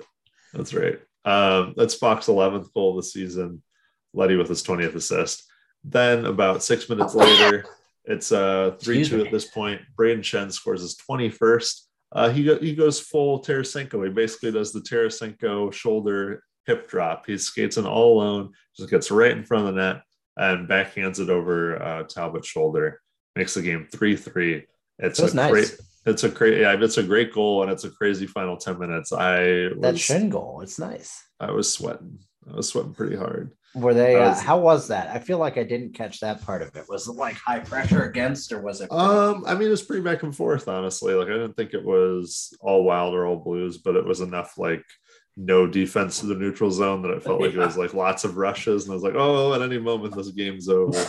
That's 0.53 0.73
right. 0.75 0.99
Um, 1.25 1.73
that's 1.75 1.95
Faulk 1.95 2.19
11th 2.19 2.71
goal 2.73 2.91
of 2.91 2.97
the 2.97 3.09
season. 3.09 3.63
Leddy 4.13 4.35
with 4.35 4.49
his 4.49 4.63
20th 4.63 4.95
assist. 4.95 5.43
Then 5.83 6.25
about 6.25 6.63
six 6.63 6.89
minutes 6.89 7.15
later, 7.15 7.65
it's 8.05 8.31
uh, 8.31 8.75
3 8.79 9.05
2 9.05 9.25
at 9.25 9.31
this 9.31 9.45
point. 9.45 9.81
Brayden 9.97 10.19
Schenn 10.19 10.51
scores 10.51 10.81
his 10.81 10.97
21st. 11.09 11.81
Uh, 12.13 12.29
he, 12.29 12.43
go, 12.43 12.59
he 12.59 12.75
goes 12.75 12.99
full 12.99 13.41
Tarasenko. 13.41 14.03
He 14.05 14.11
basically 14.11 14.51
does 14.51 14.73
the 14.73 14.81
Tarasenko 14.81 15.71
shoulder 15.73 16.43
hip 16.65 16.89
drop. 16.89 17.25
He 17.25 17.37
skates 17.37 17.77
in 17.77 17.85
all 17.85 18.19
alone, 18.21 18.51
just 18.75 18.89
gets 18.89 19.11
right 19.11 19.31
in 19.31 19.43
front 19.45 19.67
of 19.67 19.75
the 19.75 19.81
net 19.81 20.01
and 20.37 20.67
backhands 20.67 21.19
it 21.19 21.29
over 21.29 21.81
uh, 21.81 22.03
Talbot's 22.03 22.47
shoulder. 22.47 23.01
Makes 23.35 23.53
the 23.53 23.61
game 23.61 23.87
3 23.91 24.15
3. 24.15 24.65
It's 24.99 25.19
That 25.19 25.33
a 25.33 25.35
nice. 25.35 25.51
great. 25.51 25.77
It's 26.05 26.23
a 26.23 26.29
great, 26.29 26.59
yeah. 26.59 26.75
It's 26.79 26.97
a 26.97 27.03
great 27.03 27.31
goal, 27.31 27.61
and 27.61 27.71
it's 27.71 27.83
a 27.83 27.89
crazy 27.91 28.25
final 28.25 28.57
ten 28.57 28.79
minutes. 28.79 29.13
I 29.13 29.69
That 29.79 29.93
was, 29.93 30.01
Schenn 30.01 30.29
goal, 30.29 30.61
it's 30.61 30.79
nice. 30.79 31.23
I 31.39 31.51
was 31.51 31.71
sweating. 31.71 32.19
I 32.51 32.55
was 32.55 32.69
sweating 32.69 32.93
pretty 32.93 33.15
hard. 33.15 33.51
Were 33.73 33.93
they? 33.93 34.15
Uh, 34.15 34.35
how 34.35 34.59
was 34.59 34.89
that? 34.89 35.09
I 35.09 35.19
feel 35.19 35.37
like 35.37 35.57
I 35.57 35.63
didn't 35.63 35.93
catch 35.93 36.19
that 36.19 36.41
part 36.43 36.61
of 36.61 36.75
it. 36.75 36.85
Was 36.89 37.07
it 37.07 37.13
like 37.13 37.35
high 37.35 37.59
pressure 37.59 38.03
against, 38.03 38.51
or 38.51 38.61
was 38.61 38.81
it? 38.81 38.91
Um, 38.91 39.45
I 39.47 39.53
mean, 39.53 39.67
it 39.67 39.71
was 39.71 39.81
pretty 39.81 40.03
back 40.03 40.23
and 40.23 40.35
forth, 40.35 40.67
honestly. 40.67 41.13
Like, 41.13 41.27
I 41.27 41.33
didn't 41.33 41.55
think 41.55 41.73
it 41.73 41.83
was 41.83 42.53
all 42.59 42.83
wild 42.83 43.13
or 43.13 43.25
all 43.25 43.37
blues, 43.37 43.77
but 43.77 43.95
it 43.95 44.05
was 44.05 44.19
enough 44.19 44.57
like 44.57 44.83
no 45.37 45.65
defense 45.65 46.19
to 46.19 46.25
the 46.25 46.35
neutral 46.35 46.69
zone 46.69 47.01
that 47.03 47.11
it 47.11 47.23
felt 47.23 47.39
like 47.39 47.53
it 47.53 47.57
was 47.57 47.77
like 47.77 47.93
lots 47.95 48.25
of 48.25 48.35
rushes, 48.35 48.83
and 48.83 48.91
I 48.91 48.95
was 48.95 49.03
like, 49.03 49.15
oh, 49.15 49.53
at 49.53 49.61
any 49.61 49.79
moment 49.79 50.15
this 50.15 50.31
game's 50.31 50.67
over. 50.67 51.05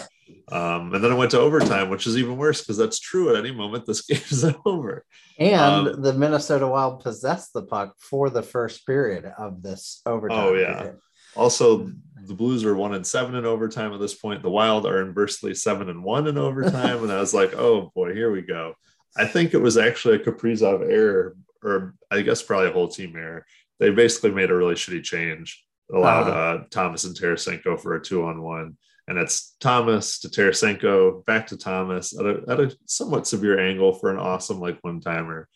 Um, 0.50 0.94
and 0.94 1.02
then 1.02 1.12
it 1.12 1.16
went 1.16 1.30
to 1.32 1.40
overtime, 1.40 1.88
which 1.88 2.06
is 2.06 2.16
even 2.16 2.36
worse 2.36 2.60
because 2.60 2.76
that's 2.76 2.98
true. 2.98 3.30
At 3.30 3.36
any 3.36 3.52
moment, 3.52 3.86
this 3.86 4.02
game's 4.06 4.44
over. 4.64 5.04
and 5.38 5.88
um, 5.88 6.02
the 6.02 6.12
Minnesota 6.12 6.66
Wild 6.66 7.00
possessed 7.02 7.52
the 7.52 7.62
puck 7.62 7.94
for 7.98 8.30
the 8.30 8.42
first 8.42 8.86
period 8.86 9.24
of 9.36 9.62
this 9.62 10.00
overtime. 10.06 10.38
Oh, 10.38 10.54
yeah. 10.54 10.78
period. 10.78 10.98
Also, 11.36 11.90
the 12.26 12.34
Blues 12.34 12.64
are 12.64 12.74
one 12.74 12.94
and 12.94 13.06
seven 13.06 13.34
in 13.34 13.44
overtime 13.44 13.92
at 13.92 14.00
this 14.00 14.14
point. 14.14 14.42
The 14.42 14.50
Wild 14.50 14.86
are 14.86 15.02
inversely 15.02 15.54
seven 15.54 15.88
and 15.88 16.04
one 16.04 16.26
in 16.26 16.38
overtime. 16.38 17.02
and 17.02 17.12
I 17.12 17.18
was 17.20 17.34
like, 17.34 17.54
oh 17.54 17.90
boy, 17.94 18.14
here 18.14 18.30
we 18.30 18.42
go. 18.42 18.74
I 19.16 19.26
think 19.26 19.52
it 19.54 19.58
was 19.60 19.76
actually 19.76 20.16
a 20.16 20.18
Kaprizov 20.20 20.82
error, 20.90 21.36
or 21.62 21.94
I 22.10 22.22
guess 22.22 22.42
probably 22.42 22.68
a 22.70 22.72
whole 22.72 22.88
team 22.88 23.14
error. 23.16 23.44
They 23.80 23.90
basically 23.90 24.30
made 24.30 24.50
a 24.50 24.56
really 24.56 24.74
shitty 24.74 25.02
change, 25.02 25.64
allowed 25.92 26.28
Uh-huh. 26.28 26.38
uh, 26.62 26.64
Thomas 26.70 27.04
and 27.04 27.16
Tarasenko 27.16 27.80
for 27.80 27.94
a 27.94 28.00
two 28.02 28.24
on 28.24 28.40
one. 28.42 28.76
and 29.08 29.18
it's 29.18 29.56
Thomas 29.60 30.20
to 30.20 30.28
Tarasenko, 30.28 31.24
back 31.26 31.48
to 31.48 31.56
Thomas 31.56 32.16
at 32.18 32.24
a, 32.24 32.42
at 32.48 32.60
a 32.60 32.76
somewhat 32.86 33.26
severe 33.26 33.58
angle 33.58 33.92
for 33.94 34.10
an 34.10 34.18
awesome 34.18 34.60
like 34.60 34.78
one 34.82 35.00
timer, 35.00 35.48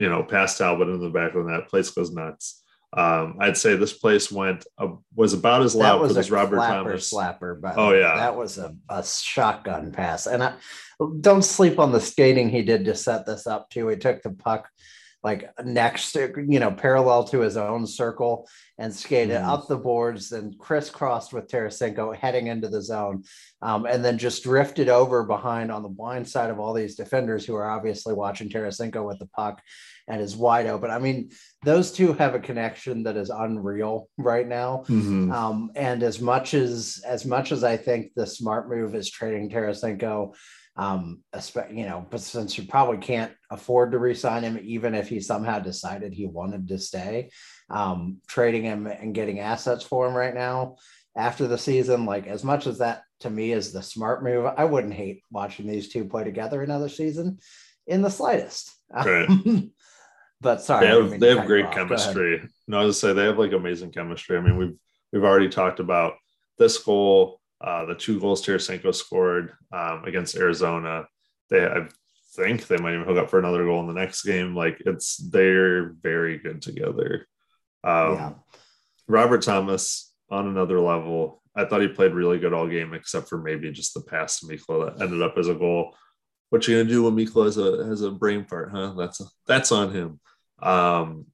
you 0.00 0.08
know, 0.08 0.24
past 0.24 0.58
Talbot 0.58 0.88
in 0.88 1.00
the 1.00 1.08
back 1.08 1.34
of 1.36 1.46
that. 1.46 1.68
Place 1.68 1.90
goes 1.90 2.10
nuts. 2.10 2.59
Um, 2.96 3.36
I'd 3.40 3.56
say 3.56 3.76
this 3.76 3.92
place 3.92 4.32
went 4.32 4.66
uh, 4.76 4.88
was 5.14 5.32
about 5.32 5.62
as 5.62 5.74
loud 5.76 6.04
as 6.16 6.30
Robert 6.30 6.56
flapper, 6.56 6.84
Thomas. 6.88 7.12
Slapper, 7.12 7.60
but 7.60 7.74
Oh, 7.78 7.92
yeah. 7.92 8.16
that 8.16 8.36
was 8.36 8.58
a, 8.58 8.74
a 8.88 9.04
shotgun 9.04 9.92
pass. 9.92 10.26
And 10.26 10.42
I 10.42 10.54
don't 11.20 11.44
sleep 11.44 11.78
on 11.78 11.92
the 11.92 12.00
skating 12.00 12.48
he 12.50 12.62
did 12.62 12.84
to 12.86 12.94
set 12.96 13.26
this 13.26 13.46
up 13.46 13.70
too. 13.70 13.86
He 13.88 13.96
took 13.96 14.22
the 14.22 14.30
puck 14.30 14.68
like 15.22 15.50
next, 15.62 16.12
to- 16.12 16.32
you 16.48 16.58
know, 16.58 16.70
parallel 16.72 17.24
to 17.24 17.40
his 17.40 17.56
own 17.58 17.86
circle 17.86 18.48
and 18.78 18.92
skated 18.92 19.36
Mhm. 19.36 19.46
up 19.46 19.68
the 19.68 19.76
boards 19.76 20.32
and 20.32 20.58
crisscrossed 20.58 21.32
with 21.34 21.46
Tarasenko 21.46 22.16
heading 22.16 22.46
into 22.46 22.68
the 22.68 22.80
zone, 22.80 23.24
um, 23.60 23.84
and 23.84 24.02
then 24.02 24.16
just 24.16 24.42
drifted 24.42 24.88
over 24.88 25.22
behind 25.22 25.70
on 25.70 25.82
the 25.82 25.90
blind 25.90 26.26
side 26.26 26.48
of 26.50 26.58
all 26.58 26.72
these 26.72 26.96
defenders 26.96 27.44
who 27.44 27.54
are 27.54 27.70
obviously 27.70 28.14
watching 28.14 28.48
Tarasenko 28.48 29.06
with 29.06 29.18
the 29.18 29.26
puck 29.36 29.60
and 30.10 30.20
is 30.20 30.36
wide 30.36 30.66
open. 30.66 30.90
I 30.90 30.98
mean, 30.98 31.30
those 31.64 31.92
two 31.92 32.12
have 32.14 32.34
a 32.34 32.40
connection 32.40 33.04
that 33.04 33.16
is 33.16 33.30
unreal 33.30 34.08
right 34.18 34.46
now. 34.46 34.84
Mhm. 34.88 35.32
Um, 35.32 35.70
and 35.76 36.02
as 36.02 36.20
much 36.20 36.52
as 36.52 37.00
as 37.06 37.24
much 37.24 37.52
as 37.52 37.62
I 37.62 37.76
think 37.76 38.12
the 38.16 38.26
smart 38.26 38.68
move 38.68 38.94
is 38.94 39.08
trading 39.08 39.48
Tarasenko, 39.48 40.34
um, 40.76 41.20
you 41.70 41.86
know, 41.86 42.06
but 42.10 42.20
since 42.20 42.58
you 42.58 42.64
probably 42.64 42.98
can't 42.98 43.32
afford 43.50 43.92
to 43.92 43.98
re-sign 43.98 44.42
him, 44.42 44.58
even 44.62 44.94
if 44.94 45.08
he 45.08 45.20
somehow 45.20 45.60
decided 45.60 46.12
he 46.12 46.26
wanted 46.26 46.68
to 46.68 46.78
stay, 46.78 47.30
um, 47.70 48.18
trading 48.26 48.64
him 48.64 48.86
and 48.86 49.14
getting 49.14 49.38
assets 49.38 49.84
for 49.84 50.08
him 50.08 50.14
right 50.14 50.34
now 50.34 50.76
after 51.16 51.46
the 51.46 51.58
season, 51.58 52.04
like 52.04 52.26
as 52.26 52.42
much 52.42 52.66
as 52.66 52.78
that 52.78 53.02
to 53.20 53.30
me 53.30 53.52
is 53.52 53.72
the 53.72 53.82
smart 53.82 54.24
move, 54.24 54.46
I 54.56 54.64
wouldn't 54.64 54.94
hate 54.94 55.22
watching 55.30 55.66
these 55.66 55.88
two 55.88 56.04
play 56.06 56.24
together 56.24 56.62
another 56.62 56.88
season 56.88 57.38
in 57.86 58.02
the 58.02 58.10
slightest. 58.10 58.72
Right. 58.92 59.28
But 60.40 60.62
sorry, 60.62 60.86
they 60.86 60.92
have 60.94 61.20
they 61.20 61.36
have 61.36 61.46
great 61.46 61.60
you 61.60 61.66
off. 61.66 61.74
Go 61.74 61.80
ahead. 61.82 61.88
chemistry. 61.88 62.48
No, 62.66 62.80
I 62.80 62.84
was 62.84 62.96
to 63.00 63.06
say 63.08 63.12
they 63.12 63.24
have 63.24 63.38
like 63.38 63.52
amazing 63.52 63.92
chemistry. 63.92 64.36
I 64.38 64.40
mean, 64.40 64.56
we've 64.56 64.76
we've 65.12 65.24
already 65.24 65.48
talked 65.48 65.80
about 65.80 66.14
this 66.58 66.78
goal, 66.78 67.40
uh, 67.60 67.84
the 67.86 67.94
two 67.94 68.20
goals 68.20 68.44
Tarasenko 68.44 68.94
scored 68.94 69.52
um, 69.72 70.04
against 70.04 70.36
Arizona. 70.36 71.06
They 71.50 71.64
I 71.64 71.88
think 72.36 72.66
they 72.66 72.76
might 72.76 72.94
even 72.94 73.06
hook 73.06 73.18
up 73.18 73.30
for 73.30 73.38
another 73.38 73.64
goal 73.64 73.80
in 73.80 73.86
the 73.86 74.00
next 74.00 74.22
game. 74.22 74.54
Like 74.54 74.80
it's 74.86 75.16
they're 75.16 75.90
very 76.00 76.38
good 76.38 76.62
together. 76.62 77.26
Um, 77.84 78.14
Yeah. 78.14 78.32
Robert 79.08 79.42
Thomas 79.42 80.12
on 80.30 80.46
another 80.46 80.80
level. 80.80 81.42
I 81.56 81.64
thought 81.64 81.80
he 81.80 81.88
played 81.88 82.12
really 82.12 82.38
good 82.38 82.52
all 82.52 82.68
game, 82.68 82.94
except 82.94 83.28
for 83.28 83.38
maybe 83.38 83.70
just 83.72 83.92
the 83.92 84.00
pass 84.00 84.38
to 84.40 84.46
Mikkola 84.46 84.96
that 84.96 85.02
ended 85.02 85.20
up 85.20 85.36
as 85.36 85.48
a 85.48 85.54
goal. 85.54 85.96
What 86.50 86.66
you 86.66 86.76
gonna 86.76 86.88
do 86.88 87.02
when 87.02 87.16
Mikkola 87.16 87.46
has 87.46 87.58
a 87.58 87.84
has 87.86 88.02
a 88.02 88.10
brain 88.10 88.44
fart, 88.44 88.70
huh? 88.72 88.94
That's 88.96 89.20
that's 89.46 89.72
on 89.72 89.92
him. 89.92 90.20
Um, 90.62 91.26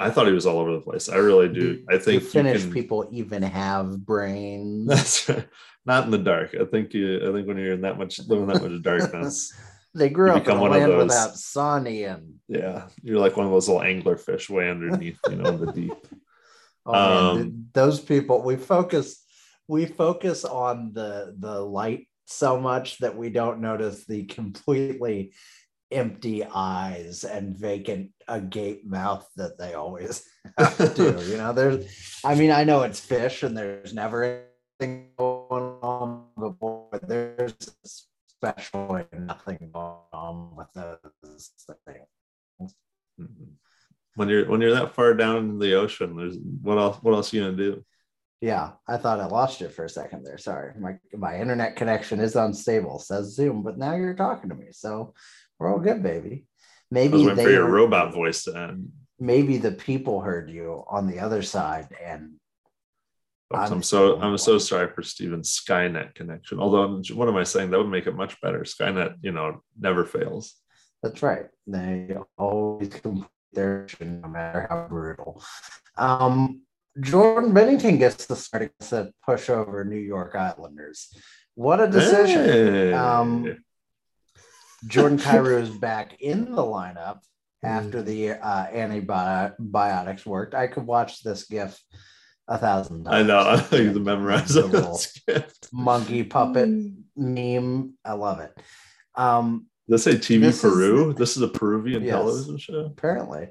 I 0.00 0.10
thought 0.10 0.26
he 0.26 0.32
was 0.32 0.46
all 0.46 0.58
over 0.58 0.72
the 0.72 0.80
place. 0.80 1.08
I 1.08 1.16
really 1.16 1.48
do. 1.48 1.84
I 1.88 1.98
think 1.98 2.22
Do 2.22 2.28
Finnish 2.28 2.62
can- 2.62 2.72
people 2.72 3.08
even 3.12 3.42
have 3.42 4.04
brains. 4.04 4.86
That's 4.88 5.28
right. 5.28 5.48
Not 5.86 6.04
in 6.06 6.10
the 6.10 6.18
dark. 6.18 6.54
I 6.60 6.64
think 6.64 6.94
you. 6.94 7.28
I 7.28 7.32
think 7.32 7.46
when 7.46 7.58
you're 7.58 7.74
in 7.74 7.82
that 7.82 7.98
much 7.98 8.18
living 8.26 8.46
that 8.48 8.62
much 8.62 8.82
darkness, 8.82 9.52
They 9.96 10.08
grew 10.10 10.32
up 10.32 10.44
in 10.48 10.56
a 10.56 10.60
one 10.60 10.72
of 10.72 10.76
land 10.78 10.90
those- 10.90 11.02
without 11.04 11.36
sun, 11.36 11.86
Ian. 11.86 12.40
yeah, 12.48 12.88
you're 13.02 13.20
like 13.20 13.36
one 13.36 13.46
of 13.46 13.52
those 13.52 13.68
little 13.68 13.82
angler 13.84 14.16
fish 14.16 14.50
way 14.50 14.68
underneath, 14.68 15.20
you 15.30 15.36
know, 15.36 15.50
in 15.50 15.60
the 15.60 15.72
deep. 15.72 15.92
Oh, 16.86 16.92
Um, 17.30 17.42
th- 17.42 17.54
those 17.72 17.98
people 18.00 18.42
we 18.42 18.56
focus 18.56 19.24
we 19.68 19.86
focus 19.86 20.44
on 20.44 20.92
the 20.92 21.34
the 21.38 21.58
light 21.60 22.08
so 22.26 22.60
much 22.60 22.98
that 22.98 23.16
we 23.16 23.30
don't 23.30 23.60
notice 23.62 24.04
the 24.04 24.24
completely 24.24 25.32
empty 25.94 26.44
eyes 26.44 27.24
and 27.24 27.56
vacant 27.56 28.10
uh, 28.28 28.34
agape 28.34 28.84
mouth 28.84 29.26
that 29.36 29.56
they 29.58 29.74
always 29.74 30.28
have 30.58 30.76
to 30.76 30.88
do. 30.88 31.24
You 31.30 31.38
know, 31.38 31.52
there's 31.52 32.20
I 32.24 32.34
mean, 32.34 32.50
I 32.50 32.64
know 32.64 32.82
it's 32.82 33.00
fish 33.00 33.42
and 33.42 33.56
there's 33.56 33.94
never 33.94 34.46
anything 34.80 35.10
going 35.16 35.78
on, 35.82 36.24
but 36.36 36.58
boy, 36.58 36.98
there's 37.02 37.54
especially 37.84 39.04
nothing 39.12 39.70
going 39.72 39.96
on 40.12 40.56
with 40.56 40.68
those 40.74 41.52
things. 41.86 42.74
Mm-hmm. 43.20 43.52
When 44.16 44.28
you're 44.28 44.48
when 44.48 44.60
you're 44.60 44.74
that 44.74 44.94
far 44.94 45.14
down 45.14 45.36
in 45.36 45.58
the 45.58 45.74
ocean, 45.74 46.16
there's 46.16 46.36
what 46.62 46.78
else? 46.78 46.98
What 47.02 47.14
else 47.14 47.32
are 47.32 47.36
you 47.36 47.44
gonna 47.44 47.56
do? 47.56 47.84
Yeah, 48.40 48.72
I 48.86 48.98
thought 48.98 49.20
I 49.20 49.26
lost 49.26 49.60
you 49.62 49.70
for 49.70 49.86
a 49.86 49.88
second 49.88 50.24
there. 50.24 50.38
Sorry. 50.38 50.72
My 50.78 50.98
my 51.14 51.40
internet 51.40 51.76
connection 51.76 52.20
is 52.20 52.36
unstable, 52.36 52.98
says 52.98 53.34
Zoom, 53.34 53.62
but 53.62 53.78
now 53.78 53.94
you're 53.94 54.14
talking 54.14 54.50
to 54.50 54.54
me. 54.54 54.66
So 54.70 55.14
we're 55.58 55.72
all 55.72 55.80
good, 55.80 56.02
baby. 56.02 56.46
Maybe 56.90 57.24
they 57.24 57.44
for 57.44 57.50
your 57.50 57.68
robot 57.68 58.12
voice 58.12 58.44
to 58.44 58.56
end. 58.56 58.90
maybe 59.18 59.56
the 59.58 59.72
people 59.72 60.20
heard 60.20 60.50
you 60.50 60.84
on 60.88 61.06
the 61.06 61.20
other 61.20 61.42
side 61.42 61.88
and 62.04 62.34
I'm 63.52 63.72
I'm 63.74 63.82
so 63.82 64.20
I'm 64.20 64.38
so 64.38 64.58
sorry 64.58 64.88
for 64.92 65.02
Steven's 65.02 65.50
Skynet 65.60 66.14
connection. 66.14 66.58
Although, 66.58 67.02
what 67.14 67.28
am 67.28 67.36
I 67.36 67.44
saying? 67.44 67.70
That 67.70 67.78
would 67.78 67.88
make 67.88 68.06
it 68.06 68.16
much 68.16 68.40
better. 68.40 68.60
Skynet, 68.60 69.14
you 69.22 69.32
know, 69.32 69.62
never 69.78 70.04
fails. 70.04 70.54
that's 71.02 71.22
right. 71.22 71.46
They 71.66 72.16
always 72.38 72.88
complete 72.88 73.28
their 73.52 73.82
mission, 73.82 74.20
no 74.22 74.28
matter 74.28 74.66
how 74.68 74.86
brutal. 74.88 75.42
Um, 75.96 76.62
Jordan 77.00 77.52
Binnington 77.52 77.98
gets 77.98 78.26
the 78.26 78.36
starting 78.36 78.70
set 78.80 79.08
push 79.24 79.50
over 79.50 79.84
New 79.84 79.98
York 79.98 80.34
Islanders. 80.34 81.14
What 81.54 81.80
a 81.80 81.88
decision. 81.88 82.44
Hey. 82.44 82.92
Um, 82.92 83.64
Jordan 84.86 85.18
Kyrou 85.18 85.60
is 85.62 85.70
back 85.70 86.20
in 86.20 86.44
the 86.54 86.62
lineup 86.62 87.20
after 87.62 88.02
the 88.02 88.30
uh, 88.32 88.66
antibiotics 88.72 90.26
worked. 90.26 90.54
I 90.54 90.66
could 90.66 90.86
watch 90.86 91.22
this 91.22 91.46
GIF 91.46 91.80
a 92.48 92.58
thousand 92.58 93.04
times. 93.04 93.14
I 93.14 93.22
know. 93.22 93.38
I 93.48 93.56
think 93.58 93.94
the 93.94 94.00
memorize 94.00 94.54
The 94.54 94.64
of 94.64 94.70
little 94.72 95.00
that 95.26 95.52
monkey 95.72 96.24
puppet 96.24 96.68
meme. 97.16 97.94
I 98.04 98.12
love 98.12 98.40
it. 98.40 98.52
Um, 99.14 99.66
Does 99.88 100.06
it 100.06 100.24
say 100.24 100.36
TV 100.36 100.40
This 100.42 100.56
is- 100.56 100.60
Peru? 100.72 101.14
this 101.14 101.36
is 101.36 101.42
a 101.42 101.48
Peruvian 101.48 102.02
Yes. 102.02 102.12
television 102.14 102.58
show. 102.58 102.84
apparently. 102.86 103.48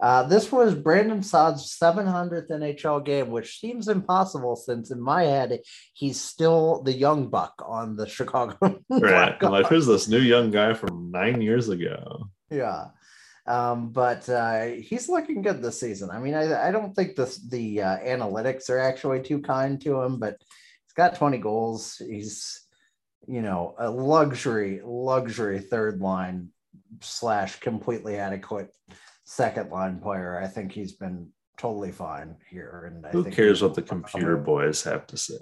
Uh, 0.00 0.22
this 0.22 0.50
was 0.50 0.74
Brandon 0.74 1.22
Saad's 1.22 1.78
700th 1.78 2.48
NHL 2.48 3.04
game, 3.04 3.30
which 3.30 3.60
seems 3.60 3.88
impossible 3.88 4.56
since 4.56 4.90
in 4.90 5.00
my 5.00 5.24
head 5.24 5.60
he's 5.92 6.20
still 6.20 6.82
the 6.82 6.92
young 6.92 7.28
buck 7.28 7.62
on 7.66 7.96
the 7.96 8.06
Chicago. 8.06 8.80
Right. 8.90 9.36
I'm 9.40 9.52
like, 9.52 9.66
who's 9.66 9.86
this 9.86 10.08
new 10.08 10.18
young 10.18 10.50
guy 10.50 10.74
from 10.74 11.10
nine 11.10 11.40
years 11.40 11.68
ago? 11.68 12.28
Yeah. 12.50 12.86
Um, 13.46 13.90
but 13.90 14.28
uh, 14.28 14.66
he's 14.66 15.08
looking 15.08 15.42
good 15.42 15.62
this 15.62 15.80
season. 15.80 16.10
I 16.10 16.18
mean, 16.18 16.34
I, 16.34 16.68
I 16.68 16.70
don't 16.70 16.94
think 16.94 17.16
this, 17.16 17.36
the 17.36 17.82
uh, 17.82 17.98
analytics 17.98 18.70
are 18.70 18.78
actually 18.78 19.22
too 19.22 19.40
kind 19.40 19.80
to 19.82 20.00
him, 20.02 20.18
but 20.18 20.36
he's 20.38 20.94
got 20.96 21.16
20 21.16 21.38
goals. 21.38 22.00
He's, 22.04 22.62
you 23.26 23.42
know, 23.42 23.74
a 23.78 23.90
luxury, 23.90 24.80
luxury 24.84 25.60
third 25.60 26.00
line 26.00 26.48
slash 27.00 27.60
completely 27.60 28.16
adequate 28.16 28.72
second 29.30 29.70
line 29.70 30.00
player. 30.00 30.40
I 30.42 30.48
think 30.48 30.72
he's 30.72 30.92
been 30.92 31.28
totally 31.56 31.92
fine 31.92 32.34
here. 32.50 32.90
And 32.92 33.06
I 33.06 33.10
Who 33.10 33.22
think 33.22 33.36
cares 33.36 33.62
what 33.62 33.74
the 33.74 33.82
computer 33.82 34.36
boys 34.36 34.82
have 34.82 35.06
to 35.06 35.16
say? 35.16 35.36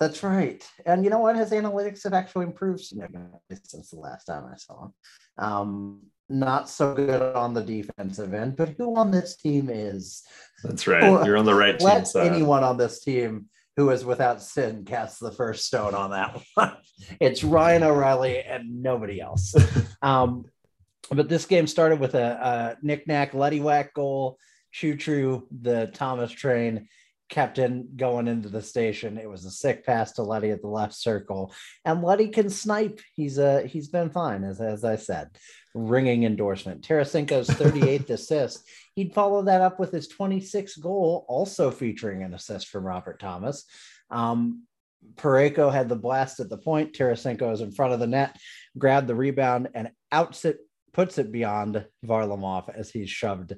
That's 0.00 0.22
right. 0.24 0.66
And 0.84 1.04
you 1.04 1.10
know 1.10 1.20
what? 1.20 1.36
His 1.36 1.52
analytics 1.52 2.02
have 2.04 2.12
actually 2.12 2.46
improved 2.46 2.80
significantly 2.80 3.38
since 3.62 3.90
the 3.90 4.00
last 4.00 4.24
time 4.24 4.46
I 4.52 4.56
saw 4.56 4.86
him. 4.86 4.92
Um, 5.38 6.00
not 6.28 6.68
so 6.68 6.92
good 6.94 7.22
on 7.36 7.54
the 7.54 7.62
defensive 7.62 8.34
end, 8.34 8.56
but 8.56 8.70
who 8.70 8.96
on 8.96 9.12
this 9.12 9.36
team 9.36 9.68
is? 9.70 10.22
That's 10.64 10.86
right. 10.88 11.24
You're 11.24 11.36
on 11.36 11.44
the 11.44 11.54
right 11.54 11.78
team 11.78 11.86
Let 11.86 12.08
side. 12.08 12.32
anyone 12.32 12.64
on 12.64 12.78
this 12.78 13.00
team 13.00 13.46
who 13.76 13.90
is 13.90 14.04
without 14.04 14.42
sin 14.42 14.84
cast 14.84 15.20
the 15.20 15.32
first 15.32 15.66
stone 15.66 15.94
on 15.94 16.10
that 16.10 16.36
one. 16.54 16.76
it's 17.20 17.44
Ryan 17.44 17.84
O'Reilly 17.84 18.42
and 18.42 18.82
nobody 18.82 19.20
else. 19.20 19.54
Um, 20.02 20.46
but 21.10 21.28
this 21.28 21.46
game 21.46 21.66
started 21.66 22.00
with 22.00 22.14
a, 22.14 22.76
a 22.80 22.84
knick-knack, 22.84 23.34
leddy-whack 23.34 23.94
goal. 23.94 24.38
Choo 24.72 24.96
choo, 24.96 25.48
the 25.50 25.90
Thomas 25.92 26.30
train 26.30 26.88
captain 27.30 27.88
going 27.96 28.28
into 28.28 28.48
the 28.48 28.60
station. 28.60 29.16
It 29.16 29.30
was 29.30 29.44
a 29.44 29.50
sick 29.50 29.86
pass 29.86 30.12
to 30.12 30.22
Leddy 30.22 30.50
at 30.50 30.60
the 30.60 30.68
left 30.68 30.94
circle, 30.94 31.54
and 31.84 32.02
Leddy 32.02 32.28
can 32.28 32.50
snipe. 32.50 33.00
He's 33.14 33.38
a 33.38 33.66
he's 33.66 33.88
been 33.88 34.10
fine, 34.10 34.44
as 34.44 34.60
as 34.60 34.84
I 34.84 34.96
said. 34.96 35.30
Ringing 35.74 36.24
endorsement. 36.24 36.86
Tarasenko's 36.86 37.48
38th 37.50 38.10
assist. 38.10 38.68
He'd 38.94 39.14
follow 39.14 39.42
that 39.42 39.60
up 39.60 39.80
with 39.80 39.92
his 39.92 40.12
26th 40.12 40.80
goal, 40.80 41.24
also 41.28 41.70
featuring 41.70 42.22
an 42.22 42.34
assist 42.34 42.68
from 42.68 42.84
Robert 42.84 43.20
Thomas. 43.20 43.64
Um, 44.10 44.64
Parayko 45.14 45.72
had 45.72 45.88
the 45.88 45.96
blast 45.96 46.40
at 46.40 46.50
the 46.50 46.58
point. 46.58 46.92
Tarasenko 46.92 47.52
is 47.52 47.60
in 47.60 47.72
front 47.72 47.94
of 47.94 48.00
the 48.00 48.06
net, 48.06 48.36
grabbed 48.76 49.06
the 49.06 49.14
rebound, 49.14 49.68
and 49.74 49.90
outs 50.12 50.44
it, 50.44 50.58
puts 50.92 51.18
it 51.18 51.32
beyond 51.32 51.84
Varlamov 52.04 52.68
as 52.74 52.90
he's 52.90 53.10
shoved 53.10 53.54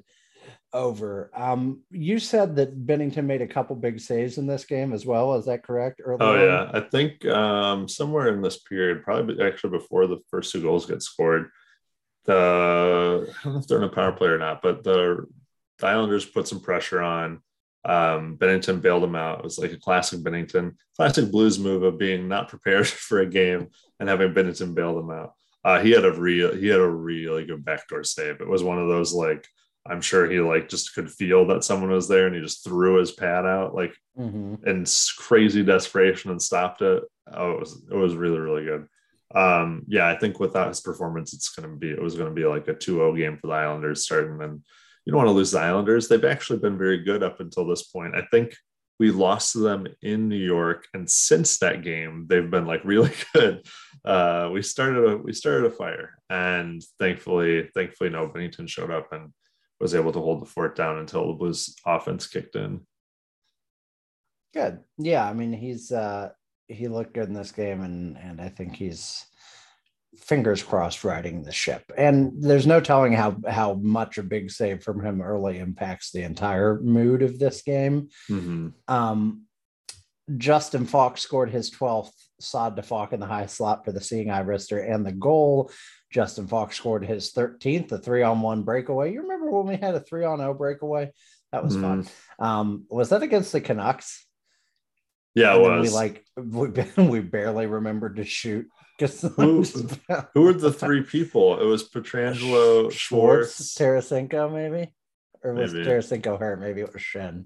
over. 0.73 1.31
Um, 1.35 1.81
you 1.91 2.19
said 2.19 2.55
that 2.55 2.85
Binnington 2.85 3.25
made 3.25 3.41
a 3.41 3.47
couple 3.47 3.75
big 3.75 3.99
saves 3.99 4.37
in 4.37 4.47
this 4.47 4.65
game 4.65 4.93
as 4.93 5.05
well. 5.05 5.35
Is 5.35 5.45
that 5.45 5.63
correct? 5.63 6.01
Early 6.03 6.17
oh 6.21 6.33
on? 6.33 6.39
yeah, 6.39 6.71
I 6.73 6.79
think 6.81 7.25
um, 7.25 7.87
somewhere 7.87 8.29
in 8.29 8.41
this 8.41 8.57
period, 8.57 9.03
probably 9.03 9.41
actually 9.45 9.71
before 9.71 10.07
the 10.07 10.19
first 10.29 10.51
two 10.51 10.61
goals 10.61 10.85
get 10.85 11.01
scored, 11.01 11.49
the 12.25 13.27
I 13.29 13.43
don't 13.43 13.53
know 13.53 13.59
if 13.59 13.67
they're 13.67 13.77
in 13.77 13.83
a 13.83 13.89
power 13.89 14.11
play 14.11 14.29
or 14.29 14.37
not, 14.37 14.61
but 14.61 14.83
the, 14.83 15.25
the 15.79 15.87
Islanders 15.87 16.25
put 16.25 16.47
some 16.47 16.61
pressure 16.61 17.01
on. 17.01 17.41
Um, 17.85 18.37
Binnington 18.37 18.81
bailed 18.81 19.03
him 19.03 19.15
out. 19.15 19.39
It 19.39 19.43
was 19.43 19.59
like 19.59 19.73
a 19.73 19.77
classic 19.77 20.21
Binnington, 20.21 20.75
classic 20.95 21.29
Blues 21.29 21.59
move 21.59 21.83
of 21.83 21.99
being 21.99 22.27
not 22.29 22.47
prepared 22.47 22.87
for 23.07 23.19
a 23.19 23.25
game 23.25 23.69
and 23.99 24.09
having 24.09 24.33
Binnington 24.33 24.73
bail 24.73 24.95
them 24.95 25.11
out. 25.11 25.33
Uh, 25.63 25.79
he 25.79 25.91
had 25.91 26.05
a 26.05 26.11
real, 26.11 26.53
he 26.53 26.67
had 26.67 26.79
a 26.79 26.89
really 26.89 27.45
good 27.45 27.63
backdoor 27.63 28.03
save. 28.03 28.41
It 28.41 28.47
was 28.47 28.63
one 28.63 28.79
of 28.79 28.87
those 28.87 29.13
like 29.13 29.47
I'm 29.85 30.01
sure 30.01 30.29
he 30.29 30.39
like 30.39 30.69
just 30.69 30.93
could 30.95 31.11
feel 31.11 31.47
that 31.47 31.63
someone 31.63 31.91
was 31.91 32.07
there 32.07 32.27
and 32.27 32.35
he 32.35 32.41
just 32.41 32.63
threw 32.63 32.99
his 32.99 33.11
pad 33.11 33.45
out 33.45 33.75
like 33.75 33.93
mm-hmm. 34.17 34.67
in 34.67 34.85
crazy 35.17 35.63
desperation 35.63 36.31
and 36.31 36.41
stopped 36.41 36.81
it. 36.81 37.03
Oh, 37.31 37.51
it 37.51 37.59
was 37.59 37.83
it 37.91 37.95
was 37.95 38.15
really 38.15 38.39
really 38.39 38.65
good. 38.65 38.87
Um, 39.35 39.83
yeah, 39.87 40.07
I 40.07 40.17
think 40.17 40.39
without 40.39 40.69
his 40.69 40.79
performance, 40.79 41.33
it's 41.33 41.49
going 41.49 41.69
to 41.69 41.75
be 41.75 41.89
it 41.89 42.01
was 42.01 42.15
going 42.15 42.29
to 42.29 42.35
be 42.35 42.45
like 42.45 42.67
a 42.67 42.75
2-0 42.75 43.17
game 43.17 43.37
for 43.37 43.47
the 43.47 43.53
Islanders 43.53 44.05
starting. 44.05 44.41
And 44.41 44.63
you 45.05 45.11
don't 45.11 45.17
want 45.17 45.27
to 45.27 45.33
lose 45.33 45.51
the 45.51 45.59
Islanders. 45.59 46.07
They've 46.07 46.23
actually 46.23 46.59
been 46.59 46.77
very 46.77 47.03
good 47.03 47.23
up 47.23 47.39
until 47.39 47.65
this 47.65 47.83
point. 47.83 48.15
I 48.15 48.21
think 48.31 48.55
we 48.99 49.11
lost 49.11 49.53
to 49.53 49.59
them 49.59 49.87
in 50.01 50.29
New 50.29 50.35
York, 50.37 50.87
and 50.93 51.09
since 51.09 51.59
that 51.59 51.83
game, 51.83 52.25
they've 52.29 52.49
been 52.49 52.65
like 52.65 52.81
really 52.85 53.11
good. 53.33 53.65
Uh, 54.05 54.49
we 54.51 54.61
started 54.61 55.09
a 55.09 55.17
we 55.17 55.33
started 55.33 55.65
a 55.65 55.71
fire, 55.71 56.17
and 56.29 56.83
thankfully, 56.99 57.69
thankfully, 57.73 58.09
no 58.09 58.27
Binnington 58.27 58.67
showed 58.67 58.91
up 58.91 59.11
and 59.11 59.33
was 59.79 59.95
able 59.95 60.11
to 60.13 60.19
hold 60.19 60.41
the 60.41 60.45
fort 60.45 60.75
down 60.75 60.97
until 60.99 61.27
the 61.27 61.33
Blues 61.33 61.75
offense 61.85 62.27
kicked 62.27 62.55
in. 62.55 62.81
Good. 64.53 64.79
Yeah, 64.97 65.27
I 65.27 65.33
mean 65.33 65.51
he's 65.51 65.91
uh 65.91 66.29
he 66.67 66.87
looked 66.87 67.13
good 67.13 67.27
in 67.27 67.33
this 67.33 67.51
game 67.51 67.81
and 67.81 68.17
and 68.17 68.39
I 68.39 68.49
think 68.49 68.75
he's 68.75 69.25
fingers 70.17 70.63
crossed 70.63 71.03
riding 71.03 71.43
the 71.43 71.51
ship. 71.51 71.83
And 71.97 72.33
there's 72.39 72.67
no 72.67 72.79
telling 72.79 73.13
how 73.13 73.37
how 73.47 73.73
much 73.75 74.17
a 74.17 74.23
big 74.23 74.51
save 74.51 74.83
from 74.83 75.03
him 75.03 75.21
early 75.21 75.59
impacts 75.59 76.11
the 76.11 76.23
entire 76.23 76.79
mood 76.79 77.21
of 77.21 77.39
this 77.39 77.61
game. 77.61 78.09
Mm-hmm. 78.29 78.69
Um 78.87 79.43
Justin 80.37 80.85
Faulk 80.85 81.17
scored 81.17 81.49
his 81.49 81.69
12th 81.69 82.13
sod 82.39 82.77
to 82.77 83.07
in 83.11 83.19
the 83.19 83.25
high 83.25 83.45
slot 83.45 83.83
for 83.83 83.91
the 83.91 83.99
seeing 83.99 84.29
eye 84.29 84.43
wrister 84.43 84.89
and 84.89 85.05
the 85.05 85.11
goal. 85.11 85.69
Justin 86.11 86.47
Faulk 86.47 86.71
scored 86.71 87.03
his 87.03 87.33
13th, 87.33 87.91
a 87.91 87.97
three 87.97 88.23
on 88.23 88.41
one 88.41 88.63
breakaway. 88.63 89.11
You 89.11 89.23
remember 89.23 89.51
when 89.51 89.67
we 89.67 89.75
had 89.75 89.95
a 89.95 89.99
three 89.99 90.23
on 90.23 90.37
0 90.37 90.53
breakaway? 90.53 91.11
That 91.51 91.63
was 91.63 91.75
mm. 91.75 91.81
fun. 91.81 92.07
Um, 92.39 92.85
was 92.89 93.09
that 93.09 93.23
against 93.23 93.51
the 93.51 93.61
Canucks? 93.61 94.25
Yeah, 95.35 95.55
it 95.55 95.61
was. 95.61 95.89
We 95.89 95.93
like 95.93 96.25
we, 96.37 96.67
we 97.03 97.19
barely 97.19 97.65
remembered 97.65 98.17
to 98.17 98.23
shoot. 98.23 98.67
Who, 99.37 99.63
who 100.33 100.41
were 100.41 100.53
the 100.53 100.71
three 100.71 101.01
people? 101.01 101.59
It 101.59 101.65
was 101.65 101.89
Pietrangelo, 101.89 102.91
Schwartz, 102.91 103.73
Schwartz 103.73 103.75
Tarasenko, 103.75 104.53
maybe, 104.53 104.93
or 105.43 105.53
was 105.53 105.73
maybe. 105.73 105.85
Tarasenko 105.85 106.39
hurt? 106.39 106.59
Maybe 106.59 106.81
it 106.81 106.93
was 106.93 107.01
Schenn. 107.01 107.45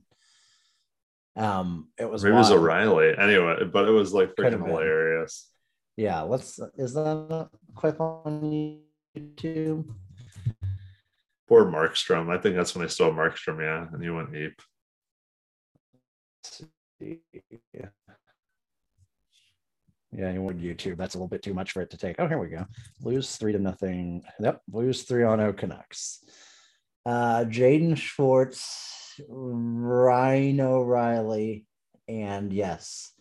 Um, 1.38 1.88
it 1.98 2.10
was 2.10 2.24
maybe 2.24 2.34
wild. 2.34 2.48
it 2.48 2.50
was 2.50 2.60
O'Reilly. 2.60 3.18
Anyway, 3.18 3.64
but 3.72 3.88
it 3.88 3.92
was 3.92 4.14
like 4.14 4.36
freaking 4.36 4.66
hilarious. 4.66 5.50
Yeah, 5.96 6.22
let's. 6.22 6.60
Is 6.78 6.94
that 6.94 7.50
clip 7.76 8.00
on 8.02 8.82
YouTube? 9.18 9.86
Poor 11.48 11.66
Markstrom. 11.66 12.30
I 12.30 12.42
think 12.42 12.56
that's 12.56 12.76
when 12.76 12.84
I 12.84 12.88
stole 12.88 13.14
Markstrom. 13.14 13.62
Yeah, 13.62 13.88
and 13.92 14.04
you 14.04 14.16
went 14.16 14.36
ape. 14.36 14.62
Yeah. 17.00 17.90
Yeah, 20.12 20.32
you 20.32 20.42
went 20.42 20.62
YouTube. 20.62 20.98
That's 20.98 21.16
a 21.16 21.18
little 21.18 21.28
bit 21.28 21.42
too 21.44 21.54
much 21.54 21.72
for 21.74 21.82
it 21.82 21.90
to 21.92 21.98
take. 21.98 22.16
Oh, 22.20 22.28
here 22.28 22.40
we 22.40 22.48
go. 22.48 22.66
Lose 23.02 23.36
three 23.36 23.52
to 23.52 23.60
nothing. 23.60 24.24
Yep, 24.40 24.62
lose 24.72 25.04
three 25.04 25.24
on 25.24 25.40
O 25.40 25.54
Canucks. 25.54 26.24
Uh, 27.06 27.46
Jaden 27.46 27.98
Schwartz 27.98 29.22
Ryan 29.28 30.62
O'Reilly, 30.62 31.66
and 32.08 32.54
yes, 32.54 33.12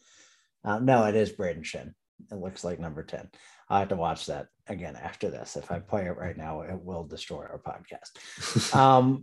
uh, 0.65 0.79
no, 0.79 1.05
it 1.05 1.15
is 1.15 1.33
Brayden 1.33 1.63
Schenn. 1.63 1.95
It 2.31 2.37
looks 2.37 2.65
like 2.65 2.81
number 2.81 3.03
10. 3.03 3.29
I 3.69 3.81
have 3.81 3.89
to 3.89 3.97
watch 3.97 4.27
that 4.27 4.49
again 4.69 4.97
after 4.97 5.31
this. 5.31 5.57
If 5.57 5.71
I 5.71 5.79
play 5.79 6.07
it 6.07 6.17
right 6.17 6.37
now, 6.37 6.63
it 6.63 6.81
will 6.81 7.05
destroy 7.05 7.45
our 7.45 7.61
podcast. 7.61 8.75
um, 8.77 9.23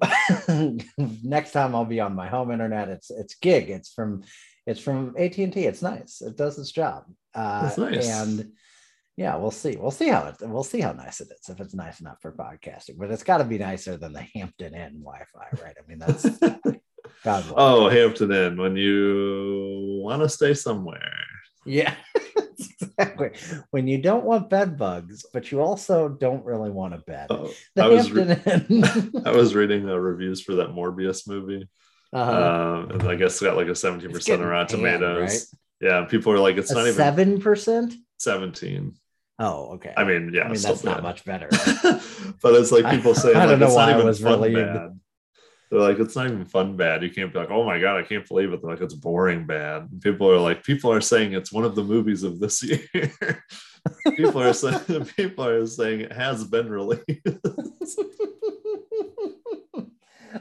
next 1.24 1.52
time 1.52 1.76
I'll 1.76 1.86
be 1.86 2.00
on 2.00 2.16
my 2.16 2.28
home 2.28 2.52
internet. 2.52 2.90
It's 2.90 3.10
it's 3.10 3.36
gig. 3.36 3.70
It's 3.70 3.92
from 3.92 4.24
it's 4.66 4.80
from 4.80 5.16
AT&T. 5.18 5.52
It's 5.56 5.82
nice. 5.82 6.22
It 6.22 6.38
does 6.38 6.58
its 6.58 6.72
job. 6.72 7.04
Uh, 7.36 7.64
That's 7.64 7.78
nice. 7.78 8.10
And 8.10 8.54
yeah, 9.18 9.36
we'll 9.36 9.52
see. 9.52 9.76
We'll 9.76 9.92
see 9.92 10.08
how 10.08 10.28
it. 10.28 10.36
We'll 10.42 10.64
see 10.64 10.82
how 10.82 10.94
nice 10.94 11.20
it 11.20 11.28
is 11.32 11.50
if 11.50 11.60
it's 11.60 11.74
nice 11.74 12.00
enough 12.00 12.22
for 12.22 12.32
podcasting. 12.32 12.98
But 12.98 13.12
it's 13.12 13.24
got 13.24 13.38
to 13.38 13.44
be 13.44 13.58
nicer 13.58 13.98
than 13.98 14.14
the 14.14 14.26
Hampton 14.36 14.74
Inn 14.74 15.04
Wi-Fi, 15.04 15.64
right? 15.64 15.76
I 15.78 15.88
mean, 15.88 16.00
that's. 16.00 16.24
God 17.24 17.46
oh, 17.56 17.90
Hampton 17.90 18.32
Inn 18.32 18.58
when 18.58 18.76
you 18.76 20.02
want 20.04 20.22
to 20.24 20.30
stay 20.30 20.54
somewhere. 20.54 21.14
Yeah, 21.66 21.96
exactly. 22.98 23.32
When 23.72 23.88
you 23.88 23.98
don't 24.00 24.24
want 24.24 24.50
bed 24.50 24.78
bugs, 24.78 25.26
but 25.34 25.52
you 25.52 25.62
also 25.62 26.10
don't 26.10 26.46
really 26.46 26.70
want 26.70 26.94
a 26.94 27.00
bed. 27.00 27.28
Oh, 27.30 27.52
I 27.78 27.88
was 27.88 28.12
re- 28.12 28.42
I 29.26 29.32
was 29.32 29.56
reading 29.56 29.86
the 29.86 30.00
reviews 30.00 30.42
for 30.42 30.56
that 30.56 30.70
Morbius 30.70 31.28
movie. 31.28 31.68
Uh-huh. 32.14 32.86
Um, 32.86 32.92
and 32.92 33.04
I 33.04 33.16
guess 33.16 33.42
it 33.42 33.46
got 33.46 33.58
like 33.58 33.68
a 33.68 33.72
17% 33.72 34.34
on 34.34 34.46
Rotten 34.46 34.78
Tomatoes. 34.78 35.20
Right? 35.82 35.90
Yeah, 35.90 36.06
people 36.06 36.32
are 36.32 36.40
like, 36.40 36.58
it's 36.58 36.72
a 36.72 36.76
not 36.76 36.88
even 36.88 37.42
7%. 37.42 37.94
17. 38.20 38.96
Oh, 39.40 39.74
okay. 39.74 39.94
I 39.98 40.04
mean, 40.04 40.32
yeah, 40.34 40.44
I 40.44 40.52
mean 40.52 40.62
that's 40.62 40.84
bad. 40.84 40.92
not 40.92 41.04
much 41.04 41.26
better. 41.26 41.50
but 42.42 42.54
it's 42.54 42.72
like 42.72 42.90
people 42.90 43.16
say, 43.16 43.34
I, 43.34 43.46
don't 43.46 43.60
like, 43.60 43.70
know 43.70 43.76
why 43.76 43.92
I 43.92 44.04
was 44.04 44.22
really 44.24 44.54
bad. 44.54 45.00
They're 45.74 45.82
like, 45.82 45.98
it's 45.98 46.16
not 46.16 46.28
even 46.28 46.46
fun 46.46 46.78
bad. 46.78 47.02
You 47.02 47.10
can't 47.10 47.34
be 47.34 47.40
like, 47.40 47.50
oh 47.50 47.64
my 47.64 47.80
god, 47.80 47.98
I 47.98 48.04
can't 48.04 48.28
believe 48.28 48.54
it. 48.54 48.62
They're 48.62 48.70
like, 48.70 48.82
it's 48.82 48.94
boring 48.94 49.48
bad. 49.48 49.88
And 49.92 50.00
people 50.00 50.30
are 50.30 50.38
like, 50.38 50.64
people 50.64 50.92
are 50.92 51.02
saying 51.02 51.34
it's 51.34 51.52
one 51.52 51.64
of 51.64 51.74
the 51.74 51.84
movies 51.84 52.22
of 52.22 52.40
this 52.40 52.62
year. 52.94 53.44
people 54.16 54.44
are 54.44 54.54
saying 54.54 55.06
people 55.18 55.48
are 55.48 55.66
saying 55.66 56.02
it 56.02 56.12
has 56.12 56.44
been 56.44 56.70
released. 56.70 57.28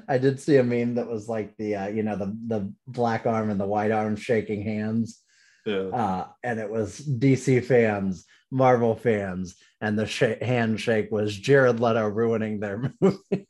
I 0.06 0.18
did 0.18 0.38
see 0.38 0.58
a 0.58 0.62
meme 0.62 0.96
that 0.96 1.08
was 1.08 1.30
like 1.30 1.56
the 1.56 1.76
uh, 1.76 1.88
you 1.88 2.02
know 2.02 2.16
the 2.16 2.36
the 2.48 2.70
black 2.86 3.24
arm 3.24 3.48
and 3.48 3.58
the 3.58 3.66
white 3.66 3.90
arm 3.90 4.16
shaking 4.16 4.60
hands. 4.60 5.22
Yeah. 5.64 5.76
Uh, 5.76 6.26
and 6.44 6.60
it 6.60 6.70
was 6.70 7.00
DC 7.00 7.64
fans 7.64 8.26
Marvel 8.52 8.94
fans, 8.94 9.56
and 9.80 9.98
the 9.98 10.06
sh- 10.06 10.42
handshake 10.42 11.10
was 11.10 11.34
Jared 11.34 11.80
Leto 11.80 12.06
ruining 12.06 12.60
their 12.60 12.92
movie. 13.00 13.46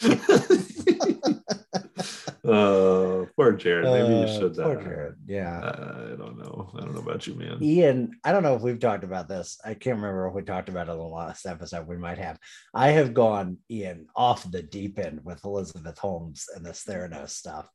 Uh, 2.52 3.26
poor 3.36 3.52
Jared. 3.52 3.84
Maybe 3.84 4.14
you 4.14 4.24
uh, 4.24 4.38
should. 4.38 4.58
Uh, 4.58 4.64
poor 4.64 4.82
Jared. 4.82 5.14
Yeah. 5.26 5.58
I 5.58 6.16
don't 6.16 6.38
know. 6.38 6.70
I 6.76 6.80
don't 6.80 6.94
know 6.94 7.00
about 7.00 7.26
you, 7.26 7.34
man. 7.34 7.62
Ian, 7.62 8.12
I 8.24 8.32
don't 8.32 8.42
know 8.42 8.54
if 8.54 8.62
we've 8.62 8.78
talked 8.78 9.04
about 9.04 9.28
this. 9.28 9.58
I 9.64 9.74
can't 9.74 9.96
remember 9.96 10.28
if 10.28 10.34
we 10.34 10.42
talked 10.42 10.68
about 10.68 10.88
it 10.88 10.92
in 10.92 10.98
the 10.98 11.04
last 11.04 11.46
episode. 11.46 11.86
We 11.86 11.96
might 11.96 12.18
have. 12.18 12.38
I 12.74 12.90
have 12.90 13.14
gone, 13.14 13.58
Ian, 13.70 14.06
off 14.14 14.50
the 14.50 14.62
deep 14.62 14.98
end 14.98 15.20
with 15.24 15.44
Elizabeth 15.44 15.98
Holmes 15.98 16.46
and 16.54 16.64
this 16.64 16.84
Theranos 16.84 17.30
stuff. 17.30 17.68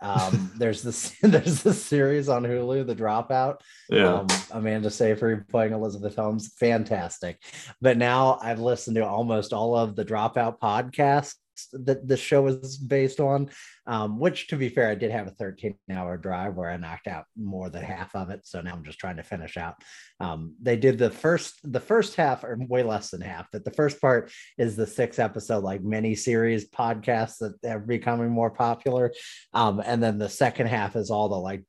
Um, 0.00 0.52
there's 0.58 0.82
this 0.82 1.14
there's 1.22 1.62
this 1.62 1.82
series 1.82 2.28
on 2.28 2.44
Hulu, 2.44 2.86
The 2.86 2.94
Dropout. 2.94 3.60
Yeah. 3.88 4.14
Um, 4.14 4.26
Amanda 4.50 4.90
Seyfried 4.90 5.48
playing 5.48 5.72
Elizabeth 5.72 6.16
Holmes, 6.16 6.52
fantastic. 6.58 7.42
But 7.80 7.96
now 7.96 8.38
I've 8.42 8.60
listened 8.60 8.96
to 8.96 9.06
almost 9.06 9.52
all 9.52 9.76
of 9.76 9.96
the 9.96 10.04
Dropout 10.04 10.58
podcasts 10.58 11.34
that 11.72 12.06
the 12.06 12.16
show 12.16 12.46
is 12.46 12.76
based 12.76 13.20
on. 13.20 13.50
Um, 13.88 14.18
which, 14.18 14.48
to 14.48 14.56
be 14.56 14.68
fair, 14.68 14.90
I 14.90 14.96
did 14.96 15.12
have 15.12 15.28
a 15.28 15.32
13 15.32 15.76
hour 15.92 16.16
drive 16.16 16.54
where 16.54 16.70
I 16.70 16.76
knocked 16.76 17.06
out 17.06 17.24
more 17.36 17.70
than 17.70 17.82
half 17.82 18.16
of 18.16 18.30
it. 18.30 18.40
So 18.44 18.60
now 18.60 18.72
I'm 18.72 18.84
just 18.84 18.98
trying 18.98 19.16
to 19.16 19.22
finish 19.22 19.56
out. 19.56 19.76
Um, 20.18 20.54
they 20.60 20.76
did 20.76 20.98
the 20.98 21.10
first 21.10 21.60
the 21.62 21.80
first 21.80 22.16
half, 22.16 22.42
or 22.42 22.58
way 22.68 22.82
less 22.82 23.10
than 23.10 23.20
half. 23.20 23.50
That 23.52 23.64
the 23.64 23.70
first 23.70 24.00
part 24.00 24.32
is 24.58 24.74
the 24.74 24.86
six 24.86 25.18
episode 25.18 25.62
like 25.62 25.82
mini 25.82 26.14
series 26.14 26.68
podcasts 26.68 27.38
that 27.38 27.54
are 27.64 27.78
becoming 27.78 28.30
more 28.30 28.50
popular, 28.50 29.12
um, 29.52 29.80
and 29.84 30.02
then 30.02 30.18
the 30.18 30.28
second 30.28 30.66
half 30.66 30.96
is 30.96 31.10
all 31.10 31.28
the 31.28 31.36
like 31.36 31.64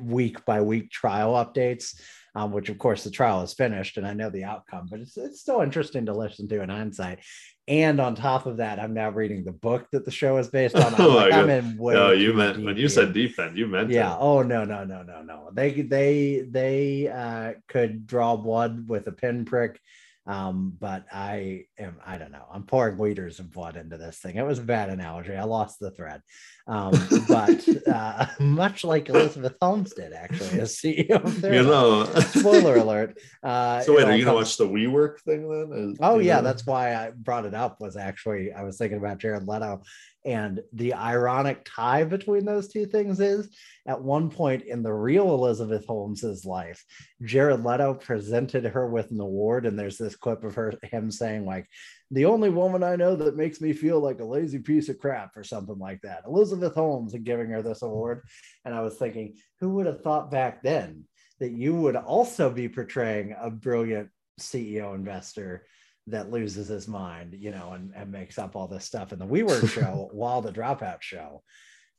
week 0.00 0.44
by 0.44 0.60
week 0.60 0.90
trial 0.90 1.32
updates. 1.32 2.00
Um, 2.36 2.50
which 2.50 2.68
of 2.68 2.78
course 2.78 3.04
the 3.04 3.12
trial 3.12 3.42
is 3.42 3.54
finished 3.54 3.96
and 3.96 4.04
I 4.04 4.12
know 4.12 4.28
the 4.28 4.42
outcome, 4.42 4.88
but 4.90 4.98
it's, 4.98 5.16
it's 5.16 5.40
still 5.40 5.60
interesting 5.60 6.06
to 6.06 6.12
listen 6.12 6.48
to 6.48 6.62
in 6.62 6.68
hindsight. 6.68 7.20
And 7.66 7.98
on 7.98 8.14
top 8.14 8.44
of 8.44 8.58
that, 8.58 8.78
I'm 8.78 8.92
now 8.92 9.08
reading 9.08 9.42
the 9.42 9.52
book 9.52 9.86
that 9.92 10.04
the 10.04 10.10
show 10.10 10.36
is 10.36 10.48
based 10.48 10.76
on. 10.76 10.94
I'm, 10.94 11.00
oh 11.00 11.08
like, 11.08 11.32
I'm 11.32 11.48
in 11.48 11.78
way 11.78 11.94
no, 11.94 12.10
you 12.12 12.34
meant 12.34 12.62
when 12.62 12.76
you 12.76 12.88
said 12.90 13.14
defend, 13.14 13.56
you 13.56 13.66
meant 13.66 13.90
yeah. 13.90 14.12
It. 14.12 14.18
Oh 14.20 14.42
no, 14.42 14.64
no, 14.64 14.84
no, 14.84 15.02
no, 15.02 15.22
no. 15.22 15.48
They 15.52 15.80
they 15.80 16.44
they 16.48 17.08
uh, 17.08 17.54
could 17.68 18.06
draw 18.06 18.36
blood 18.36 18.86
with 18.86 19.06
a 19.06 19.12
pinprick. 19.12 19.78
Um, 20.26 20.74
but 20.80 21.04
I 21.12 21.66
am, 21.78 21.96
I 22.04 22.16
don't 22.16 22.32
know, 22.32 22.46
I'm 22.50 22.62
pouring 22.62 22.98
liters 22.98 23.40
of 23.40 23.52
blood 23.52 23.76
into 23.76 23.98
this 23.98 24.18
thing. 24.18 24.36
It 24.36 24.46
was 24.46 24.58
a 24.58 24.62
bad 24.62 24.88
analogy. 24.88 25.34
I 25.34 25.44
lost 25.44 25.80
the 25.80 25.90
thread. 25.90 26.22
Um, 26.66 26.92
but 27.28 27.62
uh, 27.88 28.26
much 28.40 28.84
like 28.84 29.10
Elizabeth 29.10 29.54
Holmes 29.60 29.92
did, 29.92 30.14
actually, 30.14 30.60
as 30.60 30.76
CEO 30.76 31.22
of 31.22 31.42
You 31.44 31.62
know. 31.62 32.04
Spoiler 32.04 32.76
alert. 32.76 33.18
Uh, 33.42 33.80
so 33.82 33.96
wait, 33.96 34.04
are 34.06 34.16
you 34.16 34.24
gonna 34.24 34.36
comes- 34.38 34.48
watch 34.48 34.56
the 34.56 34.68
WeWork 34.68 35.20
thing 35.20 35.48
then? 35.48 35.90
Is- 35.90 35.98
Oh 36.00 36.18
yeah, 36.18 36.36
know? 36.36 36.42
that's 36.42 36.64
why 36.66 36.94
I 36.94 37.10
brought 37.10 37.44
it 37.44 37.54
up. 37.54 37.80
Was 37.80 37.96
actually 37.96 38.52
I 38.52 38.62
was 38.62 38.78
thinking 38.78 38.98
about 38.98 39.18
Jared 39.18 39.46
Leto, 39.46 39.82
and 40.24 40.62
the 40.72 40.94
ironic 40.94 41.66
tie 41.66 42.04
between 42.04 42.44
those 42.44 42.68
two 42.68 42.86
things 42.86 43.20
is 43.20 43.50
at 43.86 44.00
one 44.00 44.30
point 44.30 44.62
in 44.62 44.82
the 44.82 44.92
real 44.92 45.34
Elizabeth 45.34 45.84
Holmes's 45.86 46.46
life, 46.46 46.82
Jared 47.22 47.64
Leto 47.64 47.94
presented 47.94 48.64
her 48.64 48.86
with 48.86 49.10
an 49.10 49.20
award, 49.20 49.66
and 49.66 49.78
there's 49.78 49.98
this 49.98 50.16
clip 50.16 50.42
of 50.44 50.54
her 50.54 50.72
him 50.82 51.10
saying 51.10 51.44
like, 51.44 51.66
"The 52.10 52.24
only 52.24 52.48
woman 52.48 52.82
I 52.82 52.96
know 52.96 53.16
that 53.16 53.36
makes 53.36 53.60
me 53.60 53.72
feel 53.72 54.00
like 54.00 54.20
a 54.20 54.24
lazy 54.24 54.58
piece 54.58 54.88
of 54.88 54.98
crap" 54.98 55.36
or 55.36 55.44
something 55.44 55.78
like 55.78 56.00
that. 56.02 56.24
Elizabeth 56.26 56.74
Holmes 56.74 57.14
and 57.14 57.24
giving 57.24 57.50
her 57.50 57.62
this 57.62 57.82
award, 57.82 58.22
and 58.64 58.74
I 58.74 58.80
was 58.80 58.96
thinking, 58.96 59.36
who 59.60 59.70
would 59.74 59.86
have 59.86 60.02
thought 60.02 60.30
back 60.30 60.62
then 60.62 61.04
that 61.40 61.52
you 61.52 61.74
would 61.74 61.96
also 61.96 62.48
be 62.48 62.68
portraying 62.68 63.34
a 63.38 63.50
brilliant 63.50 64.08
CEO 64.40 64.94
investor 64.94 65.66
that 66.06 66.30
loses 66.30 66.68
his 66.68 66.86
mind, 66.86 67.34
you 67.38 67.50
know, 67.50 67.72
and, 67.72 67.92
and 67.94 68.12
makes 68.12 68.38
up 68.38 68.56
all 68.56 68.68
this 68.68 68.84
stuff 68.84 69.12
in 69.12 69.18
the 69.18 69.26
WeWork 69.26 69.68
show 69.68 70.08
while 70.12 70.42
the 70.42 70.52
Dropout 70.52 71.00
show 71.00 71.42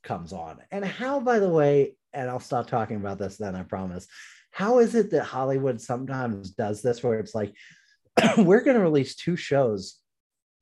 comes 0.03 0.31
on. 0.31 0.59
And 0.71 0.85
how, 0.85 1.19
by 1.19 1.39
the 1.39 1.49
way, 1.49 1.95
and 2.13 2.29
I'll 2.29 2.39
stop 2.39 2.67
talking 2.67 2.97
about 2.97 3.17
this 3.17 3.37
then, 3.37 3.55
I 3.55 3.63
promise. 3.63 4.07
How 4.51 4.79
is 4.79 4.95
it 4.95 5.11
that 5.11 5.23
Hollywood 5.23 5.81
sometimes 5.81 6.51
does 6.51 6.81
this 6.81 7.03
where 7.03 7.19
it's 7.19 7.35
like, 7.35 7.53
we're 8.37 8.61
going 8.61 8.77
to 8.77 8.83
release 8.83 9.15
two 9.15 9.35
shows 9.35 9.99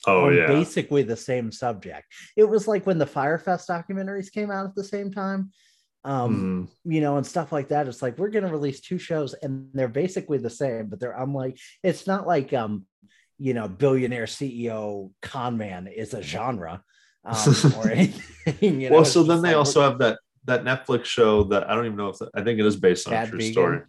Oh 0.08 0.26
on 0.26 0.36
yeah. 0.36 0.48
basically 0.48 1.04
the 1.04 1.18
same 1.18 1.52
subject? 1.52 2.08
It 2.38 2.46
was 2.46 2.68
like 2.68 2.86
when 2.88 2.98
the 2.98 3.06
Fyre 3.06 3.38
Fest 3.38 3.68
documentaries 3.70 4.32
came 4.32 4.50
out 4.52 4.66
at 4.66 4.76
the 4.76 4.84
same 4.84 5.12
time. 5.12 5.52
Um, 6.06 6.70
Mhm. 6.86 6.92
you 6.94 7.00
know, 7.00 7.16
and 7.16 7.26
stuff 7.26 7.54
like 7.54 7.70
that. 7.70 7.88
It's 7.88 8.02
like 8.02 8.18
we're 8.18 8.30
gonna 8.30 8.52
release 8.52 8.82
two 8.82 8.98
shows 8.98 9.34
and 9.36 9.70
they're 9.74 9.88
basically 9.88 10.38
the 10.38 10.50
same, 10.50 10.88
but 10.88 11.00
they're 11.00 11.18
I'm 11.18 11.34
like, 11.34 11.58
it's 11.82 12.06
not 12.08 12.28
like 12.28 12.52
um, 12.52 12.86
you 13.38 13.54
know, 13.54 13.68
billionaire 13.68 14.26
CEO 14.26 15.12
con 15.22 15.58
man 15.58 15.88
is 15.88 16.14
a 16.14 16.22
genre 16.22 16.84
um 17.26 17.56
or 17.78 17.90
anything. 17.90 18.82
You 18.82 18.90
know, 18.90 18.98
well, 18.98 19.06
so 19.06 19.24
then 19.24 19.42
they 19.42 19.50
like, 19.50 19.58
also 19.58 19.82
have 19.82 20.00
that 20.00 20.20
that 20.46 20.64
Netflix 20.64 21.06
show 21.06 21.44
that 21.46 21.70
I 21.70 21.76
don't 21.76 21.86
even 21.86 21.98
know 21.98 22.10
if 22.10 22.18
I 22.34 22.44
think 22.44 22.60
it 22.60 22.66
is 22.66 22.76
based 22.76 23.08
on 23.08 23.14
a 23.14 23.28
true 23.28 23.38
Vegan? 23.40 23.54
story. 23.54 23.82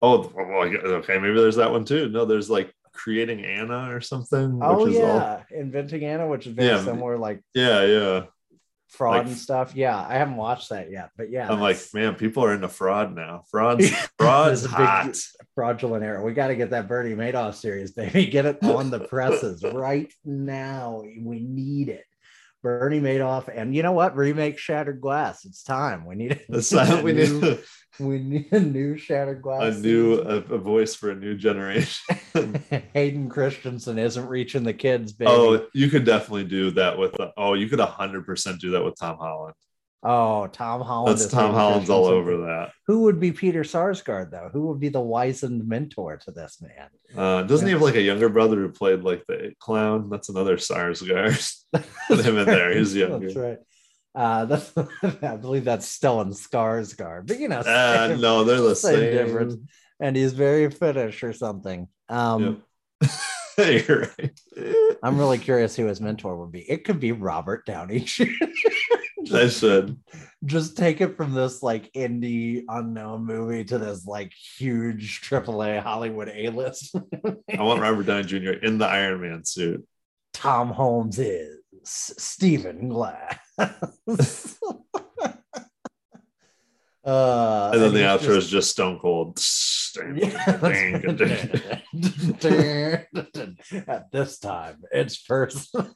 Oh, 0.00 0.30
well, 0.34 0.68
okay, 0.98 1.18
maybe 1.18 1.34
there's 1.40 1.56
that 1.56 1.70
one 1.72 1.84
too. 1.84 2.08
No, 2.08 2.24
there's 2.24 2.48
like 2.50 2.72
creating 2.92 3.44
Anna 3.44 3.94
or 3.94 4.00
something. 4.00 4.60
Oh 4.62 4.84
which 4.84 4.94
is 4.94 5.00
all 5.00 5.18
yeah, 5.18 5.42
inventing 5.50 6.04
Anna, 6.04 6.26
which 6.26 6.46
is 6.46 6.52
very 6.52 6.68
Yeah. 6.68 6.84
similar, 6.84 7.16
like 7.18 7.42
yeah, 7.54 7.84
yeah. 7.84 8.22
Fraud 8.88 9.18
Like- 9.18 9.26
and 9.28 9.36
stuff. 9.36 9.74
Yeah, 9.74 9.96
I 9.98 10.14
haven't 10.14 10.36
watched 10.36 10.70
that 10.70 10.90
yet, 10.90 11.10
but 11.16 11.30
yeah, 11.30 11.50
I'm 11.50 11.60
like, 11.60 11.78
man, 11.94 12.14
people 12.14 12.44
are 12.44 12.54
into 12.54 12.68
fraud 12.68 13.14
now. 13.14 13.44
There's 13.52 14.64
a 14.64 14.68
big- 14.68 14.76
hot. 14.76 15.16
fraudulent 15.54 16.04
era. 16.04 16.22
We 16.22 16.32
got 16.32 16.48
to 16.48 16.56
get 16.56 16.70
that 16.70 16.88
Bernie 16.88 17.14
Madoff 17.14 17.54
series, 17.54 17.92
baby. 17.92 18.26
Get 18.26 18.46
it 18.46 18.62
on 18.62 18.90
the 18.90 19.00
presses 19.08 19.62
right 19.62 20.12
now. 20.24 21.02
We 21.22 21.40
need 21.40 21.88
it. 21.88 22.04
Bernie 22.62 23.00
Madoff, 23.00 23.48
and 23.54 23.74
you 23.74 23.82
know 23.82 23.92
what? 23.92 24.16
Remake 24.16 24.58
Shattered 24.58 25.00
Glass. 25.00 25.44
It's 25.44 25.62
time. 25.62 26.04
We 26.04 26.16
need 26.16 26.40
not, 26.48 27.02
we 27.04 27.12
need 27.12 27.30
new, 27.30 27.58
we 28.00 28.18
need 28.18 28.52
a 28.52 28.60
new 28.60 28.96
Shattered 28.96 29.42
Glass. 29.42 29.76
a 29.76 29.80
new 29.80 30.20
a, 30.20 30.36
a 30.36 30.58
voice 30.58 30.94
for 30.94 31.10
a 31.10 31.14
new 31.14 31.36
generation. 31.36 32.16
Hayden 32.94 33.28
Christensen 33.28 33.98
isn't 33.98 34.26
reaching 34.26 34.64
the 34.64 34.74
kids, 34.74 35.12
baby. 35.12 35.30
oh, 35.30 35.66
you 35.72 35.88
could 35.88 36.04
definitely 36.04 36.44
do 36.44 36.70
that 36.72 36.98
with. 36.98 37.14
oh, 37.36 37.54
you 37.54 37.68
could 37.68 37.80
hundred 37.80 38.26
percent 38.26 38.60
do 38.60 38.72
that 38.72 38.84
with 38.84 38.98
Tom 38.98 39.18
Holland. 39.18 39.54
Oh, 40.02 40.46
Tom 40.46 40.80
Holland. 40.80 41.18
That's 41.18 41.30
Tom 41.30 41.54
Holland's 41.54 41.90
all 41.90 42.04
over 42.06 42.36
that. 42.46 42.70
Who 42.86 43.00
would 43.02 43.18
be 43.18 43.32
Peter 43.32 43.62
Sarsgaard 43.64 44.30
though? 44.30 44.48
Who 44.52 44.68
would 44.68 44.78
be 44.78 44.90
the 44.90 45.00
wizened 45.00 45.66
mentor 45.66 46.18
to 46.18 46.30
this 46.30 46.62
man? 46.62 46.88
Uh, 47.16 47.42
doesn't 47.42 47.66
he 47.66 47.72
have 47.72 47.82
like 47.82 47.96
a 47.96 48.00
younger 48.02 48.28
brother 48.28 48.56
who 48.56 48.68
played 48.68 49.02
like 49.02 49.24
the 49.26 49.52
clown? 49.58 50.08
That's 50.08 50.28
another 50.28 50.56
Sarsgaard. 50.56 51.52
Put 52.08 52.24
him 52.24 52.38
in 52.38 52.46
there. 52.46 52.76
He's 52.76 52.94
younger. 52.94 53.26
That's 53.26 53.36
right. 53.36 53.58
Uh, 54.14 54.44
that's 54.46 54.72
I 55.22 55.36
believe 55.36 55.64
that's 55.64 55.98
Stellan 55.98 56.28
Skarsgård, 56.32 57.26
but 57.26 57.38
you 57.40 57.48
know, 57.48 57.58
Uh, 57.60 58.08
same, 58.08 58.20
no, 58.20 58.44
they're 58.44 58.60
the 58.60 58.74
same 58.76 58.94
same. 58.94 59.12
difference. 59.12 59.56
and 60.00 60.16
he's 60.16 60.32
very 60.32 60.70
Finnish 60.70 61.22
or 61.24 61.32
something. 61.32 61.88
Um, 62.08 62.62
Yep. 63.02 63.10
You're 63.88 64.00
right. 64.18 64.96
I'm 65.02 65.18
really 65.18 65.38
curious 65.38 65.74
who 65.74 65.86
his 65.86 66.00
mentor 66.00 66.36
would 66.36 66.52
be. 66.52 66.60
It 66.70 66.84
could 66.84 67.00
be 67.00 67.10
Robert 67.10 67.66
Downey 67.66 68.00
Jr. 68.00 68.24
I 69.32 69.48
should. 69.48 69.98
Just 70.44 70.76
take 70.76 71.00
it 71.00 71.16
from 71.16 71.32
this 71.34 71.62
like 71.62 71.92
indie 71.94 72.62
unknown 72.68 73.24
movie 73.24 73.64
to 73.64 73.78
this 73.78 74.06
like 74.06 74.32
huge 74.56 75.20
AAA 75.22 75.82
Hollywood 75.82 76.28
A 76.28 76.50
list. 76.50 76.94
I 77.58 77.62
want 77.62 77.80
Robert 77.80 78.06
Downey 78.06 78.22
Jr. 78.24 78.50
in 78.52 78.78
the 78.78 78.86
Iron 78.86 79.20
Man 79.20 79.44
suit. 79.44 79.84
Tom 80.32 80.68
Holmes 80.70 81.18
is 81.18 81.58
Stephen 81.84 82.88
Glass. 82.88 83.38
uh, 87.04 87.70
And 87.72 87.82
then 87.82 87.92
the 87.94 87.98
he's 87.98 88.06
outro 88.06 88.20
just- 88.20 88.28
is 88.28 88.48
just 88.50 88.70
Stone 88.70 89.00
Cold. 89.00 89.40
Yeah, 90.14 90.60
At 93.88 94.12
this 94.12 94.38
time, 94.38 94.82
it's 94.92 95.16
personal. 95.18 95.92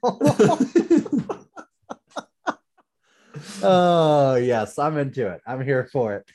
Oh 3.62 4.36
yes, 4.36 4.78
I'm 4.78 4.98
into 4.98 5.28
it. 5.28 5.40
I'm 5.46 5.62
here 5.62 5.84
for 5.84 6.16
it. 6.16 6.26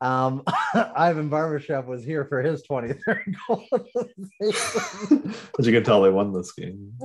Um, 0.00 0.42
Ivan 0.96 1.28
Barbashev 1.28 1.86
was 1.86 2.02
here 2.04 2.24
for 2.24 2.42
his 2.42 2.62
23rd 2.62 3.34
goal. 3.46 3.66
As 5.58 5.66
you 5.66 5.72
can 5.72 5.84
tell, 5.84 6.02
they 6.02 6.10
won 6.10 6.32
this 6.32 6.52
game. 6.52 6.92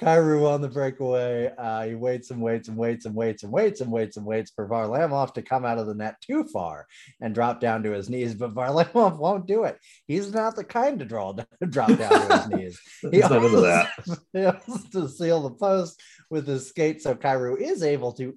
Kyrou 0.00 0.48
on 0.48 0.60
the 0.60 0.68
breakaway. 0.68 1.52
Uh, 1.56 1.86
he 1.86 1.94
waits 1.94 2.30
and 2.30 2.40
waits 2.40 2.68
and 2.68 2.76
waits 2.76 3.04
and 3.04 3.14
waits 3.14 3.42
and 3.42 3.52
waits 3.52 3.80
and 3.80 3.90
waits 3.90 4.16
and 4.16 4.26
waits 4.26 4.52
for 4.54 4.68
Varlamov 4.68 5.34
to 5.34 5.42
come 5.42 5.64
out 5.64 5.78
of 5.78 5.86
the 5.86 5.94
net 5.94 6.16
too 6.20 6.44
far 6.44 6.86
and 7.20 7.34
drop 7.34 7.60
down 7.60 7.82
to 7.82 7.92
his 7.92 8.08
knees, 8.08 8.34
but 8.34 8.54
Varlamov 8.54 9.18
won't 9.18 9.46
do 9.46 9.64
it. 9.64 9.78
He's 10.06 10.32
not 10.32 10.56
the 10.56 10.64
kind 10.64 10.98
to 11.00 11.04
draw 11.04 11.32
drop 11.68 11.88
down 11.96 12.28
to 12.28 12.36
his 12.36 12.48
knees. 12.48 12.80
He's 13.10 13.22
not 13.22 13.40
that. 13.40 13.88
He 14.32 14.90
to 14.92 15.08
seal 15.08 15.42
the 15.42 15.50
post 15.50 16.00
with 16.30 16.46
his 16.46 16.68
skate, 16.68 17.02
so 17.02 17.14
Kyrou 17.14 17.60
is 17.60 17.82
able 17.82 18.12
to 18.14 18.34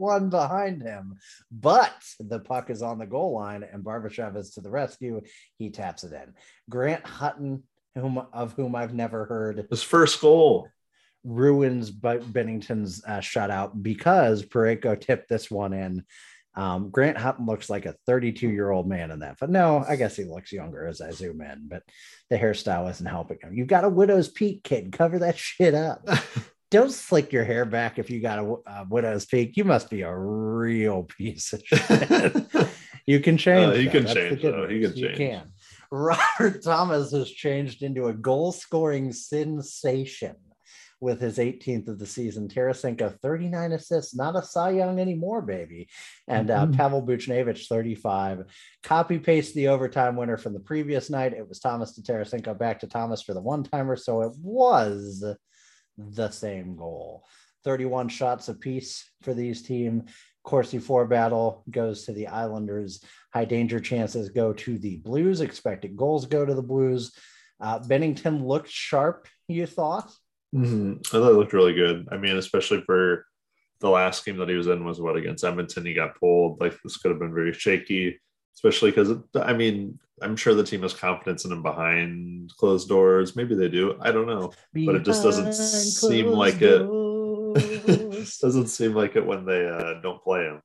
one 0.00 0.30
behind 0.30 0.82
him, 0.82 1.14
but 1.52 1.94
the 2.18 2.40
puck 2.40 2.70
is 2.70 2.82
on 2.82 2.98
the 2.98 3.06
goal 3.06 3.34
line, 3.34 3.62
and 3.62 3.84
Barbashev 3.84 4.36
is 4.36 4.50
to 4.54 4.60
the 4.60 4.70
rescue. 4.70 5.20
He 5.58 5.70
taps 5.70 6.02
it 6.02 6.12
in. 6.12 6.34
Grant 6.68 7.06
Hutton, 7.06 7.62
whom 7.94 8.26
of 8.32 8.54
whom 8.54 8.74
I've 8.74 8.94
never 8.94 9.26
heard, 9.26 9.66
His 9.70 9.82
first 9.82 10.20
goal. 10.20 10.68
ruins 11.22 11.90
Binnington's 11.90 13.04
uh, 13.06 13.18
shutout 13.18 13.82
because 13.82 14.42
Parayko 14.42 14.98
tipped 15.00 15.28
this 15.28 15.50
one 15.50 15.74
in. 15.74 16.04
Um, 16.54 16.90
Grant 16.90 17.16
Hutton 17.16 17.46
looks 17.46 17.70
like 17.70 17.86
a 17.86 17.94
32 18.06 18.48
year 18.48 18.70
old 18.70 18.88
man 18.88 19.10
in 19.10 19.20
that, 19.20 19.36
but 19.38 19.50
no, 19.50 19.84
I 19.88 19.96
guess 19.96 20.16
he 20.16 20.24
looks 20.24 20.50
younger 20.50 20.86
as 20.86 21.00
I 21.00 21.10
zoom 21.10 21.40
in, 21.42 21.68
but 21.68 21.82
the 22.28 22.36
hairstyle 22.38 22.90
isn't 22.90 23.06
helping 23.06 23.38
him. 23.40 23.54
You've 23.54 23.68
got 23.68 23.84
a 23.84 23.88
widow's 23.88 24.28
peak, 24.28 24.64
kid. 24.64 24.92
Cover 24.92 25.20
that 25.20 25.38
shit 25.38 25.74
up. 25.74 26.08
Don't 26.70 26.92
slick 26.92 27.32
your 27.32 27.44
hair 27.44 27.64
back 27.64 27.98
if 27.98 28.10
you 28.10 28.20
got 28.20 28.38
a, 28.38 28.42
a 28.66 28.86
widow's 28.88 29.24
peak. 29.26 29.56
You 29.56 29.64
must 29.64 29.90
be 29.90 30.02
a 30.02 30.16
real 30.16 31.02
piece 31.04 31.52
of 31.52 31.62
shit. 31.64 32.68
you 33.06 33.20
can 33.20 33.36
change. 33.36 33.66
Uh, 33.66 33.70
though. 33.72 33.90
can 33.90 34.06
change. 34.06 34.40
He 34.40 34.48
news. 34.48 34.88
can 34.92 34.96
You 34.96 35.06
change. 35.08 35.18
can. 35.18 35.52
Robert 35.90 36.62
Thomas 36.62 37.10
has 37.10 37.28
changed 37.30 37.82
into 37.82 38.06
a 38.06 38.12
goal 38.14 38.52
scoring 38.52 39.12
sensation 39.12 40.36
with 41.00 41.20
his 41.20 41.38
18th 41.38 41.88
of 41.88 41.98
the 41.98 42.06
season. 42.06 42.46
Tarasenko, 42.46 43.18
39 43.20 43.72
assists, 43.72 44.14
not 44.14 44.36
a 44.36 44.42
Cy 44.42 44.70
Young 44.72 45.00
anymore, 45.00 45.40
baby. 45.42 45.88
And 46.28 46.50
uh, 46.50 46.66
Mhm. 46.66 46.76
Pavel 46.76 47.02
Buchnevich, 47.04 47.66
35. 47.66 48.44
Copy 48.84 49.18
paste 49.18 49.54
the 49.54 49.68
overtime 49.68 50.14
winner 50.14 50.36
from 50.36 50.52
the 50.52 50.60
previous 50.60 51.08
night. 51.10 51.32
It 51.32 51.48
was 51.48 51.58
Thomas 51.58 51.94
to 51.94 52.02
Tarasenko, 52.02 52.56
back 52.56 52.80
to 52.80 52.86
Thomas 52.86 53.22
for 53.22 53.32
the 53.34 53.40
one 53.40 53.64
timer. 53.64 53.96
So 53.96 54.20
it 54.22 54.32
was 54.42 55.24
the 56.10 56.30
same 56.30 56.76
goal. 56.76 57.24
31 57.64 58.08
shots 58.08 58.48
apiece 58.48 59.10
for 59.22 59.34
these 59.34 59.62
team. 59.62 60.04
Corsi 60.42 60.78
4 60.78 61.06
battle 61.06 61.64
goes 61.70 62.04
to 62.06 62.12
the 62.12 62.28
Islanders. 62.28 63.04
High 63.34 63.44
danger 63.44 63.80
chances 63.80 64.30
go 64.30 64.52
to 64.54 64.78
the 64.78 64.96
Blues. 64.96 65.40
Expected 65.40 65.96
goals 65.96 66.26
go 66.26 66.44
to 66.44 66.54
the 66.54 66.62
Blues. 66.62 67.12
Uh, 67.60 67.78
Binnington 67.78 68.46
looked 68.46 68.70
sharp, 68.70 69.28
you 69.48 69.66
thought? 69.66 70.10
Mhm. 70.54 71.06
I 71.08 71.10
thought 71.10 71.30
it 71.30 71.34
looked 71.34 71.52
really 71.52 71.74
good. 71.74 72.08
I 72.10 72.16
mean, 72.16 72.36
especially 72.36 72.80
for 72.80 73.26
the 73.80 73.90
last 73.90 74.24
game 74.24 74.38
that 74.38 74.48
he 74.48 74.56
was 74.56 74.66
in 74.66 74.84
was 74.84 75.00
what 75.00 75.16
against 75.16 75.44
Edmonton. 75.44 75.86
He 75.86 75.94
got 75.94 76.18
pulled. 76.18 76.60
Like 76.60 76.74
this 76.82 76.96
could 76.96 77.10
have 77.10 77.20
been 77.20 77.34
very 77.34 77.52
shaky, 77.52 78.18
especially 78.62 78.90
because 78.90 79.16
I 79.34 79.54
mean, 79.54 79.98
I'm 80.20 80.36
sure 80.36 80.54
the 80.54 80.62
team 80.62 80.82
has 80.82 80.92
confidence 80.92 81.46
in 81.46 81.52
him 81.52 81.62
behind 81.62 82.52
closed 82.58 82.88
doors. 82.88 83.34
Maybe 83.34 83.54
they 83.54 83.68
do. 83.68 83.98
I 84.02 84.12
don't 84.12 84.26
know, 84.26 84.52
but 84.74 84.96
it 84.96 85.02
just 85.02 85.22
doesn't 85.22 85.54
seem 85.54 86.26
like 86.26 86.60
it. 86.60 86.80
doesn't 88.40 88.66
seem 88.66 88.94
like 88.94 89.16
it 89.16 89.24
when 89.24 89.46
they 89.46 89.66
uh, 89.66 89.94
don't 90.02 90.22
play 90.22 90.44
him. 90.44 90.60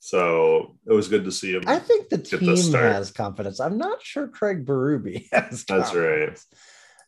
So 0.00 0.76
it 0.86 0.92
was 0.92 1.08
good 1.08 1.24
to 1.24 1.32
see 1.32 1.52
him. 1.54 1.62
I 1.66 1.78
think 1.78 2.08
the 2.08 2.18
team 2.18 2.72
has 2.74 3.12
confidence. 3.12 3.60
I'm 3.60 3.78
not 3.78 4.02
sure 4.02 4.26
Craig 4.26 4.66
Berube 4.66 5.26
has. 5.32 5.64
That's 5.64 5.94
right. 5.94 6.38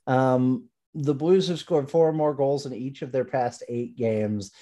Um, 0.06 0.68
the 0.94 1.14
Blues 1.14 1.48
have 1.48 1.58
scored 1.58 1.90
four 1.90 2.12
more 2.12 2.32
goals 2.32 2.64
in 2.64 2.72
each 2.72 3.02
of 3.02 3.10
their 3.12 3.24
past 3.24 3.64
eight 3.68 3.96
games. 3.96 4.52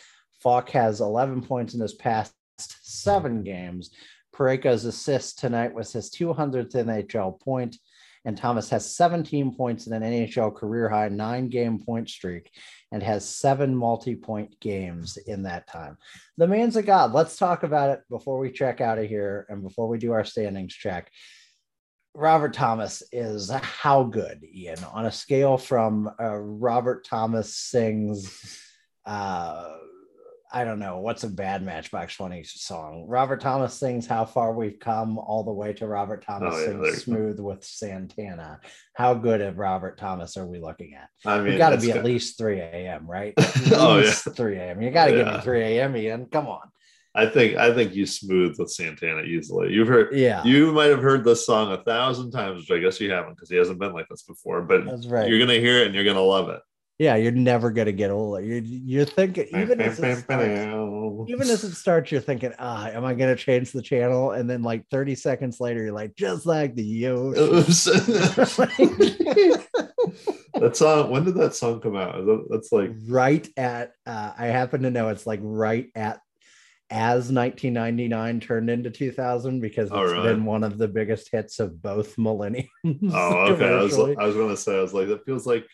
Faulk 0.43 0.70
has 0.70 1.01
11 1.01 1.43
points 1.43 1.74
in 1.74 1.81
his 1.81 1.94
past 1.94 2.32
seven 2.59 3.43
games. 3.43 3.90
Parayko's 4.36 4.84
assist 4.84 5.38
tonight 5.38 5.72
was 5.72 5.92
his 5.92 6.10
200th 6.10 6.72
NHL 6.72 7.40
point, 7.40 7.78
and 8.24 8.36
Thomas 8.36 8.68
has 8.70 8.94
17 8.94 9.54
points 9.54 9.86
in 9.86 9.92
an 9.92 10.02
NHL 10.02 10.54
career 10.54 10.88
high 10.88 11.08
nine 11.08 11.48
game 11.48 11.78
point 11.78 12.10
streak 12.10 12.50
and 12.92 13.02
has 13.02 13.26
seven 13.26 13.74
multi 13.74 14.14
point 14.14 14.58
games 14.60 15.16
in 15.16 15.44
that 15.44 15.66
time. 15.68 15.96
The 16.36 16.48
man's 16.48 16.76
a 16.76 16.82
god. 16.82 17.12
Let's 17.12 17.36
talk 17.36 17.62
about 17.62 17.90
it 17.90 18.02
before 18.10 18.38
we 18.38 18.50
check 18.50 18.80
out 18.80 18.98
of 18.98 19.06
here 19.06 19.46
and 19.48 19.62
before 19.62 19.88
we 19.88 19.98
do 19.98 20.12
our 20.12 20.24
standings 20.24 20.74
check. 20.74 21.10
Robert 22.14 22.54
Thomas 22.54 23.02
is 23.12 23.50
how 23.50 24.02
good, 24.04 24.42
Ian, 24.42 24.82
on 24.84 25.06
a 25.06 25.12
scale 25.12 25.58
from 25.58 26.10
uh, 26.20 26.36
Robert 26.36 27.04
Thomas 27.04 27.54
sings. 27.54 28.60
Uh, 29.04 29.76
I 30.52 30.64
don't 30.64 30.78
know 30.78 30.98
what's 30.98 31.24
a 31.24 31.28
bad 31.28 31.62
Matchbox 31.62 32.16
Twenty 32.16 32.44
song. 32.44 33.06
Robert 33.09 33.40
Thomas 33.40 33.74
sings 33.74 34.06
"How 34.06 34.24
Far 34.24 34.52
We've 34.52 34.78
Come" 34.78 35.18
all 35.18 35.43
the 35.43 35.52
way 35.52 35.73
to 35.74 35.86
Robert 35.86 36.24
Thomas 36.24 36.55
oh, 36.55 36.59
yeah, 36.59 36.66
sings 36.66 37.05
"Smooth" 37.05 37.40
with 37.40 37.64
Santana. 37.64 38.60
How 38.94 39.14
good 39.14 39.40
of 39.40 39.59
Robert 39.59 39.98
Thomas 39.98 40.36
are 40.36 40.47
we 40.47 40.59
looking 40.60 40.94
at? 40.94 41.09
I 41.24 41.39
mean, 41.39 41.52
we 41.52 41.59
got 41.59 41.70
to 41.70 41.78
be 41.78 41.89
good. 41.89 41.97
at 41.97 42.05
least 42.05 42.39
three 42.39 42.60
a.m. 42.60 43.10
Right? 43.10 43.35
oh 43.73 43.98
yeah, 43.98 44.10
three 44.10 44.56
a.m. 44.56 44.81
You 44.81 44.90
got 44.90 45.06
to 45.06 45.16
yeah. 45.16 45.24
give 45.24 45.35
me 45.35 45.40
three 45.40 45.62
a.m. 45.62 45.97
Ian. 45.97 46.27
Come 46.27 46.47
on. 46.47 46.70
I 47.14 47.27
think 47.27 47.56
I 47.56 47.73
think 47.74 47.94
you 47.94 48.05
smooth 48.05 48.56
with 48.59 48.70
Santana 48.70 49.23
easily. 49.23 49.73
You've 49.73 49.89
heard, 49.89 50.14
yeah. 50.14 50.44
You 50.44 50.70
might 50.73 50.90
have 50.90 51.01
heard 51.01 51.24
this 51.24 51.47
song 51.47 51.73
a 51.73 51.82
thousand 51.82 52.31
times, 52.31 52.60
which 52.60 52.70
I 52.70 52.81
guess 52.81 53.01
you 53.01 53.10
haven't 53.10 53.35
because 53.35 53.48
he 53.48 53.56
hasn't 53.56 53.81
been 53.81 53.94
like 53.94 54.06
this 54.10 54.23
before. 54.23 54.62
But 54.62 54.85
right. 55.06 55.28
you're 55.28 55.39
gonna 55.39 55.55
hear 55.55 55.78
it 55.78 55.86
and 55.86 55.94
you're 55.94 56.05
gonna 56.05 56.20
love 56.20 56.51
it 56.51 56.60
yeah, 56.98 57.16
you're 57.16 57.32
never 57.32 57.70
gonna 57.70 57.93
get 57.93 58.10
older. 58.10 58.43
You're 58.43 58.62
you're 58.62 59.05
thinking 59.05 59.47
even 59.48 59.81
as 59.81 60.01
it 60.01 60.16
starts, 60.23 61.28
even 61.28 61.51
as 61.51 61.64
it 61.64 61.74
starts, 61.74 62.10
you're 62.10 62.23
thinking, 62.23 62.55
ah, 62.59 62.89
am 62.89 63.05
I 63.05 63.12
gonna 63.14 63.36
change 63.36 63.73
the 63.73 63.82
channel? 63.82 64.32
And 64.32 64.48
then 64.48 64.62
like 64.62 64.89
30 64.89 65.14
seconds 65.14 65.60
later, 65.60 65.85
you're 65.85 65.93
like, 65.93 66.16
just 66.16 66.47
like 66.47 66.74
the 66.74 67.09
ocean. 67.09 67.66
that 70.55 70.73
song. 70.74 71.10
When 71.10 71.24
did 71.24 71.35
that 71.35 71.55
song 71.55 71.81
come 71.81 71.97
out? 71.97 72.24
That's 72.48 72.73
like 72.73 72.93
right 73.06 73.47
at. 73.59 73.93
Uh, 74.06 74.32
I 74.39 74.47
happen 74.47 74.82
to 74.82 74.90
know 74.90 75.10
it's 75.10 75.27
like 75.27 75.40
right 75.43 75.89
at 75.94 76.20
as 76.89 77.32
1999 77.32 78.40
turned 78.40 78.70
into 78.70 78.90
2000 78.90 79.60
because 79.60 79.90
it's 79.90 80.12
right. 80.12 80.23
been 80.23 80.44
one 80.44 80.62
of 80.62 80.78
the 80.78 80.86
biggest 80.89 81.31
hits 81.31 81.59
of 81.59 81.82
both 81.82 82.16
millenniums. 82.16 82.70
Oh, 83.12 83.39
okay. 83.52 83.68
I 83.68 83.82
was, 83.82 83.98
I 83.98 84.24
was 84.24 84.36
going 84.36 84.51
to 84.51 84.56
say, 84.56 84.78
I 84.78 84.82
was 84.82 84.94
like, 84.94 85.09
that 85.09 85.24
feels 85.24 85.47
like 85.47 85.66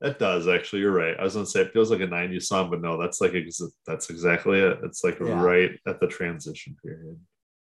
that 0.00 0.18
does 0.18 0.48
actually. 0.48 0.80
You're 0.82 0.92
right. 0.92 1.16
I 1.18 1.24
was 1.24 1.34
gonna 1.34 1.46
say 1.46 1.60
it 1.60 1.72
feels 1.72 1.90
like 1.90 2.00
a 2.00 2.06
'90s 2.06 2.44
song, 2.44 2.70
but 2.70 2.80
no, 2.80 3.00
that's 3.00 3.20
like 3.20 3.34
ex- 3.34 3.60
that's 3.86 4.10
exactly 4.10 4.60
it. 4.60 4.78
It's 4.82 5.04
like 5.04 5.18
yeah. 5.20 5.40
right 5.42 5.72
at 5.86 6.00
the 6.00 6.06
transition 6.06 6.76
period. 6.82 7.18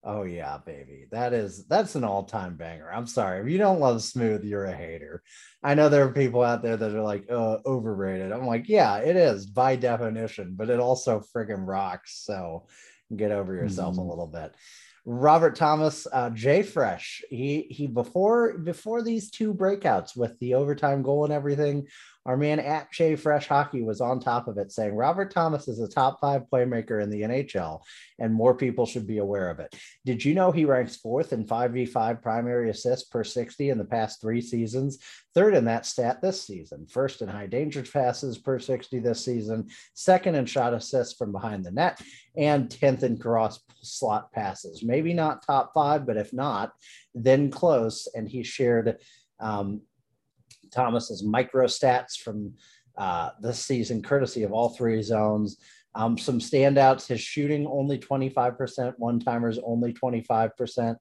Oh 0.04 0.22
yeah, 0.22 0.58
baby. 0.64 1.06
That 1.10 1.32
is 1.32 1.66
that's 1.66 1.94
an 1.94 2.04
all-time 2.04 2.56
banger. 2.56 2.90
I'm 2.92 3.06
sorry. 3.06 3.40
If 3.40 3.48
you 3.48 3.58
don't 3.58 3.80
love 3.80 4.02
Smooth, 4.02 4.44
you're 4.44 4.66
a 4.66 4.76
hater. 4.76 5.22
I 5.62 5.74
know 5.74 5.88
there 5.88 6.04
are 6.04 6.12
people 6.12 6.42
out 6.42 6.62
there 6.62 6.76
that 6.76 6.94
are 6.94 7.02
like 7.02 7.24
uh, 7.30 7.58
overrated. 7.66 8.30
I'm 8.30 8.46
like, 8.46 8.68
yeah, 8.68 8.98
it 8.98 9.16
is 9.16 9.46
by 9.46 9.76
definition, 9.76 10.54
but 10.56 10.70
it 10.70 10.78
also 10.78 11.22
friggin' 11.34 11.66
rocks. 11.66 12.22
So 12.24 12.68
get 13.14 13.32
over 13.32 13.54
yourself 13.54 13.94
mm-hmm. 13.94 14.02
a 14.02 14.08
little 14.08 14.26
bit. 14.26 14.54
Robert 15.04 15.56
Thomas, 15.56 16.06
uh, 16.12 16.30
Jay 16.30 16.62
Fresh. 16.62 17.22
He 17.30 17.66
he 17.70 17.86
before 17.86 18.58
before 18.58 19.02
these 19.02 19.30
two 19.30 19.54
breakouts 19.54 20.16
with 20.16 20.38
the 20.38 20.54
overtime 20.54 21.02
goal 21.02 21.24
and 21.24 21.32
everything 21.32 21.88
our 22.28 22.36
man 22.36 22.60
at 22.60 22.92
JFresh 22.92 23.46
Hockey 23.46 23.80
was 23.80 24.02
on 24.02 24.20
top 24.20 24.48
of 24.48 24.58
it 24.58 24.70
saying 24.70 24.94
Robert 24.94 25.32
Thomas 25.32 25.66
is 25.66 25.80
a 25.80 25.88
top 25.88 26.20
five 26.20 26.42
playmaker 26.52 27.02
in 27.02 27.08
the 27.08 27.22
NHL 27.22 27.80
and 28.18 28.34
more 28.34 28.54
people 28.54 28.84
should 28.84 29.06
be 29.06 29.16
aware 29.16 29.48
of 29.48 29.60
it. 29.60 29.74
Did 30.04 30.22
you 30.22 30.34
know 30.34 30.52
he 30.52 30.66
ranks 30.66 30.96
fourth 30.96 31.32
in 31.32 31.46
5v5 31.46 32.20
primary 32.20 32.68
assists 32.68 33.08
per 33.08 33.24
60 33.24 33.70
in 33.70 33.78
the 33.78 33.84
past 33.86 34.20
three 34.20 34.42
seasons? 34.42 34.98
Third 35.34 35.54
in 35.54 35.64
that 35.64 35.86
stat 35.86 36.20
this 36.20 36.42
season, 36.42 36.86
first 36.86 37.22
in 37.22 37.28
high 37.28 37.46
danger 37.46 37.82
passes 37.82 38.36
per 38.36 38.58
60 38.58 38.98
this 38.98 39.24
season, 39.24 39.68
second 39.94 40.34
in 40.34 40.44
shot 40.44 40.74
assists 40.74 41.16
from 41.16 41.32
behind 41.32 41.64
the 41.64 41.70
net, 41.70 41.98
and 42.36 42.68
10th 42.68 43.04
in 43.04 43.16
cross 43.16 43.60
slot 43.80 44.30
passes. 44.32 44.82
Maybe 44.82 45.14
not 45.14 45.46
top 45.46 45.72
five, 45.72 46.04
but 46.04 46.18
if 46.18 46.34
not, 46.34 46.72
then 47.14 47.50
close. 47.50 48.06
And 48.14 48.28
he 48.28 48.42
shared 48.42 48.98
um, 49.40 49.80
Thomas's 50.70 51.22
micro 51.22 51.66
stats 51.66 52.18
from 52.18 52.54
uh, 52.96 53.30
this 53.40 53.64
season, 53.64 54.02
courtesy 54.02 54.42
of 54.42 54.52
all 54.52 54.70
three 54.70 55.02
zones. 55.02 55.58
Um, 55.94 56.18
some 56.18 56.38
standouts: 56.38 57.06
his 57.06 57.20
shooting 57.20 57.66
only 57.66 57.98
25%, 57.98 58.94
one 58.98 59.20
timers 59.20 59.58
only 59.64 59.92
25%, 59.92 60.96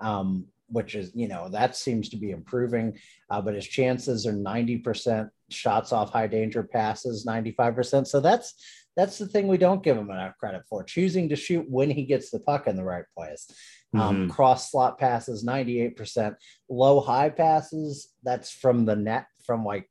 um, 0.00 0.46
which 0.68 0.94
is 0.94 1.10
you 1.14 1.28
know 1.28 1.48
that 1.48 1.76
seems 1.76 2.08
to 2.10 2.16
be 2.16 2.30
improving. 2.30 2.98
Uh, 3.30 3.40
but 3.40 3.54
his 3.54 3.66
chances 3.66 4.26
are 4.26 4.32
90%, 4.32 5.30
shots 5.50 5.92
off 5.92 6.10
high 6.10 6.26
danger 6.26 6.62
passes 6.62 7.26
95%. 7.26 8.06
So 8.06 8.20
that's 8.20 8.54
that's 8.98 9.16
the 9.16 9.28
thing 9.28 9.46
we 9.46 9.58
don't 9.58 9.84
give 9.84 9.96
him 9.96 10.10
enough 10.10 10.36
credit 10.38 10.62
for: 10.68 10.82
choosing 10.82 11.28
to 11.28 11.36
shoot 11.36 11.64
when 11.70 11.88
he 11.88 12.04
gets 12.04 12.30
the 12.30 12.40
puck 12.40 12.66
in 12.66 12.76
the 12.76 12.84
right 12.84 13.04
place. 13.16 13.48
Um, 13.94 14.00
mm-hmm. 14.00 14.30
Cross 14.30 14.70
slot 14.70 14.98
passes, 14.98 15.44
98%. 15.44 16.34
Low 16.68 17.00
high 17.00 17.30
passes, 17.30 18.12
that's 18.22 18.50
from 18.50 18.84
the 18.84 18.96
net, 18.96 19.26
from 19.44 19.64
like 19.64 19.88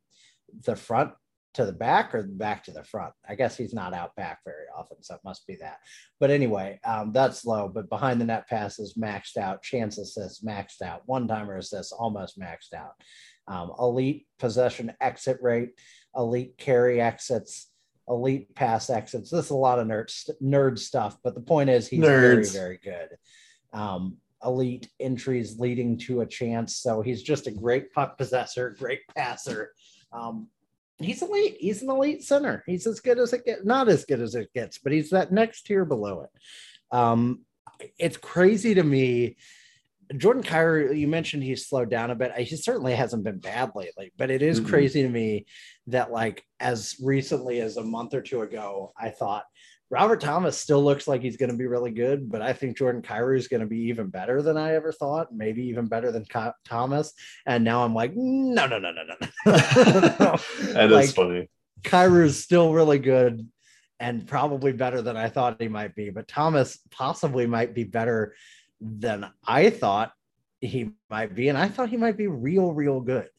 the 0.65 0.75
front 0.75 1.13
to 1.55 1.65
the 1.65 1.73
back 1.73 2.13
or 2.13 2.21
back 2.21 2.63
to 2.65 2.71
the 2.71 2.83
front. 2.83 3.13
I 3.27 3.33
guess 3.33 3.57
he's 3.57 3.73
not 3.73 3.95
out 3.95 4.15
back 4.15 4.41
very 4.45 4.65
often, 4.77 5.01
so 5.01 5.15
it 5.15 5.21
must 5.25 5.47
be 5.47 5.55
that. 5.55 5.79
But 6.19 6.29
anyway, 6.29 6.79
um, 6.83 7.11
that's 7.11 7.45
low. 7.45 7.67
But 7.67 7.89
behind 7.89 8.21
the 8.21 8.25
net 8.25 8.47
passes 8.47 8.93
maxed 8.93 9.37
out, 9.37 9.63
chance 9.63 9.97
assists 9.97 10.43
maxed 10.43 10.83
out, 10.83 11.01
one 11.07 11.27
timer 11.27 11.57
assists 11.57 11.91
almost 11.91 12.39
maxed 12.39 12.73
out. 12.75 12.93
Um, 13.47 13.71
elite 13.79 14.27
possession 14.37 14.93
exit 15.01 15.39
rate, 15.41 15.71
elite 16.15 16.57
carry 16.59 17.01
exits, 17.01 17.71
elite 18.07 18.53
pass 18.55 18.89
exits. 18.89 19.29
This 19.29 19.45
is 19.45 19.51
a 19.51 19.55
lot 19.55 19.79
of 19.79 19.87
nerd 19.87 20.11
nerd 20.41 20.79
stuff, 20.79 21.17
but 21.23 21.35
the 21.35 21.41
point 21.41 21.69
is 21.69 21.87
he's 21.87 21.99
Nerds. 21.99 22.53
very 22.53 22.79
very 22.79 22.79
good 22.83 23.17
um, 23.73 24.17
elite 24.43 24.89
entries 24.99 25.59
leading 25.59 25.97
to 25.97 26.21
a 26.21 26.25
chance. 26.25 26.77
So 26.77 27.01
he's 27.01 27.21
just 27.21 27.47
a 27.47 27.51
great 27.51 27.93
puck 27.93 28.17
possessor, 28.17 28.75
great 28.77 29.01
passer. 29.15 29.73
Um, 30.11 30.47
he's 30.99 31.21
elite. 31.21 31.57
He's 31.59 31.81
an 31.81 31.89
elite 31.89 32.23
center. 32.23 32.63
He's 32.65 32.87
as 32.87 32.99
good 32.99 33.19
as 33.19 33.33
it 33.33 33.45
gets. 33.45 33.65
Not 33.65 33.89
as 33.89 34.05
good 34.05 34.21
as 34.21 34.35
it 34.35 34.53
gets, 34.53 34.77
but 34.77 34.91
he's 34.91 35.09
that 35.11 35.31
next 35.31 35.63
tier 35.63 35.85
below 35.85 36.21
it. 36.21 36.95
Um, 36.95 37.41
it's 37.99 38.17
crazy 38.17 38.75
to 38.75 38.83
me. 38.83 39.37
Jordan 40.15 40.41
Kyrou, 40.41 40.97
you 40.97 41.07
mentioned 41.07 41.43
he's 41.43 41.67
slowed 41.67 41.89
down 41.89 42.11
a 42.11 42.15
bit. 42.15 42.33
He 42.37 42.55
certainly 42.55 42.95
hasn't 42.95 43.25
been 43.25 43.39
bad 43.39 43.71
lately, 43.75 44.13
but 44.17 44.31
it 44.31 44.41
is 44.41 44.59
mm-hmm. 44.59 44.69
crazy 44.69 45.01
to 45.01 45.09
me 45.09 45.45
that, 45.87 46.11
like, 46.11 46.43
as 46.59 46.95
recently 47.01 47.61
as 47.61 47.77
a 47.77 47.83
month 47.83 48.13
or 48.13 48.21
two 48.21 48.41
ago, 48.41 48.93
I 48.97 49.09
thought 49.09 49.45
Robert 49.89 50.19
Thomas 50.19 50.57
still 50.57 50.83
looks 50.83 51.07
like 51.07 51.21
he's 51.21 51.37
going 51.37 51.49
to 51.49 51.55
be 51.55 51.65
really 51.65 51.91
good, 51.91 52.29
but 52.29 52.41
I 52.41 52.51
think 52.51 52.77
Jordan 52.77 53.01
Kyrou 53.01 53.37
is 53.37 53.47
going 53.47 53.61
to 53.61 53.67
be 53.67 53.83
even 53.83 54.07
better 54.07 54.41
than 54.41 54.57
I 54.57 54.73
ever 54.73 54.91
thought, 54.91 55.33
maybe 55.33 55.63
even 55.63 55.85
better 55.85 56.11
than 56.11 56.25
Thomas. 56.65 57.13
And 57.45 57.63
now 57.63 57.83
I'm 57.83 57.93
like, 57.93 58.11
no, 58.13 58.67
no, 58.67 58.79
no, 58.79 58.91
no, 58.91 59.03
no. 59.03 59.15
that 59.45 60.89
like, 60.91 61.05
is 61.05 61.13
funny. 61.13 61.49
Is 62.25 62.43
still 62.43 62.73
really 62.73 62.99
good 62.99 63.47
and 63.99 64.27
probably 64.27 64.73
better 64.73 65.01
than 65.01 65.15
I 65.15 65.29
thought 65.29 65.61
he 65.61 65.69
might 65.69 65.95
be, 65.95 66.09
but 66.09 66.27
Thomas 66.27 66.79
possibly 66.91 67.47
might 67.47 67.73
be 67.73 67.85
better 67.85 68.35
than 68.81 69.25
I 69.45 69.69
thought 69.69 70.11
he 70.59 70.91
might 71.09 71.33
be. 71.33 71.47
And 71.47 71.57
I 71.57 71.69
thought 71.69 71.89
he 71.89 71.97
might 71.97 72.17
be 72.17 72.27
real, 72.27 72.73
real 72.73 72.99
good. 72.99 73.29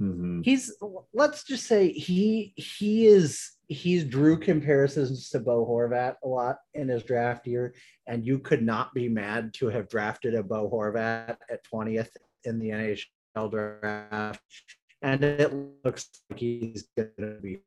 Mm-hmm. 0.00 0.40
He's 0.42 0.72
let's 1.12 1.44
just 1.44 1.66
say 1.66 1.92
he 1.92 2.54
he 2.56 3.06
is 3.06 3.52
he's 3.68 4.04
drew 4.04 4.38
comparisons 4.38 5.28
to 5.30 5.40
Bo 5.40 5.66
Horvat 5.66 6.14
a 6.24 6.28
lot 6.28 6.56
in 6.74 6.88
his 6.88 7.02
draft 7.02 7.46
year, 7.46 7.74
and 8.06 8.24
you 8.24 8.38
could 8.38 8.62
not 8.62 8.94
be 8.94 9.08
mad 9.08 9.52
to 9.54 9.66
have 9.66 9.88
drafted 9.88 10.34
a 10.34 10.42
Bo 10.42 10.70
Horvat 10.70 11.36
at 11.50 11.64
20th 11.72 12.10
in 12.44 12.58
the 12.58 12.70
NHL 12.70 13.50
draft. 13.50 14.40
And 15.02 15.22
it 15.22 15.52
looks 15.84 16.08
like 16.30 16.38
he's 16.38 16.88
going 16.96 17.10
to 17.18 17.40
be 17.42 17.58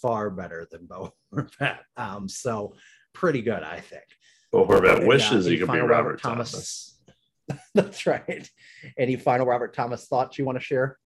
far 0.00 0.30
better 0.30 0.66
than 0.70 0.86
Bo 0.86 1.12
Horvat. 1.34 1.78
Um, 1.98 2.28
so 2.28 2.74
pretty 3.12 3.42
good, 3.42 3.62
I 3.62 3.80
think. 3.80 4.04
Bo 4.52 4.66
Horvat 4.66 5.06
wishes 5.06 5.46
uh, 5.46 5.50
he 5.50 5.58
could 5.58 5.70
be 5.70 5.80
Robert 5.80 6.20
Thomas. 6.20 6.52
Thomas 6.52 6.94
That's 7.74 8.06
right. 8.06 8.48
Any 8.98 9.16
final 9.16 9.46
Robert 9.46 9.74
Thomas 9.74 10.06
thoughts 10.06 10.38
you 10.38 10.44
want 10.44 10.58
to 10.58 10.64
share? 10.64 10.98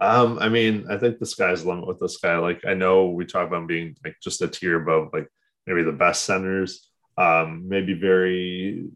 Um, 0.00 0.38
I 0.38 0.48
mean, 0.48 0.86
I 0.88 0.96
think 0.96 1.18
the 1.18 1.26
sky's 1.26 1.62
the 1.62 1.70
limit 1.70 1.86
with 1.86 1.98
this 1.98 2.18
guy. 2.18 2.38
Like, 2.38 2.64
I 2.66 2.74
know 2.74 3.08
we 3.10 3.24
talk 3.24 3.46
about 3.46 3.62
him 3.62 3.66
being 3.66 3.96
like 4.04 4.16
just 4.22 4.42
a 4.42 4.48
tier 4.48 4.80
above, 4.80 5.10
like 5.12 5.28
maybe 5.66 5.82
the 5.82 5.92
best 5.92 6.24
centers. 6.24 6.88
Um, 7.16 7.68
maybe 7.68 7.94
very 7.94 8.86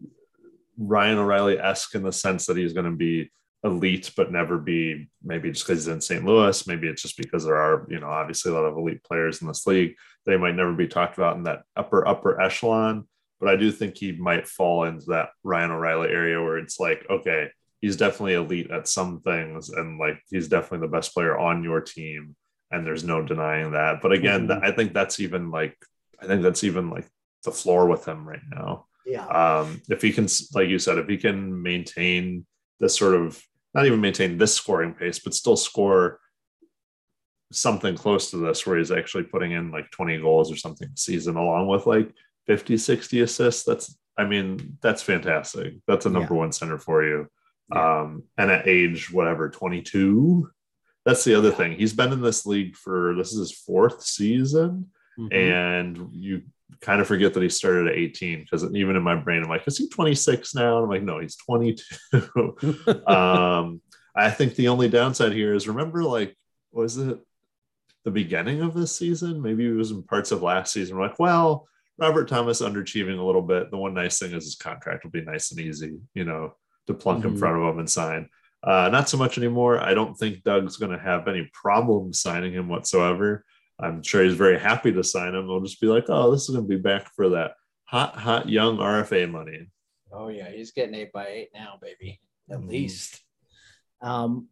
Ryan 0.79 1.19
O'Reilly 1.19 1.59
esque 1.59 1.95
in 1.97 2.05
the 2.05 2.13
sense 2.13 2.47
that 2.47 2.57
he's 2.57 2.73
going 2.73 2.91
to 2.91 2.97
be 2.97 3.31
elite, 3.65 4.13
but 4.17 4.33
never 4.33 4.59
be 4.59 5.09
maybe 5.23 5.51
just 5.51 5.67
because 5.67 5.85
he's 5.85 5.93
in 5.93 6.01
St. 6.01 6.25
Louis. 6.25 6.67
Maybe 6.67 6.89
it's 6.89 7.03
just 7.03 7.17
because 7.17 7.45
there 7.45 7.57
are, 7.57 7.87
you 7.89 8.01
know, 8.01 8.09
obviously 8.09 8.53
a 8.53 8.55
lot 8.55 8.65
of 8.65 8.77
elite 8.77 9.03
players 9.05 9.43
in 9.43 9.49
this 9.49 9.67
league. 9.67 9.95
They 10.27 10.37
might 10.37 10.57
never 10.57 10.73
be 10.73 10.89
talked 10.89 11.17
about 11.17 11.37
in 11.37 11.45
that 11.45 11.63
upper, 11.77 12.07
upper 12.07 12.41
echelon. 12.41 13.09
But 13.41 13.49
I 13.49 13.57
do 13.57 13.73
think 13.73 13.97
he 13.97 14.13
might 14.13 14.47
fall 14.47 14.85
into 14.85 15.07
that 15.07 15.31
Ryan 15.43 15.73
O'Reilly 15.73 16.11
area 16.11 16.41
where 16.41 16.59
it's 16.59 16.79
like, 16.79 17.05
okay, 17.11 17.51
he's 17.83 17.97
definitely 17.97 18.35
elite 18.35 18.71
at 18.71 18.89
some 18.89 19.21
things 19.21 19.69
and 19.69 19.99
like 19.99 20.23
he's 20.31 20.49
definitely 20.49 20.87
the 20.87 20.93
best 20.93 21.13
player 21.13 21.37
on 21.37 21.63
your 21.63 21.83
team 21.83 22.35
and 22.71 22.87
there's 22.87 23.05
no 23.05 23.21
denying 23.21 23.73
that. 23.73 24.01
But 24.01 24.13
again 24.13 24.49
mm-hmm. 24.49 24.65
i 24.65 24.71
think 24.71 24.95
that's 24.95 25.21
even 25.21 25.51
like 25.51 25.77
i 26.19 26.27
think 26.27 26.43
that's 26.43 26.65
even 26.65 26.89
like 26.89 27.07
the 27.45 27.51
floor 27.51 27.87
with 27.87 28.07
him 28.07 28.27
right 28.27 28.47
now. 28.51 28.87
Yeah. 29.05 29.27
Um 29.27 29.83
if 29.91 30.01
he 30.01 30.13
can 30.13 30.29
like 30.55 30.71
you 30.71 30.79
said 30.79 30.97
if 30.97 31.09
he 31.09 31.19
can 31.19 31.61
maintain 31.61 32.47
this 32.81 32.97
sort 32.97 33.17
of 33.17 33.43
not 33.75 33.85
even 33.85 34.01
maintain 34.01 34.39
this 34.39 34.55
scoring 34.55 34.95
pace 34.95 35.19
but 35.19 35.35
still 35.35 35.57
score 35.57 36.21
something 37.51 37.97
close 37.97 38.31
to 38.31 38.37
this 38.39 38.65
where 38.65 38.79
he's 38.79 38.93
actually 38.93 39.25
putting 39.25 39.53
in 39.53 39.71
like 39.71 39.91
20 39.91 40.19
goals 40.21 40.51
or 40.51 40.57
something 40.57 40.89
season 40.95 41.37
along 41.37 41.67
with 41.67 41.87
like 41.87 42.11
50 42.47 42.77
60 42.77 43.21
assists 43.21 43.65
that's 43.65 43.99
i 44.17 44.25
mean 44.25 44.79
that's 44.81 45.03
fantastic. 45.03 45.75
That's 45.89 46.07
a 46.07 46.11
number 46.11 46.35
yeah. 46.35 46.41
one 46.41 46.53
center 46.53 46.79
for 46.79 47.05
you 47.05 47.27
um, 47.77 48.25
and 48.39 48.51
at 48.51 48.69
age 48.69 49.11
whatever 49.11 49.49
22 49.49 50.49
that's 51.05 51.25
the 51.25 51.35
other 51.35 51.51
thing. 51.51 51.73
He's 51.73 51.93
been 51.93 52.13
in 52.13 52.23
this 52.23 52.47
league 52.47 52.77
for 52.77 53.15
this 53.17 53.33
is 53.33 53.39
his 53.39 53.53
fourth 53.53 54.03
season 54.03 54.91
mm-hmm. 55.19 55.33
and 55.33 56.09
you 56.13 56.43
kind 56.81 57.01
of 57.01 57.07
forget 57.07 57.35
that 57.35 57.43
he 57.43 57.49
started 57.49 57.89
at 57.89 57.99
18 57.99 58.41
because 58.41 58.65
even 58.75 58.97
in 58.97 59.03
my 59.03 59.15
brain 59.15 59.43
i'm 59.43 59.49
like 59.49 59.67
is 59.69 59.77
he 59.77 59.89
26 59.89 60.55
now? 60.55 60.77
And 60.77 60.85
i'm 60.85 60.91
like 60.91 61.03
no 61.03 61.19
he's 61.19 61.37
22 61.37 61.85
um, 63.07 63.81
i 64.17 64.31
think 64.31 64.55
the 64.55 64.69
only 64.69 64.89
downside 64.89 65.33
here 65.33 65.55
is 65.55 65.69
remember 65.69 66.03
like 66.03 66.37
was 66.73 66.97
it 66.97 67.19
the 68.05 68.11
beginning 68.11 68.63
of 68.63 68.75
this 68.75 68.97
season? 68.97 69.41
Maybe 69.41 69.65
it 69.65 69.75
was 69.75 69.93
in 69.93 70.03
parts 70.03 70.33
of 70.33 70.43
last 70.43 70.73
season. 70.73 70.97
We're 70.97 71.07
like 71.07 71.19
well 71.19 71.69
robert 71.99 72.27
thomas 72.27 72.63
underachieving 72.63 73.19
a 73.19 73.23
little 73.23 73.43
bit. 73.43 73.71
The 73.71 73.77
one 73.77 73.95
nice 73.95 74.19
thing 74.19 74.33
is 74.33 74.45
his 74.45 74.55
contract 74.55 75.05
will 75.05 75.11
be 75.11 75.21
nice 75.21 75.51
and 75.51 75.61
easy 75.61 75.99
you 76.15 76.25
know 76.25 76.55
to 76.87 76.95
plunk 76.95 77.21
mm-hmm. 77.21 77.35
in 77.35 77.39
front 77.39 77.57
of 77.57 77.73
him 77.73 77.79
and 77.79 77.91
sign. 77.91 78.29
Uh, 78.63 78.89
not 78.91 79.09
so 79.09 79.17
much 79.17 79.39
anymore. 79.39 79.81
I 79.81 79.95
don't 79.95 80.15
think 80.15 80.45
Doug's 80.45 80.77
going 80.77 80.93
to 80.93 81.03
have 81.03 81.27
any 81.27 81.51
problem 81.53 82.13
signing 82.13 82.53
him 82.53 82.69
whatsoever. 82.69 83.45
I'm 83.81 84.03
sure 84.03 84.23
he's 84.23 84.35
very 84.35 84.59
happy 84.59 84.93
to 84.93 85.03
sign 85.03 85.35
him. 85.35 85.47
They'll 85.47 85.61
just 85.61 85.81
be 85.81 85.89
like, 85.89 86.05
oh, 86.09 86.31
this 86.31 86.43
is 86.43 86.55
going 86.55 86.69
to 86.69 86.77
be 86.77 86.81
back 86.81 87.13
for 87.15 87.31
that 87.31 87.53
hot, 87.85 88.15
hot 88.17 88.49
young 88.49 88.79
RFA 88.79 89.29
money. 89.31 89.69
Oh, 90.13 90.29
yeah. 90.29 90.51
He's 90.51 90.71
getting 90.71 90.95
eight 90.95 91.13
by 91.13 91.27
eight 91.27 91.49
now, 91.53 91.79
baby, 91.81 92.21
at 92.51 92.59
mm-hmm. 92.59 92.69
least. 92.69 93.21
Um, 94.01 94.49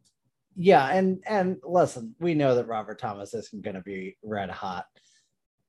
yeah. 0.56 0.88
And, 0.88 1.22
and 1.26 1.58
listen, 1.62 2.16
we 2.18 2.34
know 2.34 2.56
that 2.56 2.66
Robert 2.66 2.98
Thomas 2.98 3.32
isn't 3.34 3.62
going 3.62 3.76
to 3.76 3.82
be 3.82 4.16
red 4.22 4.50
hot 4.50 4.86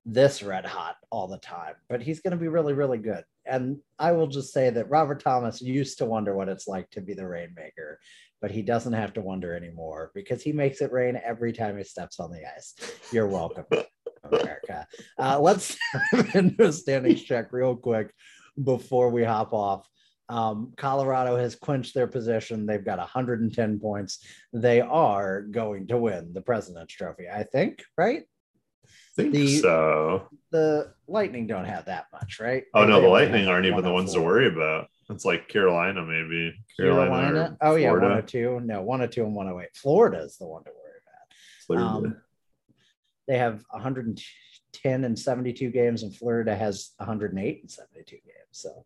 this 0.04 0.42
red 0.42 0.64
hot 0.64 0.96
all 1.10 1.28
the 1.28 1.38
time, 1.38 1.74
but 1.88 2.02
he's 2.02 2.20
going 2.20 2.32
to 2.32 2.36
be 2.36 2.48
really, 2.48 2.72
really 2.72 2.98
good. 2.98 3.24
And 3.46 3.78
I 3.98 4.12
will 4.12 4.26
just 4.26 4.52
say 4.52 4.70
that 4.70 4.90
Robert 4.90 5.22
Thomas 5.22 5.60
used 5.60 5.98
to 5.98 6.04
wonder 6.04 6.34
what 6.34 6.48
it's 6.48 6.68
like 6.68 6.90
to 6.90 7.00
be 7.00 7.14
the 7.14 7.26
rainmaker, 7.26 7.98
but 8.40 8.50
he 8.50 8.62
doesn't 8.62 8.92
have 8.92 9.12
to 9.14 9.20
wonder 9.20 9.54
anymore 9.54 10.10
because 10.14 10.42
he 10.42 10.52
makes 10.52 10.80
it 10.80 10.92
rain 10.92 11.20
every 11.24 11.52
time 11.52 11.76
he 11.76 11.84
steps 11.84 12.20
on 12.20 12.30
the 12.30 12.42
ice. 12.56 12.74
You're 13.12 13.26
welcome, 13.26 13.66
America. 14.24 14.86
Uh, 15.18 15.40
let's 15.40 15.76
into 16.34 16.64
a 16.64 16.72
standings 16.72 17.22
check 17.22 17.52
real 17.52 17.76
quick 17.76 18.12
before 18.62 19.10
we 19.10 19.24
hop 19.24 19.52
off. 19.52 19.88
Um, 20.28 20.72
Colorado 20.76 21.36
has 21.36 21.56
clinched 21.56 21.94
their 21.94 22.06
position. 22.06 22.64
They've 22.64 22.84
got 22.84 22.98
110 22.98 23.80
points. 23.80 24.24
They 24.52 24.80
are 24.80 25.42
going 25.42 25.88
to 25.88 25.98
win 25.98 26.32
the 26.32 26.40
President's 26.40 26.94
Trophy, 26.94 27.28
I 27.28 27.42
think, 27.42 27.82
right? 27.98 28.22
Think 29.16 29.32
the, 29.32 29.58
so. 29.58 30.28
The 30.50 30.92
Lightning 31.06 31.46
don't 31.46 31.64
have 31.64 31.86
that 31.86 32.06
much, 32.12 32.40
right? 32.40 32.64
Oh 32.74 32.82
they 32.82 32.90
no, 32.90 33.00
the 33.00 33.08
Lightning 33.08 33.48
aren't 33.48 33.66
even 33.66 33.82
the 33.82 33.92
ones 33.92 34.14
four. 34.14 34.20
to 34.20 34.26
worry 34.26 34.48
about. 34.48 34.88
It's 35.10 35.24
like 35.24 35.48
Carolina, 35.48 36.02
maybe 36.02 36.54
Carolina. 36.76 37.10
Carolina? 37.10 37.56
Oh 37.60 37.76
yeah, 37.76 37.90
one 37.90 38.00
hundred 38.02 38.28
two. 38.28 38.60
No, 38.64 38.82
one 38.82 39.00
hundred 39.00 39.10
oh 39.10 39.12
two 39.12 39.24
and 39.24 39.34
one 39.34 39.46
hundred 39.46 39.62
eight. 39.62 39.76
Florida 39.76 40.18
is 40.18 40.36
the 40.38 40.46
one 40.46 40.64
to 40.64 40.70
worry 40.70 41.78
about. 41.78 41.96
Um, 41.96 42.16
they 43.28 43.38
have 43.38 43.64
110 43.70 45.04
and 45.04 45.18
72 45.18 45.70
games, 45.70 46.02
and 46.02 46.14
Florida 46.14 46.54
has 46.54 46.90
108 46.96 47.60
and 47.60 47.70
72 47.70 48.16
games. 48.16 48.24
So 48.50 48.84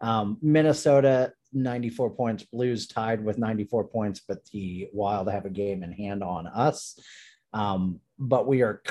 um, 0.00 0.38
Minnesota 0.42 1.32
94 1.52 2.10
points, 2.10 2.44
Blues 2.44 2.86
tied 2.86 3.24
with 3.24 3.38
94 3.38 3.88
points, 3.88 4.20
but 4.26 4.44
the 4.46 4.88
Wild 4.92 5.30
have 5.30 5.46
a 5.46 5.50
game 5.50 5.82
in 5.82 5.92
hand 5.92 6.22
on 6.22 6.46
us. 6.46 6.98
Um, 7.52 8.00
but 8.18 8.46
we 8.46 8.62
are 8.62 8.82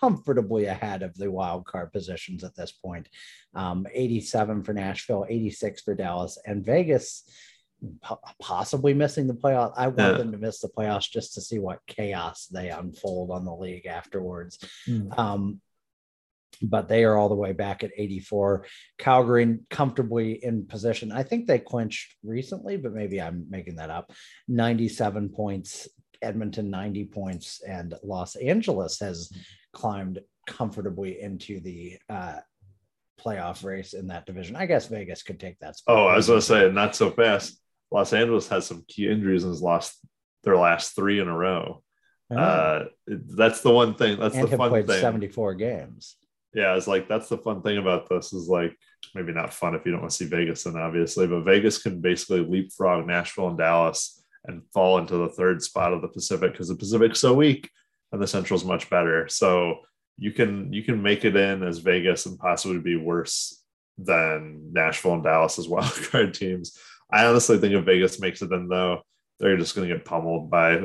comfortably 0.00 0.66
ahead 0.66 1.02
of 1.02 1.14
the 1.14 1.30
wild 1.30 1.64
card 1.66 1.92
positions 1.92 2.44
at 2.44 2.54
this 2.54 2.72
point. 2.72 3.08
Um, 3.54 3.86
87 3.92 4.64
for 4.64 4.72
Nashville, 4.72 5.26
86 5.28 5.82
for 5.82 5.94
Dallas, 5.94 6.38
and 6.46 6.64
Vegas 6.64 7.24
possibly 8.40 8.94
missing 8.94 9.26
the 9.26 9.34
playoff. 9.34 9.72
I 9.76 9.88
want 9.88 9.98
yeah. 9.98 10.12
them 10.12 10.32
to 10.32 10.38
miss 10.38 10.60
the 10.60 10.68
playoffs 10.68 11.10
just 11.10 11.34
to 11.34 11.40
see 11.40 11.58
what 11.58 11.80
chaos 11.86 12.46
they 12.46 12.70
unfold 12.70 13.30
on 13.30 13.44
the 13.44 13.54
league 13.54 13.86
afterwards. 13.86 14.58
Mm. 14.88 15.18
Um, 15.18 15.60
but 16.60 16.88
they 16.88 17.02
are 17.02 17.16
all 17.16 17.28
the 17.28 17.34
way 17.34 17.52
back 17.52 17.82
at 17.82 17.90
84. 17.96 18.66
Calgary 18.98 19.58
comfortably 19.68 20.44
in 20.44 20.66
position. 20.66 21.10
I 21.10 21.24
think 21.24 21.46
they 21.46 21.58
clinched 21.58 22.14
recently, 22.22 22.76
but 22.76 22.92
maybe 22.92 23.20
I'm 23.20 23.46
making 23.50 23.76
that 23.76 23.90
up. 23.90 24.12
97 24.48 25.30
points 25.30 25.88
Edmonton 26.22 26.70
90 26.70 27.04
points, 27.06 27.60
and 27.66 27.94
Los 28.02 28.36
Angeles 28.36 29.00
has 29.00 29.32
climbed 29.72 30.20
comfortably 30.46 31.20
into 31.20 31.60
the 31.60 31.98
uh, 32.08 32.38
playoff 33.20 33.64
race 33.64 33.92
in 33.92 34.08
that 34.08 34.26
division. 34.26 34.56
I 34.56 34.66
guess 34.66 34.86
Vegas 34.86 35.22
could 35.22 35.40
take 35.40 35.58
that 35.60 35.76
spot. 35.76 35.96
Oh, 35.96 36.06
I 36.06 36.16
was 36.16 36.26
going 36.26 36.40
to 36.40 36.46
say, 36.46 36.70
not 36.70 36.96
so 36.96 37.10
fast. 37.10 37.60
Los 37.90 38.12
Angeles 38.12 38.48
has 38.48 38.66
some 38.66 38.84
key 38.88 39.08
injuries 39.08 39.44
and 39.44 39.52
has 39.52 39.62
lost 39.62 39.98
their 40.44 40.56
last 40.56 40.96
three 40.96 41.20
in 41.20 41.28
a 41.28 41.36
row. 41.36 41.82
Oh. 42.30 42.36
Uh, 42.36 42.84
that's 43.06 43.60
the 43.60 43.70
one 43.70 43.94
thing. 43.94 44.18
That's 44.18 44.34
and 44.34 44.48
the 44.48 44.56
fun 44.56 44.70
played 44.70 44.86
thing. 44.86 45.00
74 45.00 45.54
games. 45.54 46.16
Yeah, 46.54 46.76
it's 46.76 46.86
like 46.86 47.08
that's 47.08 47.28
the 47.28 47.38
fun 47.38 47.62
thing 47.62 47.78
about 47.78 48.10
this 48.10 48.32
is 48.34 48.46
like 48.46 48.76
maybe 49.14 49.32
not 49.32 49.54
fun 49.54 49.74
if 49.74 49.86
you 49.86 49.92
don't 49.92 50.02
want 50.02 50.10
to 50.10 50.16
see 50.16 50.26
Vegas, 50.26 50.64
then 50.64 50.76
obviously, 50.76 51.26
but 51.26 51.44
Vegas 51.44 51.82
can 51.82 52.00
basically 52.00 52.44
leapfrog 52.44 53.06
Nashville 53.06 53.48
and 53.48 53.58
Dallas 53.58 54.21
and 54.44 54.62
fall 54.72 54.98
into 54.98 55.16
the 55.16 55.28
third 55.28 55.62
spot 55.62 55.92
of 55.92 56.02
the 56.02 56.08
Pacific 56.08 56.52
because 56.52 56.68
the 56.68 56.76
Pacific's 56.76 57.20
so 57.20 57.34
weak 57.34 57.70
and 58.10 58.20
the 58.20 58.26
Central's 58.26 58.64
much 58.64 58.90
better. 58.90 59.28
So 59.28 59.80
you 60.18 60.32
can 60.32 60.72
you 60.72 60.82
can 60.82 61.02
make 61.02 61.24
it 61.24 61.36
in 61.36 61.62
as 61.62 61.78
Vegas 61.78 62.26
and 62.26 62.38
possibly 62.38 62.78
be 62.78 62.96
worse 62.96 63.62
than 63.98 64.72
Nashville 64.72 65.14
and 65.14 65.24
Dallas 65.24 65.58
as 65.58 65.66
wildcard 65.68 66.34
teams. 66.34 66.76
I 67.10 67.26
honestly 67.26 67.58
think 67.58 67.74
if 67.74 67.84
Vegas 67.84 68.20
makes 68.20 68.42
it 68.42 68.52
in 68.52 68.68
though, 68.68 69.02
they're 69.38 69.56
just 69.56 69.74
going 69.74 69.88
to 69.88 69.94
get 69.94 70.04
pummeled 70.04 70.50
by 70.50 70.80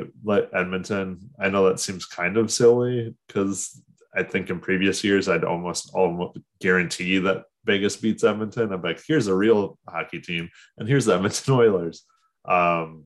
Edmonton. 0.52 1.30
I 1.38 1.48
know 1.48 1.68
that 1.68 1.80
seems 1.80 2.06
kind 2.06 2.36
of 2.36 2.50
silly 2.50 3.14
because 3.26 3.82
I 4.14 4.22
think 4.24 4.50
in 4.50 4.60
previous 4.60 5.04
years 5.04 5.28
I'd 5.28 5.44
almost 5.44 5.90
almost 5.94 6.38
guarantee 6.60 7.18
that 7.18 7.44
Vegas 7.64 7.96
beats 7.96 8.24
Edmonton. 8.24 8.72
I'm 8.72 8.82
like, 8.82 9.00
here's 9.06 9.26
a 9.26 9.34
real 9.34 9.78
hockey 9.88 10.20
team, 10.20 10.48
and 10.76 10.88
here's 10.88 11.04
the 11.04 11.14
Edmonton 11.14 11.54
Oilers. 11.60 12.04
Um, 12.44 13.04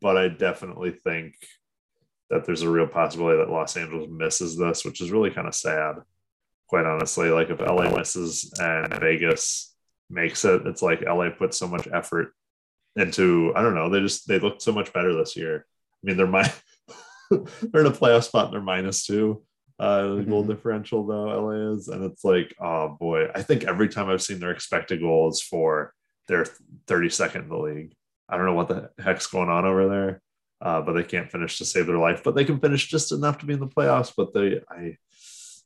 but 0.00 0.16
I 0.16 0.28
definitely 0.28 0.92
think 0.92 1.34
that 2.30 2.44
there's 2.44 2.62
a 2.62 2.70
real 2.70 2.86
possibility 2.86 3.38
that 3.38 3.50
Los 3.50 3.76
Angeles 3.76 4.08
misses 4.10 4.56
this, 4.56 4.84
which 4.84 5.00
is 5.00 5.10
really 5.10 5.30
kind 5.30 5.48
of 5.48 5.54
sad, 5.54 5.96
quite 6.66 6.84
honestly. 6.84 7.30
Like 7.30 7.50
if 7.50 7.60
LA 7.60 7.90
misses 7.90 8.52
and 8.60 8.92
Vegas 9.00 9.74
makes 10.10 10.44
it, 10.44 10.66
it's 10.66 10.82
like 10.82 11.02
LA 11.02 11.30
put 11.30 11.54
so 11.54 11.66
much 11.66 11.88
effort 11.92 12.34
into, 12.96 13.52
I 13.56 13.62
don't 13.62 13.74
know, 13.74 13.88
they 13.88 14.00
just 14.00 14.28
they 14.28 14.38
looked 14.38 14.62
so 14.62 14.72
much 14.72 14.92
better 14.92 15.14
this 15.14 15.36
year. 15.36 15.64
I 15.66 16.06
mean, 16.06 16.16
they're 16.16 16.26
my 16.26 16.52
they're 17.30 17.80
in 17.80 17.86
a 17.86 17.90
playoff 17.90 18.24
spot 18.24 18.46
and 18.46 18.54
they're 18.54 18.60
minus 18.60 19.06
two. 19.06 19.42
Uh, 19.80 20.02
mm-hmm. 20.02 20.28
goal 20.28 20.42
differential 20.42 21.06
though 21.06 21.26
LA 21.26 21.72
is, 21.72 21.88
and 21.88 22.04
it's 22.04 22.24
like, 22.24 22.54
oh 22.60 22.96
boy, 23.00 23.28
I 23.34 23.42
think 23.42 23.64
every 23.64 23.88
time 23.88 24.08
I've 24.08 24.22
seen 24.22 24.40
their 24.40 24.50
expected 24.50 25.00
goals 25.00 25.40
for 25.40 25.94
their 26.26 26.46
32nd 26.88 27.42
in 27.42 27.48
the 27.48 27.56
league. 27.56 27.94
I 28.28 28.36
don't 28.36 28.46
know 28.46 28.54
what 28.54 28.68
the 28.68 28.90
heck's 28.98 29.26
going 29.26 29.48
on 29.48 29.64
over 29.64 29.88
there, 29.88 30.22
uh, 30.60 30.82
but 30.82 30.92
they 30.92 31.02
can't 31.02 31.30
finish 31.30 31.58
to 31.58 31.64
save 31.64 31.86
their 31.86 31.98
life. 31.98 32.22
But 32.22 32.34
they 32.34 32.44
can 32.44 32.60
finish 32.60 32.86
just 32.86 33.12
enough 33.12 33.38
to 33.38 33.46
be 33.46 33.54
in 33.54 33.60
the 33.60 33.66
playoffs. 33.66 34.12
But 34.16 34.34
they, 34.34 34.60
I, 34.70 34.96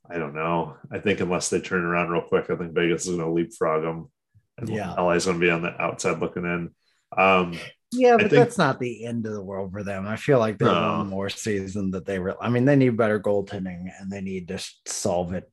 I 0.09 0.19
don't 0.19 0.35
know. 0.35 0.77
I 0.91 0.99
think 0.99 1.21
unless 1.21 1.51
they 1.51 1.61
turn 1.61 1.85
around 1.85 2.11
real 2.11 2.23
quick, 2.23 2.51
I 2.51 2.57
think 2.57 2.73
Vegas 2.73 3.07
is 3.07 3.17
going 3.17 3.21
to 3.21 3.31
leapfrog 3.31 3.83
them. 3.83 4.11
And 4.59 4.69
yeah. 4.69 4.93
LA 4.95 5.13
is 5.13 5.25
going 5.25 5.39
to 5.39 5.45
be 5.45 5.51
on 5.51 5.63
the 5.63 5.81
outside 5.81 6.21
looking 6.21 6.45
in. 6.45 6.71
Um, 7.17 7.59
yeah, 7.93 8.17
but 8.17 8.31
think, 8.31 8.33
that's 8.33 8.59
not 8.59 8.81
the 8.81 9.05
end 9.05 9.27
of 9.27 9.33
the 9.33 9.43
world 9.43 9.73
for 9.73 9.83
them. 9.83 10.07
I 10.07 10.17
feel 10.17 10.39
like 10.39 10.59
they 10.59 10.65
no. 10.65 10.73
want 10.73 11.09
more 11.11 11.29
season 11.29 11.91
that 11.91 12.07
they. 12.07 12.19
Re- 12.19 12.35
I 12.41 12.49
mean, 12.49 12.65
they 12.65 12.77
need 12.77 12.97
better 12.97 13.21
goaltending 13.21 13.91
and 14.01 14.11
they 14.11 14.23
need 14.23 14.49
to 14.49 14.65
solve 14.87 15.35
it 15.35 15.51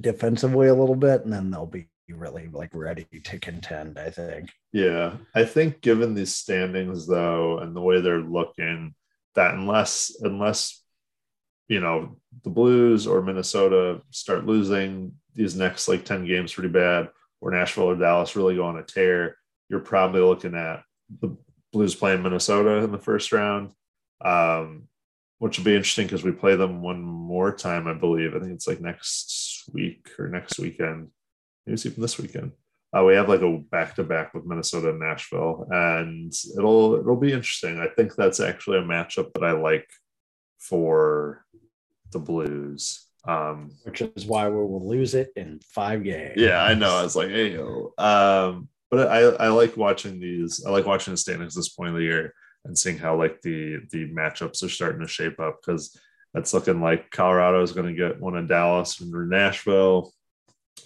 defensively 0.00 0.68
a 0.68 0.74
little 0.74 0.94
bit, 0.94 1.24
and 1.24 1.32
then 1.32 1.50
they'll 1.50 1.66
be 1.66 1.88
really 2.12 2.48
like 2.48 2.70
ready 2.74 3.06
to 3.24 3.38
contend. 3.38 3.98
I 3.98 4.10
think. 4.10 4.50
Yeah, 4.72 5.16
I 5.34 5.44
think 5.44 5.80
given 5.80 6.14
these 6.14 6.34
standings 6.34 7.06
though, 7.06 7.58
and 7.58 7.74
the 7.74 7.80
way 7.80 8.00
they're 8.00 8.20
looking, 8.20 8.94
that 9.34 9.54
unless 9.54 10.16
unless 10.20 10.82
you 11.68 11.80
know 11.80 12.16
the 12.44 12.50
Blues 12.50 13.06
or 13.06 13.22
Minnesota 13.22 14.02
start 14.10 14.46
losing 14.46 15.12
these 15.34 15.56
next 15.56 15.88
like 15.88 16.04
ten 16.04 16.26
games 16.26 16.52
pretty 16.52 16.68
bad, 16.68 17.08
or 17.40 17.50
Nashville 17.50 17.84
or 17.84 17.96
Dallas 17.96 18.36
really 18.36 18.56
go 18.56 18.66
on 18.66 18.78
a 18.78 18.82
tear, 18.82 19.36
you're 19.68 19.80
probably 19.80 20.20
looking 20.20 20.54
at 20.54 20.82
the 21.20 21.36
Blues 21.72 21.94
playing 21.94 22.22
Minnesota 22.22 22.84
in 22.84 22.90
the 22.90 22.98
first 22.98 23.32
round, 23.32 23.72
um, 24.24 24.88
which 25.38 25.58
will 25.58 25.64
be 25.64 25.74
interesting 25.74 26.06
because 26.06 26.24
we 26.24 26.32
play 26.32 26.56
them 26.56 26.82
one 26.82 27.00
more 27.00 27.54
time, 27.54 27.86
I 27.86 27.94
believe. 27.94 28.34
I 28.34 28.40
think 28.40 28.52
it's 28.52 28.66
like 28.66 28.80
next 28.80 29.64
week 29.72 30.08
or 30.18 30.28
next 30.28 30.58
weekend. 30.58 31.08
Maybe 31.66 31.74
it's 31.74 31.86
even 31.86 32.00
this 32.00 32.18
weekend. 32.18 32.52
Uh, 32.96 33.04
we 33.04 33.14
have 33.14 33.28
like 33.28 33.42
a 33.42 33.58
back 33.70 33.94
to 33.94 34.02
back 34.02 34.34
with 34.34 34.44
Minnesota 34.44 34.90
and 34.90 34.98
Nashville, 34.98 35.66
and 35.70 36.32
it'll 36.56 36.98
it'll 36.98 37.16
be 37.16 37.32
interesting. 37.32 37.78
I 37.78 37.86
think 37.86 38.14
that's 38.14 38.40
actually 38.40 38.78
a 38.78 38.82
matchup 38.82 39.32
that 39.34 39.44
I 39.44 39.52
like 39.52 39.88
for 40.58 41.44
the 42.10 42.18
Blues. 42.18 43.06
Um, 43.28 43.70
Which 43.84 44.00
is 44.00 44.26
why 44.26 44.48
we 44.48 44.56
will 44.56 44.88
lose 44.88 45.14
it 45.14 45.30
in 45.36 45.60
five 45.62 46.02
games. 46.02 46.34
Yeah, 46.36 46.62
I 46.62 46.74
know. 46.74 46.90
I 46.90 47.02
was 47.02 47.14
like, 47.14 47.28
hey, 47.28 47.52
yo. 47.52 47.92
Um, 47.98 48.68
but 48.90 49.08
I, 49.08 49.20
I 49.44 49.48
like 49.48 49.76
watching 49.76 50.18
these. 50.18 50.64
I 50.66 50.70
like 50.70 50.86
watching 50.86 51.12
the 51.12 51.18
standings 51.18 51.54
this 51.54 51.68
point 51.68 51.90
of 51.90 51.96
the 51.96 52.02
year 52.02 52.34
and 52.64 52.76
seeing 52.76 52.98
how 52.98 53.16
like 53.16 53.40
the 53.42 53.78
the 53.90 54.08
matchups 54.08 54.62
are 54.64 54.68
starting 54.68 55.00
to 55.00 55.08
shape 55.08 55.38
up 55.38 55.60
because 55.60 55.96
that's 56.34 56.54
looking 56.54 56.80
like 56.80 57.10
Colorado 57.10 57.62
is 57.62 57.72
going 57.72 57.86
to 57.86 57.94
get 57.94 58.20
one 58.20 58.36
in 58.36 58.46
Dallas 58.46 59.00
and 59.00 59.12
Nashville. 59.30 60.12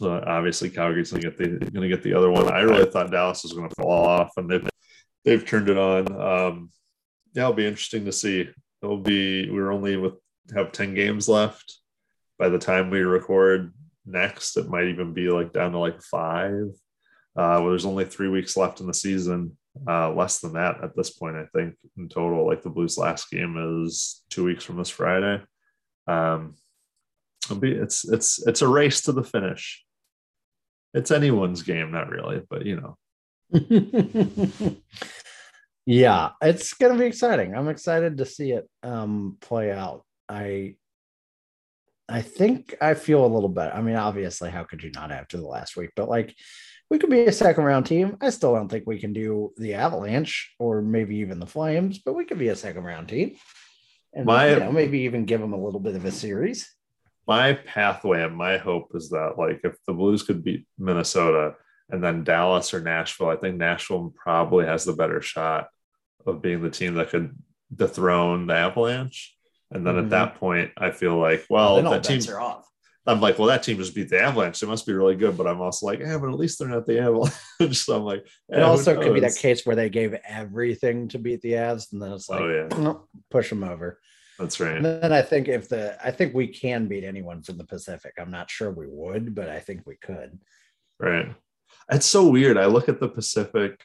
Uh, 0.02 0.22
obviously, 0.26 0.70
Calgary's 0.70 1.10
going 1.10 1.22
to 1.22 1.30
get 1.30 1.38
the 1.38 1.70
going 1.70 1.88
to 1.88 1.94
get 1.94 2.02
the 2.02 2.14
other 2.14 2.30
one. 2.30 2.48
I 2.48 2.60
really 2.60 2.90
thought 2.90 3.10
Dallas 3.10 3.42
was 3.42 3.52
going 3.52 3.68
to 3.68 3.74
fall 3.74 4.04
off, 4.06 4.32
and 4.36 4.48
they've 4.48 4.68
they've 5.24 5.46
turned 5.46 5.68
it 5.68 5.78
on. 5.78 6.08
Um, 6.12 6.70
yeah, 7.34 7.42
it'll 7.42 7.54
be 7.54 7.66
interesting 7.66 8.04
to 8.04 8.12
see. 8.12 8.48
It'll 8.82 8.98
be 8.98 9.50
we're 9.50 9.72
only 9.72 9.96
with 9.96 10.14
have 10.54 10.72
ten 10.72 10.94
games 10.94 11.28
left. 11.28 11.78
By 12.38 12.48
the 12.48 12.58
time 12.58 12.90
we 12.90 13.00
record 13.00 13.72
next, 14.04 14.56
it 14.56 14.68
might 14.68 14.88
even 14.88 15.14
be 15.14 15.28
like 15.28 15.52
down 15.52 15.72
to 15.72 15.78
like 15.78 16.02
five 16.02 16.70
uh, 17.36 17.58
well, 17.58 17.70
there's 17.70 17.86
only 17.86 18.04
three 18.04 18.28
weeks 18.28 18.56
left 18.56 18.80
in 18.80 18.86
the 18.86 18.94
season. 18.94 19.56
Uh, 19.88 20.12
less 20.12 20.38
than 20.38 20.52
that 20.52 20.84
at 20.84 20.94
this 20.94 21.10
point, 21.10 21.34
I 21.34 21.46
think 21.46 21.74
in 21.98 22.08
total. 22.08 22.46
Like 22.46 22.62
the 22.62 22.70
Blues' 22.70 22.96
last 22.96 23.28
game 23.28 23.56
is 23.82 24.22
two 24.30 24.44
weeks 24.44 24.62
from 24.62 24.76
this 24.76 24.88
Friday. 24.88 25.42
Um, 26.06 26.54
be 27.58 27.72
it's 27.72 28.08
it's 28.08 28.46
it's 28.46 28.62
a 28.62 28.68
race 28.68 29.02
to 29.02 29.12
the 29.12 29.24
finish. 29.24 29.83
It's 30.94 31.10
anyone's 31.10 31.62
game, 31.62 31.90
not 31.90 32.08
really, 32.08 32.40
but 32.48 32.64
you 32.64 32.80
know. 32.80 32.96
yeah, 35.86 36.30
it's 36.40 36.72
gonna 36.74 36.98
be 36.98 37.06
exciting. 37.06 37.54
I'm 37.54 37.68
excited 37.68 38.18
to 38.18 38.26
see 38.26 38.52
it 38.52 38.68
um, 38.82 39.36
play 39.40 39.70
out. 39.72 40.04
I 40.28 40.76
I 42.08 42.22
think 42.22 42.76
I 42.80 42.94
feel 42.94 43.24
a 43.24 43.26
little 43.26 43.48
better. 43.48 43.74
I 43.74 43.82
mean, 43.82 43.96
obviously, 43.96 44.50
how 44.50 44.64
could 44.64 44.82
you 44.82 44.90
not 44.92 45.10
after 45.10 45.36
the 45.36 45.46
last 45.46 45.76
week? 45.76 45.90
But 45.96 46.08
like 46.08 46.34
we 46.90 46.98
could 46.98 47.10
be 47.10 47.24
a 47.24 47.32
second 47.32 47.64
round 47.64 47.86
team. 47.86 48.16
I 48.20 48.30
still 48.30 48.54
don't 48.54 48.68
think 48.68 48.84
we 48.86 49.00
can 49.00 49.12
do 49.12 49.52
the 49.56 49.74
Avalanche 49.74 50.54
or 50.58 50.82
maybe 50.82 51.16
even 51.16 51.40
the 51.40 51.46
Flames, 51.46 51.98
but 51.98 52.14
we 52.14 52.24
could 52.24 52.38
be 52.38 52.48
a 52.48 52.56
second 52.56 52.84
round 52.84 53.08
team. 53.08 53.36
And 54.12 54.26
my, 54.26 54.50
you 54.50 54.60
know, 54.60 54.70
maybe 54.70 55.00
even 55.00 55.24
give 55.24 55.40
them 55.40 55.54
a 55.54 55.62
little 55.62 55.80
bit 55.80 55.96
of 55.96 56.04
a 56.04 56.12
series. 56.12 56.72
My 57.26 57.54
pathway 57.54 58.22
and 58.22 58.36
my 58.36 58.58
hope 58.58 58.90
is 58.94 59.10
that 59.10 59.34
like 59.38 59.60
if 59.64 59.74
the 59.86 59.94
Blues 59.94 60.22
could 60.22 60.44
beat 60.44 60.66
Minnesota 60.78 61.54
and 61.90 62.02
then 62.02 62.24
Dallas 62.24 62.74
or 62.74 62.80
Nashville, 62.80 63.28
I 63.28 63.36
think 63.36 63.56
Nashville 63.56 64.12
probably 64.16 64.66
has 64.66 64.84
the 64.84 64.92
better 64.92 65.20
shot 65.20 65.68
of 66.26 66.42
being 66.42 66.62
the 66.62 66.70
team 66.70 66.94
that 66.94 67.10
could 67.10 67.34
dethrone 67.74 68.46
the 68.46 68.54
Avalanche. 68.54 69.34
And 69.70 69.86
then 69.86 69.94
mm-hmm. 69.94 70.04
at 70.04 70.10
that 70.10 70.36
point, 70.36 70.70
I 70.76 70.90
feel 70.90 71.16
like, 71.16 71.44
well, 71.48 71.82
well 71.82 71.92
that 71.92 72.04
team 72.04 72.20
are 72.32 72.40
off. 72.40 72.68
I'm 73.06 73.20
like, 73.20 73.38
well, 73.38 73.48
that 73.48 73.62
team 73.62 73.76
just 73.76 73.94
beat 73.94 74.08
the 74.08 74.20
Avalanche. 74.20 74.60
They 74.60 74.66
must 74.66 74.86
be 74.86 74.94
really 74.94 75.16
good. 75.16 75.36
But 75.36 75.46
I'm 75.46 75.60
also 75.60 75.86
like, 75.86 76.00
yeah, 76.00 76.16
but 76.16 76.30
at 76.30 76.38
least 76.38 76.58
they're 76.58 76.68
not 76.68 76.86
the 76.86 77.00
Avalanche. 77.00 77.34
so 77.72 77.96
I'm 77.96 78.04
like, 78.04 78.26
it 78.48 78.62
also 78.62 79.00
could 79.00 79.12
be 79.12 79.20
that 79.20 79.36
case 79.36 79.66
where 79.66 79.76
they 79.76 79.90
gave 79.90 80.14
everything 80.26 81.08
to 81.08 81.18
beat 81.18 81.42
the 81.42 81.52
Avs, 81.52 81.92
and 81.92 82.00
then 82.00 82.12
it's 82.12 82.30
like, 82.30 82.40
oh, 82.40 82.68
yeah. 82.70 82.94
push 83.30 83.50
them 83.50 83.62
over. 83.62 84.00
That's 84.38 84.58
right. 84.60 84.76
And 84.76 84.84
then 84.84 85.12
I 85.12 85.22
think 85.22 85.48
if 85.48 85.68
the, 85.68 85.96
I 86.04 86.10
think 86.10 86.34
we 86.34 86.48
can 86.48 86.88
beat 86.88 87.04
anyone 87.04 87.42
from 87.42 87.58
the 87.58 87.64
Pacific. 87.64 88.14
I'm 88.18 88.30
not 88.30 88.50
sure 88.50 88.70
we 88.70 88.86
would, 88.88 89.34
but 89.34 89.48
I 89.48 89.60
think 89.60 89.82
we 89.86 89.96
could. 89.96 90.38
Right. 90.98 91.32
It's 91.90 92.06
so 92.06 92.28
weird. 92.28 92.58
I 92.58 92.66
look 92.66 92.88
at 92.88 93.00
the 93.00 93.08
Pacific, 93.08 93.84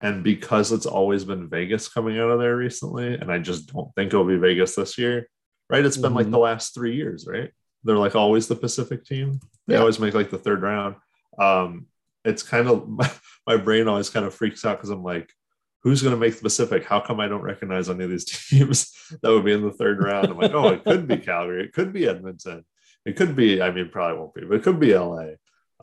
and 0.00 0.24
because 0.24 0.72
it's 0.72 0.86
always 0.86 1.24
been 1.24 1.48
Vegas 1.48 1.88
coming 1.88 2.18
out 2.18 2.30
of 2.30 2.40
there 2.40 2.56
recently, 2.56 3.14
and 3.14 3.30
I 3.30 3.38
just 3.38 3.72
don't 3.72 3.94
think 3.94 4.08
it'll 4.08 4.24
be 4.24 4.36
Vegas 4.36 4.74
this 4.74 4.96
year. 4.96 5.28
Right. 5.68 5.84
It's 5.84 5.96
been 5.96 6.10
mm-hmm. 6.10 6.16
like 6.16 6.30
the 6.30 6.38
last 6.38 6.74
three 6.74 6.96
years, 6.96 7.26
right? 7.26 7.50
they're 7.84 7.96
like 7.96 8.14
always 8.14 8.46
the 8.46 8.56
Pacific 8.56 9.04
team. 9.04 9.40
They 9.66 9.74
yeah. 9.74 9.80
always 9.80 9.98
make 9.98 10.14
like 10.14 10.30
the 10.30 10.38
third 10.38 10.62
round. 10.62 10.96
Um, 11.38 11.86
it's 12.24 12.42
kind 12.42 12.68
of 12.68 12.88
my, 12.88 13.10
my 13.46 13.56
brain 13.56 13.88
always 13.88 14.10
kind 14.10 14.26
of 14.26 14.34
freaks 14.34 14.64
out 14.64 14.78
because 14.78 14.90
I'm 14.90 15.02
like, 15.02 15.32
who's 15.82 16.02
going 16.02 16.14
to 16.14 16.20
make 16.20 16.36
the 16.36 16.42
Pacific? 16.42 16.84
How 16.84 17.00
come 17.00 17.20
I 17.20 17.28
don't 17.28 17.42
recognize 17.42 17.88
any 17.88 18.04
of 18.04 18.10
these 18.10 18.24
teams 18.48 18.92
that 19.22 19.30
would 19.30 19.44
be 19.44 19.52
in 19.52 19.62
the 19.62 19.72
third 19.72 20.02
round? 20.02 20.28
I'm 20.28 20.38
like, 20.38 20.52
oh, 20.52 20.68
it 20.68 20.84
could 20.84 21.06
be 21.06 21.18
Calgary, 21.18 21.64
it 21.64 21.72
could 21.72 21.92
be 21.92 22.08
Edmonton, 22.08 22.64
it 23.04 23.16
could 23.16 23.36
be. 23.36 23.60
I 23.62 23.70
mean, 23.70 23.88
probably 23.90 24.18
won't 24.18 24.34
be, 24.34 24.44
but 24.44 24.56
it 24.56 24.62
could 24.62 24.80
be 24.80 24.96
LA. 24.96 25.32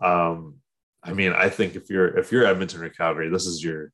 Um, 0.01 0.55
I 1.03 1.13
mean, 1.13 1.33
I 1.33 1.49
think 1.49 1.75
if 1.75 1.89
you're 1.89 2.17
if 2.17 2.31
you're 2.31 2.45
Edmonton 2.45 2.83
or 2.83 2.89
Calgary, 2.89 3.29
this 3.29 3.45
is 3.45 3.63
your 3.63 3.91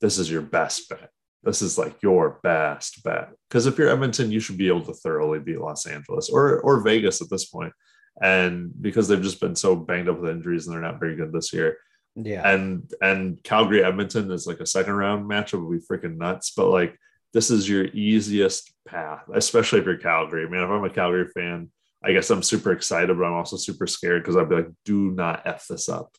this 0.00 0.18
is 0.18 0.30
your 0.30 0.42
best 0.42 0.88
bet 0.88 1.10
this 1.44 1.62
is 1.62 1.78
like 1.78 2.02
your 2.02 2.40
best 2.42 3.02
bet. 3.04 3.30
Because 3.48 3.66
if 3.66 3.78
you're 3.78 3.90
Edmonton, 3.90 4.32
you 4.32 4.40
should 4.40 4.58
be 4.58 4.68
able 4.68 4.84
to 4.86 4.94
thoroughly 4.94 5.38
beat 5.38 5.60
Los 5.60 5.86
Angeles 5.86 6.30
or 6.30 6.60
or 6.60 6.80
Vegas 6.80 7.20
at 7.20 7.30
this 7.30 7.44
point. 7.44 7.72
And 8.20 8.70
because 8.80 9.08
they've 9.08 9.22
just 9.22 9.40
been 9.40 9.56
so 9.56 9.76
banged 9.76 10.08
up 10.08 10.20
with 10.20 10.30
injuries 10.30 10.66
and 10.66 10.74
they're 10.74 10.82
not 10.82 11.00
very 11.00 11.16
good 11.16 11.32
this 11.32 11.52
year. 11.52 11.78
Yeah. 12.16 12.48
And 12.48 12.90
and 13.00 13.42
Calgary 13.42 13.84
Edmonton 13.84 14.30
is 14.30 14.46
like 14.46 14.60
a 14.60 14.66
second 14.66 14.94
round 14.94 15.28
matchup 15.28 15.66
would 15.66 15.80
be 15.80 15.86
freaking 15.86 16.16
nuts. 16.16 16.52
But 16.56 16.68
like 16.68 16.98
this 17.32 17.50
is 17.50 17.68
your 17.68 17.86
easiest 17.86 18.72
path, 18.86 19.24
especially 19.32 19.80
if 19.80 19.86
you're 19.86 19.96
Calgary. 19.96 20.46
I 20.46 20.48
mean, 20.48 20.62
if 20.62 20.70
I'm 20.70 20.84
a 20.84 20.90
Calgary 20.90 21.26
fan, 21.26 21.70
I 22.04 22.12
guess 22.12 22.30
I'm 22.30 22.42
super 22.42 22.70
excited, 22.72 23.16
but 23.16 23.24
I'm 23.24 23.32
also 23.32 23.56
super 23.56 23.86
scared 23.86 24.22
because 24.22 24.36
I'd 24.36 24.48
be 24.48 24.56
like, 24.56 24.70
do 24.84 25.10
not 25.10 25.42
F 25.44 25.66
this 25.68 25.88
up. 25.88 26.14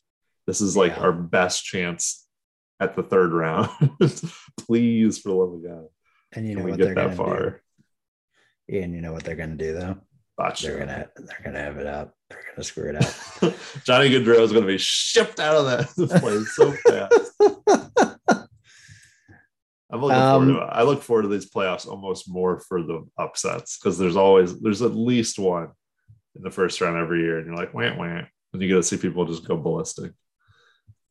This 0.46 0.60
is 0.60 0.76
like 0.76 0.96
yeah. 0.96 1.02
our 1.02 1.12
best 1.12 1.64
chance 1.64 2.26
at 2.80 2.94
the 2.94 3.02
third 3.02 3.32
round. 3.32 3.70
Please, 4.58 5.18
for 5.18 5.30
the 5.30 5.34
love 5.34 5.54
of 5.54 5.64
God. 5.64 5.86
And 6.32 6.46
you 6.46 6.56
know 6.56 6.64
what 6.64 6.78
they're 6.78 6.94
going 6.94 7.16
to 7.16 7.16
do. 7.16 7.54
And 8.68 8.94
you 8.94 9.00
know 9.00 9.12
what 9.12 9.24
they're 9.24 9.36
going 9.36 9.56
to 9.56 9.64
do 9.64 9.72
though. 9.72 9.96
Watch 10.38 10.62
they're 10.62 10.78
gonna 10.78 11.08
they're 11.16 11.40
gonna 11.44 11.58
have 11.60 11.78
it 11.78 11.86
up. 11.86 12.12
They're 12.28 12.42
gonna 12.54 12.64
screw 12.64 12.90
it 12.90 12.96
up. 13.02 13.54
Johnny 13.84 14.10
Gaudreau 14.10 14.40
is 14.40 14.52
gonna 14.52 14.66
be 14.66 14.78
shipped 14.78 15.40
out 15.40 15.56
of 15.56 15.64
that 15.64 16.20
place 16.20 16.54
so 16.54 16.72
fast. 16.72 18.48
I'm 19.90 20.02
looking 20.02 20.18
um, 20.18 20.46
forward 20.46 20.60
to. 20.60 20.66
I 20.66 20.82
look 20.82 21.02
forward 21.02 21.22
to 21.22 21.28
these 21.28 21.50
playoffs 21.50 21.86
almost 21.86 22.28
more 22.28 22.60
for 22.60 22.82
the 22.82 23.06
upsets 23.16 23.78
because 23.78 23.96
there's 23.96 24.16
always 24.16 24.60
there's 24.60 24.82
at 24.82 24.94
least 24.94 25.38
one 25.38 25.68
in 26.34 26.42
the 26.42 26.50
first 26.50 26.80
round 26.80 26.96
every 26.96 27.22
year, 27.22 27.38
and 27.38 27.46
you're 27.46 27.56
like, 27.56 27.72
wah, 27.72 27.96
wah. 27.96 28.22
And 28.52 28.62
you 28.62 28.68
get 28.68 28.74
to 28.74 28.82
see 28.82 28.96
people 28.96 29.24
just 29.24 29.46
go 29.46 29.56
ballistic. 29.56 30.12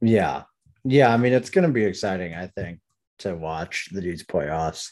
Yeah, 0.02 0.44
yeah, 0.84 1.12
I 1.12 1.18
mean 1.18 1.34
it's 1.34 1.50
to 1.50 1.68
be 1.68 1.86
exciting. 1.86 2.36
I 2.36 2.48
think 2.48 2.80
to 3.20 3.34
watch 3.34 3.90
the 3.92 4.02
dudes 4.02 4.24
playoffs. 4.24 4.90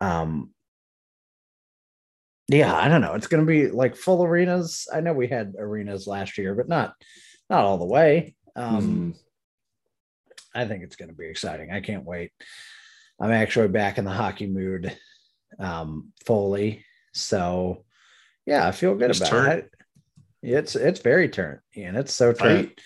Um, 0.00 0.52
yeah, 2.48 2.74
I 2.74 2.88
don't 2.88 3.02
know. 3.02 3.14
It's 3.14 3.26
going 3.26 3.44
to 3.44 3.46
be 3.46 3.70
like 3.70 3.94
full 3.94 4.24
arenas. 4.24 4.88
I 4.92 5.00
know 5.00 5.12
we 5.12 5.28
had 5.28 5.54
arenas 5.58 6.06
last 6.06 6.38
year, 6.38 6.54
but 6.54 6.68
not 6.68 6.94
not 7.50 7.64
all 7.64 7.78
the 7.78 7.84
way. 7.84 8.34
Um, 8.56 9.14
mm. 9.14 9.18
I 10.54 10.66
think 10.66 10.82
it's 10.82 10.96
going 10.96 11.10
to 11.10 11.14
be 11.14 11.26
exciting. 11.26 11.70
I 11.70 11.80
can't 11.80 12.04
wait. 12.04 12.32
I'm 13.20 13.32
actually 13.32 13.68
back 13.68 13.98
in 13.98 14.04
the 14.04 14.10
hockey 14.10 14.46
mood 14.46 14.96
um, 15.58 16.12
fully. 16.24 16.84
So, 17.12 17.84
yeah, 18.46 18.66
I 18.66 18.72
feel 18.72 18.94
good 18.94 19.10
it's 19.10 19.20
about 19.20 19.30
turn. 19.30 19.58
it. 19.58 19.70
It's 20.40 20.76
it's 20.76 21.00
very 21.00 21.28
turn 21.28 21.60
and 21.76 21.96
it's 21.96 22.14
so 22.14 22.32
turnt. 22.32 22.80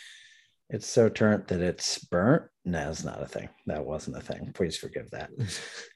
It's 0.72 0.88
so 0.88 1.08
turnt 1.08 1.48
that 1.48 1.60
it's 1.60 1.98
burnt. 1.98 2.44
No, 2.64 2.88
it's 2.90 3.04
not 3.04 3.22
a 3.22 3.26
thing. 3.26 3.48
That 3.66 3.84
wasn't 3.84 4.16
a 4.16 4.20
thing. 4.20 4.52
Please 4.54 4.76
forgive 4.76 5.10
that. 5.10 5.30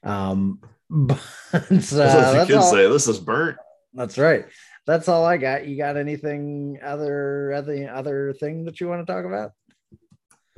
Um, 0.03 0.59
but 0.89 1.17
uh, 1.51 1.59
that's 1.69 1.91
what 1.91 2.47
can 2.47 2.61
say. 2.61 2.87
This 2.87 3.09
is 3.09 3.19
burnt. 3.19 3.57
That's 3.93 4.17
right. 4.17 4.45
That's 4.85 5.09
all 5.09 5.25
I 5.25 5.35
got. 5.37 5.67
You 5.67 5.75
got 5.75 5.97
anything 5.97 6.79
other 6.81 7.51
other 7.51 7.91
other 7.91 8.33
thing 8.39 8.63
that 8.65 8.79
you 8.79 8.87
want 8.87 9.05
to 9.05 9.11
talk 9.11 9.25
about? 9.25 9.51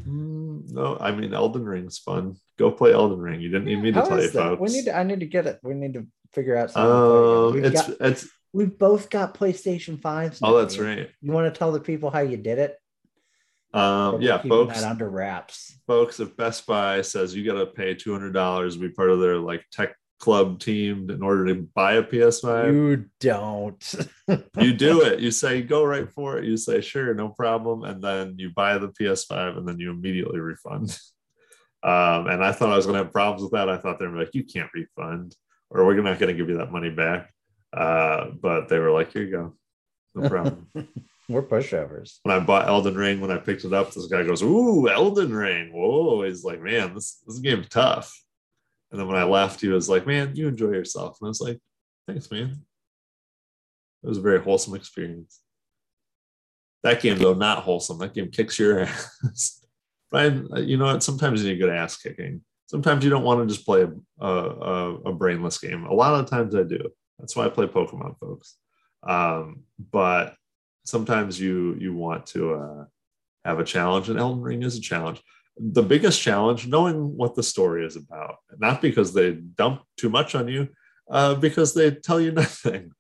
Mm, 0.03 0.71
no, 0.71 0.97
I 0.99 1.11
mean 1.11 1.33
Elden 1.33 1.65
Ring's 1.65 1.97
fun 1.97 2.35
Go 2.59 2.69
play 2.71 2.91
Elden 2.91 3.19
Ring. 3.19 3.39
You 3.39 3.47
didn't 3.47 3.65
need 3.65 3.81
me 3.81 3.93
to 3.93 4.01
How 4.01 4.05
tell 4.05 4.21
you, 4.21 4.29
folks. 4.29 4.59
We 4.59 4.77
need 4.77 4.85
to, 4.85 4.95
I 4.95 5.03
need 5.03 5.21
to 5.21 5.25
get 5.25 5.47
it. 5.47 5.59
We 5.63 5.73
need 5.73 5.93
to 5.93 6.05
figure 6.33 6.57
out 6.57 6.71
something. 6.71 6.91
Oh, 6.91 7.51
We've, 7.53 7.63
it's 7.63 7.87
got, 7.87 7.95
it's. 8.01 8.27
we've 8.51 8.77
both 8.77 9.09
got 9.09 9.33
PlayStation 9.33 9.97
5s. 9.97 10.39
Oh, 10.43 10.57
that's 10.57 10.77
right. 10.77 11.09
You 11.21 11.31
want 11.31 11.51
to 11.51 11.57
tell 11.57 11.71
the 11.71 11.79
people 11.79 12.11
how 12.11 12.19
you 12.19 12.35
did 12.35 12.59
it? 12.59 12.75
Um, 13.73 14.21
yeah, 14.21 14.41
folks. 14.41 14.81
That 14.81 14.89
under 14.89 15.09
wraps. 15.09 15.77
folks, 15.85 16.19
if 16.19 16.35
Best 16.35 16.65
Buy 16.65 17.01
says 17.01 17.35
you 17.35 17.45
got 17.45 17.59
to 17.59 17.67
pay 17.67 17.93
two 17.93 18.11
hundred 18.11 18.33
dollars 18.33 18.75
to 18.75 18.81
be 18.81 18.89
part 18.89 19.11
of 19.11 19.19
their 19.19 19.37
like 19.37 19.63
tech 19.71 19.95
club 20.19 20.59
team 20.59 21.09
in 21.09 21.21
order 21.23 21.45
to 21.45 21.55
buy 21.75 21.93
a 21.93 22.03
PS5, 22.03 22.73
You 22.73 23.05
don't. 23.19 23.95
you 24.57 24.73
do 24.73 25.01
it. 25.05 25.19
You 25.19 25.31
say 25.31 25.61
go 25.61 25.83
right 25.85 26.09
for 26.11 26.37
it. 26.37 26.45
You 26.45 26.57
say 26.57 26.81
sure, 26.81 27.13
no 27.13 27.29
problem, 27.29 27.83
and 27.83 28.01
then 28.01 28.35
you 28.37 28.49
buy 28.55 28.77
the 28.77 28.89
PS5 28.89 29.57
and 29.57 29.67
then 29.67 29.79
you 29.79 29.91
immediately 29.91 30.39
refund. 30.39 30.97
Um, 31.81 32.27
and 32.27 32.43
I 32.43 32.51
thought 32.51 32.73
I 32.73 32.75
was 32.75 32.85
going 32.85 32.97
to 32.97 33.03
have 33.03 33.13
problems 33.13 33.41
with 33.43 33.53
that. 33.53 33.69
I 33.69 33.77
thought 33.77 33.99
they 33.99 34.07
were 34.07 34.17
like, 34.19 34.33
you 34.35 34.43
can't 34.43 34.69
refund, 34.73 35.35
or 35.69 35.85
we're 35.85 35.93
not 36.01 36.19
going 36.19 36.35
to 36.35 36.37
give 36.37 36.49
you 36.49 36.57
that 36.57 36.71
money 36.73 36.89
back. 36.89 37.31
Uh, 37.71 38.31
but 38.41 38.67
they 38.67 38.79
were 38.79 38.91
like, 38.91 39.13
here 39.13 39.21
you 39.23 39.31
go, 39.31 39.55
no 40.15 40.27
problem. 40.27 40.67
We're 41.29 41.43
pushovers. 41.43 42.17
when 42.23 42.35
I 42.35 42.39
bought 42.39 42.67
Elden 42.67 42.95
Ring, 42.95 43.21
when 43.21 43.29
I 43.29 43.37
picked 43.37 43.63
it 43.63 43.71
up, 43.71 43.93
this 43.93 44.07
guy 44.07 44.23
goes, 44.23 44.41
"Ooh, 44.41 44.89
Elden 44.89 45.31
Ring! 45.31 45.71
Whoa!" 45.71 46.23
He's 46.23 46.43
like, 46.43 46.59
"Man, 46.59 46.95
this 46.95 47.21
this 47.27 47.37
game's 47.37 47.69
tough." 47.69 48.11
And 48.91 48.99
then 48.99 49.07
when 49.07 49.15
I 49.15 49.23
left, 49.23 49.61
he 49.61 49.67
was 49.67 49.87
like, 49.87 50.07
"Man, 50.07 50.35
you 50.35 50.47
enjoy 50.47 50.71
yourself." 50.71 51.17
And 51.21 51.27
I 51.27 51.29
was 51.29 51.39
like, 51.39 51.59
"Thanks, 52.07 52.31
man." 52.31 52.65
It 54.03 54.07
was 54.07 54.17
a 54.17 54.21
very 54.21 54.41
wholesome 54.41 54.73
experience. 54.73 55.39
That 56.81 57.01
game, 57.01 57.19
though, 57.19 57.35
not 57.35 57.63
wholesome. 57.63 57.99
That 57.99 58.15
game 58.15 58.31
kicks 58.31 58.57
your 58.57 58.79
ass. 58.81 59.63
but 60.09 60.33
I, 60.53 60.59
you 60.59 60.77
know 60.77 60.85
what? 60.85 61.03
Sometimes 61.03 61.43
you 61.43 61.51
need 61.51 61.59
good 61.59 61.69
ass 61.69 61.97
kicking. 61.97 62.41
Sometimes 62.65 63.03
you 63.03 63.11
don't 63.11 63.23
want 63.23 63.41
to 63.47 63.53
just 63.53 63.65
play 63.67 63.85
a, 64.19 64.27
a, 64.27 64.95
a 65.05 65.13
brainless 65.13 65.59
game. 65.59 65.85
A 65.85 65.93
lot 65.93 66.19
of 66.19 66.27
times 66.29 66.55
I 66.55 66.63
do. 66.63 66.89
That's 67.19 67.35
why 67.35 67.45
I 67.45 67.49
play 67.49 67.67
Pokemon, 67.67 68.17
folks. 68.19 68.55
Um, 69.03 69.63
but 69.91 70.35
sometimes 70.85 71.39
you 71.39 71.75
you 71.79 71.93
want 71.93 72.25
to 72.27 72.53
uh, 72.53 72.85
have 73.45 73.59
a 73.59 73.63
challenge, 73.65 74.09
and 74.09 74.19
Elden 74.19 74.41
Ring 74.41 74.63
is 74.63 74.77
a 74.77 74.81
challenge. 74.81 75.21
The 75.57 75.83
biggest 75.83 76.21
challenge, 76.21 76.67
knowing 76.67 77.15
what 77.17 77.35
the 77.35 77.43
story 77.43 77.85
is 77.85 77.95
about, 77.97 78.37
not 78.59 78.81
because 78.81 79.13
they 79.13 79.33
dump 79.33 79.83
too 79.97 80.09
much 80.09 80.33
on 80.35 80.47
you, 80.47 80.69
uh, 81.11 81.35
because 81.35 81.73
they 81.73 81.91
tell 81.91 82.19
you 82.21 82.31
nothing. 82.43 82.91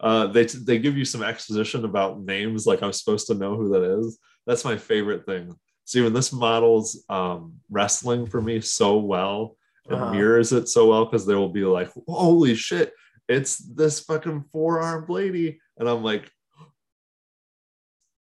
Uh, 0.00 0.26
they 0.26 0.44
they 0.44 0.78
give 0.78 0.96
you 0.96 1.04
some 1.04 1.22
exposition 1.22 1.84
about 1.84 2.20
names, 2.22 2.66
like 2.66 2.82
I'm 2.82 2.92
supposed 2.92 3.26
to 3.28 3.34
know 3.34 3.56
who 3.56 3.68
that 3.70 3.98
is. 3.98 4.18
That's 4.46 4.64
my 4.64 4.76
favorite 4.76 5.26
thing. 5.26 5.54
Steven, 5.84 6.12
this 6.12 6.32
models 6.32 7.04
um, 7.08 7.54
wrestling 7.70 8.26
for 8.26 8.40
me 8.42 8.60
so 8.60 8.98
well. 8.98 9.56
It 9.88 9.94
Uh-huh. 9.94 10.10
mirrors 10.10 10.52
it 10.52 10.68
so 10.68 10.88
well 10.88 11.04
because 11.04 11.26
they 11.26 11.34
will 11.34 11.48
be 11.52 11.64
like, 11.64 11.90
"Holy 12.08 12.54
shit, 12.54 12.92
it's 13.28 13.56
this 13.58 14.00
fucking 14.00 14.44
four-armed 14.52 15.08
lady," 15.08 15.60
and 15.78 15.88
I'm 15.88 16.02
like, 16.02 16.30